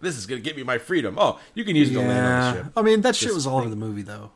this 0.02 0.18
is 0.18 0.26
gonna 0.26 0.42
get 0.42 0.54
me 0.54 0.64
my 0.64 0.76
freedom. 0.76 1.16
Oh, 1.18 1.40
you 1.54 1.64
can 1.64 1.76
use 1.76 1.90
it 1.90 1.94
to 1.94 2.00
land 2.00 2.26
on 2.26 2.54
the 2.56 2.62
ship. 2.62 2.72
I 2.76 2.82
mean 2.82 3.00
that 3.00 3.16
shit 3.16 3.32
was 3.32 3.46
all 3.46 3.60
over 3.60 3.70
the 3.70 3.76
movie 3.76 4.02
though. 4.02 4.32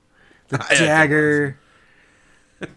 The 0.49 0.59
Yeah, 0.71 0.77
dagger. 0.87 1.59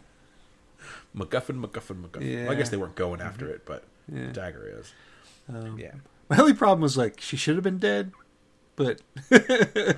MacGuffin, 1.15 1.59
MacGuffin, 1.63 2.01
MacGuffin. 2.03 2.43
Well, 2.43 2.51
I 2.51 2.55
guess 2.55 2.69
they 2.69 2.77
weren't 2.77 2.95
going 2.95 3.21
after 3.21 3.47
it, 3.49 3.65
but 3.65 3.83
Yeah. 4.11 4.31
dagger 4.31 4.79
is. 4.79 4.93
Um, 5.47 5.77
Yeah. 5.79 5.93
My 6.29 6.37
only 6.37 6.53
problem 6.53 6.81
was 6.81 6.95
like 6.97 7.19
she 7.19 7.35
should 7.37 7.55
have 7.55 7.63
been 7.63 7.79
dead, 7.79 8.11
but 8.75 9.01
the 9.29 9.97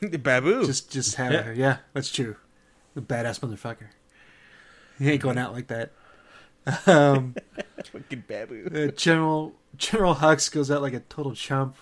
Babu. 0.22 0.64
just 0.64 0.90
just 0.92 1.16
have 1.16 1.32
Yeah. 1.32 1.42
her. 1.42 1.52
Yeah, 1.52 1.76
that's 1.92 2.10
true. 2.12 2.36
The 2.94 3.02
badass 3.02 3.40
motherfucker. 3.40 3.88
He 4.98 5.10
ain't 5.10 5.20
going 5.22 5.38
out 5.38 5.52
like 5.52 5.66
that. 5.66 5.90
Um, 6.86 7.34
fucking 7.92 8.24
Babu. 8.28 8.68
uh, 8.72 8.90
General 8.92 9.52
General 9.76 10.14
Hux 10.16 10.50
goes 10.50 10.70
out 10.70 10.82
like 10.82 10.94
a 10.94 11.00
total 11.00 11.34
chump. 11.34 11.76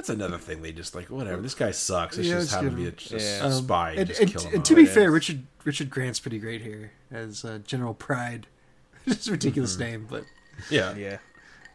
That's 0.00 0.08
another 0.08 0.38
thing. 0.38 0.62
They 0.62 0.72
just 0.72 0.94
like 0.94 1.10
whatever. 1.10 1.42
This 1.42 1.54
guy 1.54 1.72
sucks. 1.72 2.16
Let's 2.16 2.26
Yeah, 2.26 2.36
just 2.36 2.52
let's 2.52 2.62
have 2.64 2.72
him 2.72 2.82
get 2.82 2.96
be 2.96 3.14
a, 3.16 3.18
him. 3.18 3.20
a 3.20 3.38
Yeah. 3.40 3.44
Um, 3.44 3.52
spy 3.52 3.90
and, 3.90 3.98
and, 4.00 4.08
just 4.08 4.20
and- 4.22 4.30
kill 4.32 4.46
and 4.54 4.64
to 4.64 4.74
be 4.74 4.86
fair, 4.86 5.08
is. 5.08 5.10
Richard 5.12 5.42
Richard 5.64 5.90
Grant's 5.90 6.18
pretty 6.20 6.38
great 6.38 6.62
here 6.62 6.92
as 7.10 7.44
uh, 7.44 7.58
General 7.66 7.92
Pryde. 7.94 8.46
It's 9.06 9.28
a 9.28 9.32
ridiculous 9.32 9.72
Mm-hmm. 9.76 9.82
name, 9.82 10.06
but 10.08 10.24
yeah, 10.70 10.94
Yeah. 10.94 11.18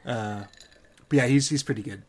uh, 0.05 0.43
but 1.07 1.15
yeah, 1.17 1.27
he's 1.27 1.49
he's 1.49 1.61
pretty 1.63 1.83
good 1.83 2.01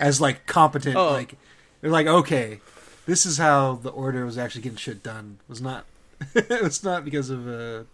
as 0.00 0.18
like 0.20 0.46
competent. 0.46 0.96
Oh. 0.96 1.10
Like 1.12 1.34
they're 1.82 1.90
like 1.90 2.06
okay, 2.06 2.60
this 3.04 3.26
is 3.26 3.36
how 3.38 3.74
the 3.82 3.90
order 3.90 4.24
was 4.24 4.38
actually 4.38 4.62
getting 4.62 4.78
shit 4.78 5.02
done. 5.02 5.40
It 5.42 5.48
was 5.50 5.60
not 5.60 5.84
it 6.34 6.62
was 6.62 6.82
not 6.82 7.04
because 7.04 7.28
of 7.28 7.46
uh, 7.46 7.84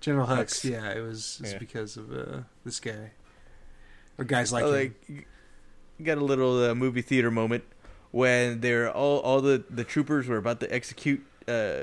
General 0.00 0.26
Hux. 0.26 0.64
Hux. 0.64 0.64
Yeah, 0.70 0.90
it 0.90 1.00
was 1.00 1.38
it's 1.42 1.52
Yeah. 1.52 1.58
because 1.58 1.96
of 1.96 2.12
uh, 2.12 2.40
this 2.64 2.80
guy 2.80 3.12
or 4.18 4.24
guys 4.24 4.52
like 4.52 4.64
Oh, 4.64 4.68
him. 4.72 4.74
like 4.74 4.92
you 5.08 5.24
got 6.00 6.18
a 6.18 6.24
little 6.24 6.70
uh, 6.70 6.74
movie 6.74 7.02
theater 7.02 7.30
moment 7.30 7.64
when 8.10 8.60
they're 8.60 8.90
all 8.90 9.18
all 9.20 9.40
the 9.40 9.64
the 9.70 9.84
troopers 9.84 10.26
were 10.26 10.36
about 10.36 10.60
to 10.60 10.72
execute 10.72 11.24
uh, 11.46 11.82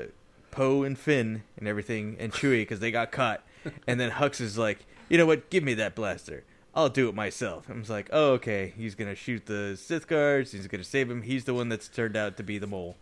Poe 0.50 0.82
and 0.82 0.98
Finn 0.98 1.42
and 1.56 1.68
everything 1.68 2.16
and 2.18 2.32
Chewie 2.32 2.60
because 2.62 2.80
they 2.80 2.90
got 2.90 3.12
caught, 3.12 3.42
and 3.86 3.98
then 3.98 4.12
Hux 4.12 4.40
is 4.40 4.58
like, 4.58 4.84
you 5.08 5.18
know 5.18 5.26
what, 5.26 5.50
give 5.50 5.64
me 5.64 5.74
that 5.74 5.94
blaster. 5.94 6.44
I'll 6.74 6.88
do 6.88 7.08
it 7.08 7.14
myself. 7.14 7.68
I 7.68 7.76
was 7.76 7.90
like, 7.90 8.08
oh 8.12 8.32
okay, 8.32 8.72
he's 8.76 8.94
gonna 8.94 9.14
shoot 9.14 9.46
the 9.46 9.76
Sith 9.76 10.06
guards. 10.06 10.52
He's 10.52 10.66
gonna 10.66 10.84
save 10.84 11.10
him. 11.10 11.22
He's 11.22 11.44
the 11.44 11.54
one 11.54 11.68
that's 11.68 11.88
turned 11.88 12.16
out 12.16 12.36
to 12.36 12.42
be 12.42 12.58
the 12.58 12.66
mole. 12.66 12.96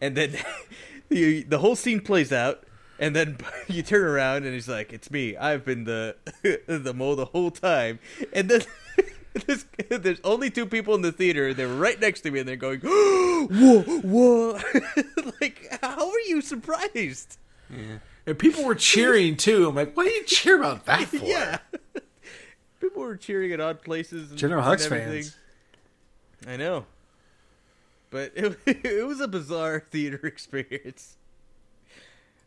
And 0.00 0.16
then 0.16 0.36
the 1.08 1.42
the 1.42 1.58
whole 1.58 1.76
scene 1.76 2.00
plays 2.00 2.32
out, 2.32 2.64
and 2.98 3.16
then 3.16 3.38
you 3.66 3.82
turn 3.82 4.04
around 4.04 4.44
and 4.44 4.54
he's 4.54 4.68
like, 4.68 4.92
"It's 4.92 5.10
me. 5.10 5.36
I've 5.36 5.64
been 5.64 5.84
the 5.84 6.16
the 6.66 6.94
mole 6.94 7.16
the 7.16 7.26
whole 7.26 7.50
time." 7.50 7.98
And 8.32 8.48
then 8.48 8.62
This, 9.46 9.64
there's 9.88 10.20
only 10.24 10.50
two 10.50 10.66
people 10.66 10.94
in 10.94 11.00
the 11.00 11.12
theater. 11.12 11.54
They're 11.54 11.66
right 11.66 11.98
next 11.98 12.20
to 12.22 12.30
me, 12.30 12.40
and 12.40 12.48
they're 12.48 12.56
going, 12.56 12.80
"Whoa, 12.82 13.48
whoa!" 13.48 14.60
like, 15.40 15.78
how 15.80 16.10
are 16.10 16.20
you 16.20 16.42
surprised? 16.42 17.38
Yeah. 17.70 17.98
And 18.26 18.38
people 18.38 18.64
were 18.64 18.74
cheering 18.74 19.36
too. 19.36 19.68
I'm 19.68 19.74
like, 19.74 19.96
what 19.96 20.04
do 20.04 20.10
you 20.10 20.24
cheer 20.24 20.58
about 20.58 20.84
that 20.84 21.08
for? 21.08 21.16
Yeah, 21.16 21.58
people 22.80 23.02
were 23.02 23.16
cheering 23.16 23.52
at 23.52 23.60
odd 23.60 23.82
places. 23.82 24.30
And, 24.30 24.38
General 24.38 24.62
Hux 24.62 24.86
fans. 24.86 25.36
I 26.46 26.56
know, 26.56 26.84
but 28.10 28.32
it 28.34 28.58
it 28.66 29.06
was 29.06 29.20
a 29.20 29.28
bizarre 29.28 29.80
theater 29.80 30.20
experience. 30.26 31.16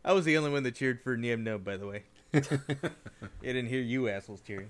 I 0.03 0.13
was 0.13 0.23
the 0.23 0.37
only 0.37 0.51
one 0.51 0.61
that 0.63 0.75
cheered 0.75 1.01
for 1.01 1.17
Nien 1.17 1.43
Nunb, 1.43 1.63
by 1.63 1.77
the 1.77 1.87
way. 1.87 2.03
I 2.31 2.41
didn't 3.41 3.67
hear 3.67 3.81
you 3.81 4.07
assholes 4.07 4.41
cheering. 4.41 4.69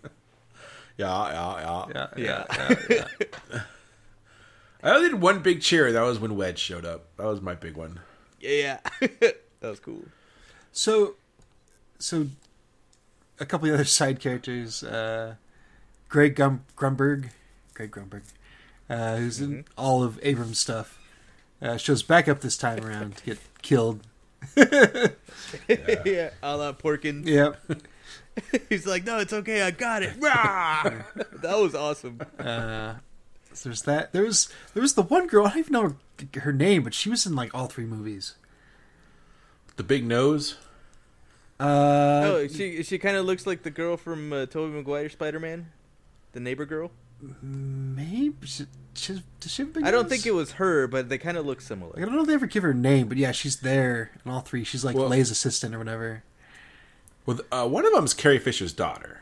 Yeah, 0.97 1.31
yeah, 1.31 1.85
yeah. 1.93 2.07
Yeah, 2.17 2.45
yeah, 2.57 2.75
yeah, 2.89 3.07
yeah. 3.51 3.61
I 4.83 4.91
only 4.91 5.09
did 5.09 5.21
one 5.21 5.39
big 5.41 5.61
cheer. 5.61 5.91
That 5.91 6.01
was 6.01 6.19
when 6.19 6.35
Wedge 6.35 6.59
showed 6.59 6.85
up. 6.85 7.07
That 7.17 7.25
was 7.25 7.41
my 7.41 7.55
big 7.55 7.75
one. 7.75 7.99
Yeah, 8.39 8.79
yeah. 9.01 9.07
that 9.19 9.39
was 9.61 9.79
cool. 9.79 10.03
So, 10.71 11.15
so 11.97 12.27
a 13.39 13.45
couple 13.45 13.67
of 13.67 13.73
other 13.73 13.83
side 13.85 14.19
characters. 14.19 14.83
Uh, 14.83 15.35
Greg 16.07 16.35
Gum- 16.35 16.65
Grunberg, 16.77 17.31
Greg 17.73 17.91
Grunberg, 17.91 18.21
uh, 18.89 19.17
who's 19.17 19.41
in 19.41 19.65
all 19.77 20.03
of 20.03 20.19
Abrams' 20.21 20.59
stuff, 20.59 20.99
uh, 21.61 21.77
shows 21.77 22.03
back 22.03 22.27
up 22.27 22.41
this 22.41 22.55
time 22.55 22.85
around 22.85 23.17
to 23.17 23.23
get 23.25 23.39
killed. 23.61 24.01
yeah, 24.55 25.09
a 26.43 26.55
la 26.55 26.71
Porkins. 26.73 27.25
Yep. 27.25 27.57
He's 28.69 28.85
like, 28.85 29.03
no, 29.05 29.19
it's 29.19 29.33
okay, 29.33 29.61
I 29.61 29.71
got 29.71 30.03
it. 30.03 30.13
Rah! 30.19 30.83
that 31.41 31.57
was 31.57 31.73
awesome. 31.75 32.19
Uh, 32.37 32.95
so 33.53 33.69
there's 33.69 33.83
that. 33.83 34.11
There 34.13 34.23
was 34.23 34.49
there 34.73 34.81
was 34.81 34.93
the 34.95 35.01
one 35.03 35.27
girl. 35.27 35.45
I 35.45 35.49
don't 35.49 35.59
even 35.59 35.71
know 35.73 35.81
her, 36.33 36.41
her 36.41 36.53
name, 36.53 36.83
but 36.83 36.93
she 36.93 37.09
was 37.09 37.25
in 37.25 37.35
like 37.35 37.53
all 37.55 37.67
three 37.67 37.85
movies. 37.85 38.35
The 39.77 39.83
big 39.83 40.05
nose. 40.05 40.55
Uh, 41.59 41.63
oh, 42.25 42.47
she 42.47 42.83
she 42.83 42.97
kind 42.97 43.15
of 43.15 43.25
looks 43.25 43.47
like 43.47 43.63
the 43.63 43.71
girl 43.71 43.95
from 43.95 44.33
uh, 44.33 44.45
Tobey 44.45 44.73
Maguire 44.75 45.09
Spider 45.09 45.39
Man, 45.39 45.71
the 46.33 46.41
neighbor 46.41 46.65
girl. 46.65 46.91
maybe 47.41 48.35
she, 48.45 48.65
she, 48.93 49.23
does 49.39 49.51
she 49.51 49.61
have 49.61 49.69
a 49.69 49.73
big 49.73 49.83
I 49.85 49.91
don't 49.91 50.03
nose? 50.03 50.09
think 50.11 50.25
it 50.25 50.33
was 50.33 50.53
her, 50.53 50.87
but 50.87 51.07
they 51.07 51.17
kind 51.17 51.37
of 51.37 51.45
look 51.45 51.61
Like, 51.69 51.79
I 51.97 52.01
don't 52.01 52.13
know 52.13 52.21
if 52.21 52.27
they 52.27 52.33
ever 52.33 52.45
give 52.45 52.63
her 52.63 52.71
a 52.71 52.75
name, 52.75 53.07
but 53.07 53.17
yeah, 53.17 53.31
she's 53.31 53.61
there 53.61 54.11
in 54.25 54.31
all 54.31 54.41
three. 54.41 54.65
She's 54.65 54.83
like 54.83 54.97
Well- 54.97 55.09
Leia's 55.09 55.31
assistant 55.31 55.73
or 55.73 55.77
whatever. 55.77 56.23
Well, 57.25 57.39
uh, 57.51 57.67
one 57.67 57.85
of 57.85 57.93
them 57.93 58.03
is 58.05 58.13
Carrie 58.13 58.39
Fisher's 58.39 58.73
daughter. 58.73 59.21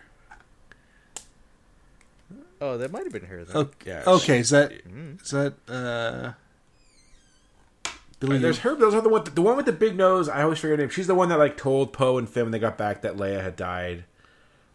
Oh, 2.61 2.77
that 2.77 2.91
might 2.91 3.03
have 3.03 3.11
been 3.13 3.25
her. 3.25 3.43
Then. 3.43 3.55
Okay, 3.57 3.89
Yeah, 3.89 4.03
okay, 4.07 4.39
is 4.39 4.49
that 4.51 4.71
Mm. 4.87 5.21
is 5.21 5.31
that 5.31 5.53
uh 5.69 6.33
Billie? 8.19 8.37
There's 8.37 8.59
her. 8.59 8.73
Those 8.75 8.93
are 8.93 9.01
the 9.01 9.09
one. 9.09 9.23
The 9.33 9.41
one 9.41 9.57
with 9.57 9.65
the 9.65 9.73
big 9.73 9.97
nose. 9.97 10.29
I 10.29 10.43
always 10.43 10.59
forget 10.59 10.77
her 10.79 10.83
name. 10.85 10.89
She's 10.89 11.07
the 11.07 11.15
one 11.15 11.27
that 11.29 11.37
like 11.39 11.57
told 11.57 11.91
Poe 11.91 12.17
and 12.17 12.29
Finn 12.29 12.43
when 12.43 12.51
they 12.51 12.59
got 12.59 12.77
back 12.77 13.01
that 13.01 13.17
Leia 13.17 13.41
had 13.43 13.55
died. 13.57 14.05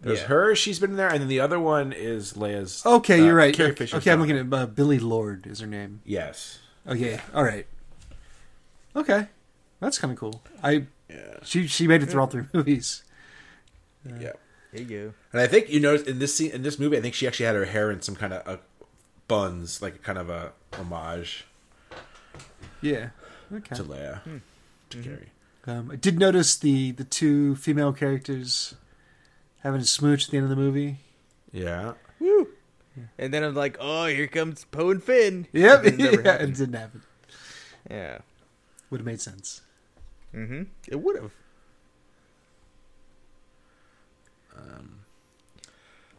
There's 0.02 0.20
Yeah. 0.20 0.26
her. 0.26 0.54
She's 0.54 0.78
been 0.78 0.90
in 0.90 0.96
there, 0.96 1.08
and 1.08 1.20
then 1.22 1.28
the 1.28 1.40
other 1.40 1.58
one 1.58 1.92
is 1.92 2.34
Leia's. 2.34 2.84
Okay, 2.84 3.20
uh, 3.20 3.24
you're 3.24 3.34
right. 3.34 3.54
Carrie 3.54 3.70
Okay, 3.70 3.86
Fisher's 3.86 4.06
I'm 4.06 4.20
looking 4.20 4.36
at 4.38 4.52
uh, 4.52 4.66
Billie 4.66 4.98
Lourd 5.00 5.46
is 5.46 5.60
her 5.60 5.66
name. 5.66 6.02
Yes. 6.04 6.58
Okay, 6.86 7.20
all 7.34 7.42
right. 7.42 7.66
Okay, 8.94 9.28
that's 9.80 9.98
kind 9.98 10.12
of 10.12 10.18
cool. 10.18 10.42
I 10.62 10.86
Yeah. 11.08 11.38
she 11.42 11.66
she 11.66 11.86
made 11.88 12.02
it 12.02 12.10
through 12.10 12.20
all 12.20 12.26
three 12.26 12.44
movies. 12.52 13.02
Yeah. 14.04 14.32
There 14.72 14.82
you 14.82 14.84
go. 14.84 15.14
And 15.32 15.40
I 15.40 15.46
think 15.46 15.70
you 15.70 15.80
noticed 15.80 16.06
in 16.06 16.18
this 16.18 16.34
scene 16.34 16.50
in 16.50 16.62
this 16.62 16.78
movie, 16.78 16.96
I 16.96 17.00
think 17.00 17.14
she 17.14 17.26
actually 17.26 17.46
had 17.46 17.54
her 17.56 17.64
hair 17.64 17.90
in 17.90 18.02
some 18.02 18.14
kind 18.16 18.32
of 18.32 18.46
uh, 18.46 18.56
buns, 19.26 19.80
like 19.82 20.02
kind 20.02 20.18
of 20.18 20.28
a 20.30 20.52
homage 20.74 21.44
Yeah. 22.80 23.10
Okay. 23.52 23.74
to 23.76 23.82
Leia, 23.84 24.20
Hmm. 24.22 24.36
to 24.90 25.02
Carrie. 25.02 25.30
Um, 25.66 25.90
I 25.90 25.96
did 25.96 26.18
notice 26.18 26.56
the 26.56 26.92
the 26.92 27.04
two 27.04 27.54
female 27.56 27.92
characters 27.92 28.74
having 29.60 29.80
a 29.80 29.84
smooch 29.84 30.24
at 30.26 30.30
the 30.30 30.36
end 30.38 30.44
of 30.44 30.50
the 30.50 30.56
movie. 30.56 30.98
Yeah. 31.52 31.94
Woo! 32.20 32.48
And 33.16 33.32
then 33.32 33.44
I'm 33.44 33.54
like, 33.54 33.76
oh, 33.80 34.06
here 34.06 34.26
comes 34.26 34.64
Poe 34.66 34.90
and 34.90 35.02
Finn. 35.02 35.46
Yep, 35.52 35.84
And 35.84 35.86
it 35.86 35.98
never 35.98 36.22
yeah, 36.22 36.34
it 36.36 36.54
didn't 36.54 36.72
happen. 36.74 37.02
Yeah. 37.90 38.18
Would 38.90 39.00
have 39.00 39.06
made 39.06 39.20
sense. 39.20 39.60
Mm-hmm. 40.34 40.62
It 40.88 40.96
would 41.00 41.16
have. 41.16 41.32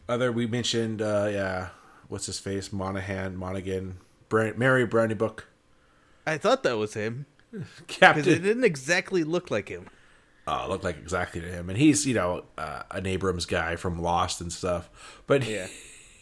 Other 0.08 0.32
we 0.32 0.48
mentioned, 0.48 1.02
uh, 1.02 1.28
yeah, 1.32 1.70
what's 2.08 2.26
his 2.26 2.40
face? 2.40 2.74
Monahan, 2.74 3.36
Monaghan, 3.36 3.98
Brand, 4.28 4.58
Merry 4.58 4.88
Brandybuck, 4.88 5.42
I 6.26 6.38
thought 6.38 6.64
that 6.64 6.78
was 6.78 6.94
him 6.96 7.26
because 7.88 8.26
it 8.28 8.42
didn't 8.42 8.64
exactly 8.64 9.24
look 9.24 9.52
like 9.52 9.70
him. 9.70 9.88
uh, 10.48 10.68
looked 10.68 10.84
like 10.84 10.98
exactly 10.98 11.42
to 11.42 11.48
him, 11.48 11.70
and 11.70 11.78
he's 11.78 12.08
you 12.08 12.14
know 12.16 12.46
uh, 12.58 12.84
an 12.92 13.06
Abrams 13.06 13.46
guy 13.46 13.76
from 13.76 14.02
Lost 14.02 14.42
and 14.42 14.52
stuff. 14.52 14.90
But 15.28 15.46
Yeah. 15.48 15.68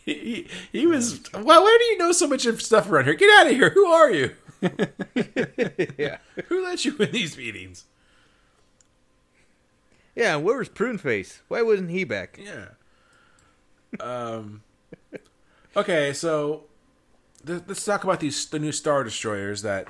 he, 0.05 0.13
he, 0.13 0.47
he 0.79 0.87
was. 0.87 1.21
Well, 1.33 1.63
where 1.63 1.77
do 1.79 1.85
you 1.85 1.97
know 1.97 2.11
so 2.11 2.27
much 2.27 2.45
of 2.45 2.61
stuff 2.61 2.89
around 2.89 3.05
here? 3.05 3.13
Get 3.15 3.39
out 3.39 3.47
of 3.47 3.53
here! 3.53 3.69
Who 3.69 3.85
are 3.85 4.11
you? 4.11 4.31
Yeah. 5.97 6.17
Who 6.47 6.63
let 6.63 6.83
you 6.85 6.95
in 6.97 7.11
these 7.11 7.37
meetings? 7.37 7.85
Yeah. 10.17 10.35
Where 10.37 10.57
was 10.57 10.69
Prune 10.69 10.97
Face? 10.97 11.41
Why 11.47 11.61
wasn't 11.61 11.91
he 11.91 12.03
back? 12.03 12.39
Yeah. 12.43 12.69
Um. 13.99 14.63
Okay, 15.75 16.11
so 16.11 16.63
th- 17.45 17.61
let's 17.67 17.85
talk 17.85 18.03
about 18.03 18.19
these 18.19 18.47
the 18.47 18.59
new 18.59 18.71
star 18.71 19.03
destroyers 19.03 19.61
that 19.61 19.87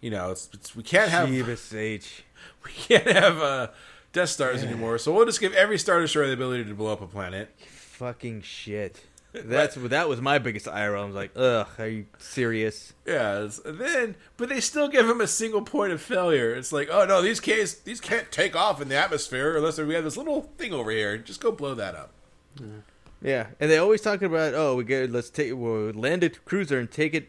you 0.00 0.10
know 0.10 0.32
it's, 0.32 0.48
it's, 0.52 0.74
we 0.74 0.82
can't 0.82 1.10
have 1.10 1.28
Shiva 1.28 1.56
Sage. 1.56 2.24
we 2.64 2.72
can't 2.72 3.06
have 3.06 3.38
uh, 3.38 3.68
Death 4.12 4.30
Stars 4.30 4.64
anymore. 4.64 4.98
So 4.98 5.12
we'll 5.12 5.26
just 5.26 5.40
give 5.40 5.54
every 5.54 5.78
star 5.78 6.00
destroyer 6.00 6.26
the 6.26 6.32
ability 6.32 6.64
to 6.64 6.74
blow 6.74 6.92
up 6.92 7.00
a 7.00 7.06
planet. 7.06 7.54
Fucking 7.68 8.42
shit. 8.42 9.04
That's 9.32 9.76
that 9.76 10.08
was 10.08 10.20
my 10.20 10.38
biggest 10.38 10.66
eye 10.66 10.88
roll. 10.88 11.04
I 11.04 11.06
was 11.06 11.14
like, 11.14 11.30
ugh, 11.36 11.68
are 11.78 11.88
you 11.88 12.06
serious? 12.18 12.94
Yeah, 13.06 13.48
and 13.64 13.78
then 13.78 14.16
but 14.36 14.48
they 14.48 14.60
still 14.60 14.88
give 14.88 15.08
him 15.08 15.20
a 15.20 15.26
single 15.26 15.62
point 15.62 15.92
of 15.92 16.02
failure. 16.02 16.54
It's 16.54 16.72
like, 16.72 16.88
oh 16.90 17.04
no, 17.04 17.22
these 17.22 17.38
case 17.38 17.74
these 17.74 18.00
can't 18.00 18.32
take 18.32 18.56
off 18.56 18.80
in 18.80 18.88
the 18.88 18.96
atmosphere 18.96 19.56
unless 19.56 19.78
we 19.78 19.94
have 19.94 20.04
this 20.04 20.16
little 20.16 20.50
thing 20.58 20.72
over 20.72 20.90
here. 20.90 21.16
Just 21.16 21.40
go 21.40 21.52
blow 21.52 21.74
that 21.74 21.94
up. 21.94 22.12
Yeah, 23.22 23.48
and 23.60 23.70
they 23.70 23.78
always 23.78 24.00
talking 24.00 24.26
about, 24.26 24.54
oh, 24.54 24.74
we 24.74 24.84
get 24.84 25.10
let's 25.10 25.30
take 25.30 25.54
we'll 25.54 25.92
land 25.92 26.24
a 26.24 26.30
cruiser 26.30 26.78
and 26.78 26.90
take 26.90 27.14
it 27.14 27.28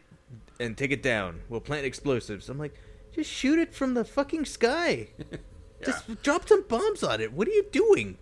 and 0.60 0.76
take 0.76 0.92
it 0.92 1.04
down. 1.04 1.42
We'll 1.50 1.62
plant 1.62 1.86
explosives. 1.86 2.50
I'm 2.50 2.58
like, 2.58 2.76
just 3.14 3.30
shoot 3.30 3.60
it 3.60 3.76
from 3.76 3.94
the 3.94 4.06
fucking 4.06 4.46
sky. 4.46 5.10
Just 5.84 6.22
drop 6.22 6.48
some 6.48 6.64
bombs 6.68 7.02
on 7.02 7.22
it. 7.22 7.34
What 7.34 7.48
are 7.48 7.52
you 7.52 7.66
doing? 7.72 8.20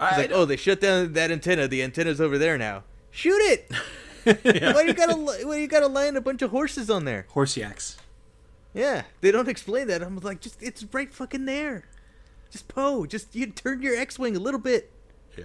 I, 0.00 0.08
He's 0.08 0.18
like, 0.18 0.30
oh, 0.32 0.46
they 0.46 0.56
shut 0.56 0.80
down 0.80 1.12
that 1.12 1.30
antenna. 1.30 1.68
The 1.68 1.82
antenna's 1.82 2.18
over 2.18 2.38
there 2.38 2.56
now. 2.56 2.84
Shoot 3.18 3.40
it. 3.40 3.72
Why 4.74 4.82
you 4.82 4.94
gotta 4.94 5.14
why 5.16 5.56
you 5.56 5.66
gotta 5.66 5.88
land 5.88 6.16
a 6.16 6.20
bunch 6.20 6.40
of 6.40 6.52
horses 6.52 6.88
on 6.88 7.04
there? 7.04 7.26
Horse 7.30 7.56
yaks. 7.56 7.96
Yeah, 8.72 9.02
they 9.22 9.32
don't 9.32 9.48
explain 9.48 9.88
that. 9.88 10.02
I'm 10.02 10.16
like, 10.18 10.40
just 10.40 10.62
it's 10.62 10.84
right 10.92 11.12
fucking 11.12 11.44
there. 11.44 11.88
Just 12.52 12.68
Poe, 12.68 13.06
just 13.06 13.34
you 13.34 13.46
turn 13.46 13.82
your 13.82 13.96
X-wing 13.96 14.36
a 14.36 14.38
little 14.38 14.60
bit. 14.60 14.92
Yeah. 15.36 15.44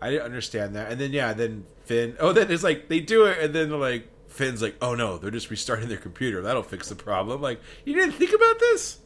I 0.00 0.10
didn't 0.10 0.26
understand 0.26 0.76
that. 0.76 0.92
And 0.92 1.00
then 1.00 1.12
yeah, 1.12 1.32
then 1.32 1.66
Finn 1.86 2.16
oh 2.20 2.32
then 2.32 2.52
it's 2.52 2.62
like 2.62 2.86
they 2.86 3.00
do 3.00 3.24
it 3.24 3.38
and 3.40 3.52
then 3.52 3.70
like 3.80 4.08
Finn's 4.28 4.62
like, 4.62 4.76
Oh 4.80 4.94
no, 4.94 5.18
they're 5.18 5.32
just 5.32 5.50
restarting 5.50 5.88
their 5.88 5.98
computer. 5.98 6.40
That'll 6.40 6.62
fix 6.62 6.88
the 6.88 6.94
problem. 6.94 7.42
Like, 7.42 7.60
you 7.84 7.94
didn't 7.94 8.12
think 8.12 8.32
about 8.32 8.60
this? 8.60 9.00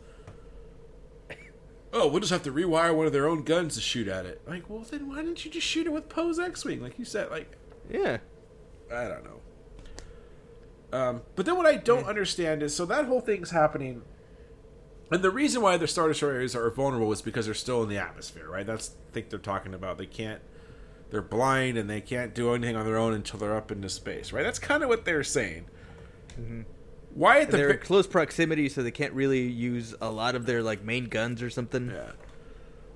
Oh, 1.92 2.06
we'll 2.06 2.20
just 2.20 2.30
have 2.30 2.44
to 2.44 2.52
rewire 2.52 2.94
one 2.94 3.06
of 3.06 3.12
their 3.12 3.26
own 3.26 3.42
guns 3.42 3.74
to 3.74 3.80
shoot 3.80 4.06
at 4.06 4.24
it. 4.24 4.42
Like, 4.46 4.70
well 4.70 4.84
then 4.88 5.08
why 5.08 5.16
didn't 5.16 5.44
you 5.44 5.50
just 5.50 5.66
shoot 5.66 5.88
it 5.88 5.92
with 5.92 6.08
Poe's 6.08 6.38
X 6.38 6.64
Wing? 6.64 6.80
Like 6.80 7.00
you 7.00 7.04
said, 7.04 7.30
like 7.32 7.56
Yeah. 7.90 8.18
I 8.92 9.04
don't 9.08 9.24
know. 9.24 9.40
Um, 10.92 11.22
but 11.36 11.46
then 11.46 11.56
what 11.56 11.66
I 11.66 11.76
don't 11.76 12.06
understand 12.06 12.62
is 12.62 12.74
so 12.74 12.84
that 12.86 13.04
whole 13.04 13.20
thing's 13.20 13.50
happening, 13.50 14.02
and 15.12 15.22
the 15.22 15.30
reason 15.30 15.62
why 15.62 15.76
the 15.76 15.86
star 15.86 16.08
destroyers 16.08 16.56
are 16.56 16.68
vulnerable 16.70 17.12
is 17.12 17.22
because 17.22 17.44
they're 17.44 17.54
still 17.54 17.82
in 17.82 17.88
the 17.88 17.98
atmosphere, 17.98 18.48
right? 18.48 18.66
That's 18.66 18.90
I 19.08 19.12
think 19.12 19.30
they're 19.30 19.38
talking 19.38 19.72
about. 19.74 19.98
They 19.98 20.06
can't, 20.06 20.40
they're 21.10 21.22
blind 21.22 21.78
and 21.78 21.88
they 21.88 22.00
can't 22.00 22.34
do 22.34 22.54
anything 22.54 22.76
on 22.76 22.84
their 22.86 22.96
own 22.96 23.12
until 23.12 23.38
they're 23.38 23.56
up 23.56 23.70
into 23.70 23.88
space, 23.88 24.32
right? 24.32 24.42
That's 24.42 24.58
kind 24.58 24.82
of 24.82 24.88
what 24.88 25.04
they're 25.04 25.22
saying. 25.24 25.66
Why 27.14 27.40
at 27.40 27.50
the 27.50 27.56
they're 27.56 27.70
in 27.70 27.78
close 27.78 28.06
proximity, 28.06 28.68
so 28.68 28.82
they 28.82 28.90
can't 28.90 29.12
really 29.12 29.42
use 29.46 29.94
a 30.00 30.10
lot 30.10 30.34
of 30.34 30.46
their 30.46 30.62
like 30.62 30.82
main 30.82 31.04
guns 31.04 31.42
or 31.42 31.50
something. 31.50 31.90
Yeah. 31.90 32.12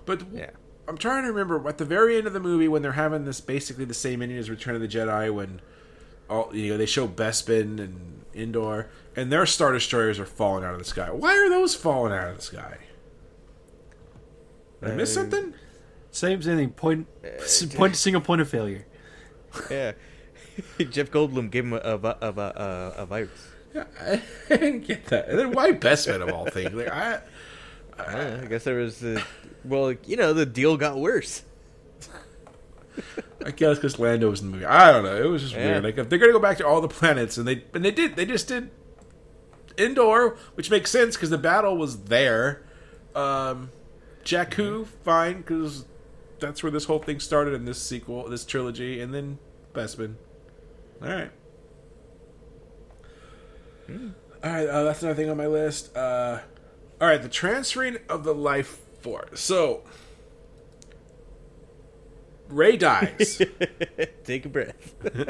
But 0.05 0.23
Yeah. 0.33 0.51
I'm 0.87 0.99
trying 0.99 1.23
to 1.25 1.29
remember 1.33 1.67
at 1.69 1.79
the 1.79 1.85
very 1.85 2.17
end 2.19 2.27
of 2.27 2.33
the 2.33 2.41
movie 2.41 2.69
when 2.69 2.83
they're 2.83 2.93
having 2.93 3.25
this 3.25 3.41
basically 3.41 3.85
the 3.87 3.95
same 3.95 4.21
ending 4.23 4.37
as 4.39 4.51
Return 4.51 4.75
of 4.75 4.81
the 4.81 4.89
Jedi 4.89 5.33
when 5.33 5.61
all 6.29 6.51
you 6.55 6.73
know 6.73 6.77
they 6.79 6.87
show 6.87 7.07
Bespin 7.09 7.79
and 7.81 8.25
Endor 8.35 8.89
and 9.17 9.31
their 9.33 9.47
star 9.47 9.73
destroyers 9.73 10.19
are 10.19 10.27
falling 10.27 10.65
out 10.65 10.73
of 10.75 10.79
the 10.79 10.85
sky. 10.85 11.11
Why 11.11 11.35
are 11.37 11.49
those 11.49 11.75
falling 11.75 12.13
out 12.13 12.29
of 12.29 12.37
the 12.37 12.43
sky? 12.43 12.79
Did 14.83 14.93
I 14.93 14.95
miss 14.97 15.17
Uh, 15.17 15.21
something? 15.23 15.55
Same 16.11 16.43
same 16.43 16.57
thing. 16.59 16.71
Point 16.71 17.07
s- 17.23 17.65
point 17.75 17.97
single 17.97 18.21
point 18.23 18.41
of 18.41 18.49
failure. 18.49 18.87
Yeah. 19.71 19.93
Jeff 20.91 21.11
Goldblum 21.11 21.51
gave 21.51 21.65
him 21.65 21.73
a, 21.73 21.79
a, 21.79 21.97
a, 21.99 22.29
a, 22.31 22.95
a 22.99 23.07
virus. 23.07 23.49
Yeah, 23.75 23.85
I 24.01 24.23
didn't 24.49 24.87
get 24.87 25.07
that. 25.07 25.29
And 25.29 25.39
then 25.39 25.53
why 25.53 25.73
Bespin 25.73 26.21
of 26.23 26.29
all 26.33 26.47
things? 26.47 26.73
Like 26.75 26.89
I, 26.89 27.21
Uh, 27.99 28.41
I 28.43 28.47
guess 28.47 28.65
there 28.65 28.77
was, 28.77 29.03
a, 29.05 29.23
well, 29.65 29.93
you 30.07 30.17
know, 30.17 30.33
the 30.33 30.47
deal 30.47 30.77
got 30.77 30.99
worse. 30.99 31.43
I 33.45 33.51
guess 33.51 33.77
because 33.77 33.99
Lando 33.99 34.31
was 34.31 34.41
in 34.41 34.47
the 34.51 34.53
movie. 34.53 34.65
I 34.67 34.93
don't 34.93 35.05
know. 35.05 35.17
It 35.17 35.27
was 35.29 35.43
just 35.43 35.55
Yeah. 35.55 35.65
weird. 35.73 35.85
Like 35.85 35.99
if 35.99 36.09
they're 36.09 36.19
gonna 36.19 36.33
go 36.33 36.39
back 36.39 36.59
to 36.59 36.67
all 36.67 36.81
the 36.81 36.89
planets, 36.89 37.37
and 37.37 37.47
they 37.47 37.65
and 37.75 37.85
they 37.85 37.91
did, 37.91 38.15
they 38.17 38.25
just 38.25 38.47
did 38.49 38.71
Endor, 39.77 40.37
which 40.55 40.71
makes 40.71 40.91
sense 40.91 41.17
because 41.17 41.31
the 41.31 41.39
battle 41.39 41.77
was 41.77 42.05
there. 42.05 42.63
Um, 43.15 43.71
Jakku, 44.25 44.87
fine, 45.05 45.39
because 45.39 45.85
that's 46.39 46.63
where 46.63 46.71
this 46.73 46.85
whole 46.85 47.01
thing 47.01 47.19
started 47.21 47.53
in 47.55 47.65
this 47.65 47.83
sequel, 47.83 48.29
this 48.29 48.45
trilogy, 48.45 49.01
and 49.01 49.13
then 49.13 49.39
Bespin. 49.75 50.15
All 51.03 51.09
right. 51.09 51.31
All 53.91 54.51
right, 54.51 54.69
uh, 54.69 54.85
that's 54.85 55.03
another 55.03 55.17
thing 55.17 55.31
on 55.31 55.37
my 55.37 55.47
list. 55.47 55.95
Uh, 55.97 56.39
all 57.05 57.11
right, 57.11 57.21
the 57.21 57.29
transferring 57.29 57.99
of 58.09 58.25
the 58.25 58.35
life 58.35 58.81
force. 59.03 59.39
So, 59.39 59.83
Rey 62.49 62.79
dies. 62.79 63.43
Take 64.25 64.47
a 64.47 64.49
breath. 64.49 64.95
well, 65.05 65.27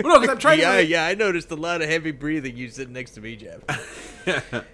no, 0.00 0.18
because 0.18 0.28
I'm 0.30 0.38
trying 0.38 0.58
yeah, 0.58 0.78
to. 0.78 0.84
yeah, 0.84 1.06
I 1.06 1.14
noticed 1.14 1.48
a 1.52 1.54
lot 1.54 1.80
of 1.80 1.88
heavy 1.88 2.10
breathing 2.10 2.56
you 2.56 2.68
sitting 2.70 2.92
next 2.92 3.12
to 3.12 3.20
me, 3.20 3.36
Jeff. 3.36 3.60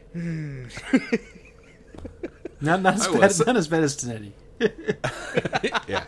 Not 2.59 2.81
not 2.81 2.95
as 2.95 3.09
bad, 3.09 3.47
not 3.47 3.57
as 3.57 3.69
bad 3.69 3.83
as 3.83 3.97
Tanetti. 3.99 4.33
yeah. 5.87 6.05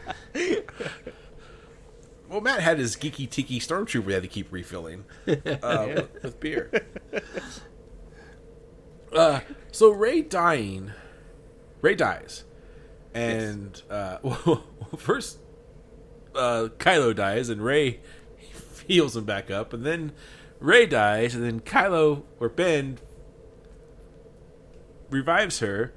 Well, 2.30 2.40
Matt 2.40 2.60
had 2.60 2.78
his 2.78 2.96
geeky 2.96 3.28
tiki 3.28 3.60
stormtrooper 3.60 4.06
he 4.06 4.12
had 4.14 4.22
to 4.22 4.28
keep 4.28 4.50
refilling 4.50 5.04
uh, 5.26 5.34
with, 5.94 6.22
with 6.22 6.40
beer. 6.40 6.70
Uh, 9.12 9.40
so 9.78 9.90
Rey 9.90 10.22
dying, 10.22 10.90
Rey 11.82 11.94
dies, 11.94 12.42
and 13.14 13.80
uh, 13.88 14.18
well, 14.22 14.64
first 14.96 15.38
uh, 16.34 16.70
Kylo 16.78 17.14
dies, 17.14 17.48
and 17.48 17.62
Rey 17.62 18.00
heals 18.88 19.16
him 19.16 19.24
back 19.24 19.52
up, 19.52 19.72
and 19.72 19.86
then 19.86 20.10
Rey 20.58 20.84
dies, 20.84 21.36
and 21.36 21.44
then 21.44 21.60
Kylo 21.60 22.24
or 22.40 22.48
Ben 22.48 22.98
revives 25.10 25.60
her. 25.60 25.94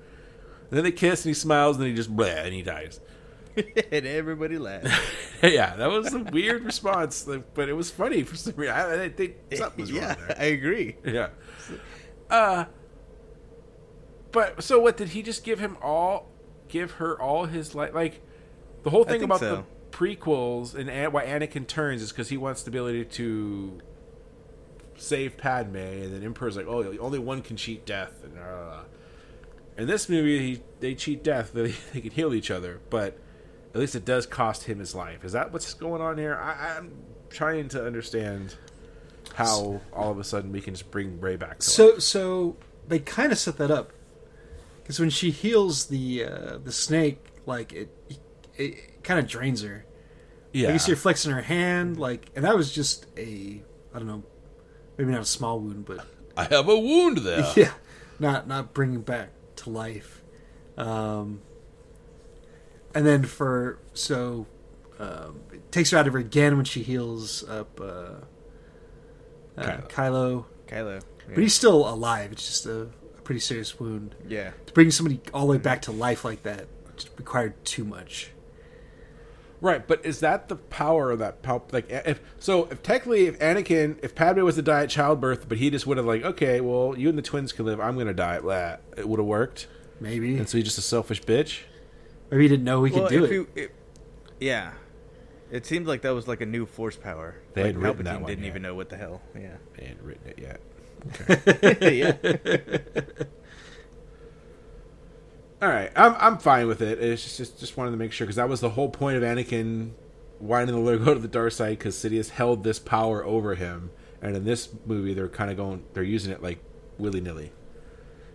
And 0.69 0.77
then 0.77 0.84
they 0.84 0.91
kiss, 0.91 1.25
and 1.25 1.32
he 1.32 1.34
smiles, 1.34 1.77
and 1.77 1.84
then 1.84 1.89
he 1.89 1.95
just 1.95 2.15
blah, 2.15 2.27
and 2.27 2.53
he 2.53 2.61
dies. 2.61 2.99
and 3.91 4.05
everybody 4.05 4.59
laughed. 4.59 4.89
yeah, 5.41 5.75
that 5.75 5.89
was 5.89 6.13
a 6.13 6.19
weird 6.19 6.63
response, 6.63 7.27
but 7.55 7.67
it 7.67 7.73
was 7.73 7.89
funny 7.89 8.21
for 8.21 8.36
some 8.36 8.53
reason. 8.57 8.75
I, 8.75 9.05
I 9.05 9.09
think 9.09 9.38
something 9.55 9.82
was 9.82 9.91
yeah, 9.91 10.09
wrong 10.09 10.17
there. 10.27 10.38
I 10.39 10.43
agree. 10.43 10.97
Yeah. 11.03 11.29
Uh, 12.29 12.65
but 14.32 14.63
so 14.63 14.79
what? 14.79 14.97
Did 14.97 15.09
he 15.09 15.21
just 15.21 15.43
give 15.43 15.59
him 15.59 15.77
all, 15.82 16.29
give 16.67 16.91
her 16.93 17.19
all 17.19 17.45
his 17.45 17.75
life? 17.75 17.93
Like 17.93 18.21
the 18.84 18.89
whole 18.89 19.03
thing 19.03 19.23
about 19.23 19.39
so. 19.39 19.55
the 19.55 19.63
prequels 19.97 20.73
and 20.75 20.89
An- 20.89 21.11
why 21.11 21.25
Anakin 21.25 21.67
turns 21.67 22.01
is 22.01 22.11
because 22.11 22.29
he 22.29 22.38
wants 22.38 22.63
the 22.63 22.69
ability 22.69 23.05
to 23.05 23.82
save 24.97 25.38
Padme, 25.38 25.75
and 25.75 26.13
then 26.13 26.23
Emperor's 26.23 26.55
like, 26.55 26.67
oh, 26.67 26.95
only 26.99 27.19
one 27.19 27.41
can 27.41 27.57
cheat 27.57 27.86
death, 27.86 28.23
and 28.23 28.38
uh, 28.38 28.82
in 29.77 29.88
this 29.88 30.07
movie 30.07 30.39
he, 30.39 30.61
they 30.79 30.93
cheat 30.95 31.23
death, 31.23 31.51
they, 31.53 31.73
they 31.93 32.01
can 32.01 32.11
heal 32.11 32.34
each 32.34 32.51
other, 32.51 32.79
but 32.89 33.17
at 33.73 33.79
least 33.79 33.95
it 33.95 34.05
does 34.05 34.25
cost 34.25 34.65
him 34.65 34.79
his 34.79 34.93
life. 34.93 35.23
Is 35.25 35.32
that 35.32 35.51
what's 35.51 35.73
going 35.73 36.01
on 36.01 36.17
here? 36.17 36.36
I, 36.36 36.75
I'm 36.77 36.91
trying 37.29 37.67
to 37.69 37.86
understand 37.86 38.55
how 39.34 39.82
all 39.93 40.11
of 40.11 40.19
a 40.19 40.23
sudden 40.23 40.51
we 40.51 40.59
can 40.61 40.73
just 40.73 40.91
bring 40.91 41.19
Rey 41.21 41.36
back. 41.38 41.59
To 41.59 41.65
So 41.65 41.86
life. 41.93 42.01
so 42.01 42.57
they 42.88 42.99
kind 42.99 43.32
of 43.32 43.38
set 43.39 43.57
that 43.57 43.71
up 43.71 43.91
because 44.82 44.99
when 44.99 45.09
she 45.09 45.32
heals 45.32 45.86
the 45.88 46.25
uh, 46.25 46.57
the 46.57 46.71
snake, 46.71 47.25
like 47.45 47.73
it 47.73 47.89
it, 48.55 49.03
kind 49.03 49.19
of 49.19 49.27
drains 49.27 49.61
her. 49.63 49.86
yeah, 50.53 50.67
Like 50.67 50.73
you 50.73 50.79
see 50.79 50.91
her 50.91 50.97
flexing 50.97 51.32
her 51.32 51.41
hand, 51.41 51.97
like, 51.97 52.29
and 52.36 52.45
that 52.45 52.55
was 52.55 52.71
just 52.71 53.05
a 53.17 53.61
I 53.93 53.97
don't 53.97 54.07
know, 54.07 54.23
maybe 54.97 55.11
not 55.11 55.21
a 55.21 55.25
small 55.25 55.59
wound, 55.59 55.86
but 55.86 56.05
I 56.38 56.45
have 56.45 56.67
a 56.69 56.77
wound 56.77 57.19
there. 57.19 57.45
yeah, 57.55 57.73
not 58.19 58.47
not 58.47 58.73
bringing 58.73 59.01
back 59.01 59.29
to 59.57 59.69
life. 59.69 60.23
Um, 60.77 61.41
and 62.95 63.05
then 63.05 63.23
for 63.23 63.79
so 63.93 64.47
um, 64.99 65.41
it 65.51 65.71
takes 65.71 65.91
her 65.91 65.97
out 65.97 66.07
of 66.07 66.13
her 66.13 66.19
again 66.19 66.55
when 66.55 66.65
she 66.65 66.84
heals 66.84 67.47
up 67.47 67.79
uh, 67.79 67.84
uh, 67.84 68.21
Kylo. 69.57 69.88
Kylo. 69.89 70.45
Kylo. 70.67 71.01
Yeah. 71.27 71.36
but 71.36 71.43
he's 71.43 71.53
still 71.53 71.88
alive. 71.88 72.32
It's 72.32 72.45
just 72.45 72.65
a, 72.65 72.82
a 72.84 73.01
pretty 73.32 73.39
serious 73.39 73.79
wound. 73.79 74.13
yeah. 74.27 74.51
To 74.65 74.73
bring 74.73 74.91
somebody 74.91 75.21
all 75.34 75.45
the 75.47 75.53
way 75.53 75.57
back 75.57 75.82
to 75.84 75.91
life 75.91 76.25
like 76.25 76.43
that 76.43 76.67
just 76.97 77.09
required 77.17 77.63
too 77.63 77.86
much. 77.86 78.32
Right, 79.61 79.88
but 79.88 80.03
is 80.05 80.19
that 80.21 80.49
the 80.49 80.55
power 80.55 81.11
of 81.11 81.19
that 81.19 81.43
power? 81.43 81.61
Like, 81.71 81.86
if 81.89 82.19
so, 82.39 82.65
if 82.71 82.82
technically, 82.84 83.27
if 83.27 83.38
Anakin, 83.39 83.97
if 84.03 84.15
Padme 84.15 84.41
was 84.41 84.55
to 84.55 84.61
die 84.63 84.84
at 84.84 84.89
childbirth, 84.89 85.47
but 85.47 85.59
he 85.59 85.69
just 85.69 85.86
would 85.88 85.97
have 85.97 86.05
like, 86.07 86.23
okay, 86.23 86.59
well, 86.61 86.95
you 86.97 87.07
and 87.09 87.17
the 87.17 87.21
twins 87.21 87.53
can 87.53 87.65
live. 87.65 87.79
I'm 87.79 87.95
gonna 87.97 88.13
die. 88.13 88.39
Blah, 88.39 88.77
it 88.97 89.07
would 89.07 89.19
have 89.19 89.27
worked. 89.27 89.67
Maybe 89.99 90.36
And 90.38 90.49
so 90.49 90.57
he's 90.57 90.65
just 90.65 90.79
a 90.79 90.82
selfish 90.82 91.21
bitch. 91.21 91.59
maybe 92.32 92.43
he 92.43 92.49
didn't 92.49 92.65
know 92.65 92.84
he 92.84 92.91
could 92.91 93.07
do 93.09 93.23
if 93.23 93.32
it. 93.32 93.34
you- 93.34 93.47
it- 93.55 93.75
yeah. 94.39 94.71
It 95.51 95.65
seemed 95.67 95.86
like 95.86 96.01
that 96.01 96.15
was 96.15 96.27
like 96.27 96.41
a 96.41 96.45
new 96.45 96.65
force 96.65 96.95
power. 96.97 97.36
They 97.53 97.61
like 97.61 97.67
hadn't 97.75 97.82
written 97.82 98.01
Palpatine 98.01 98.05
that 98.05 98.21
one 98.21 98.29
didn't 98.29 98.43
yet. 98.45 98.49
even 98.49 98.61
know 98.63 98.73
what 98.73 98.89
the 98.89 98.97
hell. 98.97 99.21
Yeah. 99.36 99.57
They 99.77 99.86
hadn't 99.86 100.03
written 100.03 100.27
it 100.27 100.39
yet. 100.39 100.59
yeah. 101.82 102.14
All 105.62 105.70
right, 105.70 105.91
I'm 105.95 106.16
I'm 106.18 106.38
fine 106.39 106.68
with 106.68 106.82
it. 106.82 106.99
It's 107.02 107.24
just 107.24 107.38
just, 107.38 107.60
just 107.60 107.78
wanted 107.78 107.91
to 107.91 107.97
make 107.97 108.12
sure 108.12 108.26
because 108.26 108.38
that 108.38 108.49
was 108.49 108.62
the 108.62 108.70
whole 108.72 108.89
point 108.89 109.18
of 109.18 109.24
Anakin 109.24 109.91
wanting 110.39 110.74
to 110.76 110.97
go 110.97 111.14
to 111.14 111.20
the 111.20 111.28
dark 111.28 111.52
side 111.52 111.78
because 111.78 111.95
Sidious 111.95 112.30
held 112.32 112.64
this 112.64 112.80
power 112.80 113.24
over 113.24 113.54
him, 113.54 113.91
and 114.22 114.36
in 114.36 114.44
this 114.44 114.69
movie 114.88 115.14
they're 115.14 115.28
kind 115.28 115.52
of 115.52 115.57
going 115.57 115.84
they're 115.94 116.02
using 116.02 116.32
it 116.32 116.41
like 116.41 116.57
willy 116.98 117.22
nilly, 117.22 117.52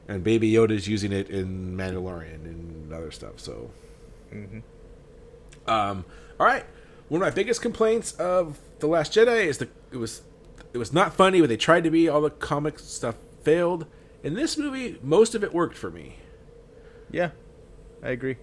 and 0.06 0.22
Baby 0.22 0.52
Yoda's 0.52 0.86
using 0.86 1.10
it 1.12 1.28
in 1.28 1.76
Mandalorian 1.76 2.44
and 2.44 2.92
other 2.92 3.10
stuff. 3.10 3.40
So, 3.40 3.70
Mhm. 4.32 4.62
um, 5.66 6.04
all 6.38 6.46
right, 6.46 6.64
one 7.08 7.20
of 7.22 7.26
my 7.26 7.34
biggest 7.34 7.60
complaints 7.60 8.12
of 8.12 8.60
the 8.78 8.86
Last 8.86 9.12
Jedi 9.12 9.46
is 9.46 9.58
the 9.58 9.68
it 9.90 9.96
was 9.96 10.22
it 10.76 10.78
was 10.78 10.92
not 10.92 11.14
funny, 11.14 11.40
but 11.40 11.48
they 11.48 11.56
tried 11.56 11.84
to 11.84 11.90
be. 11.90 12.06
All 12.06 12.20
the 12.20 12.28
comic 12.28 12.78
stuff 12.78 13.14
failed. 13.42 13.86
In 14.22 14.34
this 14.34 14.58
movie, 14.58 14.98
most 15.02 15.34
of 15.34 15.42
it 15.42 15.54
worked 15.54 15.74
for 15.74 15.90
me. 15.90 16.16
Yeah. 17.10 17.30
I 18.02 18.10
agree. 18.10 18.36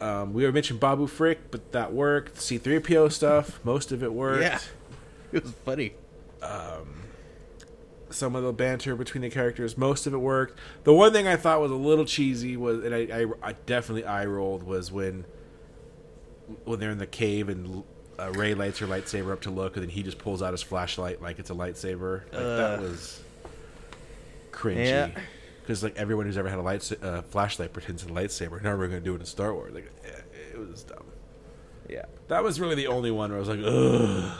Um, 0.00 0.32
we 0.32 0.44
were 0.44 0.52
mentioning 0.52 0.78
Babu 0.78 1.08
Frick, 1.08 1.50
but 1.50 1.72
that 1.72 1.92
worked. 1.92 2.36
C3PO 2.36 3.10
stuff, 3.10 3.58
most 3.64 3.90
of 3.90 4.04
it 4.04 4.12
worked. 4.12 4.42
Yeah. 4.42 4.60
It 5.30 5.42
was 5.42 5.52
funny. 5.64 5.92
Some 8.08 8.34
of 8.34 8.42
the 8.42 8.52
banter 8.52 8.96
between 8.96 9.20
the 9.20 9.28
characters, 9.28 9.76
most 9.76 10.06
of 10.06 10.14
it 10.14 10.18
worked. 10.18 10.58
The 10.84 10.94
one 10.94 11.12
thing 11.12 11.28
I 11.28 11.36
thought 11.36 11.60
was 11.60 11.70
a 11.70 11.74
little 11.74 12.06
cheesy 12.06 12.56
was, 12.56 12.82
and 12.82 12.94
I, 12.94 13.00
I, 13.00 13.26
I 13.42 13.52
definitely 13.66 14.06
eye 14.06 14.24
rolled, 14.24 14.62
was 14.62 14.90
when 14.90 15.26
when 16.64 16.80
they're 16.80 16.92
in 16.92 16.98
the 16.98 17.06
cave 17.06 17.50
and 17.50 17.84
uh, 18.18 18.32
Rey 18.32 18.54
lights 18.54 18.78
her 18.78 18.86
lightsaber 18.86 19.32
up 19.32 19.42
to 19.42 19.50
look, 19.50 19.76
and 19.76 19.84
then 19.84 19.90
he 19.90 20.02
just 20.02 20.18
pulls 20.18 20.42
out 20.42 20.52
his 20.52 20.62
flashlight 20.62 21.22
like 21.22 21.38
it's 21.38 21.50
a 21.50 21.54
lightsaber. 21.54 22.22
Like 22.32 22.42
that 22.42 22.80
was 22.80 23.22
cringy. 24.50 24.86
Yeah. 24.86 25.10
Because 25.62 25.82
like 25.82 25.96
everyone 25.96 26.26
who's 26.26 26.38
ever 26.38 26.48
had 26.48 26.58
a 26.58 26.62
light 26.62 26.90
uh, 27.02 27.22
flashlight 27.22 27.72
pretends 27.72 28.02
it's 28.02 28.10
a 28.10 28.14
lightsaber. 28.14 28.62
Now 28.62 28.76
we're 28.76 28.88
gonna 28.88 29.00
do 29.00 29.14
it 29.14 29.20
in 29.20 29.26
Star 29.26 29.52
Wars. 29.54 29.74
Like 29.74 29.90
eh, 30.04 30.54
it 30.54 30.58
was 30.58 30.82
dumb. 30.82 31.04
Yeah. 31.88 32.06
That 32.28 32.42
was 32.42 32.60
really 32.60 32.74
the 32.74 32.86
only 32.86 33.10
one 33.10 33.30
where 33.30 33.38
I 33.38 33.40
was 33.40 33.48
like, 33.48 33.60
ugh. 33.62 34.38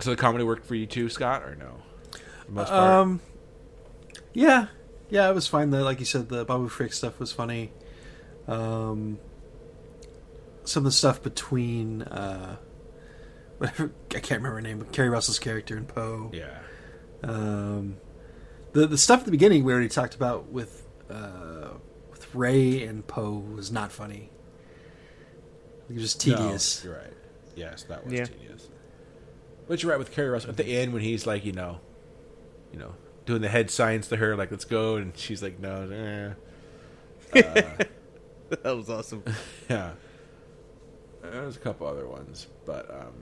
So 0.00 0.10
the 0.10 0.16
comedy 0.16 0.44
worked 0.44 0.66
for 0.66 0.74
you 0.74 0.86
too, 0.86 1.08
Scott, 1.08 1.42
or 1.42 1.54
no? 1.56 1.74
The 2.46 2.52
most 2.52 2.68
part? 2.68 2.90
Um, 2.90 3.20
yeah, 4.32 4.66
yeah, 5.10 5.28
it 5.28 5.34
was 5.34 5.46
fine. 5.46 5.70
The 5.70 5.82
like 5.82 5.98
you 5.98 6.06
said, 6.06 6.28
the 6.28 6.44
Babu 6.44 6.68
Frick 6.68 6.92
stuff 6.92 7.18
was 7.18 7.32
funny. 7.32 7.72
Um, 8.46 9.18
some 10.68 10.80
of 10.82 10.84
the 10.84 10.92
stuff 10.96 11.22
between 11.22 12.02
uh, 12.02 12.56
whatever 13.58 13.92
I 14.10 14.20
can't 14.20 14.40
remember 14.42 14.56
her 14.56 14.60
name, 14.60 14.78
but 14.78 14.92
Keri 14.92 15.08
Russell's 15.08 15.38
character 15.38 15.76
and 15.76 15.86
Poe. 15.88 16.30
yeah. 16.32 16.58
Um, 17.22 17.96
the 18.72 18.86
the 18.86 18.98
stuff 18.98 19.20
at 19.20 19.24
the 19.24 19.30
beginning 19.32 19.64
we 19.64 19.72
already 19.72 19.88
talked 19.88 20.14
about 20.14 20.52
with 20.52 20.86
uh, 21.10 21.70
with 22.10 22.32
Rey 22.34 22.84
and 22.84 23.06
Poe 23.06 23.32
was 23.54 23.72
not 23.72 23.90
funny. 23.90 24.30
It 25.88 25.94
was 25.94 26.02
just 26.02 26.20
tedious. 26.20 26.84
No, 26.84 26.90
you're 26.90 27.00
right. 27.00 27.12
Yes, 27.56 27.82
that 27.84 28.04
was 28.04 28.12
Yeah. 28.12 28.24
tedious. 28.26 28.68
But 29.66 29.82
you're 29.82 29.90
right 29.90 29.98
with 29.98 30.12
Keri 30.12 30.28
Russell 30.28 30.50
at 30.50 30.56
the 30.56 30.66
end 30.66 30.92
when 30.92 31.02
he's 31.02 31.26
like, 31.26 31.44
you 31.44 31.52
know, 31.52 31.80
you 32.72 32.78
know, 32.78 32.94
doing 33.26 33.40
the 33.42 33.48
head 33.48 33.70
signs 33.70 34.08
to 34.08 34.16
her, 34.16 34.36
like 34.36 34.50
"Let's 34.50 34.64
go," 34.64 34.96
and 34.96 35.16
she's 35.16 35.42
like, 35.42 35.58
"No." 35.58 36.36
Eh. 37.34 37.42
That 38.62 38.76
was 38.76 38.88
awesome. 38.88 39.24
Yeah. 39.68 39.90
There's 41.30 41.56
a 41.56 41.60
couple 41.60 41.86
other 41.86 42.06
ones, 42.06 42.46
but 42.66 42.90
um, 42.90 43.14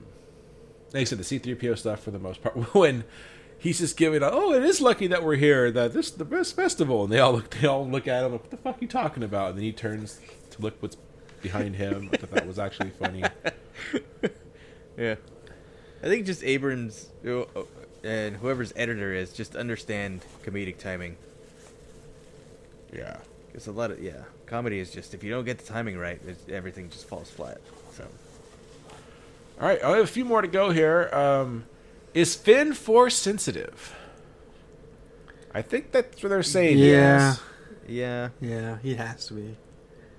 like 0.92 1.02
I 1.02 1.04
said, 1.04 1.18
the 1.18 1.24
C-3PO 1.24 1.78
stuff 1.78 2.02
for 2.02 2.10
the 2.10 2.18
most 2.18 2.42
part. 2.42 2.56
When 2.74 3.04
he's 3.58 3.78
just 3.78 3.96
giving, 3.96 4.22
a, 4.22 4.30
oh, 4.30 4.52
it 4.52 4.62
is 4.62 4.80
lucky 4.80 5.06
that 5.08 5.22
we're 5.22 5.36
here. 5.36 5.70
That 5.70 5.92
this 5.92 6.06
is 6.06 6.12
the 6.12 6.24
best 6.24 6.56
festival, 6.56 7.04
and 7.04 7.12
they 7.12 7.18
all 7.20 7.32
look, 7.32 7.50
they 7.50 7.66
all 7.66 7.88
look 7.88 8.06
at 8.08 8.24
him. 8.24 8.32
Like, 8.32 8.42
what 8.42 8.50
the 8.50 8.56
fuck 8.56 8.76
are 8.76 8.78
you 8.80 8.88
talking 8.88 9.22
about? 9.22 9.50
And 9.50 9.58
then 9.58 9.64
he 9.64 9.72
turns 9.72 10.20
to 10.50 10.62
look 10.62 10.76
what's 10.80 10.96
behind 11.42 11.76
him. 11.76 12.10
I 12.12 12.16
thought 12.16 12.30
that 12.30 12.46
was 12.46 12.58
actually 12.58 12.90
funny. 12.90 13.22
Yeah. 14.96 15.16
I 16.02 16.06
think 16.06 16.26
just 16.26 16.42
Abrams 16.42 17.08
uh, 17.26 17.44
and 18.02 18.36
whoever's 18.36 18.72
editor 18.76 19.12
is 19.12 19.32
just 19.32 19.56
understand 19.56 20.22
comedic 20.44 20.78
timing. 20.78 21.16
Yeah. 22.92 23.18
It's 23.54 23.66
a 23.66 23.72
lot 23.72 23.90
of 23.90 24.02
yeah. 24.02 24.24
Comedy 24.46 24.78
is 24.78 24.90
just 24.90 25.14
if 25.14 25.24
you 25.24 25.30
don't 25.30 25.44
get 25.44 25.58
the 25.58 25.64
timing 25.64 25.98
right, 25.98 26.20
it's, 26.26 26.48
everything 26.48 26.88
just 26.88 27.08
falls 27.08 27.30
flat. 27.30 27.60
So 27.96 28.06
All 29.60 29.66
right, 29.66 29.82
I 29.82 29.96
have 29.96 30.04
a 30.04 30.06
few 30.06 30.24
more 30.24 30.42
to 30.42 30.48
go 30.48 30.70
here. 30.70 31.08
Um, 31.12 31.64
is 32.12 32.34
Finn 32.34 32.74
force 32.74 33.14
sensitive? 33.14 33.94
I 35.54 35.62
think 35.62 35.92
that's 35.92 36.22
what 36.22 36.28
they're 36.28 36.42
saying. 36.42 36.78
Yeah. 36.78 36.86
Yes. 36.86 37.40
yeah, 37.88 38.28
Yeah, 38.40 38.78
he 38.82 38.94
has 38.96 39.26
to 39.26 39.34
be. 39.34 39.56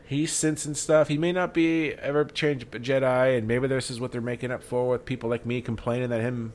He's 0.07 0.31
sensing 0.31 0.73
stuff. 0.73 1.09
He 1.09 1.17
may 1.17 1.33
not 1.33 1.53
be 1.53 1.91
ever 1.93 2.23
change 2.25 2.65
Jedi, 2.71 3.37
and 3.37 3.47
maybe 3.47 3.67
this 3.67 3.91
is 3.91 3.99
what 3.99 4.11
they're 4.11 4.21
making 4.21 4.51
up 4.51 4.63
for 4.63 4.87
with 4.87 5.05
people 5.05 5.29
like 5.29 5.45
me 5.45 5.61
complaining 5.61 6.09
that 6.09 6.21
him 6.21 6.53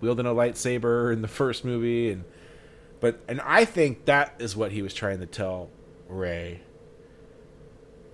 wielding 0.00 0.26
a 0.26 0.30
lightsaber 0.30 1.12
in 1.12 1.20
the 1.20 1.28
first 1.28 1.64
movie, 1.64 2.10
and 2.10 2.24
but 3.00 3.20
and 3.28 3.40
I 3.40 3.64
think 3.64 4.04
that 4.04 4.34
is 4.38 4.54
what 4.56 4.70
he 4.72 4.80
was 4.80 4.94
trying 4.94 5.18
to 5.18 5.26
tell 5.26 5.70
Rey 6.08 6.60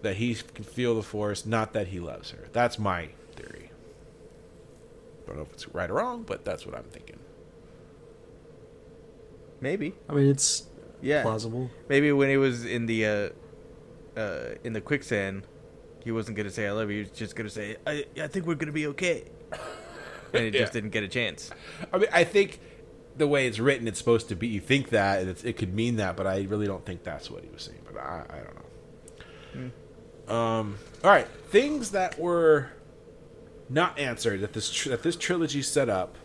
that 0.03 0.17
he 0.17 0.35
can 0.35 0.65
feel 0.65 0.95
the 0.95 1.03
Force, 1.03 1.45
not 1.47 1.73
that 1.73 1.89
he 1.89 2.01
loves 2.01 2.31
her. 2.31 2.49
That's 2.53 2.79
my 2.79 3.11
theory. 3.35 3.71
Don't 5.27 5.37
know 5.37 5.43
if 5.43 5.53
it's 5.53 5.69
right 5.69 5.91
or 5.91 5.95
wrong, 5.95 6.23
but 6.23 6.45
that's 6.45 6.67
what 6.67 6.75
I'm 6.75 6.85
thinking. 6.85 7.19
maybe 9.61 9.95
I 10.09 10.15
mean, 10.15 10.29
it's 10.29 10.67
yeah. 11.03 11.23
plausible. 11.23 11.71
Maybe 11.89 12.13
when 12.13 12.31
he 12.31 12.37
was 12.37 12.65
in 12.65 12.87
the 12.87 13.07
uh, 13.07 13.29
uh, 14.19 14.55
in 14.65 14.73
the 14.73 14.81
quicksand, 14.81 15.47
he 16.03 16.13
wasn't 16.13 16.37
gonna 16.37 16.51
say 16.51 16.67
"I 16.67 16.73
love 16.73 16.91
you." 16.91 16.97
He 16.97 17.03
was 17.03 17.19
just 17.19 17.37
gonna 17.37 17.51
say, 17.51 17.77
"I 17.87 18.07
I 18.21 18.27
think 18.27 18.47
we're 18.47 18.55
gonna 18.55 18.73
be 18.73 18.87
okay," 18.89 19.25
and 20.33 20.45
it 20.45 20.53
just 20.53 20.73
didn't 20.73 20.91
get 20.91 21.05
a 21.05 21.09
chance. 21.09 21.51
I 21.93 21.99
mean, 21.99 22.09
I 22.13 22.25
think 22.25 22.61
the 23.17 23.27
way 23.27 23.47
it's 23.47 23.59
written, 23.59 23.87
it's 23.87 23.99
supposed 23.99 24.29
to 24.31 24.35
be. 24.35 24.49
You 24.49 24.61
think 24.61 24.91
that 24.91 25.21
and 25.21 25.31
it's, 25.31 25.45
it 25.45 25.57
could 25.57 25.75
mean 25.75 25.97
that, 25.97 26.17
but 26.17 26.27
I 26.27 26.43
really 26.43 26.67
don't 26.67 26.85
think 26.85 27.05
that's 27.05 27.31
what 27.31 27.45
he 27.45 27.51
was 27.51 27.63
saying. 27.63 27.81
But 27.85 28.01
I, 28.01 28.25
I 28.29 28.37
don't 28.37 28.55
know. 28.55 29.71
Um. 30.31 30.79
All 31.03 31.11
right, 31.11 31.27
things 31.49 31.91
that 31.91 32.19
were 32.19 32.71
not 33.69 33.99
answered 33.99 34.41
that 34.41 34.53
this 34.53 34.71
tr- 34.71 34.91
that 34.91 35.03
this 35.03 35.17
trilogy 35.17 35.63
set 35.63 35.89
up, 35.89 36.17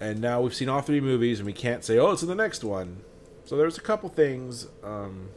and 0.00 0.20
now 0.20 0.40
we've 0.40 0.54
seen 0.54 0.68
all 0.68 0.80
three 0.80 1.00
movies, 1.00 1.38
and 1.40 1.46
we 1.46 1.52
can't 1.52 1.84
say, 1.84 1.98
oh, 1.98 2.12
it's 2.12 2.22
in 2.22 2.28
the 2.28 2.34
next 2.34 2.64
one. 2.64 3.02
So 3.44 3.56
there's 3.56 3.78
a 3.78 3.82
couple 3.82 4.08
things. 4.08 4.68
Um. 4.82 5.30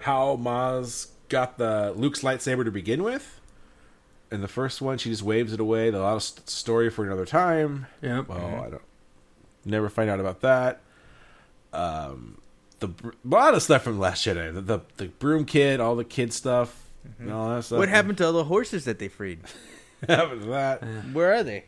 How 0.00 0.36
Maz 0.36 1.08
got 1.28 1.58
the 1.58 1.92
Luke's 1.96 2.22
lightsaber 2.22 2.64
to 2.64 2.72
begin 2.72 3.02
with. 3.04 3.40
In 4.32 4.40
the 4.40 4.48
first 4.48 4.82
one, 4.82 4.98
she 4.98 5.10
just 5.10 5.22
waves 5.22 5.52
it 5.52 5.60
away. 5.60 5.90
The 5.90 6.00
lot 6.00 6.16
of 6.16 6.22
st- 6.22 6.48
story 6.50 6.90
for 6.90 7.04
another 7.04 7.24
time. 7.24 7.86
Yep. 8.02 8.28
Well, 8.28 8.64
I 8.66 8.70
don't 8.70 8.82
never 9.64 9.88
find 9.88 10.10
out 10.10 10.18
about 10.18 10.40
that. 10.40 10.80
Um, 11.72 12.41
the 12.82 13.08
a 13.08 13.12
lot 13.28 13.54
of 13.54 13.62
stuff 13.62 13.82
from 13.82 13.98
Last 13.98 14.24
Jedi, 14.26 14.52
the 14.52 14.60
the, 14.60 14.80
the 14.98 15.06
broom 15.06 15.44
kid, 15.44 15.80
all 15.80 15.96
the 15.96 16.04
kid 16.04 16.32
stuff, 16.32 16.90
and 17.18 17.32
all 17.32 17.48
that 17.54 17.62
stuff. 17.64 17.78
What 17.78 17.88
happened 17.88 18.18
to 18.18 18.26
all 18.26 18.32
the 18.32 18.44
horses 18.44 18.84
that 18.84 18.98
they 18.98 19.08
freed? 19.08 19.40
happened 20.08 20.42
to 20.42 20.48
that? 20.48 20.82
Where 21.12 21.32
are 21.34 21.42
they? 21.42 21.64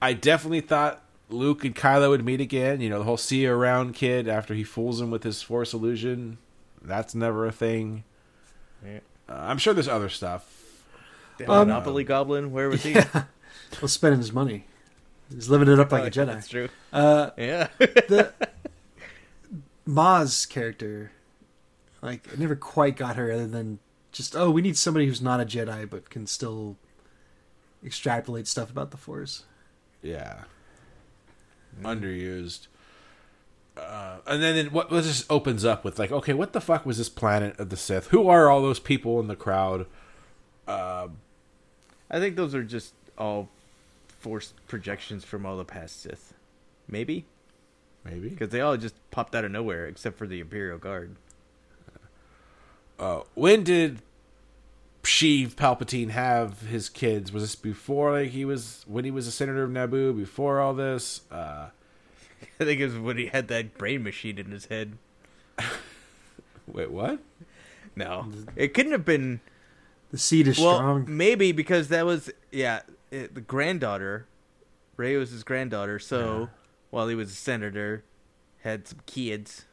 I 0.00 0.14
definitely 0.14 0.60
thought 0.62 1.02
Luke 1.28 1.64
and 1.64 1.74
Kylo 1.76 2.08
would 2.10 2.24
meet 2.24 2.40
again. 2.40 2.80
You 2.80 2.90
know, 2.90 2.98
the 2.98 3.04
whole 3.04 3.16
see 3.16 3.42
you 3.42 3.52
around 3.52 3.94
kid 3.94 4.26
after 4.28 4.54
he 4.54 4.64
fools 4.64 5.00
him 5.00 5.10
with 5.10 5.22
his 5.22 5.42
Force 5.42 5.72
illusion. 5.72 6.38
That's 6.82 7.14
never 7.14 7.46
a 7.46 7.52
thing. 7.52 8.04
Yeah. 8.84 8.98
Uh, 9.28 9.34
I'm 9.34 9.58
sure 9.58 9.72
there's 9.74 9.86
other 9.88 10.08
stuff. 10.08 10.84
The 11.38 11.50
Um, 11.50 11.68
Monopoly 11.68 12.02
Goblin? 12.04 12.50
Where 12.52 12.68
was 12.68 12.82
he? 12.82 12.92
Yeah. 13.72 13.80
well, 13.80 13.88
spending 13.88 14.18
his 14.20 14.32
money. 14.32 14.64
He's 15.32 15.48
living 15.48 15.68
it 15.68 15.78
up 15.78 15.92
like 15.92 16.04
a 16.04 16.10
Jedi. 16.10 16.26
That's 16.26 16.48
true. 16.48 16.68
Uh, 16.92 17.30
Yeah. 17.38 17.68
the 17.78 18.32
Maz 19.86 20.48
character, 20.48 21.12
like, 22.00 22.28
I 22.32 22.38
never 22.38 22.56
quite 22.56 22.96
got 22.96 23.16
her 23.16 23.32
other 23.32 23.46
than 23.46 23.78
just, 24.12 24.36
oh, 24.36 24.50
we 24.50 24.62
need 24.62 24.76
somebody 24.76 25.06
who's 25.06 25.22
not 25.22 25.40
a 25.40 25.44
Jedi 25.44 25.88
but 25.88 26.10
can 26.10 26.26
still 26.26 26.76
extrapolate 27.84 28.46
stuff 28.46 28.70
about 28.70 28.90
the 28.90 28.96
Force. 28.96 29.44
Yeah. 30.02 30.42
Underused. 31.82 32.68
Uh, 33.76 34.18
and 34.26 34.42
then 34.42 34.56
it, 34.56 34.72
what 34.72 34.90
this 34.90 35.06
just 35.06 35.30
opens 35.30 35.64
up 35.64 35.82
with 35.82 35.98
like, 35.98 36.12
okay, 36.12 36.34
what 36.34 36.52
the 36.52 36.60
fuck 36.60 36.84
was 36.84 36.98
this 36.98 37.08
planet 37.08 37.58
of 37.58 37.70
the 37.70 37.76
Sith? 37.76 38.08
Who 38.08 38.28
are 38.28 38.50
all 38.50 38.60
those 38.60 38.78
people 38.78 39.18
in 39.18 39.28
the 39.28 39.36
crowd? 39.36 39.86
Uh, 40.68 41.08
I 42.10 42.18
think 42.18 42.36
those 42.36 42.54
are 42.54 42.62
just 42.62 42.92
all 43.16 43.48
forced 44.06 44.54
projections 44.66 45.24
from 45.24 45.46
all 45.46 45.56
the 45.56 45.64
past 45.64 46.02
Sith. 46.02 46.34
Maybe? 46.86 47.24
Maybe. 48.04 48.28
Because 48.28 48.48
they 48.50 48.60
all 48.60 48.76
just 48.76 48.94
popped 49.10 49.34
out 49.34 49.44
of 49.44 49.50
nowhere, 49.52 49.86
except 49.86 50.18
for 50.18 50.26
the 50.26 50.40
Imperial 50.40 50.78
Guard. 50.78 51.16
Uh, 52.98 53.22
when 53.34 53.64
did 53.64 54.00
Sheev 55.02 55.54
Palpatine 55.54 56.10
have 56.10 56.60
his 56.62 56.88
kids? 56.88 57.32
Was 57.32 57.42
this 57.42 57.54
before 57.56 58.12
like 58.12 58.30
he 58.30 58.44
was 58.44 58.84
when 58.86 59.04
he 59.04 59.10
was 59.10 59.26
a 59.26 59.32
senator 59.32 59.64
of 59.64 59.70
Naboo? 59.70 60.16
Before 60.16 60.60
all 60.60 60.74
this? 60.74 61.22
Uh, 61.30 61.68
I 62.60 62.64
think 62.64 62.80
it 62.80 62.86
was 62.86 62.98
when 62.98 63.18
he 63.18 63.26
had 63.26 63.48
that 63.48 63.76
brain 63.78 64.02
machine 64.02 64.38
in 64.38 64.50
his 64.50 64.66
head. 64.66 64.98
wait, 66.66 66.90
what? 66.90 67.18
No. 67.96 68.30
It 68.56 68.74
couldn't 68.74 68.92
have 68.92 69.04
been. 69.04 69.40
The 70.10 70.18
seed 70.18 70.46
is 70.46 70.58
Well, 70.58 70.76
strong. 70.76 71.04
maybe 71.08 71.52
because 71.52 71.88
that 71.88 72.04
was, 72.04 72.30
yeah, 72.50 72.82
it, 73.10 73.34
the 73.34 73.40
granddaughter. 73.40 74.26
Rey 74.98 75.16
was 75.16 75.30
his 75.30 75.42
granddaughter, 75.42 75.98
so 75.98 76.50
while 76.92 77.08
he 77.08 77.14
was 77.16 77.32
a 77.32 77.34
senator, 77.34 78.04
had 78.62 78.86
some 78.86 79.00
kids. 79.06 79.64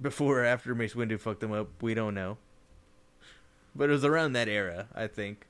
Before 0.00 0.40
or 0.40 0.44
after 0.44 0.74
Mace 0.74 0.94
Windu 0.94 1.20
fucked 1.20 1.40
them 1.40 1.52
up, 1.52 1.68
we 1.82 1.92
don't 1.94 2.14
know. 2.14 2.38
But 3.76 3.90
it 3.90 3.92
was 3.92 4.04
around 4.04 4.32
that 4.32 4.48
era, 4.48 4.86
I 4.94 5.06
think. 5.08 5.46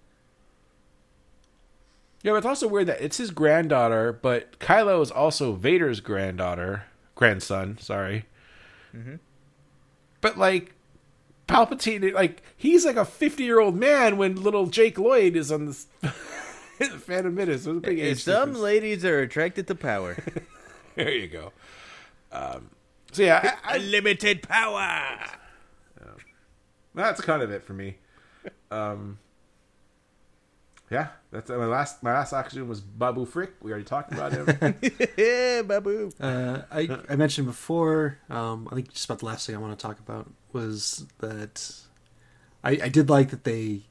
Yeah, 2.23 2.33
but 2.33 2.39
it's 2.39 2.47
also 2.47 2.66
weird 2.66 2.87
that 2.89 3.03
it's 3.03 3.19
his 3.19 3.31
granddaughter, 3.31 4.11
but 4.12 4.59
Kylo 4.59 5.03
is 5.03 5.11
also 5.11 5.53
Vader's 5.53 6.01
granddaughter, 6.01 6.85
grandson. 7.15 7.77
Sorry, 7.79 8.25
Mhm. 8.97 9.19
but 10.23 10.39
like 10.39 10.73
Palpatine, 11.47 12.15
like 12.15 12.41
he's 12.57 12.87
like 12.87 12.97
a 12.97 13.05
fifty-year-old 13.05 13.77
man 13.77 14.16
when 14.16 14.43
little 14.43 14.66
Jake 14.69 14.99
Lloyd 14.99 15.37
is 15.37 15.53
on 15.53 15.66
this 15.66 15.87
Phantom 17.01 17.35
Menace. 17.35 17.65
There's 17.65 17.77
a 17.77 17.81
big 17.81 17.99
age 17.99 18.23
Some 18.23 18.35
difference. 18.51 18.59
ladies 18.59 19.05
are 19.05 19.21
attracted 19.21 19.67
to 19.69 19.75
power. 19.75 20.17
There 20.97 21.11
you 21.11 21.27
go. 21.27 21.51
Um, 22.31 22.71
so 23.11 23.23
yeah, 23.25 23.57
I, 23.65 23.73
I, 23.73 23.77
Unlimited 23.79 24.43
power. 24.45 25.19
that's 26.95 27.21
kind 27.21 27.43
of 27.43 27.51
it 27.51 27.65
for 27.65 27.73
me. 27.73 27.97
Um, 28.71 29.19
yeah, 30.89 31.09
that's 31.33 31.49
my 31.49 31.67
last. 31.67 32.03
My 32.05 32.13
last 32.13 32.33
oxygen 32.33 32.69
was 32.69 32.81
Babu 32.81 33.25
Frick. 33.27 33.55
We 33.61 33.73
already 33.73 33.85
talked 33.87 34.13
about 34.13 34.33
him. 34.33 34.47
yeah, 35.19 35.63
babu. 35.63 36.13
Uh, 36.21 36.63
I, 36.71 36.89
I 37.09 37.17
mentioned 37.17 37.49
before, 37.49 38.19
um, 38.31 38.69
I 38.71 38.77
think 38.77 38.93
just 38.93 39.07
about 39.07 39.19
the 39.19 39.27
last 39.27 39.47
thing 39.49 39.57
I 39.57 39.59
want 39.59 39.77
to 39.77 39.83
talk 39.85 39.99
about 39.99 40.31
was 40.53 41.07
that 41.19 41.75
I, 42.63 42.79
I 42.85 42.89
did 42.89 43.11
like 43.11 43.31
that 43.31 43.43
they 43.43 43.83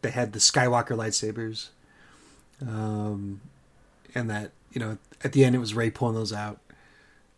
they 0.00 0.10
had 0.10 0.32
the 0.32 0.38
Skywalker 0.38 0.96
lightsabers, 0.96 1.68
um, 2.62 3.40
and 4.14 4.30
that 4.30 4.52
you 4.72 4.80
know 4.80 4.98
at 5.24 5.32
the 5.32 5.44
end 5.44 5.54
it 5.54 5.58
was 5.58 5.74
Rey 5.74 5.90
pulling 5.90 6.14
those 6.14 6.32
out 6.32 6.60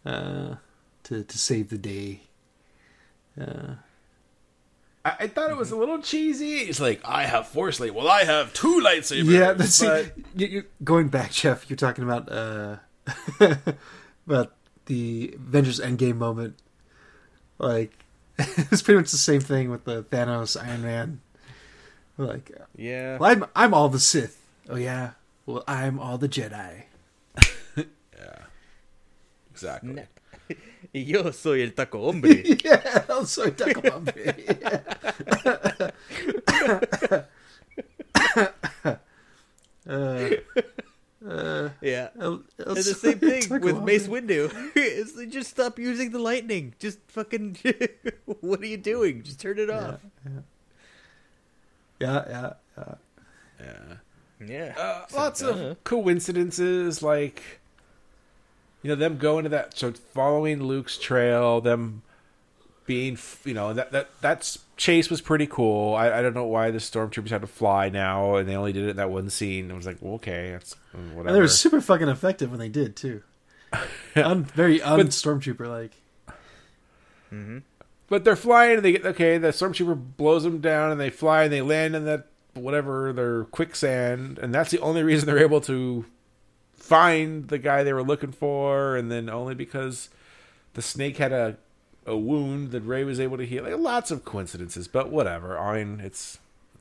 uh, 0.05 0.57
to 1.05 1.23
to 1.24 1.39
save 1.39 1.70
the 1.70 1.78
day. 1.78 2.23
Uh, 3.40 3.74
I, 5.05 5.15
I 5.20 5.27
thought 5.28 5.51
it 5.51 5.57
was 5.57 5.70
a 5.70 5.77
little 5.77 6.01
cheesy. 6.03 6.55
It's 6.59 6.81
like 6.81 7.01
I 7.05 7.24
have 7.24 7.47
Force 7.49 7.78
light. 7.81 7.95
Well, 7.95 8.09
I 8.09 8.24
have 8.24 8.53
two 8.53 8.81
lightsabers. 8.85 9.31
yeah, 9.31 9.53
that's 9.53 9.81
but 9.82 10.12
you, 10.35 10.47
you, 10.47 10.65
going 10.85 11.09
back, 11.09 11.31
Jeff. 11.32 11.69
You're 11.70 11.77
talking 11.77 12.05
about 12.05 12.31
uh, 12.31 12.77
about 14.27 14.53
the 14.86 15.32
Avengers 15.36 15.81
Endgame 15.81 16.16
moment. 16.16 16.57
Like 17.59 17.93
it's 18.39 18.82
pretty 18.82 18.99
much 19.01 19.11
the 19.11 19.16
same 19.19 19.40
thing 19.40 19.70
with 19.70 19.85
the 19.85 20.03
Thanos 20.05 20.61
Iron 20.62 20.82
Man. 20.82 21.20
Like, 22.16 22.51
Yeah. 22.77 23.19
well, 23.19 23.31
I'm 23.31 23.45
I'm 23.55 23.74
all 23.74 23.89
the 23.89 24.01
Sith. 24.01 24.40
Oh 24.69 24.77
yeah. 24.77 25.12
Well, 25.47 25.65
I'm 25.66 25.99
all 25.99 26.19
the 26.19 26.28
Jedi. 26.28 26.85
Yeah. 28.19 28.43
Exactly. 29.53 30.03
Y 30.93 31.01
yo 31.07 31.31
soy 31.31 31.62
el 31.62 31.70
taco 31.70 32.01
hombre. 32.01 32.43
yeah, 32.65 33.05
I'm 33.09 33.24
sorry, 33.27 33.53
Taco 33.53 33.81
Hombre. 33.90 34.35
uh, 39.86 40.31
uh, 41.27 41.69
yeah. 41.81 42.09
El- 42.20 42.43
El 42.59 42.69
And 42.69 42.77
the 42.77 42.82
same 42.82 43.19
thing 43.19 43.43
Taco 43.43 43.65
with 43.65 43.82
Mace 43.82 44.09
Windu. 44.09 44.51
it's 44.74 45.16
like, 45.16 45.31
just 45.31 45.51
stop 45.51 45.78
using 45.78 46.11
the 46.11 46.19
lightning. 46.19 46.74
Just 46.78 46.99
fucking. 47.09 47.57
what 48.40 48.61
are 48.61 48.66
you 48.66 48.77
doing? 48.77 49.23
Just 49.23 49.40
turn 49.40 49.59
it 49.59 49.70
off. 49.70 50.01
Yeah, 50.24 50.40
yeah, 52.01 52.24
yeah. 52.31 52.53
Yeah. 52.77 52.95
Yeah. 53.61 53.95
Uh, 54.40 55.06
So, 55.09 55.16
lots 55.16 55.43
uh, 55.43 55.48
of 55.48 55.85
coincidences, 55.85 57.02
like 57.02 57.43
you 58.82 58.89
know 58.89 58.94
them 58.94 59.19
going 59.19 59.44
to 59.44 59.51
that, 59.51 59.77
so 59.77 59.93
following 59.93 60.62
Luke's 60.62 60.97
trail, 60.97 61.60
them 61.60 62.02
being, 62.86 63.19
you 63.44 63.55
know, 63.55 63.73
that 63.74 63.93
that 63.93 64.09
that's 64.20 64.60
chase 64.77 65.10
was 65.10 65.20
pretty 65.20 65.47
cool. 65.47 65.94
I, 65.94 66.19
I 66.19 66.23
don't 66.23 66.35
know 66.35 66.47
why 66.47 66.70
the 66.70 66.78
stormtroopers 66.78 67.31
had 67.31 67.43
to 67.43 67.47
fly 67.47 67.89
now, 67.89 68.36
and 68.36 68.48
they 68.48 68.56
only 68.56 68.73
did 68.73 68.85
it 68.85 68.90
in 68.90 68.97
that 68.97 69.10
one 69.10 69.28
scene. 69.31 69.70
I 69.70 69.74
was 69.74 69.86
like, 69.86 69.98
well, 70.01 70.15
okay, 70.15 70.52
that's 70.52 70.74
mm, 70.94 70.98
And 71.01 71.15
whatever. 71.16 71.35
they 71.35 71.40
were 71.40 71.48
super 71.48 71.81
fucking 71.81 72.09
effective 72.09 72.51
when 72.51 72.60
they 72.60 72.69
did 72.70 72.97
too. 72.97 73.23
un, 74.16 74.44
very 74.44 74.81
un 74.81 75.09
stormtrooper 75.09 75.69
like. 75.69 75.93
But 78.09 78.24
they're 78.24 78.36
flying, 78.36 78.77
and 78.77 78.85
they 78.85 78.93
get 78.93 79.05
okay. 79.05 79.36
The 79.36 79.48
stormtrooper 79.48 80.16
blows 80.16 80.44
them 80.44 80.60
down, 80.60 80.90
and 80.90 80.98
they 81.01 81.10
fly, 81.10 81.43
and 81.44 81.52
they 81.52 81.60
land 81.60 81.94
in 81.94 82.06
that 82.06 82.27
whatever 82.59 83.12
their 83.12 83.44
quicksand, 83.44 84.39
and 84.39 84.55
that's 84.55 84.70
the 84.70 84.80
only 84.80 85.02
reason 85.02 85.26
they're 85.26 85.39
able 85.39 85.60
to 85.62 86.05
find 86.74 87.48
the 87.48 87.59
guy 87.59 87.82
they 87.82 87.93
were 87.93 88.02
looking 88.02 88.32
for. 88.32 88.97
And 88.97 89.10
then 89.10 89.28
only 89.28 89.55
because 89.55 90.09
the 90.74 90.82
snake 90.82 91.16
had 91.18 91.32
a 91.32 91.56
a 92.06 92.16
wound 92.16 92.70
that 92.70 92.80
Rey 92.82 93.05
was 93.05 93.20
able 93.20 93.36
to 93.36 93.44
heal. 93.44 93.64
Like 93.64 93.76
lots 93.78 94.10
of 94.10 94.24
coincidences, 94.24 94.89
but 94.89 95.10
whatever. 95.10 95.59
I 95.59 95.82
mean, 95.85 96.01
it's 96.01 96.39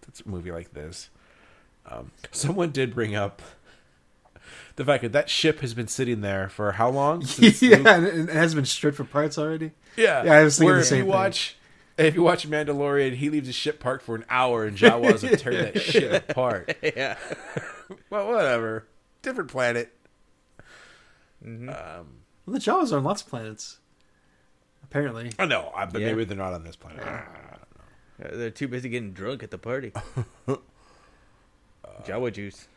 it's 0.07 0.21
a 0.21 0.29
movie 0.29 0.51
like 0.51 0.73
this. 0.73 1.09
Um, 1.89 2.11
someone 2.31 2.71
did 2.71 2.93
bring 2.95 3.15
up 3.15 3.41
the 4.77 4.85
fact 4.85 5.03
that 5.03 5.11
that 5.13 5.29
ship 5.29 5.59
has 5.61 5.73
been 5.73 5.87
sitting 5.87 6.21
there 6.21 6.47
for 6.49 6.73
how 6.73 6.89
long? 6.89 7.23
Yeah, 7.39 7.77
Luke- 7.77 7.87
and 7.87 8.05
it 8.05 8.29
has 8.29 8.53
been 8.55 8.65
stripped 8.65 8.97
for 8.97 9.03
parts 9.03 9.37
already. 9.37 9.71
yeah, 9.97 10.23
Yeah, 10.23 10.33
I 10.33 10.43
was 10.43 10.57
thinking 10.57 10.69
Where 10.71 10.79
the 10.79 10.85
same 10.85 10.97
you 10.99 11.03
thing. 11.03 11.11
watch, 11.11 11.55
if 11.97 12.15
you 12.15 12.23
watch 12.23 12.47
Mandalorian, 12.49 13.15
he 13.15 13.29
leaves 13.29 13.47
his 13.47 13.55
ship 13.55 13.79
parked 13.79 14.03
for 14.03 14.15
an 14.15 14.25
hour, 14.29 14.65
and 14.65 14.77
Jawas 14.77 15.27
have 15.27 15.39
tear 15.41 15.63
that 15.71 15.81
shit 15.81 16.29
apart. 16.29 16.75
yeah. 16.83 17.17
Well, 18.09 18.27
whatever. 18.31 18.85
Different 19.21 19.49
planet. 19.49 19.93
Well, 21.41 22.05
the 22.45 22.59
Jawas 22.59 22.91
are 22.91 22.97
on 22.97 23.03
lots 23.03 23.21
of 23.21 23.29
planets. 23.29 23.79
Apparently, 24.83 25.31
I 25.39 25.45
know, 25.45 25.71
I- 25.75 25.85
but 25.85 26.01
Yeah. 26.01 26.07
maybe 26.07 26.23
they're 26.25 26.37
not 26.37 26.53
on 26.53 26.63
this 26.63 26.75
planet. 26.75 27.01
Uh, 27.05 27.21
They're 28.17 28.49
too 28.49 28.67
busy 28.67 28.89
getting 28.89 29.13
drunk 29.13 29.43
at 29.43 29.51
the 29.51 29.57
party. 29.57 29.91
Jawa 32.05 32.31
juice. 32.33 32.67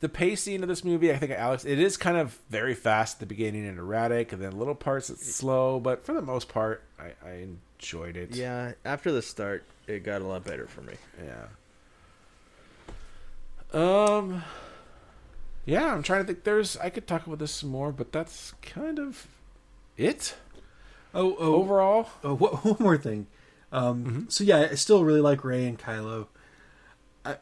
The 0.00 0.08
pacing 0.08 0.62
of 0.62 0.68
this 0.68 0.84
movie, 0.84 1.12
I 1.12 1.16
think, 1.16 1.32
Alex, 1.32 1.64
it 1.64 1.78
is 1.78 1.96
kind 1.96 2.16
of 2.16 2.38
very 2.50 2.74
fast 2.74 3.16
at 3.16 3.20
the 3.20 3.26
beginning 3.26 3.66
and 3.66 3.78
erratic, 3.78 4.32
and 4.32 4.42
then 4.42 4.58
little 4.58 4.74
parts 4.74 5.08
it's 5.10 5.34
slow, 5.34 5.80
but 5.80 6.04
for 6.04 6.12
the 6.12 6.22
most 6.22 6.48
part, 6.48 6.82
I, 6.98 7.12
I 7.26 7.46
enjoyed 7.78 8.16
it. 8.16 8.34
Yeah, 8.34 8.72
after 8.84 9.12
the 9.12 9.22
start, 9.22 9.64
it 9.86 10.04
got 10.04 10.22
a 10.22 10.24
lot 10.26 10.44
better 10.44 10.66
for 10.66 10.80
me. 10.82 10.94
Yeah. 11.24 11.46
Um. 13.72 14.42
Yeah, 15.66 15.92
I'm 15.92 16.02
trying 16.02 16.20
to 16.22 16.26
think. 16.26 16.44
There's 16.44 16.76
I 16.76 16.90
could 16.90 17.06
talk 17.06 17.26
about 17.26 17.38
this 17.38 17.52
some 17.52 17.70
more, 17.70 17.90
but 17.92 18.12
that's 18.12 18.52
kind 18.62 18.98
of 18.98 19.26
it 19.96 20.34
oh, 21.14 21.36
oh, 21.38 21.54
overall. 21.54 22.08
oh 22.22 22.34
wha- 22.34 22.56
one 22.62 22.76
more 22.80 22.98
thing. 22.98 23.26
Um, 23.72 24.04
Mm-hmm. 24.04 24.20
So 24.28 24.44
yeah, 24.44 24.68
I 24.70 24.74
still 24.74 25.04
really 25.04 25.20
like 25.20 25.42
Rey 25.44 25.66
and 25.66 25.78
Kylo. 25.78 26.26
I, 27.24 27.36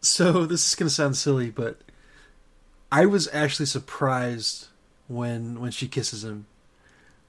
so 0.00 0.46
this 0.46 0.66
is 0.68 0.74
gonna 0.74 0.90
sound 0.90 1.16
silly, 1.16 1.50
but 1.50 1.78
I 2.92 3.06
was 3.06 3.28
actually 3.32 3.66
surprised 3.66 4.66
when 5.08 5.60
when 5.60 5.70
she 5.72 5.88
kisses 5.88 6.24
him. 6.24 6.46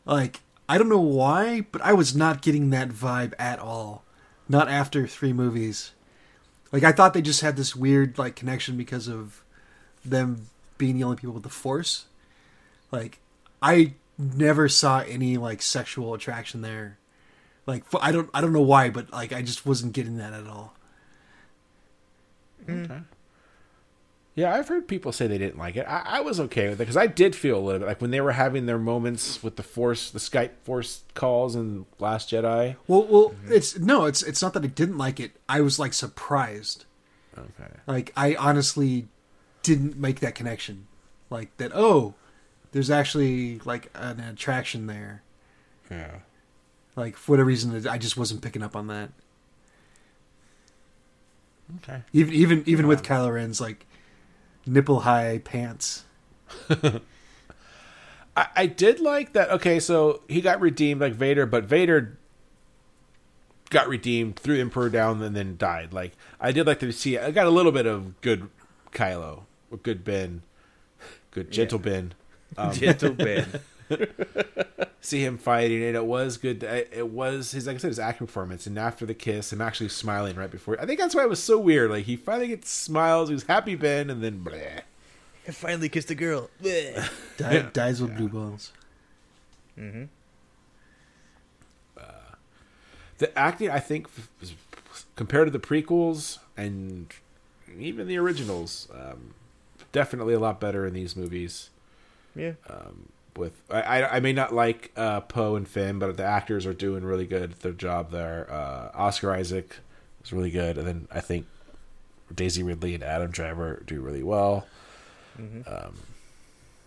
Like 0.06 0.42
I 0.70 0.78
don't 0.78 0.90
know 0.90 1.00
why, 1.00 1.62
but 1.72 1.82
I 1.82 1.94
was 1.94 2.16
not 2.16 2.42
getting 2.42 2.70
that 2.72 2.90
vibe 2.90 3.34
at 3.40 3.60
all. 3.60 4.04
Not 4.50 4.70
after 4.70 5.08
three 5.08 5.34
movies. 5.34 5.92
Like 6.72 6.84
I 6.84 6.92
thought 6.92 7.14
they 7.14 7.22
just 7.22 7.42
had 7.42 7.56
this 7.56 7.76
weird 7.76 8.18
like 8.18 8.36
connection 8.36 8.78
because 8.78 9.08
of 9.08 9.44
them 10.04 10.48
being 10.78 10.98
the 10.98 11.04
only 11.04 11.18
people 11.18 11.34
with 11.34 11.44
the 11.44 11.50
Force. 11.50 12.06
Like 12.92 13.20
I 13.62 13.94
never 14.18 14.68
saw 14.68 15.00
any 15.00 15.38
like 15.38 15.62
sexual 15.62 16.14
attraction 16.14 16.62
there. 16.62 16.98
Like 17.66 17.84
I 18.02 18.12
don't 18.12 18.30
I 18.34 18.42
don't 18.42 18.54
know 18.54 18.62
why, 18.62 18.90
but 18.90 19.12
like 19.12 19.32
I 19.32 19.42
just 19.42 19.66
wasn't 19.66 19.94
getting 19.94 20.18
that 20.18 20.34
at 20.34 20.48
all. 20.48 20.74
Okay. 22.70 23.00
Yeah, 24.38 24.54
I've 24.54 24.68
heard 24.68 24.88
people 24.88 25.12
say 25.12 25.26
they 25.26 25.40
didn't 25.40 25.58
like 25.58 25.76
it. 25.78 25.88
I, 25.90 26.04
I 26.06 26.22
was 26.22 26.40
okay 26.40 26.70
with 26.70 26.76
it 26.76 26.84
because 26.84 26.96
I 26.96 27.08
did 27.08 27.36
feel 27.36 27.58
a 27.58 27.60
little 27.60 27.80
bit 27.80 27.88
like 27.88 28.02
when 28.02 28.12
they 28.12 28.22
were 28.22 28.34
having 28.34 28.68
their 28.68 28.78
moments 28.78 29.42
with 29.42 29.56
the 29.56 29.64
Force, 29.64 30.12
the 30.12 30.20
Skype 30.20 30.52
Force 30.62 31.04
calls 31.16 31.56
in 31.56 31.88
Last 31.98 32.30
Jedi. 32.30 32.76
Well, 32.88 33.08
well, 33.10 33.30
mm-hmm. 33.32 33.52
it's 33.52 33.80
no, 33.80 34.06
it's 34.06 34.22
it's 34.22 34.40
not 34.40 34.54
that 34.54 34.64
I 34.64 34.68
didn't 34.68 35.00
like 35.00 35.20
it. 35.20 35.32
I 35.50 35.62
was 35.62 35.80
like 35.80 35.92
surprised. 35.92 36.86
Okay. 37.36 37.74
Like 37.88 38.14
I 38.16 38.36
honestly 38.36 39.08
didn't 39.64 39.98
make 39.98 40.20
that 40.20 40.36
connection. 40.36 40.86
Like 41.32 41.58
that. 41.58 41.72
Oh, 41.74 42.14
there's 42.74 42.92
actually 42.92 43.58
like 43.66 43.90
an 43.96 44.20
attraction 44.20 44.86
there. 44.86 45.24
Yeah. 45.90 46.12
Like 46.96 47.18
for 47.18 47.32
whatever 47.32 47.48
reason, 47.48 47.88
I 47.88 47.98
just 47.98 48.18
wasn't 48.18 48.44
picking 48.44 48.62
up 48.62 48.76
on 48.76 48.86
that. 48.86 49.10
Okay. 51.78 52.04
Even 52.14 52.34
even 52.36 52.64
even 52.68 52.86
with 52.86 53.02
Kylo 53.02 53.34
Ren's 53.34 53.60
like 53.60 53.87
nipple 54.68 55.02
high 55.02 55.40
pants. 55.40 56.04
I, 58.36 58.48
I 58.56 58.66
did 58.68 59.00
like 59.00 59.34
that. 59.34 59.50
Okay, 59.52 59.80
so 59.80 60.22
he 60.28 60.42
got 60.42 60.60
redeemed 60.62 61.02
like 61.02 61.14
Vader, 61.14 61.46
but 61.46 61.64
Vader 61.64 62.18
got 63.70 63.88
redeemed, 63.88 64.38
threw 64.38 64.60
Emperor 64.60 64.90
down, 64.90 65.22
and 65.24 65.36
then 65.36 65.58
died. 65.58 65.94
Like 65.94 66.14
I 66.40 66.52
did 66.52 66.68
like 66.68 66.80
to 66.80 66.92
see. 66.92 67.18
I 67.18 67.32
got 67.32 67.48
a 67.48 67.52
little 67.52 67.72
bit 67.72 67.86
of 67.86 68.20
good 68.22 68.50
Kylo, 68.92 69.44
or 69.72 69.78
good 69.78 70.04
Ben, 70.04 70.44
good 71.32 71.52
gentle 71.52 71.80
Ben. 71.80 72.14
Um, 72.58 72.72
Gentle 72.72 73.12
Ben. 73.12 73.46
see 75.02 75.24
him 75.24 75.38
fighting, 75.38 75.84
and 75.84 75.96
it 75.96 76.06
was 76.06 76.38
good. 76.38 76.64
It 76.64 76.90
it 76.94 77.10
was 77.10 77.52
his, 77.52 77.68
like 77.68 77.76
I 77.76 77.80
said, 77.80 77.90
his 77.90 78.00
acting 78.00 78.28
performance. 78.28 78.68
And 78.68 78.78
after 78.78 79.06
the 79.06 79.14
kiss, 79.14 79.54
him 79.54 79.62
actually 79.62 79.90
smiling 79.90 80.36
right 80.36 80.52
before. 80.52 80.80
I 80.82 80.86
think 80.86 81.00
that's 81.00 81.16
why 81.16 81.24
it 81.24 81.30
was 81.30 81.42
so 81.42 81.58
weird. 81.58 81.92
Like 81.92 82.06
he 82.06 82.16
finally 82.16 82.48
gets 82.50 82.70
smiles. 82.70 83.30
he's 83.30 83.44
happy 83.44 83.76
Ben, 83.76 84.10
and 84.10 84.24
then 84.24 84.44
bleh. 84.44 84.82
I 85.48 85.52
finally 85.52 85.90
kissed 85.90 86.12
a 86.12 86.16
girl. 86.16 86.50
Bleh. 86.62 87.10
Die, 87.38 87.62
Dies 87.74 88.02
with 88.02 88.18
blue 88.18 88.28
balls. 88.30 88.72
mm-hmm. 89.80 90.04
the 93.20 93.38
acting 93.38 93.70
I 93.70 93.80
think 93.80 94.08
is- 94.42 94.54
compared 95.16 95.48
to 95.48 95.52
the 95.52 95.60
prequels 95.60 96.38
and 96.56 97.12
even 97.80 98.08
the 98.08 98.18
originals, 98.18 98.88
um, 98.94 99.34
definitely 99.92 100.34
a 100.34 100.40
lot 100.40 100.60
better 100.60 100.86
in 100.86 100.94
these 100.94 101.16
movies. 101.16 101.70
Yeah. 102.36 102.54
With 103.38 103.62
I, 103.70 103.82
I, 103.82 104.16
I 104.16 104.20
may 104.20 104.34
not 104.34 104.54
like 104.54 104.92
uh, 104.98 105.22
Poe 105.22 105.56
and 105.56 105.68
Finn, 105.68 106.00
but 106.00 106.18
the 106.18 106.26
actors 106.26 106.66
are 106.66 106.74
doing 106.74 107.04
really 107.04 107.26
good 107.26 107.54
their 107.62 107.72
job 107.72 108.12
there. 108.12 108.48
Uh, 108.52 108.90
Oscar 108.94 109.32
Isaac 109.32 109.78
is 110.24 110.34
really 110.34 110.52
good, 110.52 110.78
and 110.78 110.88
then 110.88 111.08
I 111.12 111.22
think 111.22 111.46
Daisy 112.34 112.64
Ridley 112.64 112.96
and 112.96 113.04
Adam 113.04 113.32
Driver 113.32 113.84
do 113.86 114.02
really 114.02 114.24
well. 114.24 114.68
Um, 115.40 116.00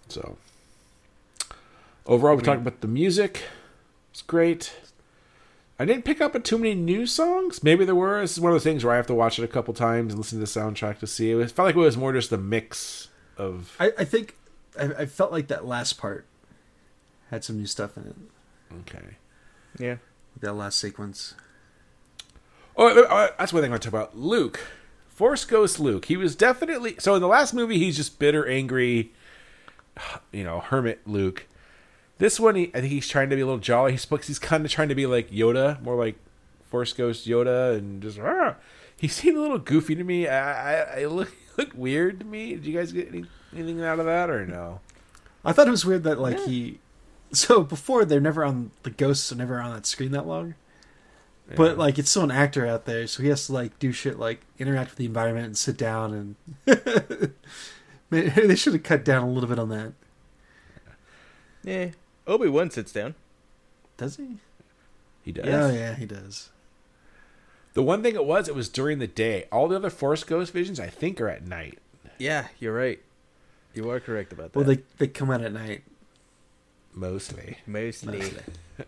so 0.09 0.37
overall, 2.07 2.37
we 2.37 2.43
talked 2.43 2.61
about 2.61 2.81
the 2.81 2.89
music. 2.89 3.45
It's 4.11 4.23
great. 4.23 4.75
I 5.79 5.85
didn't 5.85 6.05
pick 6.05 6.21
up 6.21 6.43
too 6.45 6.59
many 6.59 6.75
new 6.75 7.07
songs. 7.07 7.63
Maybe 7.63 7.85
there 7.85 7.95
were. 7.95 8.21
This 8.21 8.33
is 8.33 8.41
one 8.41 8.53
of 8.53 8.63
the 8.63 8.69
things 8.69 8.85
where 8.85 8.93
I 8.93 8.97
have 8.97 9.07
to 9.07 9.15
watch 9.15 9.39
it 9.39 9.45
a 9.45 9.49
couple 9.49 9.73
times 9.73 10.13
and 10.13 10.19
listen 10.19 10.39
to 10.39 10.45
the 10.45 10.61
soundtrack 10.61 10.99
to 10.99 11.07
see. 11.07 11.31
It 11.31 11.51
felt 11.51 11.67
like 11.67 11.77
it 11.77 11.79
was 11.79 11.97
more 11.97 12.13
just 12.13 12.33
a 12.33 12.37
mix 12.37 13.09
of. 13.39 13.77
I, 13.81 13.93
I 13.99 14.05
think 14.05 14.37
I, 14.79 14.85
I 14.85 15.07
felt 15.07 15.33
like 15.33 15.49
that 15.49 15.67
last 15.67 15.95
part 15.95 16.27
had 17.31 17.45
some 17.45 17.59
new 17.59 17.67
stuff 17.67 17.97
in 17.97 18.05
it. 18.05 18.17
Okay. 18.81 19.17
Yeah. 19.79 19.97
That 20.41 20.55
last 20.55 20.79
sequence. 20.79 21.35
Oh, 22.77 23.29
that's 23.39 23.53
one 23.53 23.63
thing 23.63 23.71
I 23.71 23.75
want 23.75 23.83
to 23.83 23.91
talk 23.91 24.01
about. 24.01 24.17
Luke, 24.17 24.61
Force 25.09 25.45
Ghost 25.45 25.79
Luke. 25.81 26.07
He 26.07 26.17
was 26.17 26.35
definitely 26.35 26.97
so 26.99 27.15
in 27.15 27.21
the 27.21 27.29
last 27.29 27.53
movie. 27.53 27.79
He's 27.79 27.97
just 27.97 28.19
bitter, 28.19 28.47
angry, 28.47 29.13
you 30.33 30.45
know, 30.45 30.61
hermit 30.61 31.01
Luke. 31.07 31.47
This 32.19 32.39
one, 32.39 32.55
he, 32.55 32.71
I 32.75 32.81
think 32.81 32.93
he's 32.93 33.09
trying 33.09 33.31
to 33.31 33.37
be 33.37 33.43
a 33.43 33.47
little 33.47 33.61
jolly. 33.61 33.93
He's 33.93 34.07
he's 34.27 34.39
kind 34.39 34.65
of 34.65 34.71
trying 34.71 34.89
to 34.89 34.95
be 34.95 35.07
like 35.07 35.31
Yoda, 35.31 35.83
more 35.83 35.97
like 35.97 36.17
Force 36.71 36.93
Ghost 36.93 37.27
Yoda, 37.27 37.77
and 37.77 38.03
just. 38.03 38.19
"Rah." 38.19 38.55
He 38.97 39.09
seemed 39.09 39.39
a 39.39 39.41
little 39.41 39.59
goofy 39.59 39.95
to 39.95 40.05
me. 40.05 40.29
I, 40.29 40.75
I, 40.75 41.01
I 41.01 41.05
look 41.07 41.35
look 41.57 41.71
weird 41.75 42.21
to 42.21 42.27
me. 42.27 42.55
Did 42.55 42.67
you 42.67 42.77
guys 42.77 42.93
get 42.93 43.09
any, 43.09 43.25
anything 43.55 43.83
out 43.83 43.99
of 43.99 44.07
that 44.07 44.29
or 44.29 44.47
no? 44.47 44.81
I 45.45 45.53
thought 45.53 45.69
it 45.69 45.71
was 45.71 45.87
weird 45.87 46.05
that 46.05 46.21
like 46.21 46.39
he 46.41 46.81
so 47.33 47.63
before 47.63 48.05
they're 48.05 48.21
never 48.21 48.45
on 48.45 48.71
the 48.83 48.91
ghosts 48.91 49.31
are 49.33 49.37
never 49.37 49.61
on 49.61 49.75
that 49.75 49.87
screen 49.87 50.13
that 50.13 50.27
long. 50.27 50.55
But 51.57 51.77
like 51.77 51.99
it's 51.99 52.09
still 52.09 52.23
an 52.23 52.31
actor 52.31 52.65
out 52.65 52.85
there, 52.85 53.09
so 53.09 53.25
he 53.25 53.29
has 53.29 53.47
to 53.47 53.53
like 53.53 53.77
do 53.81 53.91
shit 53.91 54.21
like 54.21 54.41
interact 54.61 54.91
with 54.91 54.99
the 54.99 55.05
environment 55.05 55.47
and 55.47 55.59
sit 55.59 55.77
down 55.77 56.37
and 56.67 57.35
Maybe 58.11 58.29
they 58.47 58.57
should 58.57 58.73
have 58.73 58.83
cut 58.83 59.05
down 59.05 59.23
a 59.23 59.31
little 59.31 59.49
bit 59.49 59.59
on 59.59 59.69
that. 59.71 59.93
Yeah. 61.63 61.91
Obi 62.27 62.49
Wan 62.49 62.71
sits 62.71 62.93
down. 62.93 63.15
Does 63.97 64.17
he? 64.17 64.39
he 65.23 65.33
does. 65.33 65.47
Oh 65.47 65.73
yeah, 65.73 65.95
he 65.95 66.07
does. 66.07 66.51
The 67.75 67.83
one 67.83 68.03
thing 68.03 68.15
it 68.15 68.25
was, 68.25 68.49
it 68.49 68.55
was 68.55 68.69
during 68.69 68.99
the 68.99 69.07
day. 69.07 69.45
All 69.53 69.69
the 69.69 69.77
other 69.77 69.91
Force 69.91 70.25
Ghost 70.25 70.53
visions, 70.53 70.81
I 70.81 70.89
think, 70.89 71.21
are 71.21 71.29
at 71.29 71.47
night. 71.47 71.79
Yeah, 72.19 72.49
you're 72.59 72.75
right. 72.75 73.01
You 73.75 73.89
are 73.91 74.01
correct 74.01 74.33
about 74.33 74.53
that. 74.53 74.59
Well, 74.59 74.67
they 74.67 74.83
they 74.99 75.07
come 75.07 75.31
out 75.31 75.43
at 75.43 75.53
night. 75.53 75.83
Mostly. 76.95 77.59
mostly. 77.67 78.33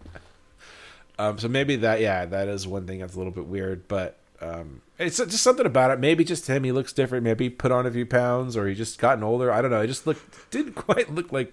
Um, 1.18 1.38
so 1.38 1.46
maybe 1.46 1.76
that, 1.76 2.00
yeah, 2.00 2.24
that 2.24 2.48
is 2.48 2.66
one 2.66 2.86
thing 2.86 3.00
that's 3.00 3.14
a 3.14 3.18
little 3.18 3.32
bit 3.32 3.46
weird, 3.46 3.86
but 3.86 4.18
um, 4.40 4.80
it's 4.98 5.18
just 5.18 5.42
something 5.42 5.66
about 5.66 5.90
it. 5.90 6.00
Maybe 6.00 6.24
just 6.24 6.48
him, 6.48 6.64
he 6.64 6.72
looks 6.72 6.92
different. 6.92 7.22
Maybe 7.22 7.44
he 7.44 7.50
put 7.50 7.70
on 7.70 7.86
a 7.86 7.90
few 7.90 8.06
pounds, 8.06 8.56
or 8.56 8.66
he 8.66 8.74
just 8.74 8.98
gotten 8.98 9.22
older. 9.22 9.52
I 9.52 9.62
don't 9.62 9.70
know. 9.70 9.82
It 9.82 9.86
just 9.86 10.06
looked 10.06 10.50
didn't 10.50 10.72
quite 10.72 11.12
look 11.14 11.30
like 11.30 11.52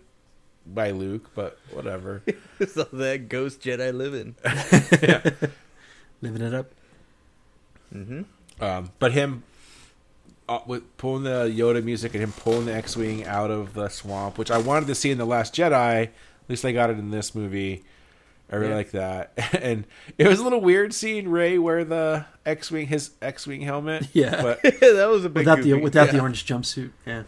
by 0.66 0.92
Luke, 0.92 1.30
but 1.36 1.60
whatever. 1.72 2.24
so 2.68 2.84
that 2.84 3.30
ghost 3.30 3.62
Jedi 3.62 3.94
living. 3.94 4.36
Living 6.22 6.42
it 6.42 6.54
up. 6.54 6.72
Mm-hmm. 7.96 8.24
Um, 8.62 8.92
but 9.00 9.14
him 9.14 9.44
uh, 10.50 10.60
with 10.66 10.98
pulling 10.98 11.24
the 11.24 11.46
Yoda 11.46 11.82
music 11.82 12.14
and 12.14 12.22
him 12.22 12.34
pulling 12.34 12.66
the 12.66 12.76
X-wing 12.76 13.26
out 13.26 13.52
of 13.52 13.74
the 13.74 13.88
swamp, 13.88 14.38
which 14.38 14.52
I 14.52 14.58
wanted 14.58 14.88
to 14.88 14.96
see 14.96 15.12
in 15.12 15.18
the 15.18 15.26
Last 15.26 15.56
Jedi. 15.56 16.10
At 16.50 16.54
least 16.54 16.66
I 16.66 16.72
got 16.72 16.90
it 16.90 16.98
in 16.98 17.12
this 17.12 17.36
movie. 17.36 17.84
I 18.52 18.56
really 18.56 18.72
Yeah. 18.72 18.76
like 18.78 18.92
that, 18.92 19.34
and 19.62 19.86
it 20.18 20.28
was 20.28 20.40
a 20.40 20.44
little 20.44 20.60
weird 20.62 20.92
seeing 20.96 21.30
Rey 21.30 21.60
wear 21.60 21.84
the 21.86 22.26
X-wing, 22.44 22.88
his 22.88 23.12
X-wing 23.22 23.62
helmet. 23.62 24.08
Yeah. 24.14 24.42
but 24.42 24.62
that 24.64 25.08
was 25.08 25.24
a 25.26 25.30
big 25.30 25.42
Without 25.46 25.58
the 25.58 25.70
goofy. 25.70 25.82
without 25.84 26.10
the 26.10 26.20
orange 26.20 26.48
jumpsuit. 26.48 26.90
Yeah. 27.06 27.24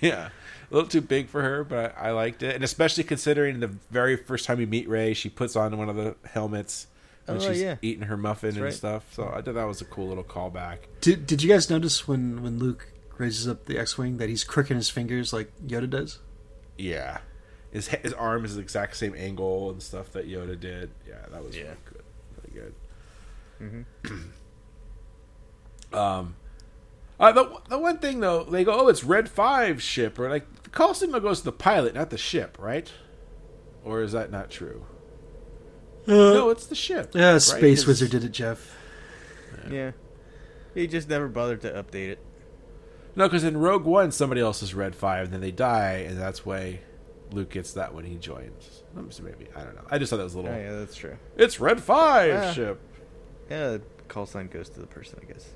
yeah, 0.00 0.28
a 0.70 0.74
little 0.74 0.88
too 0.88 1.00
big 1.00 1.28
for 1.28 1.42
her, 1.42 1.64
but 1.64 1.96
I, 1.98 2.08
I 2.08 2.10
liked 2.12 2.44
it, 2.44 2.54
and 2.54 2.62
especially 2.62 3.02
considering 3.02 3.58
the 3.58 3.74
very 3.90 4.16
first 4.16 4.44
time 4.46 4.58
we 4.58 4.66
meet 4.66 4.88
Rey, 4.88 5.14
she 5.14 5.28
puts 5.28 5.56
on 5.56 5.76
one 5.76 5.88
of 5.88 5.96
the 5.96 6.14
helmets 6.24 6.86
when 7.26 7.38
Oh, 7.38 7.40
she's 7.40 7.60
yeah. 7.60 7.76
eating 7.82 8.04
her 8.04 8.16
muffin 8.16 8.50
That's 8.50 8.56
and 8.58 8.64
right. 8.66 8.72
stuff. 8.72 9.12
So 9.12 9.24
I 9.34 9.42
thought 9.42 9.54
that 9.54 9.64
was 9.64 9.80
a 9.80 9.84
cool 9.84 10.06
little 10.06 10.22
callback. 10.22 10.78
Did 11.00 11.26
Did 11.26 11.42
you 11.42 11.48
guys 11.48 11.68
notice 11.68 12.06
when 12.06 12.40
when 12.44 12.60
Luke 12.60 12.86
raises 13.18 13.48
up 13.48 13.66
the 13.66 13.78
X-wing 13.78 14.18
that 14.18 14.28
he's 14.28 14.44
crooking 14.44 14.76
his 14.76 14.88
fingers 14.90 15.32
like 15.32 15.50
Yoda 15.66 15.90
does? 15.90 16.20
Yeah, 16.78 17.18
his 17.72 17.88
his 17.88 18.12
arm 18.12 18.44
is 18.44 18.56
the 18.56 18.62
exact 18.62 18.96
same 18.96 19.14
angle 19.16 19.70
and 19.70 19.82
stuff 19.82 20.10
that 20.12 20.28
Yoda 20.28 20.58
did. 20.58 20.90
Yeah, 21.08 21.24
that 21.30 21.44
was 21.44 21.56
Yeah. 21.56 21.62
really 21.64 21.76
good, 21.92 22.02
really 22.52 22.60
good. 23.60 23.86
Mhm. 24.10 24.24
Um, 25.92 26.36
uh, 27.18 27.32
the 27.32 27.58
the 27.68 27.78
one 27.78 27.98
thing 27.98 28.20
though, 28.20 28.44
they 28.44 28.62
go, 28.64 28.80
oh, 28.80 28.88
it's 28.88 29.02
Red 29.04 29.28
Five 29.28 29.82
ship, 29.82 30.18
or 30.18 30.28
like 30.30 30.62
the 30.62 30.70
call 30.70 30.94
signal 30.94 31.20
goes 31.20 31.40
to 31.40 31.46
the 31.46 31.52
pilot, 31.52 31.94
not 31.94 32.10
the 32.10 32.18
ship, 32.18 32.56
right? 32.60 32.90
Or 33.84 34.02
is 34.02 34.12
that 34.12 34.30
not 34.30 34.50
true? 34.50 34.84
no, 36.06 36.48
it's 36.50 36.66
the 36.66 36.74
ship. 36.74 37.10
Yeah, 37.14 37.32
right? 37.32 37.42
Space 37.42 37.80
'Cause- 37.80 37.86
Wizard 37.88 38.10
did 38.10 38.24
it, 38.24 38.32
Jeff. 38.32 38.76
Yeah. 39.70 39.92
He 40.74 40.86
just 40.86 41.08
never 41.08 41.28
bothered 41.28 41.60
to 41.62 41.70
update 41.72 42.10
it. 42.10 42.18
No, 43.16 43.26
because 43.28 43.42
in 43.44 43.56
Rogue 43.58 43.84
One, 43.84 44.12
somebody 44.12 44.40
else 44.40 44.62
is 44.62 44.74
Red 44.74 44.94
Five, 44.94 45.24
and 45.24 45.32
then 45.34 45.40
they 45.40 45.50
die, 45.50 46.04
and 46.08 46.16
that's 46.18 46.46
why 46.46 46.80
Luke 47.32 47.50
gets 47.50 47.72
that 47.74 47.94
when 47.94 48.04
he 48.04 48.16
joins. 48.16 48.82
So 49.10 49.22
Maybe 49.22 49.46
I 49.54 49.62
don't 49.62 49.74
know. 49.76 49.84
I 49.90 49.98
just 49.98 50.10
thought 50.10 50.16
that 50.18 50.24
was 50.24 50.34
a 50.34 50.40
little. 50.40 50.52
Oh, 50.52 50.58
yeah, 50.58 50.72
that's 50.72 50.96
true. 50.96 51.16
It's 51.36 51.60
Red 51.60 51.80
Five 51.82 52.28
Yeah. 52.28 52.52
ship. 52.52 52.80
Yeah, 53.50 53.68
the 53.72 53.82
call 54.08 54.26
sign 54.26 54.48
goes 54.48 54.68
to 54.70 54.80
the 54.80 54.86
person, 54.86 55.18
I 55.22 55.32
guess. 55.32 55.50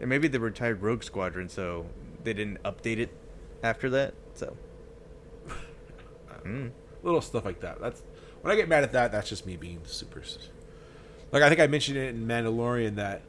And 0.00 0.08
maybe 0.08 0.28
the 0.28 0.40
retired 0.40 0.82
Rogue 0.82 1.02
Squadron, 1.02 1.48
so 1.48 1.86
they 2.24 2.32
didn't 2.32 2.62
update 2.62 2.98
it 2.98 3.10
after 3.62 3.88
that. 3.90 4.14
So. 4.34 4.56
Mm. 6.44 6.72
little 7.04 7.20
stuff 7.20 7.44
like 7.44 7.60
that. 7.60 7.80
That's 7.80 8.02
when 8.40 8.52
I 8.52 8.56
get 8.56 8.68
mad 8.68 8.82
at 8.82 8.92
that. 8.92 9.12
That's 9.12 9.28
just 9.28 9.46
me 9.46 9.56
being 9.56 9.80
super. 9.84 10.22
Like 11.30 11.42
I 11.42 11.48
think 11.48 11.60
I 11.60 11.66
mentioned 11.68 11.96
it 11.98 12.08
in 12.14 12.26
Mandalorian 12.26 12.96
that 12.96 13.22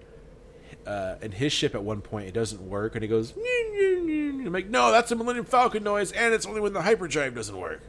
uh, 0.86 1.16
in 1.22 1.32
his 1.32 1.52
ship 1.54 1.76
at 1.76 1.84
one 1.84 2.02
point 2.02 2.28
it 2.28 2.34
doesn't 2.34 2.62
work, 2.62 2.96
and 2.96 3.04
he 3.04 3.08
goes. 3.08 3.34
I'm 3.36 4.52
like, 4.52 4.70
no, 4.70 4.92
that's 4.92 5.12
a 5.12 5.16
Millennium 5.16 5.46
Falcon 5.46 5.84
noise, 5.84 6.12
and 6.12 6.34
it's 6.34 6.46
only 6.46 6.60
when 6.60 6.74
the 6.74 6.82
hyperdrive 6.82 7.34
doesn't 7.34 7.58
work. 7.58 7.82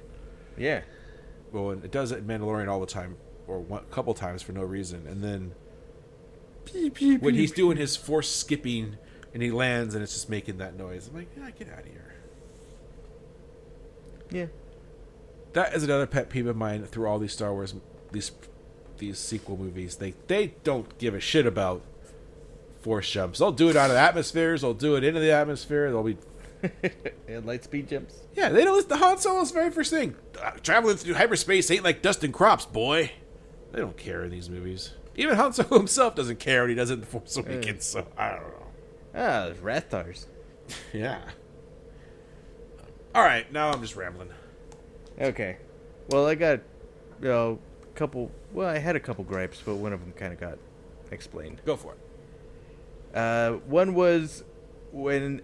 Yeah. 0.57 0.83
Well, 1.53 1.71
and 1.71 1.85
it 1.85 1.91
does 1.91 2.13
it 2.13 2.19
in 2.19 2.27
Mandalorian 2.27 2.69
all 2.69 2.81
the 2.81 2.87
time, 2.87 3.17
or 3.47 3.59
one, 3.59 3.83
a 3.83 3.95
couple 3.95 4.15
times 4.15 4.43
for 4.43 4.53
no 4.53 4.63
reason, 4.63 5.07
and 5.07 5.23
then 5.23 5.55
when 7.21 7.35
he's 7.35 7.53
doing 7.53 7.77
his 7.77 7.97
force 7.97 8.35
skipping 8.35 8.97
and 9.33 9.43
he 9.43 9.51
lands 9.51 9.95
and 9.95 10.03
it's 10.03 10.15
just 10.15 10.31
making 10.31 10.59
that 10.59 10.77
noise, 10.77 11.09
I'm 11.09 11.17
like, 11.17 11.29
yeah, 11.37 11.51
get 11.51 11.73
out 11.73 11.81
of 11.81 11.87
here. 11.87 12.15
Yeah. 14.31 14.47
That 15.53 15.75
is 15.75 15.83
another 15.83 16.07
pet 16.07 16.31
peeve 16.31 16.47
of 16.47 16.57
mine 16.57 16.85
through 16.85 17.07
all 17.07 17.19
these 17.19 17.33
Star 17.33 17.53
Wars 17.53 17.75
these 18.11 18.33
these 18.99 19.19
sequel 19.19 19.57
movies. 19.57 19.97
They 19.97 20.15
they 20.27 20.55
don't 20.65 20.97
give 20.99 21.15
a 21.15 21.21
shit 21.21 21.47
about 21.47 21.83
force 22.85 23.11
jumps. 23.11 23.39
They'll 23.39 23.51
do 23.51 23.71
it 23.71 23.77
out 23.77 23.89
of 23.91 23.95
the 23.97 24.01
atmospheres. 24.01 24.61
They'll 24.61 24.75
do 24.75 24.95
it 24.97 25.05
into 25.05 25.19
the 25.21 25.33
atmosphere. 25.33 25.91
They'll 25.91 26.03
be 26.03 26.19
and 27.29 27.45
light 27.47 27.65
speed 27.65 27.89
jumps. 27.89 28.21
yeah. 28.35 28.51
They 28.51 28.63
don't. 28.65 28.87
The 28.89 28.97
Han 28.99 29.19
Solo's 29.19 29.51
very 29.51 29.71
first 29.71 29.91
thing. 29.91 30.15
Uh, 30.41 30.51
traveling 30.63 30.97
through 30.97 31.15
hyperspace 31.15 31.71
ain't 31.71 31.83
like 31.85 32.03
dusting 32.03 32.33
crops, 32.33 32.67
boy. 32.67 33.11
They 33.73 33.81
don't 33.81 33.97
care 33.97 34.23
in 34.25 34.31
these 34.31 34.49
movies. 34.51 34.93
Even 35.17 35.37
Han 35.37 35.53
Solo 35.53 35.79
himself 35.79 36.15
doesn't 36.15 36.39
care 36.39 36.63
when 36.63 36.71
he 36.71 36.75
does 36.75 36.91
it 36.91 36.95
in 36.95 37.01
the 37.01 37.07
Force 37.07 37.37
Awakens. 37.37 37.85
So 37.85 38.07
I 38.17 38.31
don't 38.31 38.43
know. 38.43 38.67
Ah, 39.15 39.45
there's 39.47 39.59
Rathars. 39.59 40.27
Yeah. 40.93 41.21
All 43.15 43.23
right, 43.23 43.51
now 43.53 43.71
I'm 43.71 43.81
just 43.81 43.97
rambling. 43.97 44.31
Okay. 45.21 45.59
Well, 46.09 46.27
I 46.27 46.35
got, 46.35 46.61
you 47.21 47.29
know, 47.29 47.59
a 47.83 47.87
couple. 47.95 48.31
Well, 48.53 48.69
I 48.69 48.79
had 48.79 48.97
a 48.97 49.01
couple 49.01 49.23
gripes, 49.25 49.63
but 49.65 49.77
one 49.77 49.93
of 49.93 50.01
them 50.01 50.13
kind 50.13 50.33
of 50.33 50.41
got 50.41 50.59
explained. 51.11 51.61
Go 51.65 51.77
for 51.77 51.93
it. 51.93 51.99
Uh, 53.15 53.53
one 53.67 53.95
was 53.95 54.45
when 54.93 55.41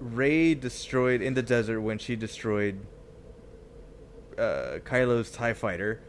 Rey 0.00 0.54
destroyed 0.54 1.20
in 1.20 1.34
the 1.34 1.42
desert 1.42 1.80
when 1.80 1.98
she 1.98 2.16
destroyed 2.16 2.80
uh, 4.38 4.78
Kylo's 4.84 5.30
Tie 5.30 5.52
Fighter. 5.52 6.00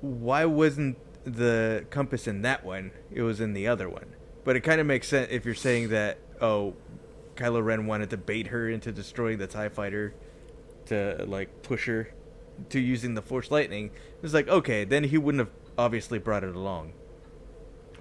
Why 0.00 0.44
wasn't 0.44 0.98
the 1.24 1.86
compass 1.90 2.26
in 2.26 2.42
that 2.42 2.64
one? 2.64 2.90
It 3.12 3.22
was 3.22 3.40
in 3.40 3.52
the 3.52 3.68
other 3.68 3.88
one. 3.88 4.16
But 4.44 4.56
it 4.56 4.60
kind 4.60 4.80
of 4.80 4.86
makes 4.86 5.08
sense 5.08 5.28
if 5.30 5.44
you're 5.44 5.54
saying 5.54 5.90
that. 5.90 6.18
Oh, 6.40 6.74
Kylo 7.36 7.64
Ren 7.64 7.86
wanted 7.86 8.10
to 8.10 8.16
bait 8.16 8.48
her 8.48 8.68
into 8.68 8.92
destroying 8.92 9.38
the 9.38 9.46
Tie 9.46 9.68
Fighter 9.68 10.14
to 10.86 11.24
like 11.26 11.62
push 11.62 11.86
her 11.86 12.12
to 12.70 12.80
using 12.80 13.14
the 13.14 13.22
Force 13.22 13.50
Lightning. 13.50 13.90
It's 14.22 14.34
like 14.34 14.48
okay, 14.48 14.84
then 14.84 15.04
he 15.04 15.18
wouldn't 15.18 15.40
have 15.40 15.54
obviously 15.78 16.18
brought 16.18 16.44
it 16.44 16.54
along. 16.54 16.92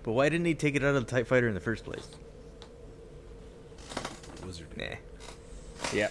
But 0.10 0.14
why 0.14 0.28
didn't 0.30 0.48
he 0.48 0.56
take 0.56 0.74
it 0.76 0.84
out 0.84 0.96
of 0.96 1.06
the 1.06 1.12
TIE 1.12 1.22
fighter 1.24 1.48
in 1.48 1.54
the 1.54 1.60
first 1.60 1.86
place? 1.86 2.08
Wizard. 4.44 4.76
Nah. 4.76 4.86
Yeah. 5.94 6.10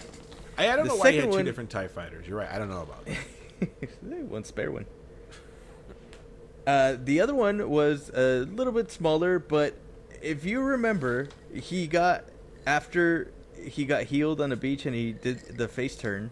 I, 0.57 0.69
I 0.71 0.77
don't 0.77 0.85
The 0.85 0.93
know 0.93 0.95
why 0.95 1.11
he 1.11 1.17
had 1.17 1.25
two 1.25 1.31
one- 1.35 1.43
different 1.43 1.69
Tie 1.69 1.89
Fighters. 1.89 2.25
You're 2.25 2.37
right. 2.37 2.49
I 2.49 2.57
don't 2.59 2.69
know 2.69 2.83
about 2.83 3.05
that. 3.05 3.99
one 4.29 4.45
spare 4.45 4.71
one. 4.71 4.85
Uh, 6.65 6.95
the 7.03 7.19
other 7.19 7.35
one 7.35 7.69
was 7.69 8.09
a 8.11 8.45
little 8.49 8.71
bit 8.71 8.89
smaller, 8.89 9.37
but 9.37 9.73
if 10.21 10.45
you 10.45 10.61
remember, 10.61 11.27
he 11.53 11.85
got 11.85 12.23
after 12.65 13.33
he 13.61 13.83
got 13.83 14.03
healed 14.03 14.39
on 14.39 14.49
the 14.51 14.55
beach 14.55 14.85
and 14.85 14.95
he 14.95 15.11
did 15.11 15.57
the 15.57 15.67
face 15.67 15.97
turn. 15.97 16.31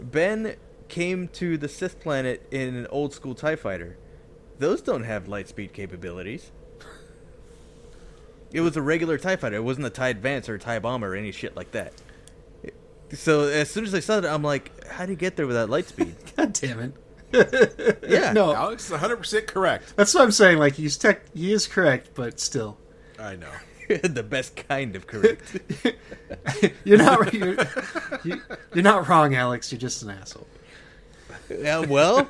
Ben 0.00 0.56
came 0.88 1.28
to 1.28 1.56
the 1.56 1.68
Sith 1.68 2.00
planet 2.00 2.44
in 2.50 2.74
an 2.74 2.88
old 2.88 3.14
school 3.14 3.36
Tie 3.36 3.54
Fighter. 3.54 3.96
Those 4.58 4.82
don't 4.82 5.04
have 5.04 5.28
light 5.28 5.46
speed 5.46 5.72
capabilities. 5.72 6.50
It 8.52 8.60
was 8.60 8.76
a 8.76 8.82
regular 8.82 9.18
Tie 9.18 9.36
Fighter. 9.36 9.56
It 9.56 9.64
wasn't 9.64 9.86
a 9.86 9.90
Tie 9.90 10.08
Advance 10.08 10.48
or 10.48 10.54
a 10.54 10.58
Tie 10.58 10.78
Bomber 10.78 11.12
or 11.12 11.16
any 11.16 11.32
shit 11.32 11.56
like 11.56 11.72
that. 11.72 11.92
So 13.12 13.42
as 13.42 13.70
soon 13.70 13.84
as 13.84 13.94
I 13.94 14.00
saw 14.00 14.20
that, 14.20 14.32
I'm 14.32 14.42
like, 14.42 14.86
how 14.86 15.06
do 15.06 15.12
you 15.12 15.16
get 15.16 15.36
there 15.36 15.46
without 15.46 15.70
light 15.70 15.88
speed? 15.88 16.14
God 16.36 16.52
damn 16.52 16.80
it. 16.80 16.94
Yeah. 18.08 18.32
No, 18.32 18.54
Alex 18.54 18.86
is 18.86 18.90
100 18.90 19.16
percent 19.16 19.46
correct. 19.46 19.94
that's 19.96 20.14
what 20.14 20.22
I'm 20.22 20.30
saying. 20.30 20.56
Like 20.56 20.74
he's 20.74 20.96
tech, 20.96 21.20
he 21.34 21.52
is 21.52 21.66
correct, 21.66 22.10
but 22.14 22.40
still, 22.40 22.78
I 23.18 23.36
know. 23.36 23.50
the 24.02 24.22
best 24.22 24.56
kind 24.56 24.96
of 24.96 25.06
correct. 25.06 25.60
you're 26.84 26.96
not 26.96 27.34
you're, 27.34 27.56
you, 28.24 28.40
you're 28.72 28.82
not 28.82 29.08
wrong, 29.08 29.34
Alex. 29.34 29.70
You're 29.70 29.78
just 29.78 30.02
an 30.02 30.08
asshole. 30.10 30.46
yeah, 31.50 31.80
well, 31.80 32.28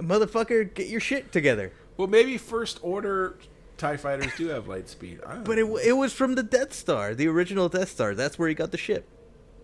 motherfucker, 0.00 0.72
get 0.72 0.86
your 0.86 1.00
shit 1.00 1.32
together. 1.32 1.72
Well, 1.96 2.06
maybe 2.08 2.38
First 2.38 2.78
Order 2.82 3.36
Tie 3.78 3.96
Fighters 3.96 4.32
do 4.36 4.48
have 4.48 4.68
light 4.68 4.88
speed. 4.88 5.20
But 5.44 5.58
it 5.58 5.66
know. 5.66 5.76
it 5.76 5.92
was 5.92 6.12
from 6.12 6.34
the 6.34 6.42
Death 6.42 6.72
Star, 6.72 7.14
the 7.14 7.28
original 7.28 7.68
Death 7.68 7.90
Star. 7.90 8.14
That's 8.14 8.38
where 8.38 8.48
he 8.48 8.54
got 8.54 8.72
the 8.72 8.78
ship. 8.78 9.08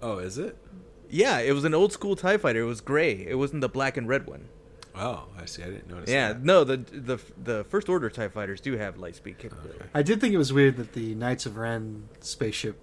oh, 0.01 0.19
is 0.19 0.39
it? 0.39 0.57
Yeah, 1.11 1.39
it 1.41 1.53
was 1.53 1.65
an 1.65 1.75
old 1.75 1.93
school 1.93 2.17
Tie 2.17 2.39
Fighter. 2.39 2.61
It 2.61 2.67
was 2.67 2.81
gray. 2.81 3.27
It 3.27 3.37
wasn't 3.37 3.61
the 3.61 3.69
black 3.69 3.97
and 3.97 4.09
red 4.09 4.27
one. 4.27 4.49
Oh, 4.97 5.25
I 5.39 5.45
see. 5.45 5.63
I 5.63 5.67
didn't 5.67 5.89
notice. 5.89 6.09
Yeah, 6.09 6.33
that. 6.35 6.45
no, 6.45 6.65
the 6.65 6.77
the 6.77 7.19
the 7.43 7.65
first 7.65 7.89
order 7.89 8.09
Tie 8.09 8.29
Fighters 8.29 8.61
do 8.61 8.77
have 8.77 8.97
light 8.97 9.17
speed 9.17 9.39
capability. 9.39 9.85
I 9.93 10.03
did 10.03 10.21
think 10.21 10.33
it 10.33 10.39
was 10.39 10.53
weird 10.53 10.77
that 10.77 10.93
the 10.93 11.15
Knights 11.15 11.47
of 11.47 11.57
Ren 11.57 12.09
spaceship 12.21 12.79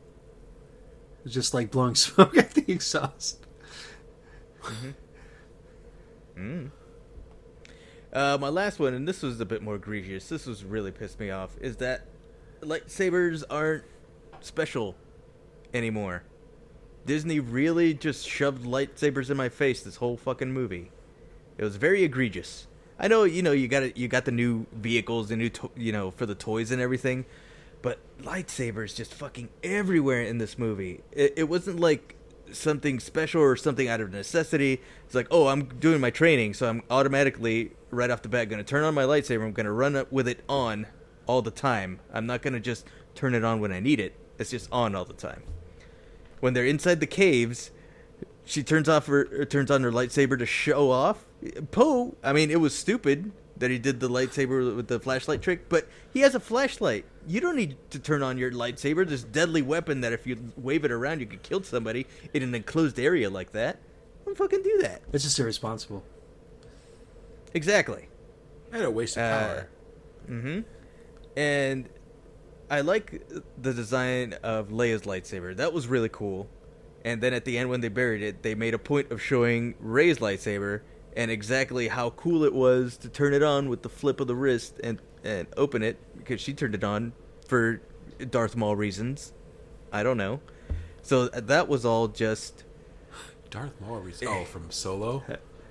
was 1.24 1.34
just 1.34 1.54
like 1.54 1.72
blowing 1.72 1.96
smoke 2.08 2.38
at 2.38 2.52
the 2.52 2.70
exhaust. 2.72 3.46
Mm-hmm. 4.62 4.92
Mm. 6.38 6.72
Uh, 8.14 8.38
my 8.40 8.50
last 8.50 8.80
one, 8.80 8.94
and 8.94 9.08
this 9.08 9.22
was 9.22 9.40
a 9.40 9.46
bit 9.46 9.62
more 9.62 9.76
egregious. 9.76 10.28
This 10.28 10.46
was 10.46 10.64
really 10.64 10.92
pissed 10.92 11.20
me 11.20 11.30
off. 11.30 11.52
Is 11.62 11.78
that 11.78 12.06
lightsabers 12.62 13.44
aren't 13.50 13.84
special 14.42 14.96
anymore? 15.74 16.24
Disney 17.06 17.40
really 17.40 17.94
just 17.94 18.28
shoved 18.28 18.66
lightsabers 18.66 19.30
in 19.30 19.38
my 19.38 19.50
face 19.50 19.82
this 19.82 19.96
whole 19.96 20.18
fucking 20.18 20.52
movie. 20.52 20.92
It 21.58 21.64
was 21.64 21.78
very 21.78 22.04
egregious. 22.04 22.68
I 23.00 23.08
know, 23.08 23.24
you 23.24 23.42
know, 23.42 23.52
you 23.52 23.68
got 23.68 23.98
you 23.98 24.08
got 24.08 24.26
the 24.26 24.32
new 24.32 24.68
vehicles, 24.74 25.30
the 25.30 25.36
new, 25.38 25.50
to- 25.50 25.72
you 25.76 25.92
know, 25.92 26.12
for 26.12 26.26
the 26.26 26.36
toys 26.36 26.70
and 26.70 26.82
everything, 26.82 27.26
but 27.82 27.98
lightsabers 28.22 28.96
just 28.96 29.14
fucking 29.14 29.50
everywhere 29.64 30.22
in 30.22 30.38
this 30.38 30.60
movie. 30.60 31.02
It, 31.12 31.34
it 31.38 31.44
wasn't 31.50 31.80
like 31.80 32.16
something 32.54 33.00
special 33.00 33.42
or 33.42 33.56
something 33.56 33.88
out 33.88 34.02
of 34.02 34.12
necessity. 34.12 34.82
It's 35.06 35.16
like, 35.16 35.28
oh, 35.32 35.48
I'm 35.48 35.66
doing 35.66 36.02
my 36.02 36.10
training, 36.10 36.54
so 36.54 36.70
I'm 36.70 36.82
automatically 36.90 37.72
right 37.90 38.10
off 38.10 38.22
the 38.22 38.30
bat 38.30 38.50
going 38.50 38.64
to 38.64 38.70
turn 38.70 38.84
on 38.84 38.94
my 38.94 39.04
lightsaber. 39.04 39.44
I'm 39.46 39.54
going 39.54 39.66
to 39.66 39.72
run 39.72 39.96
up 39.96 40.12
with 40.12 40.28
it 40.28 40.44
on 40.48 40.88
all 41.28 41.42
the 41.42 41.52
time. 41.52 42.00
I'm 42.14 42.26
not 42.26 42.42
going 42.42 42.54
to 42.54 42.60
just 42.60 42.86
turn 43.16 43.36
it 43.36 43.44
on 43.44 43.60
when 43.60 43.72
I 43.72 43.80
need 43.80 44.00
it. 44.00 44.16
It's 44.38 44.52
just 44.52 44.72
on 44.72 44.96
all 44.96 45.06
the 45.06 45.14
time. 45.14 45.44
When 46.40 46.54
they're 46.54 46.66
inside 46.66 47.00
the 47.00 47.08
caves, 47.08 47.72
she 48.44 48.64
turns 48.64 48.90
off 48.90 49.06
her 49.06 49.28
uh, 49.42 49.46
turns 49.46 49.70
on 49.70 49.84
her 49.84 49.92
lightsaber 49.92 50.38
to 50.40 50.46
show 50.46 50.90
off. 50.90 51.26
Poe, 51.72 52.16
I 52.24 52.34
mean, 52.34 52.50
it 52.50 52.60
was 52.60 52.76
stupid 52.76 53.32
that 53.58 53.70
he 53.70 53.78
did 53.78 54.00
the 54.00 54.10
lightsaber 54.10 54.76
with 54.76 54.88
the 54.88 55.00
flashlight 55.00 55.42
trick, 55.42 55.70
but 55.70 55.88
he 56.12 56.22
has 56.22 56.34
a 56.34 56.40
flashlight. 56.40 57.06
You 57.28 57.40
don't 57.40 57.56
need 57.56 57.78
to 57.92 58.00
turn 58.00 58.24
on 58.24 58.38
your 58.38 58.52
lightsaber, 58.52 59.08
this 59.08 59.24
deadly 59.24 59.62
weapon 59.62 60.02
that 60.02 60.14
if 60.14 60.26
you 60.26 60.52
wave 60.58 60.84
it 60.86 60.92
around, 60.92 61.20
you 61.20 61.26
could 61.26 61.44
kill 61.44 61.64
somebody 61.64 62.08
in 62.34 62.44
an 62.44 62.56
enclosed 62.56 63.00
area 63.00 63.30
like 63.30 63.52
that. 63.52 63.80
Don't 64.26 64.38
fucking 64.38 64.64
do 64.64 64.80
that. 64.82 65.02
It's 65.14 65.24
just 65.24 65.38
irresponsible. 65.40 66.04
Exactly. 67.54 68.08
And 68.72 68.84
a 68.84 68.92
waste 68.92 69.18
of 69.18 69.24
Uh, 69.24 69.30
power. 69.48 69.70
Mm-hmm. 70.30 70.60
And 71.38 71.90
I 72.70 72.82
like 72.82 73.22
the 73.62 73.74
design 73.74 74.34
of 74.44 74.70
Leia's 74.70 75.02
lightsaber. 75.04 75.56
That 75.56 75.74
was 75.74 75.88
really 75.88 76.10
cool. 76.10 76.50
And 77.04 77.22
then 77.22 77.34
at 77.34 77.46
the 77.46 77.58
end, 77.58 77.70
when 77.70 77.82
they 77.82 77.90
buried 77.90 78.22
it, 78.22 78.44
they 78.44 78.56
made 78.56 78.74
a 78.74 78.80
point 78.80 79.12
of 79.12 79.22
showing 79.22 79.76
Rey's 79.80 80.20
lightsaber 80.20 80.82
and 81.16 81.30
exactly 81.32 81.88
how 81.88 82.12
cool 82.12 82.44
it 82.44 82.54
was 82.54 82.98
to 82.98 83.10
turn 83.10 83.34
it 83.34 83.44
on 83.44 83.70
with 83.70 83.82
the 83.82 83.90
flip 83.90 84.20
of 84.20 84.28
the 84.28 84.36
wrist 84.36 84.80
and 84.84 85.00
and 85.24 85.48
open 85.58 85.84
it 85.84 85.98
because 86.18 86.42
she 86.42 86.54
turned 86.54 86.74
it 86.76 86.84
on 86.84 87.14
for 87.48 87.82
Darth 88.30 88.56
Maul 88.56 88.76
reasons. 88.76 89.34
I 89.92 90.04
don't 90.04 90.18
know. 90.18 90.40
So 91.02 91.24
uh, 91.34 91.42
that 91.42 91.68
was 91.68 91.86
all 91.86 92.08
just 92.08 92.64
Darth 93.50 93.80
Maul. 93.82 94.00
reasons. 94.00 94.30
Oh, 94.32 94.42
eh. 94.42 94.46
from 94.46 94.72
Solo. 94.72 95.24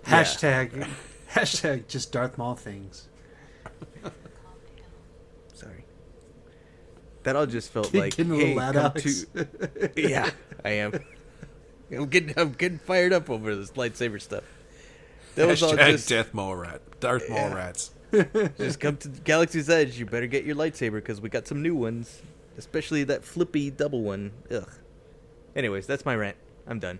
Hashtag, 0.04 0.88
hashtag 1.32 1.88
just 1.88 2.12
Darth 2.12 2.36
Maul 2.38 2.54
things. 2.54 3.08
sorry. 5.54 5.84
That 7.22 7.36
all 7.36 7.46
just 7.46 7.70
felt 7.72 7.92
Getting 7.92 8.02
like 8.02 8.18
a 8.18 8.22
little 8.22 8.46
hey, 8.46 8.54
loud, 8.54 8.74
come 8.74 8.92
to- 8.94 9.90
yeah, 10.08 10.30
I 10.64 10.70
am. 10.70 10.92
I'm 11.92 12.06
getting 12.06 12.34
I'm 12.38 12.52
getting 12.52 12.78
fired 12.78 13.12
up 13.12 13.28
over 13.30 13.54
this 13.56 13.72
lightsaber 13.72 14.20
stuff. 14.20 14.44
That 15.40 15.48
was 15.48 15.62
all 15.62 15.76
just 15.76 16.08
Death 16.08 16.32
Maul 16.34 16.54
rat. 16.56 16.82
Darth 17.00 17.28
Maul 17.28 17.38
Yeah. 17.50 17.54
rats. 17.54 17.90
just 18.58 18.80
come 18.80 18.96
to 18.98 19.08
Galaxy's 19.08 19.70
Edge. 19.70 19.98
You 19.98 20.06
better 20.06 20.26
get 20.26 20.44
your 20.44 20.56
lightsaber 20.56 20.94
because 20.94 21.20
we 21.20 21.28
got 21.28 21.46
some 21.46 21.62
new 21.62 21.74
ones, 21.74 22.22
especially 22.58 23.04
that 23.04 23.24
flippy 23.24 23.70
double 23.70 24.02
one. 24.02 24.32
Ugh. 24.50 24.68
Anyways, 25.54 25.86
that's 25.86 26.04
my 26.04 26.14
rant. 26.16 26.36
I'm 26.66 26.78
done. 26.78 26.98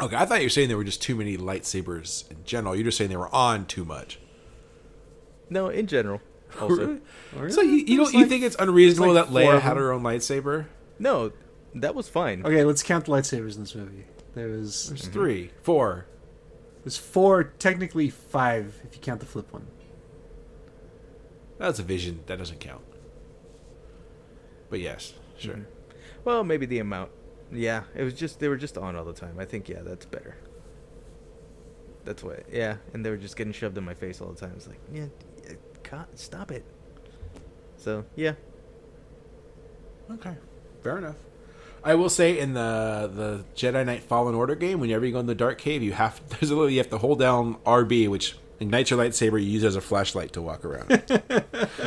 Okay, 0.00 0.14
I 0.16 0.24
thought 0.26 0.40
you 0.40 0.46
were 0.46 0.50
saying 0.50 0.68
there 0.68 0.76
were 0.76 0.84
just 0.84 1.02
too 1.02 1.16
many 1.16 1.36
lightsabers 1.36 2.30
in 2.30 2.44
general. 2.44 2.74
You're 2.76 2.84
just 2.84 2.98
saying 2.98 3.10
they 3.10 3.16
were 3.16 3.34
on 3.34 3.66
too 3.66 3.84
much. 3.84 4.18
No, 5.50 5.68
in 5.68 5.86
general. 5.86 6.20
Also, 6.60 6.98
So 7.48 7.60
you, 7.60 7.72
you 7.72 7.96
don't 7.98 8.04
There's 8.04 8.12
you 8.14 8.20
like- 8.20 8.28
think 8.30 8.42
it's 8.44 8.56
unreasonable 8.58 9.12
like 9.12 9.26
that 9.26 9.34
Leia 9.34 9.60
had 9.60 9.76
her 9.76 9.92
own 9.92 10.02
lightsaber? 10.02 10.64
no, 10.98 11.30
that 11.74 11.94
was 11.94 12.08
fine. 12.08 12.44
Okay, 12.44 12.64
let's 12.64 12.82
count 12.82 13.04
the 13.04 13.12
lightsabers 13.12 13.54
in 13.56 13.60
this 13.60 13.74
movie. 13.74 14.04
There 14.34 14.48
was 14.48 14.88
There's 14.88 15.06
three, 15.08 15.50
four. 15.62 16.06
There's 16.88 16.96
four, 16.96 17.44
technically 17.44 18.08
five 18.08 18.80
if 18.82 18.94
you 18.94 19.02
count 19.02 19.20
the 19.20 19.26
flip 19.26 19.52
one. 19.52 19.66
That's 21.58 21.78
a 21.78 21.82
vision. 21.82 22.20
That 22.24 22.38
doesn't 22.38 22.60
count. 22.60 22.80
But 24.70 24.80
yes, 24.80 25.12
sure. 25.36 25.56
Mm-hmm. 25.56 25.70
Well, 26.24 26.44
maybe 26.44 26.64
the 26.64 26.78
amount. 26.78 27.10
Yeah, 27.52 27.82
it 27.94 28.04
was 28.04 28.14
just 28.14 28.40
they 28.40 28.48
were 28.48 28.56
just 28.56 28.78
on 28.78 28.96
all 28.96 29.04
the 29.04 29.12
time. 29.12 29.36
I 29.38 29.44
think 29.44 29.68
yeah, 29.68 29.82
that's 29.82 30.06
better. 30.06 30.38
That's 32.06 32.22
what. 32.22 32.46
Yeah, 32.50 32.76
and 32.94 33.04
they 33.04 33.10
were 33.10 33.18
just 33.18 33.36
getting 33.36 33.52
shoved 33.52 33.76
in 33.76 33.84
my 33.84 33.92
face 33.92 34.22
all 34.22 34.32
the 34.32 34.40
time. 34.40 34.54
It's 34.56 34.66
like, 34.66 34.80
yeah, 34.90 35.08
yeah, 35.44 36.04
stop 36.14 36.50
it. 36.50 36.64
So 37.76 38.06
yeah, 38.16 38.32
Okay, 40.10 40.36
fair 40.82 40.96
enough. 40.96 41.16
I 41.88 41.94
will 41.94 42.10
say 42.10 42.38
in 42.38 42.52
the 42.52 43.10
the 43.12 43.44
Jedi 43.56 43.84
Knight 43.86 44.02
Fallen 44.02 44.34
Order 44.34 44.54
game, 44.54 44.78
whenever 44.78 45.06
you 45.06 45.12
go 45.12 45.20
in 45.20 45.26
the 45.26 45.34
dark 45.34 45.56
cave, 45.58 45.82
you 45.82 45.92
have 45.92 46.20
there's 46.28 46.50
a 46.50 46.54
little 46.54 46.68
you 46.70 46.76
have 46.78 46.90
to 46.90 46.98
hold 46.98 47.18
down 47.18 47.54
RB, 47.64 48.08
which 48.08 48.36
ignites 48.60 48.90
your 48.90 48.98
lightsaber. 48.98 49.40
You 49.42 49.48
use 49.48 49.64
it 49.64 49.68
as 49.68 49.76
a 49.76 49.80
flashlight 49.80 50.32
to 50.34 50.42
walk 50.42 50.66
around. 50.66 50.88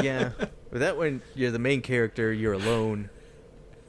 yeah. 0.02 0.32
but 0.72 0.80
that 0.80 0.98
when 0.98 1.22
you're 1.36 1.52
the 1.52 1.60
main 1.60 1.82
character, 1.82 2.34
you're 2.34 2.54
alone. 2.54 3.12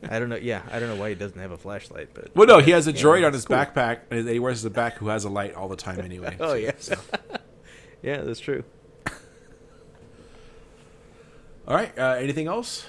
I 0.06 0.18
don't 0.18 0.28
know. 0.28 0.36
Yeah, 0.36 0.62
I 0.70 0.80
don't 0.80 0.90
know 0.90 0.97
why 1.01 1.09
he 1.10 1.14
doesn't 1.14 1.39
have 1.39 1.52
a 1.52 1.56
flashlight, 1.56 2.10
but 2.12 2.34
well, 2.36 2.47
no, 2.47 2.59
he 2.59 2.72
has 2.72 2.86
a 2.89 2.93
Yeah, 2.93 3.01
droid 3.02 3.26
on 3.26 3.32
his 3.32 3.47
cool. 3.47 3.56
backpack, 3.56 4.01
and 4.10 4.28
he 4.28 4.39
wears 4.39 4.60
the 4.60 4.68
back 4.68 4.98
who 4.98 5.09
has 5.09 5.24
a 5.24 5.30
light 5.30 5.55
all 5.55 5.68
the 5.68 5.76
time 5.76 6.01
anyway. 6.05 6.36
Oh 6.40 6.48
So- 6.48 6.55
yeah, 6.55 6.72
so. 6.78 6.94
yeah, 8.02 8.20
that's 8.20 8.40
true. 8.40 8.64
All 11.66 11.76
right. 11.76 11.97
Uh, 11.97 12.16
anything 12.18 12.48
else? 12.48 12.86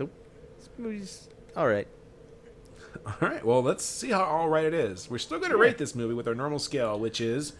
Nope. 0.00 0.10
This 0.58 0.68
movie's 0.78 1.28
all 1.56 1.68
right. 1.68 1.88
All 3.06 3.28
right. 3.28 3.44
Well, 3.44 3.62
let's 3.62 3.84
see 3.84 4.10
how 4.10 4.22
all 4.22 4.48
right 4.48 4.64
it 4.64 4.74
is. 4.74 5.10
We're 5.10 5.18
still 5.18 5.40
going 5.40 5.50
to 5.50 5.56
rate 5.56 5.76
this 5.76 5.94
movie 5.94 6.14
with 6.14 6.28
our 6.28 6.36
normal 6.36 6.60
scale, 6.60 6.96
which 6.96 7.20
is 7.20 7.54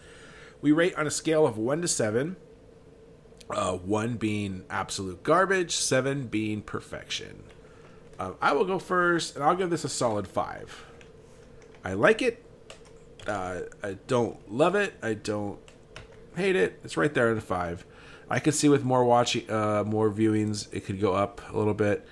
we 0.61 0.71
rate 0.71 0.95
on 0.95 1.05
a 1.05 1.11
scale 1.11 1.45
of 1.45 1.57
one 1.57 1.81
to 1.81 1.87
seven. 1.87 2.37
Uh, 3.49 3.73
one 3.73 4.15
being 4.15 4.63
absolute 4.69 5.21
garbage, 5.21 5.75
seven 5.75 6.27
being 6.27 6.61
perfection. 6.61 7.43
Um, 8.19 8.35
I 8.41 8.53
will 8.53 8.63
go 8.63 8.79
first, 8.79 9.35
and 9.35 9.43
I'll 9.43 9.55
give 9.55 9.69
this 9.69 9.83
a 9.83 9.89
solid 9.89 10.27
five. 10.27 10.85
I 11.83 11.93
like 11.93 12.21
it. 12.21 12.45
Uh, 13.27 13.61
I 13.83 13.97
don't 14.07 14.49
love 14.51 14.75
it. 14.75 14.93
I 15.01 15.13
don't 15.13 15.59
hate 16.37 16.55
it. 16.55 16.79
It's 16.83 16.95
right 16.95 17.13
there 17.13 17.31
at 17.31 17.37
a 17.37 17.41
five. 17.41 17.85
I 18.29 18.39
could 18.39 18.53
see 18.53 18.69
with 18.69 18.85
more 18.85 19.03
watching, 19.03 19.49
uh, 19.51 19.83
more 19.85 20.09
viewings, 20.09 20.67
it 20.71 20.85
could 20.85 21.01
go 21.01 21.13
up 21.13 21.41
a 21.51 21.57
little 21.57 21.73
bit. 21.73 22.07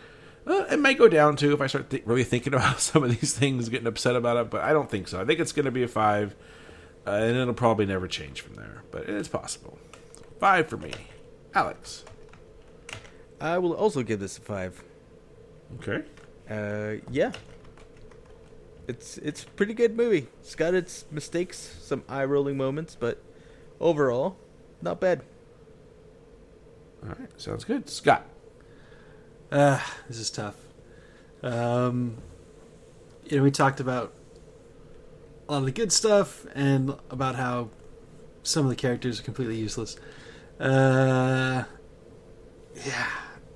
Uh, 0.45 0.65
it 0.71 0.79
might 0.79 0.97
go 0.97 1.07
down 1.07 1.35
too 1.35 1.53
if 1.53 1.61
I 1.61 1.67
start 1.67 1.89
th- 1.89 2.03
really 2.05 2.23
thinking 2.23 2.53
about 2.55 2.79
some 2.79 3.03
of 3.03 3.09
these 3.19 3.33
things, 3.33 3.69
getting 3.69 3.87
upset 3.87 4.15
about 4.15 4.37
it. 4.37 4.49
But 4.49 4.61
I 4.63 4.73
don't 4.73 4.89
think 4.89 5.07
so. 5.07 5.21
I 5.21 5.25
think 5.25 5.39
it's 5.39 5.51
going 5.51 5.65
to 5.65 5.71
be 5.71 5.83
a 5.83 5.87
five, 5.87 6.35
uh, 7.05 7.11
and 7.11 7.37
it'll 7.37 7.53
probably 7.53 7.85
never 7.85 8.07
change 8.07 8.41
from 8.41 8.55
there. 8.55 8.83
But 8.91 9.09
it's 9.09 9.27
possible. 9.27 9.77
Five 10.39 10.67
for 10.67 10.77
me, 10.77 10.91
Alex. 11.53 12.03
I 13.39 13.57
will 13.57 13.73
also 13.73 14.03
give 14.03 14.19
this 14.19 14.37
a 14.37 14.41
five. 14.41 14.83
Okay. 15.79 16.03
Uh, 16.49 17.01
yeah. 17.11 17.31
It's 18.87 19.17
it's 19.19 19.43
a 19.43 19.47
pretty 19.47 19.73
good 19.73 19.95
movie. 19.95 20.27
It's 20.41 20.55
got 20.55 20.73
its 20.73 21.05
mistakes, 21.11 21.77
some 21.81 22.03
eye 22.09 22.25
rolling 22.25 22.57
moments, 22.57 22.97
but 22.99 23.21
overall, 23.79 24.37
not 24.81 24.99
bad. 24.99 25.21
All 27.03 27.09
right. 27.09 27.29
Sounds 27.39 27.63
good. 27.63 27.89
Scott. 27.89 28.27
Uh, 29.51 29.79
this 30.07 30.17
is 30.17 30.29
tough. 30.29 30.55
Um, 31.43 32.17
you 33.25 33.37
know, 33.37 33.43
we 33.43 33.51
talked 33.51 33.79
about 33.79 34.13
a 35.47 35.51
lot 35.53 35.59
of 35.59 35.65
the 35.65 35.71
good 35.71 35.91
stuff 35.91 36.45
and 36.55 36.95
about 37.09 37.35
how 37.35 37.69
some 38.43 38.65
of 38.65 38.69
the 38.69 38.75
characters 38.75 39.19
are 39.19 39.23
completely 39.23 39.57
useless. 39.57 39.97
Uh, 40.59 41.63
yeah, 42.85 43.07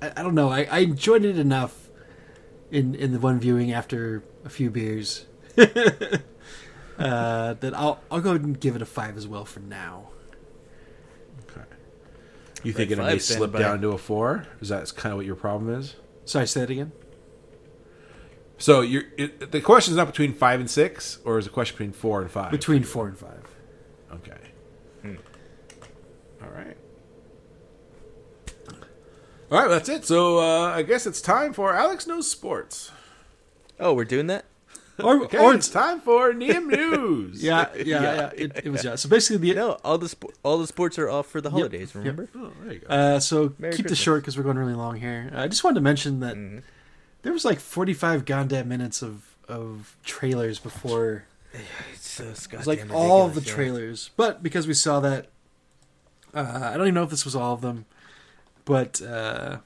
I, 0.02 0.12
I 0.18 0.24
don't 0.24 0.36
know. 0.36 0.50
I, 0.50 0.64
I 0.70 0.80
enjoyed 0.80 1.24
it 1.24 1.38
enough 1.38 1.90
in 2.72 2.96
in 2.96 3.14
the 3.14 3.20
one 3.20 3.40
viewing 3.40 3.72
after 3.72 4.24
a 4.44 4.50
few 4.50 4.70
beers 4.70 5.26
uh, 5.58 5.64
that 6.98 7.74
I'll 7.74 8.00
I'll 8.12 8.22
go 8.22 8.32
ahead 8.32 8.42
and 8.42 8.60
give 8.60 8.76
it 8.76 8.82
a 8.82 8.86
five 8.86 9.18
as 9.18 9.28
well 9.28 9.46
for 9.46 9.60
now. 9.60 10.10
Okay. 11.50 11.62
You 12.64 12.74
think 12.74 12.92
it 12.92 12.98
may 12.98 13.20
slip 13.20 13.52
by. 13.52 13.60
down 13.60 13.82
to 13.82 13.90
a 13.90 13.98
four? 13.98 14.48
Is 14.62 14.70
that 14.70 14.94
kind 14.96 15.12
of 15.14 15.18
what 15.18 15.26
your 15.26 15.36
problem 15.36 15.74
is? 15.74 15.96
Sorry, 16.26 16.48
say 16.48 16.62
that 16.62 16.70
again. 16.70 16.92
So 18.58 18.82
you're 18.82 19.04
it, 19.18 19.52
the 19.52 19.62
question 19.62 19.92
is 19.92 19.98
not 19.98 20.08
between 20.08 20.34
five 20.34 20.60
and 20.60 20.70
six, 20.70 21.20
or 21.26 21.38
is 21.38 21.46
the 21.46 21.52
question 21.52 21.76
between 21.76 21.92
four 21.92 22.22
and 22.22 22.32
five? 22.32 22.52
Between 22.52 22.84
four 22.84 23.08
and 23.08 23.18
five. 23.18 23.44
Okay. 24.14 24.38
All 26.42 26.50
right. 26.52 26.78
All 29.52 29.60
right, 29.60 29.68
that's 29.68 29.90
it. 29.90 30.06
So 30.06 30.40
uh, 30.40 30.70
I 30.70 30.82
guess 30.82 31.06
it's 31.06 31.22
time 31.22 31.54
for 31.54 31.76
Alex 31.76 32.08
knows 32.08 32.30
sports. 32.30 32.92
Oh, 33.80 33.94
we're 33.94 34.06
doing 34.06 34.28
that. 34.28 34.46
Or, 35.04 35.24
Okay, 35.26 35.38
or 35.38 35.54
it's 35.54 35.68
time 35.70 36.00
for 36.00 36.32
Neum 36.34 36.68
News. 36.68 37.44
yeah, 37.50 37.68
yeah, 37.76 37.84
yeah. 37.84 38.30
It, 38.36 38.62
it 38.66 38.70
was 38.70 38.84
yeah. 38.84 38.96
So 38.96 39.10
basically, 39.10 39.50
the 39.50 39.56
No, 39.56 39.72
all 39.84 39.98
the 39.98 40.08
spo- 40.08 40.34
all 40.44 40.58
the 40.58 40.68
sports 40.68 40.98
are 40.98 41.10
off 41.10 41.28
for 41.28 41.42
the 41.42 41.50
holidays. 41.52 41.94
Remember? 41.96 42.30
Oh, 42.36 42.52
there 42.64 42.74
you 42.74 42.80
go. 42.80 42.88
Uh, 42.88 43.20
so 43.20 43.54
Merry 43.60 43.74
keep 43.76 43.88
this 43.88 43.98
short 44.00 44.22
because 44.22 44.38
we're 44.38 44.44
going 44.44 44.58
really 44.58 44.74
long 44.74 44.96
here. 44.98 45.32
I 45.36 45.48
just 45.48 45.64
wanted 45.64 45.76
to 45.76 45.82
mention 45.82 46.20
that 46.22 46.36
Mm-hmm. 46.36 46.60
there 47.24 47.34
was 47.34 47.44
like 47.46 47.60
45 47.60 48.26
goddamn 48.26 48.68
minutes 48.70 49.02
of 49.02 49.36
of 49.48 49.96
trailers 50.04 50.60
before. 50.60 51.26
It's, 51.94 52.20
uh, 52.20 52.34
It 52.54 52.58
was 52.58 52.68
like 52.68 52.86
all 52.94 53.26
of 53.26 53.34
the 53.36 53.42
trailers, 53.42 54.10
but 54.18 54.44
because 54.44 54.68
we 54.68 54.74
saw 54.74 55.00
that, 55.02 55.28
uh, 56.34 56.40
I 56.74 56.74
don't 56.78 56.82
even 56.88 56.94
know 56.96 57.04
if 57.04 57.10
this 57.10 57.24
was 57.26 57.34
all 57.36 57.54
of 57.54 57.62
them, 57.62 57.86
but 58.66 59.02
uh, 59.02 59.58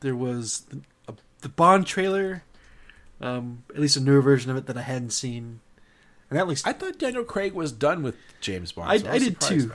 there 0.00 0.16
was 0.16 0.60
the, 0.70 0.80
a, 1.08 1.14
the 1.42 1.48
Bond 1.48 1.86
trailer, 1.86 2.42
um, 3.20 3.64
at 3.74 3.80
least 3.80 3.96
a 3.96 4.00
newer 4.00 4.20
version 4.22 4.50
of 4.50 4.56
it 4.56 4.66
that 4.66 4.76
I 4.76 4.82
hadn't 4.82 5.10
seen, 5.10 5.60
and 6.28 6.38
that 6.38 6.46
looks. 6.46 6.66
I 6.66 6.72
thought 6.72 6.98
Daniel 6.98 7.24
Craig 7.24 7.52
was 7.52 7.72
done 7.72 8.02
with 8.02 8.16
James 8.40 8.72
Bond. 8.72 8.90
I- 8.90 8.98
so 8.98 9.08
I 9.10 9.14
was 9.14 9.22
did 9.24 9.40
too. 9.40 9.72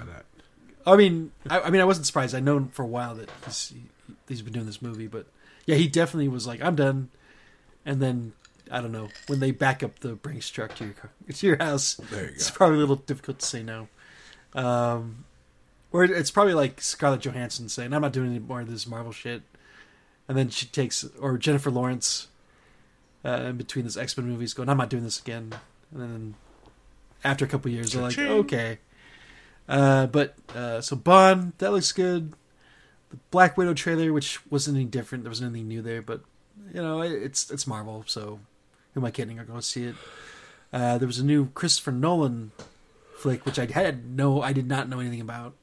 I 0.87 0.95
mean, 0.95 1.31
I, 1.49 1.61
I 1.61 1.69
mean, 1.71 1.81
I 1.81 1.85
wasn't 1.85 2.05
surprised. 2.05 2.35
I 2.35 2.39
known 2.39 2.67
for 2.69 2.83
a 2.83 2.87
while 2.87 3.15
that 3.15 3.29
he's 3.45 3.69
he, 3.69 4.13
he's 4.27 4.41
been 4.43 4.53
doing 4.53 4.65
this 4.67 4.81
movie, 4.83 5.07
but 5.07 5.25
yeah, 5.65 5.75
he 5.77 5.87
definitely 5.87 6.27
was 6.27 6.45
like, 6.45 6.61
"I'm 6.61 6.75
done," 6.75 7.09
and 7.85 7.99
then 8.01 8.33
I 8.71 8.81
don't 8.81 8.91
know 8.91 9.09
when 9.27 9.39
they 9.39 9.49
back 9.51 9.81
up 9.81 9.99
the 9.99 10.09
Brinks 10.13 10.49
truck 10.49 10.75
to 10.75 10.85
your 10.85 10.93
car, 10.93 11.11
to 11.33 11.47
your 11.47 11.57
house. 11.57 11.95
There 11.95 12.25
you 12.25 12.31
It's 12.35 12.51
go. 12.51 12.55
probably 12.57 12.77
a 12.77 12.79
little 12.81 12.97
difficult 12.97 13.39
to 13.39 13.45
say 13.45 13.63
no. 13.63 13.87
Um, 14.53 15.25
or 15.91 16.03
it's 16.03 16.31
probably 16.31 16.53
like 16.53 16.81
Scarlett 16.81 17.21
Johansson 17.21 17.67
saying, 17.69 17.91
"I'm 17.93 18.01
not 18.01 18.13
doing 18.13 18.29
any 18.29 18.39
more 18.39 18.61
of 18.61 18.69
this 18.69 18.85
Marvel 18.85 19.11
shit," 19.11 19.41
and 20.27 20.37
then 20.37 20.49
she 20.49 20.67
takes 20.67 21.03
or 21.19 21.37
Jennifer 21.39 21.71
Lawrence 21.71 22.27
uh, 23.25 23.47
in 23.49 23.57
between 23.57 23.85
this 23.85 23.97
X 23.97 24.17
Men 24.17 24.27
movies, 24.27 24.53
going, 24.53 24.69
"I'm 24.69 24.77
not 24.77 24.89
doing 24.89 25.03
this 25.03 25.19
again," 25.19 25.53
and 25.91 26.01
then 26.01 26.35
after 27.23 27.43
a 27.45 27.47
couple 27.47 27.71
years, 27.71 27.91
they're 27.91 28.03
like, 28.03 28.17
"Okay." 28.17 28.79
Uh, 29.67 30.05
but 30.07 30.35
uh, 30.55 30.79
so 30.81 30.95
Bond 30.95 31.53
that 31.57 31.71
looks 31.71 31.91
good. 31.91 32.33
The 33.09 33.17
Black 33.31 33.57
Widow 33.57 33.73
trailer, 33.73 34.13
which 34.13 34.39
wasn't 34.51 34.77
any 34.77 34.85
different, 34.85 35.23
there 35.23 35.31
wasn't 35.31 35.49
anything 35.51 35.67
new 35.67 35.81
there, 35.81 36.01
but 36.01 36.21
you 36.73 36.81
know 36.81 37.01
it's 37.01 37.49
it's 37.49 37.65
Marvel, 37.65 38.03
so 38.07 38.39
who 38.93 38.99
am 39.01 39.05
I 39.05 39.11
kidding? 39.11 39.39
I'll 39.39 39.45
go 39.45 39.59
see 39.61 39.85
it. 39.85 39.95
Uh, 40.71 40.97
there 40.97 41.07
was 41.07 41.19
a 41.19 41.23
new 41.25 41.47
Christopher 41.51 41.91
Nolan 41.91 42.51
flick, 43.17 43.45
which 43.45 43.57
I 43.57 43.65
had 43.65 44.05
no, 44.15 44.41
I 44.41 44.51
did 44.53 44.67
not 44.67 44.87
know 44.89 44.99
anything 44.99 45.21
about, 45.21 45.53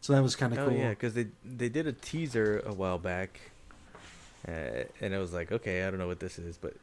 so 0.00 0.12
that 0.12 0.22
was 0.22 0.36
kind 0.36 0.52
of 0.52 0.58
Oh 0.58 0.68
cool. 0.68 0.76
yeah, 0.76 0.90
because 0.90 1.14
they 1.14 1.28
they 1.44 1.68
did 1.68 1.86
a 1.86 1.92
teaser 1.92 2.62
a 2.66 2.74
while 2.74 2.98
back, 2.98 3.40
uh, 4.46 4.84
and 5.00 5.14
I 5.14 5.18
was 5.18 5.32
like, 5.32 5.50
okay, 5.52 5.84
I 5.84 5.90
don't 5.90 5.98
know 5.98 6.08
what 6.08 6.20
this 6.20 6.38
is, 6.38 6.56
but 6.58 6.74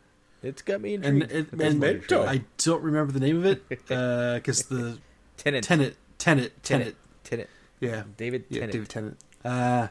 it's 0.43 0.61
got 0.61 0.81
me 0.81 0.95
and 0.95 1.05
intrigued. 1.05 1.51
this 1.51 1.73
and 1.73 1.79
movie, 1.79 2.15
I 2.15 2.43
don't 2.57 2.83
remember 2.83 3.11
the 3.11 3.19
name 3.19 3.37
of 3.37 3.45
it 3.45 3.67
because 3.69 4.63
the 4.63 4.99
Tenet, 5.37 5.63
Tenet, 5.63 5.95
Tenet, 6.17 6.63
Tenet, 6.63 6.95
Tenet, 7.23 7.49
yeah, 7.79 8.03
David 8.17 8.45
yeah, 8.49 8.65
David. 8.67 9.15
Uh, 9.43 9.87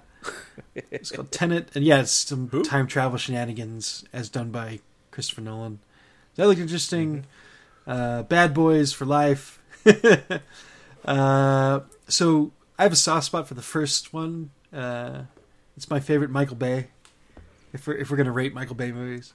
it's 0.74 1.10
called 1.10 1.30
Tenet, 1.30 1.70
and 1.74 1.84
yeah, 1.84 2.00
it's 2.00 2.12
some 2.12 2.48
time 2.64 2.86
travel 2.86 3.18
shenanigans 3.18 4.04
as 4.12 4.28
done 4.28 4.50
by 4.50 4.80
Christopher 5.10 5.40
Nolan. 5.40 5.80
That 6.36 6.46
looked 6.46 6.60
interesting. 6.60 7.26
Uh, 7.86 8.22
Bad 8.24 8.52
Boys 8.52 8.92
for 8.92 9.04
life. 9.04 9.60
uh, 11.04 11.80
so 12.08 12.52
I 12.78 12.82
have 12.82 12.92
a 12.92 12.96
soft 12.96 13.26
spot 13.26 13.48
for 13.48 13.54
the 13.54 13.62
first 13.62 14.12
one. 14.12 14.50
Uh, 14.72 15.22
it's 15.76 15.88
my 15.88 16.00
favorite 16.00 16.30
Michael 16.30 16.56
Bay. 16.56 16.88
If 17.72 17.86
we're 17.86 17.94
if 17.96 18.10
we're 18.10 18.16
gonna 18.16 18.32
rate 18.32 18.54
Michael 18.54 18.74
Bay 18.74 18.92
movies, 18.92 19.32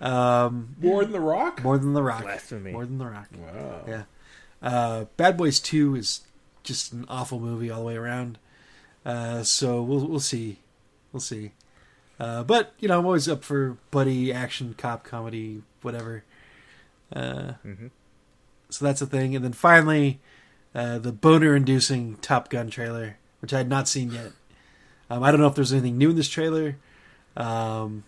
um, 0.00 0.76
More 0.80 1.02
than 1.02 1.12
The 1.12 1.20
Rock? 1.20 1.62
more 1.62 1.78
than 1.78 1.92
The 1.94 2.02
Rock, 2.02 2.22
Blasphemy. 2.22 2.72
more 2.72 2.84
than 2.86 2.98
The 2.98 3.06
Rock. 3.06 3.28
Wow. 3.38 3.84
Yeah. 3.88 4.02
Uh, 4.62 5.04
Bad 5.16 5.36
Boys 5.36 5.60
Two 5.60 5.94
is 5.94 6.22
just 6.62 6.92
an 6.92 7.04
awful 7.08 7.38
movie 7.40 7.70
all 7.70 7.80
the 7.80 7.86
way 7.86 7.96
around. 7.96 8.38
Uh, 9.04 9.42
so 9.42 9.82
we'll 9.82 10.06
we'll 10.06 10.18
see, 10.20 10.58
we'll 11.12 11.20
see. 11.20 11.52
Uh, 12.18 12.42
but 12.42 12.72
you 12.80 12.88
know, 12.88 12.98
I'm 12.98 13.06
always 13.06 13.28
up 13.28 13.44
for 13.44 13.76
buddy 13.90 14.32
action, 14.32 14.74
cop 14.76 15.04
comedy, 15.04 15.62
whatever. 15.82 16.24
Uh, 17.14 17.52
Mhm. 17.64 17.90
So 18.70 18.84
that's 18.84 19.00
a 19.00 19.06
thing. 19.06 19.36
And 19.36 19.44
then 19.44 19.52
finally, 19.52 20.18
uh, 20.74 20.98
the 20.98 21.12
boner-inducing 21.12 22.16
Top 22.16 22.48
Gun 22.50 22.68
trailer, 22.68 23.16
which 23.40 23.54
I 23.54 23.58
had 23.58 23.68
not 23.68 23.86
seen 23.86 24.10
yet. 24.10 24.32
Um, 25.08 25.22
I 25.22 25.30
don't 25.30 25.40
know 25.40 25.46
if 25.46 25.54
there's 25.54 25.72
anything 25.72 25.96
new 25.98 26.10
in 26.10 26.16
this 26.16 26.28
trailer, 26.28 26.76
um, 27.36 28.02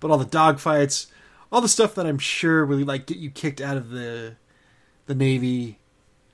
but 0.00 0.10
all 0.10 0.18
the 0.18 0.24
dogfights, 0.24 1.06
all 1.52 1.60
the 1.60 1.68
stuff 1.68 1.94
that 1.96 2.06
I'm 2.06 2.18
sure 2.18 2.64
will 2.66 2.78
like 2.84 3.06
get 3.06 3.18
you 3.18 3.30
kicked 3.30 3.60
out 3.60 3.76
of 3.76 3.90
the 3.90 4.36
the 5.06 5.14
Navy, 5.14 5.78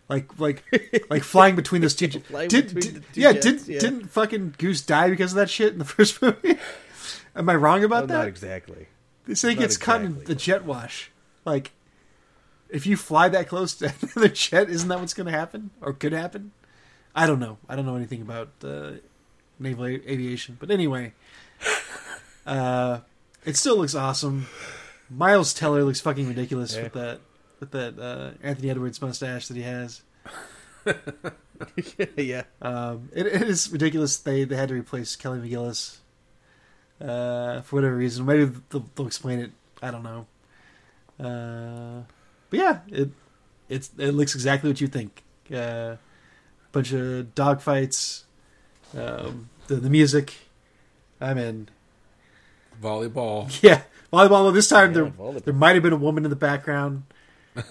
like 0.08 0.38
like 0.38 0.62
like 1.10 1.22
flying 1.22 1.56
between 1.56 1.80
those 1.82 1.94
two. 1.94 2.06
Did, 2.08 2.48
did- 2.48 2.68
the 2.70 2.80
two 3.00 3.02
yeah, 3.14 3.32
jets, 3.32 3.64
did 3.64 3.66
yeah. 3.68 3.78
didn't 3.80 4.08
fucking 4.08 4.54
Goose 4.58 4.82
die 4.82 5.10
because 5.10 5.32
of 5.32 5.36
that 5.36 5.50
shit 5.50 5.72
in 5.72 5.78
the 5.78 5.84
first 5.96 6.20
movie? 6.20 6.58
Am 7.34 7.48
I 7.48 7.54
wrong 7.54 7.84
about 7.84 8.04
Oh, 8.04 8.06
that? 8.06 8.14
not 8.18 8.28
exactly. 8.28 8.86
They 9.26 9.34
say 9.34 9.50
he 9.50 9.54
Not 9.56 9.60
gets 9.62 9.76
caught 9.76 10.02
in 10.02 10.24
the 10.24 10.34
jet 10.34 10.64
wash. 10.64 11.10
Like, 11.44 11.72
if 12.70 12.86
you 12.86 12.96
fly 12.96 13.28
that 13.28 13.48
close 13.48 13.74
to 13.74 13.92
another 14.02 14.28
jet, 14.28 14.70
isn't 14.70 14.88
that 14.88 15.00
what's 15.00 15.14
going 15.14 15.26
to 15.26 15.32
happen 15.32 15.70
or 15.80 15.92
could 15.92 16.12
happen? 16.12 16.52
I 17.14 17.26
don't 17.26 17.38
know. 17.40 17.58
I 17.68 17.76
don't 17.76 17.84
know 17.86 17.96
anything 17.96 18.22
about 18.22 18.50
uh, 18.64 18.92
naval 19.58 19.84
a- 19.86 19.90
aviation, 20.10 20.56
but 20.60 20.70
anyway, 20.70 21.12
uh, 22.46 23.00
it 23.44 23.56
still 23.56 23.76
looks 23.78 23.94
awesome. 23.94 24.46
Miles 25.10 25.54
Teller 25.54 25.84
looks 25.84 26.00
fucking 26.00 26.26
ridiculous 26.28 26.74
Yeah. 26.76 26.82
with 26.84 26.92
that 26.94 27.20
with 27.60 27.70
that 27.72 27.98
uh, 27.98 28.30
Anthony 28.42 28.70
Edwards 28.70 29.00
mustache 29.00 29.48
that 29.48 29.56
he 29.56 29.62
has. 29.62 30.02
yeah. 32.16 32.42
Um, 32.62 33.08
it, 33.14 33.26
it 33.26 33.42
is 33.42 33.70
ridiculous. 33.70 34.18
They 34.18 34.44
they 34.44 34.56
had 34.56 34.68
to 34.68 34.74
replace 34.74 35.16
Kelly 35.16 35.38
McGillis 35.38 35.96
uh, 37.00 37.62
for 37.62 37.76
whatever 37.76 37.96
reason. 37.96 38.26
Maybe 38.26 38.50
they'll, 38.70 38.86
they'll 38.94 39.06
explain 39.06 39.38
it. 39.40 39.52
I 39.82 39.90
don't 39.90 40.02
know. 40.02 40.26
Uh, 41.18 42.02
but 42.50 42.58
yeah, 42.58 42.80
it 42.88 43.10
it's 43.68 43.90
it 43.98 44.12
looks 44.12 44.34
exactly 44.34 44.70
what 44.70 44.80
you 44.80 44.86
think. 44.88 45.22
Uh, 45.54 45.96
bunch 46.72 46.92
of 46.92 47.34
dogfights. 47.34 48.24
Um, 48.96 49.48
the 49.66 49.76
the 49.76 49.90
music. 49.90 50.34
I'm 51.20 51.38
in. 51.38 51.68
Volleyball. 52.82 53.50
Yeah, 53.62 53.82
volleyball. 54.16 54.30
Well, 54.44 54.52
this 54.52 54.68
time 54.68 54.90
Yeah, 54.90 54.94
there 54.94 55.06
volleyball. 55.06 55.44
there 55.44 55.54
might 55.54 55.74
have 55.74 55.82
been 55.82 55.92
a 55.92 55.96
woman 55.96 56.24
in 56.24 56.30
the 56.30 56.36
background. 56.36 57.04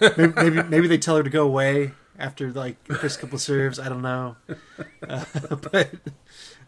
maybe, 0.02 0.34
maybe 0.36 0.64
maybe 0.64 0.88
they 0.88 0.98
tell 0.98 1.18
her 1.18 1.24
to 1.24 1.30
go 1.30 1.46
away 1.46 1.92
after 2.18 2.52
like 2.52 2.84
the 2.86 2.96
first 2.96 3.20
couple 3.20 3.38
serves. 3.40 3.80
I 3.80 3.90
don't 3.90 4.02
know, 4.02 4.36
uh, 5.08 5.26
but 5.72 5.92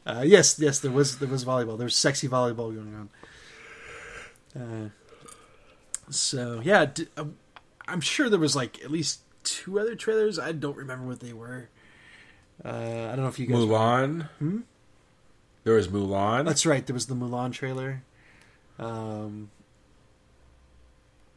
uh, 0.05 0.23
yes, 0.25 0.57
yes, 0.59 0.79
there 0.79 0.91
was 0.91 1.19
there 1.19 1.29
was 1.29 1.43
volleyball. 1.45 1.77
There 1.77 1.85
was 1.85 1.95
sexy 1.95 2.27
volleyball 2.27 2.73
going 2.75 2.95
on. 2.95 3.09
Uh, 4.55 4.89
so 6.09 6.61
yeah, 6.63 6.85
d- 6.85 7.07
um, 7.17 7.35
I'm 7.87 8.01
sure 8.01 8.29
there 8.29 8.39
was 8.39 8.55
like 8.55 8.83
at 8.83 8.91
least 8.91 9.21
two 9.43 9.79
other 9.79 9.95
trailers. 9.95 10.37
I 10.39 10.51
don't 10.51 10.77
remember 10.77 11.05
what 11.07 11.19
they 11.19 11.33
were. 11.33 11.69
Uh, 12.63 12.69
I 13.11 13.15
don't 13.15 13.21
know 13.21 13.27
if 13.27 13.39
you 13.39 13.47
guys. 13.47 13.57
Mulan. 13.57 14.29
Hmm? 14.39 14.59
There 15.63 15.75
was 15.75 15.87
Mulan. 15.89 16.45
That's 16.45 16.65
right. 16.65 16.85
There 16.85 16.93
was 16.93 17.07
the 17.07 17.15
Mulan 17.15 17.51
trailer, 17.51 18.03
um, 18.79 19.49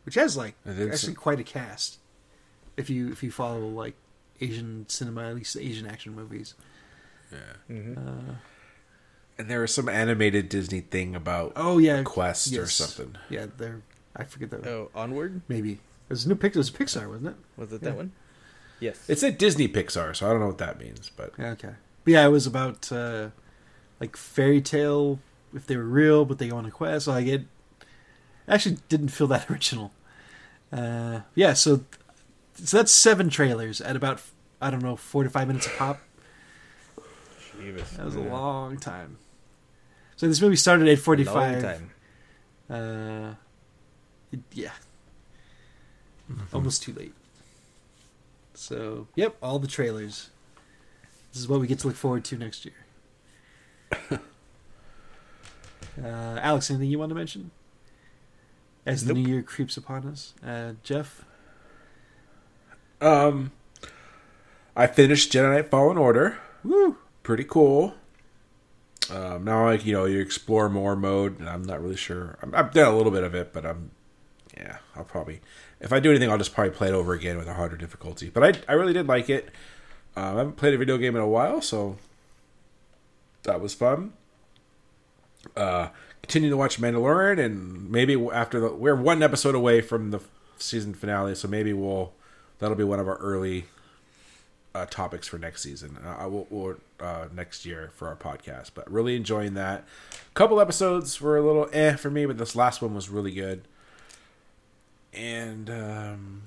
which 0.04 0.14
has 0.16 0.36
like 0.36 0.54
actually 0.66 0.94
see- 0.96 1.14
quite 1.14 1.40
a 1.40 1.44
cast. 1.44 1.98
If 2.76 2.88
you 2.90 3.10
if 3.12 3.22
you 3.22 3.30
follow 3.30 3.66
like 3.68 3.94
Asian 4.40 4.86
cinema, 4.88 5.28
at 5.28 5.34
least 5.34 5.56
Asian 5.56 5.86
action 5.86 6.14
movies. 6.14 6.54
Mhm. 7.70 7.96
Uh, 7.96 8.34
and 9.38 9.48
there 9.50 9.60
was 9.60 9.72
some 9.72 9.88
animated 9.88 10.48
Disney 10.48 10.80
thing 10.80 11.14
about 11.14 11.52
oh 11.56 11.78
yeah, 11.78 12.02
Quest 12.02 12.54
or 12.56 12.66
something. 12.66 13.16
Yeah, 13.28 13.46
there. 13.56 13.82
I 14.16 14.24
forget 14.24 14.50
that. 14.50 14.66
Oh, 14.66 14.90
onward 14.94 15.42
Maybe 15.48 15.72
it 15.74 15.78
was 16.08 16.26
a 16.26 16.28
new 16.28 16.34
Pixar. 16.34 16.46
It 16.46 16.56
was 16.56 16.70
Pixar, 16.70 17.08
wasn't 17.08 17.28
it? 17.28 17.36
was 17.56 17.72
it 17.72 17.82
Yeah. 17.82 17.90
that 17.90 17.96
one? 17.96 18.12
Yes. 18.80 18.98
It 19.08 19.18
said 19.18 19.38
Disney 19.38 19.68
Pixar, 19.68 20.16
so 20.16 20.26
I 20.26 20.30
don't 20.30 20.40
know 20.40 20.46
what 20.46 20.58
that 20.58 20.80
means, 20.80 21.10
but 21.16 21.32
Yeah, 21.38 21.50
okay. 21.50 21.74
But 22.04 22.12
yeah, 22.12 22.24
it 22.26 22.30
was 22.30 22.46
about 22.46 22.90
uh, 22.90 23.28
like 24.00 24.16
fairy 24.16 24.60
tale 24.60 25.20
if 25.54 25.66
they 25.66 25.76
were 25.76 25.84
real, 25.84 26.24
but 26.24 26.38
they 26.38 26.48
go 26.48 26.56
on 26.56 26.64
a 26.66 26.70
quest. 26.70 27.04
So 27.04 27.12
like 27.12 27.26
it 27.26 27.42
actually 28.54 28.78
didn't 28.88 29.08
feel 29.08 29.26
that 29.28 29.50
original. 29.50 29.92
Uh, 30.72 31.20
yeah, 31.34 31.52
so 31.54 31.84
so 32.54 32.76
that's 32.76 32.92
seven 32.92 33.28
trailers 33.30 33.80
at 33.80 33.96
about 33.96 34.20
I 34.60 34.70
don't 34.70 34.82
know 34.82 34.96
four 34.96 35.24
to 35.24 35.30
five 35.30 35.48
minutes 35.48 35.66
a 35.66 35.70
pop. 35.70 36.00
Jeebus. 37.58 37.96
That 37.96 38.04
was 38.06 38.16
a 38.16 38.20
long 38.20 38.76
time. 38.78 39.18
So 40.16 40.28
this 40.28 40.40
movie 40.40 40.56
started 40.56 40.86
at 40.86 40.92
eight 40.92 40.96
forty 41.00 41.24
Long 41.24 41.60
time. 41.60 41.90
Uh, 42.68 43.34
It- 44.32 44.40
yeah. 44.52 44.72
Almost 46.52 46.82
too 46.84 46.92
late. 46.92 47.14
So, 48.54 49.08
yep, 49.16 49.36
all 49.42 49.58
the 49.58 49.66
trailers. 49.66 50.30
This 51.32 51.40
is 51.40 51.48
what 51.48 51.60
we 51.60 51.66
get 51.66 51.78
to 51.80 51.86
look 51.88 51.96
forward 51.96 52.24
to 52.26 52.36
next 52.36 52.64
year. 52.64 52.74
uh, 56.02 56.38
Alex, 56.40 56.70
anything 56.70 56.90
you 56.90 56.98
want 56.98 57.08
to 57.08 57.14
mention? 57.14 57.50
As 58.86 59.04
the 59.04 59.12
Nope. 59.14 59.24
new 59.24 59.30
year 59.32 59.42
creeps 59.42 59.76
upon 59.76 60.06
us. 60.06 60.34
Uh, 60.44 60.72
Jeff? 60.82 61.24
Um, 63.00 63.52
I 64.74 64.86
finished 64.86 65.32
Jedi 65.32 65.52
Knight 65.54 65.70
Fallen 65.70 65.98
Order. 65.98 66.38
Woo! 66.64 66.96
Pretty 67.22 67.44
cool. 67.44 67.94
Um, 69.10 69.44
now, 69.44 69.66
like 69.66 69.84
you 69.84 69.92
know, 69.92 70.04
you 70.04 70.20
explore 70.20 70.68
more 70.68 70.94
mode, 70.96 71.38
and 71.40 71.48
I'm 71.48 71.64
not 71.64 71.82
really 71.82 71.96
sure. 71.96 72.38
I'm, 72.42 72.54
I've 72.54 72.72
done 72.72 72.92
a 72.92 72.96
little 72.96 73.12
bit 73.12 73.24
of 73.24 73.34
it, 73.34 73.52
but 73.52 73.66
I'm, 73.66 73.90
yeah, 74.56 74.78
I'll 74.94 75.04
probably, 75.04 75.40
if 75.80 75.92
I 75.92 76.00
do 76.00 76.10
anything, 76.10 76.30
I'll 76.30 76.38
just 76.38 76.54
probably 76.54 76.70
play 76.72 76.88
it 76.88 76.94
over 76.94 77.12
again 77.12 77.36
with 77.36 77.48
a 77.48 77.54
harder 77.54 77.76
difficulty. 77.76 78.30
But 78.30 78.44
I, 78.68 78.72
I 78.72 78.74
really 78.74 78.92
did 78.92 79.06
like 79.08 79.28
it. 79.28 79.50
Um, 80.16 80.24
I 80.24 80.38
haven't 80.38 80.56
played 80.56 80.74
a 80.74 80.78
video 80.78 80.96
game 80.96 81.16
in 81.16 81.22
a 81.22 81.26
while, 81.28 81.60
so 81.60 81.96
that 83.42 83.60
was 83.60 83.74
fun. 83.74 84.12
Uh, 85.56 85.88
continue 86.22 86.50
to 86.50 86.56
watch 86.56 86.80
Mandalorian, 86.80 87.44
and 87.44 87.90
maybe 87.90 88.16
after 88.32 88.60
the 88.60 88.72
we're 88.72 88.96
one 88.96 89.22
episode 89.22 89.54
away 89.54 89.80
from 89.80 90.10
the 90.10 90.20
season 90.58 90.94
finale, 90.94 91.34
so 91.34 91.48
maybe 91.48 91.72
we'll 91.72 92.12
that'll 92.58 92.76
be 92.76 92.84
one 92.84 93.00
of 93.00 93.08
our 93.08 93.16
early 93.16 93.66
uh, 94.74 94.86
topics 94.86 95.26
for 95.26 95.38
next 95.38 95.62
season. 95.62 95.98
Uh, 96.04 96.16
I 96.20 96.26
will 96.26 96.46
or 96.50 96.78
uh, 97.00 97.26
next 97.34 97.66
year 97.66 97.90
for 97.94 98.08
our 98.08 98.16
podcast. 98.16 98.70
But 98.74 98.90
really 98.90 99.16
enjoying 99.16 99.54
that. 99.54 99.84
A 100.12 100.34
couple 100.34 100.60
episodes 100.60 101.20
were 101.20 101.36
a 101.36 101.42
little 101.42 101.68
eh 101.72 101.96
for 101.96 102.10
me, 102.10 102.26
but 102.26 102.38
this 102.38 102.54
last 102.54 102.82
one 102.82 102.94
was 102.94 103.08
really 103.08 103.32
good. 103.32 103.62
And 105.12 105.68
um, 105.68 106.42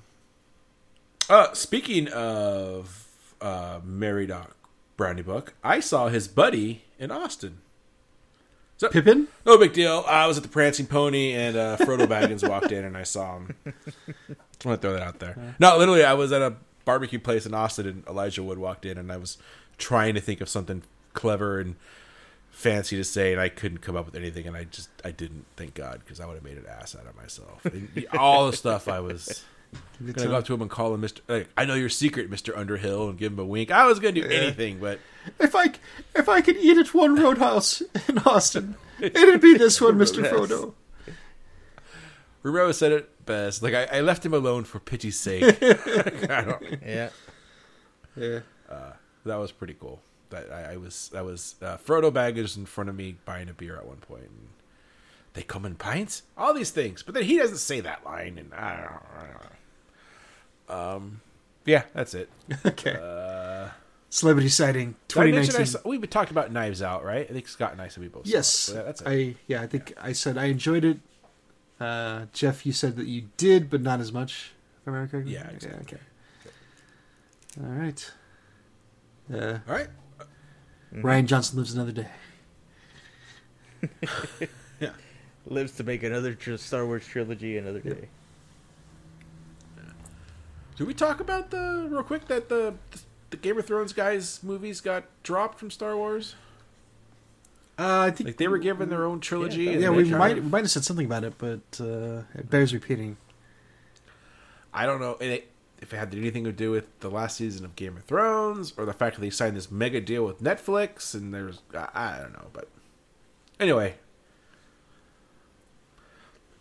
uh, 1.30 1.54
speaking 1.54 2.08
of 2.10 3.08
uh, 3.42 3.80
Mary 3.84 4.26
Doc 4.26 4.56
Brownie 4.96 5.22
Book, 5.22 5.54
I 5.64 5.80
saw 5.80 6.08
his 6.08 6.28
buddy 6.28 6.84
in 6.98 7.12
Austin. 7.12 7.58
So, 8.84 8.90
Pippin? 8.90 9.28
no 9.46 9.58
big 9.58 9.72
deal. 9.72 10.04
I 10.08 10.28
was 10.28 10.36
at 10.36 10.44
the 10.44 10.50
Prancing 10.50 10.88
Pony, 10.88 11.34
and 11.34 11.56
uh, 11.56 11.78
Frodo 11.78 12.06
Baggins 12.06 12.48
walked 12.50 12.72
in, 12.74 12.84
and 12.84 12.98
I 12.98 13.04
saw 13.04 13.38
him. 13.38 13.56
Just 13.64 14.66
want 14.66 14.82
to 14.82 14.88
throw 14.88 14.94
that 14.94 15.02
out 15.02 15.20
there. 15.20 15.56
No, 15.58 15.78
literally, 15.78 16.04
I 16.04 16.14
was 16.14 16.34
at 16.34 16.42
a 16.42 16.56
barbecue 16.84 17.20
place 17.20 17.46
in 17.46 17.54
Austin, 17.54 17.88
and 17.88 18.08
Elijah 18.08 18.44
Wood 18.44 18.58
walked 18.58 18.86
in, 18.86 18.98
and 18.98 19.10
I 19.10 19.16
was 19.16 19.38
trying 19.78 20.16
to 20.16 20.22
think 20.22 20.42
of 20.42 20.50
something 20.50 20.84
clever 21.14 21.60
and 21.62 21.76
fancy 22.52 22.98
to 22.98 23.06
say, 23.06 23.32
and 23.32 23.40
I 23.40 23.48
couldn't 23.48 23.78
come 23.78 23.96
up 23.96 24.06
with 24.06 24.16
anything, 24.16 24.48
and 24.48 24.58
I 24.58 24.66
just 24.66 24.90
I 25.06 25.12
didn't. 25.12 25.46
Thank 25.56 25.76
God, 25.76 26.02
because 26.04 26.20
I 26.20 26.26
would 26.26 26.36
have 26.36 26.44
made 26.44 26.58
an 26.58 26.66
ass 26.68 26.94
out 26.94 27.08
of 27.08 27.16
myself. 27.16 27.64
And 27.64 28.06
all 28.18 28.52
the 28.52 28.58
stuff 28.58 28.90
I 28.90 29.00
was. 29.00 29.46
Gonna 30.00 30.28
go 30.30 30.36
up 30.36 30.46
to 30.46 30.54
him 30.54 30.62
and 30.62 30.70
call 30.70 30.94
him 30.94 31.02
Mister. 31.02 31.22
Like, 31.28 31.50
I 31.58 31.66
know 31.66 31.76
your 31.76 31.90
secret, 31.90 32.30
Mister 32.30 32.56
Underhill, 32.58 33.10
and 33.10 33.18
give 33.18 33.32
him 33.34 33.40
a 33.40 33.46
wink. 33.46 33.72
I 33.72 33.86
was 33.86 34.00
gonna 34.00 34.14
do 34.14 34.26
anything, 34.26 34.80
but 34.80 35.00
If 35.40 35.56
I, 35.56 35.72
if 36.16 36.28
I 36.28 36.42
could 36.42 36.58
eat 36.58 36.78
at 36.78 36.94
one 36.94 37.16
roadhouse 37.16 37.82
in 38.10 38.18
Austin, 38.20 38.76
it'd 39.00 39.42
be 39.42 39.58
this 39.58 39.80
one, 39.80 39.98
Mr. 39.98 40.24
Roadhouse. 40.30 40.50
Frodo. 40.50 40.74
Romero 42.44 42.72
said 42.74 42.92
it 42.92 43.26
best. 43.26 43.64
Like 43.64 43.74
I, 43.74 43.86
I 43.86 44.02
left 44.02 44.26
him 44.26 44.34
alone 44.34 44.66
for 44.66 44.80
pity's 44.80 45.18
sake. 45.20 45.44
I 45.62 46.42
don't, 46.44 46.64
Yeah. 46.86 47.10
Yeah. 48.18 48.40
that 49.26 49.36
was 49.38 49.52
pretty 49.52 49.76
cool. 49.80 50.02
That 50.30 50.52
I, 50.52 50.74
I 50.74 50.78
was 50.78 51.10
that 51.14 51.24
was 51.24 51.56
uh, 51.62 51.78
Frodo 51.78 52.12
Baggins 52.12 52.58
in 52.58 52.66
front 52.66 52.90
of 52.90 52.96
me 52.96 53.16
buying 53.26 53.48
a 53.50 53.54
beer 53.54 53.78
at 53.78 53.86
one 53.86 53.98
point. 53.98 54.24
And 54.24 54.48
they 55.34 55.42
come 55.42 55.66
in 55.66 55.76
pints, 55.76 56.24
all 56.38 56.54
these 56.54 56.70
things, 56.72 57.02
but 57.02 57.14
then 57.16 57.24
he 57.24 57.38
doesn't 57.38 57.58
say 57.58 57.80
that 57.80 58.04
line, 58.06 58.38
and 58.38 58.54
I 58.54 58.76
don't. 58.76 58.92
I 59.18 59.28
don't 59.32 59.42
know. 59.44 59.50
Um, 60.70 61.22
yeah, 61.66 61.84
that's 61.94 62.14
it. 62.14 62.30
Okay. 62.66 62.98
Uh, 63.02 63.70
Celebrity 64.10 64.50
sighting 64.50 64.96
did 65.08 65.18
I 65.18 65.32
2019. 65.32 65.82
I 65.84 65.88
we've 65.90 66.00
been 66.02 66.10
talking 66.10 66.34
about 66.34 66.52
Knives 66.52 66.84
Out, 66.84 67.04
right? 67.04 67.26
I 67.28 67.34
think 67.34 67.48
Scott 67.48 67.72
and 67.72 67.82
I 67.82 67.88
said 67.88 68.02
we 68.04 68.10
both. 68.10 68.26
saw 68.26 68.30
it. 68.30 68.34
Yes, 68.34 68.48
So 68.50 68.74
that's 68.84 69.02
it. 69.02 69.08
I 69.08 69.36
yeah, 69.48 69.62
I 69.62 69.68
think 69.68 69.94
I 70.00 70.12
said 70.14 70.38
I 70.38 70.46
enjoyed 70.46 70.86
it. 70.86 71.00
Uh, 71.80 72.28
Jeff, 72.32 72.64
you 72.66 72.74
said 72.74 72.96
that 72.98 73.08
you 73.08 73.30
did, 73.38 73.72
but 73.72 73.82
not 73.82 74.00
as 74.00 74.12
much. 74.12 74.52
If 74.82 74.88
I 74.88 74.92
remember 74.92 75.12
correctly. 75.12 75.34
Yeah, 75.34 75.50
exactly. 75.50 75.98
okay. 75.98 75.98
All 77.64 77.70
right. 77.72 78.12
Uh, 79.34 79.58
all 79.68 79.74
right. 79.76 79.88
Rian 80.94 81.26
Johnson 81.26 81.58
lives 81.58 81.74
another 81.74 81.92
day. 81.92 82.08
yeah. 84.80 84.92
Lives 85.48 85.72
to 85.74 85.84
make 85.84 86.04
another 86.04 86.38
Star 86.58 86.86
Wars 86.86 87.06
trilogy 87.06 87.58
another 87.58 87.80
day. 87.80 88.10
Did 90.76 90.88
we 90.88 90.94
talk 90.94 91.20
about 91.20 91.52
the 91.52 91.88
real 91.90 92.04
quick 92.04 92.28
that 92.28 92.50
the 92.50 92.76
the 93.30 93.38
Game 93.38 93.58
of 93.58 93.66
Thrones 93.66 93.94
guys 93.94 94.42
movies 94.44 94.82
got 94.82 95.06
dropped 95.24 95.60
from 95.60 95.72
Star 95.72 95.96
Wars? 95.96 96.36
Uh, 97.78 98.02
I 98.02 98.12
think 98.12 98.28
Like 98.30 98.38
they 98.38 98.48
were 98.48 98.60
given 98.60 98.90
their 98.90 99.06
own 99.06 99.20
trilogy. 99.20 99.64
Yeah, 99.64 99.72
and 99.72 99.82
yeah, 99.82 99.90
we 99.90 100.04
might 100.06 100.38
of- 100.38 100.44
we 100.46 100.50
might 100.50 100.62
have 100.64 100.72
said 100.72 100.84
something 100.84 101.06
about 101.06 101.24
it, 101.24 101.34
but 101.38 101.62
uh, 101.80 102.22
it 102.36 102.50
bears 102.50 102.74
repeating. 102.74 103.18
I 104.74 104.86
don't 104.86 105.00
know 105.00 105.18
it, 105.20 105.50
if 105.82 105.94
it 105.94 105.98
had 105.98 106.14
anything 106.16 106.44
to 106.46 106.52
do 106.52 106.72
with 106.72 107.00
the 107.00 107.10
last 107.10 107.38
season 107.38 107.66
of 107.66 107.76
Game 107.76 107.98
of 107.98 108.04
Thrones 108.06 108.74
or 108.78 108.86
the 108.86 108.94
fact 108.94 109.16
that 109.16 109.22
they 109.22 109.30
signed 109.30 109.56
this 109.56 109.70
mega 109.72 110.00
deal 110.02 110.26
with 110.26 110.42
Netflix 110.42 111.14
and 111.14 111.34
there's 111.34 111.62
I, 111.74 111.90
I 111.94 112.18
don't 112.20 112.34
know, 112.34 112.48
but 112.54 112.70
anyway, 113.60 113.96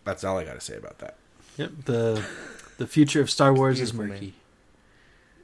that's 0.04 0.24
all 0.24 0.38
I 0.38 0.44
got 0.44 0.54
to 0.54 0.60
say 0.60 0.76
about 0.76 0.98
that. 0.98 1.16
Yep 1.58 1.70
the 1.84 2.24
the 2.82 2.88
future 2.88 3.20
of 3.20 3.30
Star 3.30 3.54
Wars 3.54 3.78
is 3.78 3.92
Beautiful, 3.92 4.14
murky. 4.14 4.34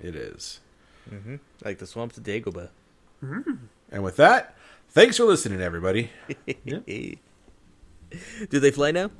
It 0.01 0.17
is. 0.17 0.59
hmm 1.09 1.37
Like 1.65 1.79
the 1.79 1.87
swamps 1.87 2.19
of 2.19 2.25
Dagobah. 2.25 2.69
And 3.93 4.03
with 4.03 4.17
that, 4.17 4.57
thanks 4.89 5.17
for 5.17 5.25
listening, 5.25 5.61
everybody. 5.61 6.11
Do 6.67 7.17
they 8.51 8.73
fly 8.73 8.91
now? 8.91 9.11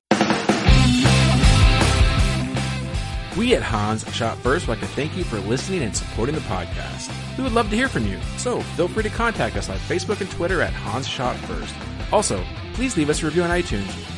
We 3.37 3.55
at 3.55 3.63
Hans 3.63 4.05
Shot 4.13 4.37
First 4.39 4.67
would 4.67 4.81
like 4.81 4.89
to 4.89 4.95
thank 4.97 5.17
you 5.17 5.23
for 5.23 5.39
listening 5.39 5.85
and 5.85 5.97
supporting 5.97 6.35
the 6.35 6.41
podcast. 6.43 7.13
We 7.37 7.45
would 7.45 7.53
love 7.53 7.71
to 7.71 7.77
hear 7.77 7.89
from 7.89 8.05
you, 8.05 8.19
so 8.37 8.63
feel 8.75 8.89
free 8.89 9.05
to 9.05 9.11
contact 9.11 9.55
us 9.55 9.69
on 9.69 9.79
Facebook 9.79 10.21
and 10.21 10.29
Twitter 10.33 10.61
at 10.61 10.73
Hans 10.73 11.07
Shot 11.07 11.37
First. 11.37 11.73
Also, 12.13 12.45
please 12.75 12.97
leave 12.97 13.11
us 13.11 13.23
a 13.23 13.27
review 13.27 13.45
on 13.45 13.51
iTunes. 13.51 14.18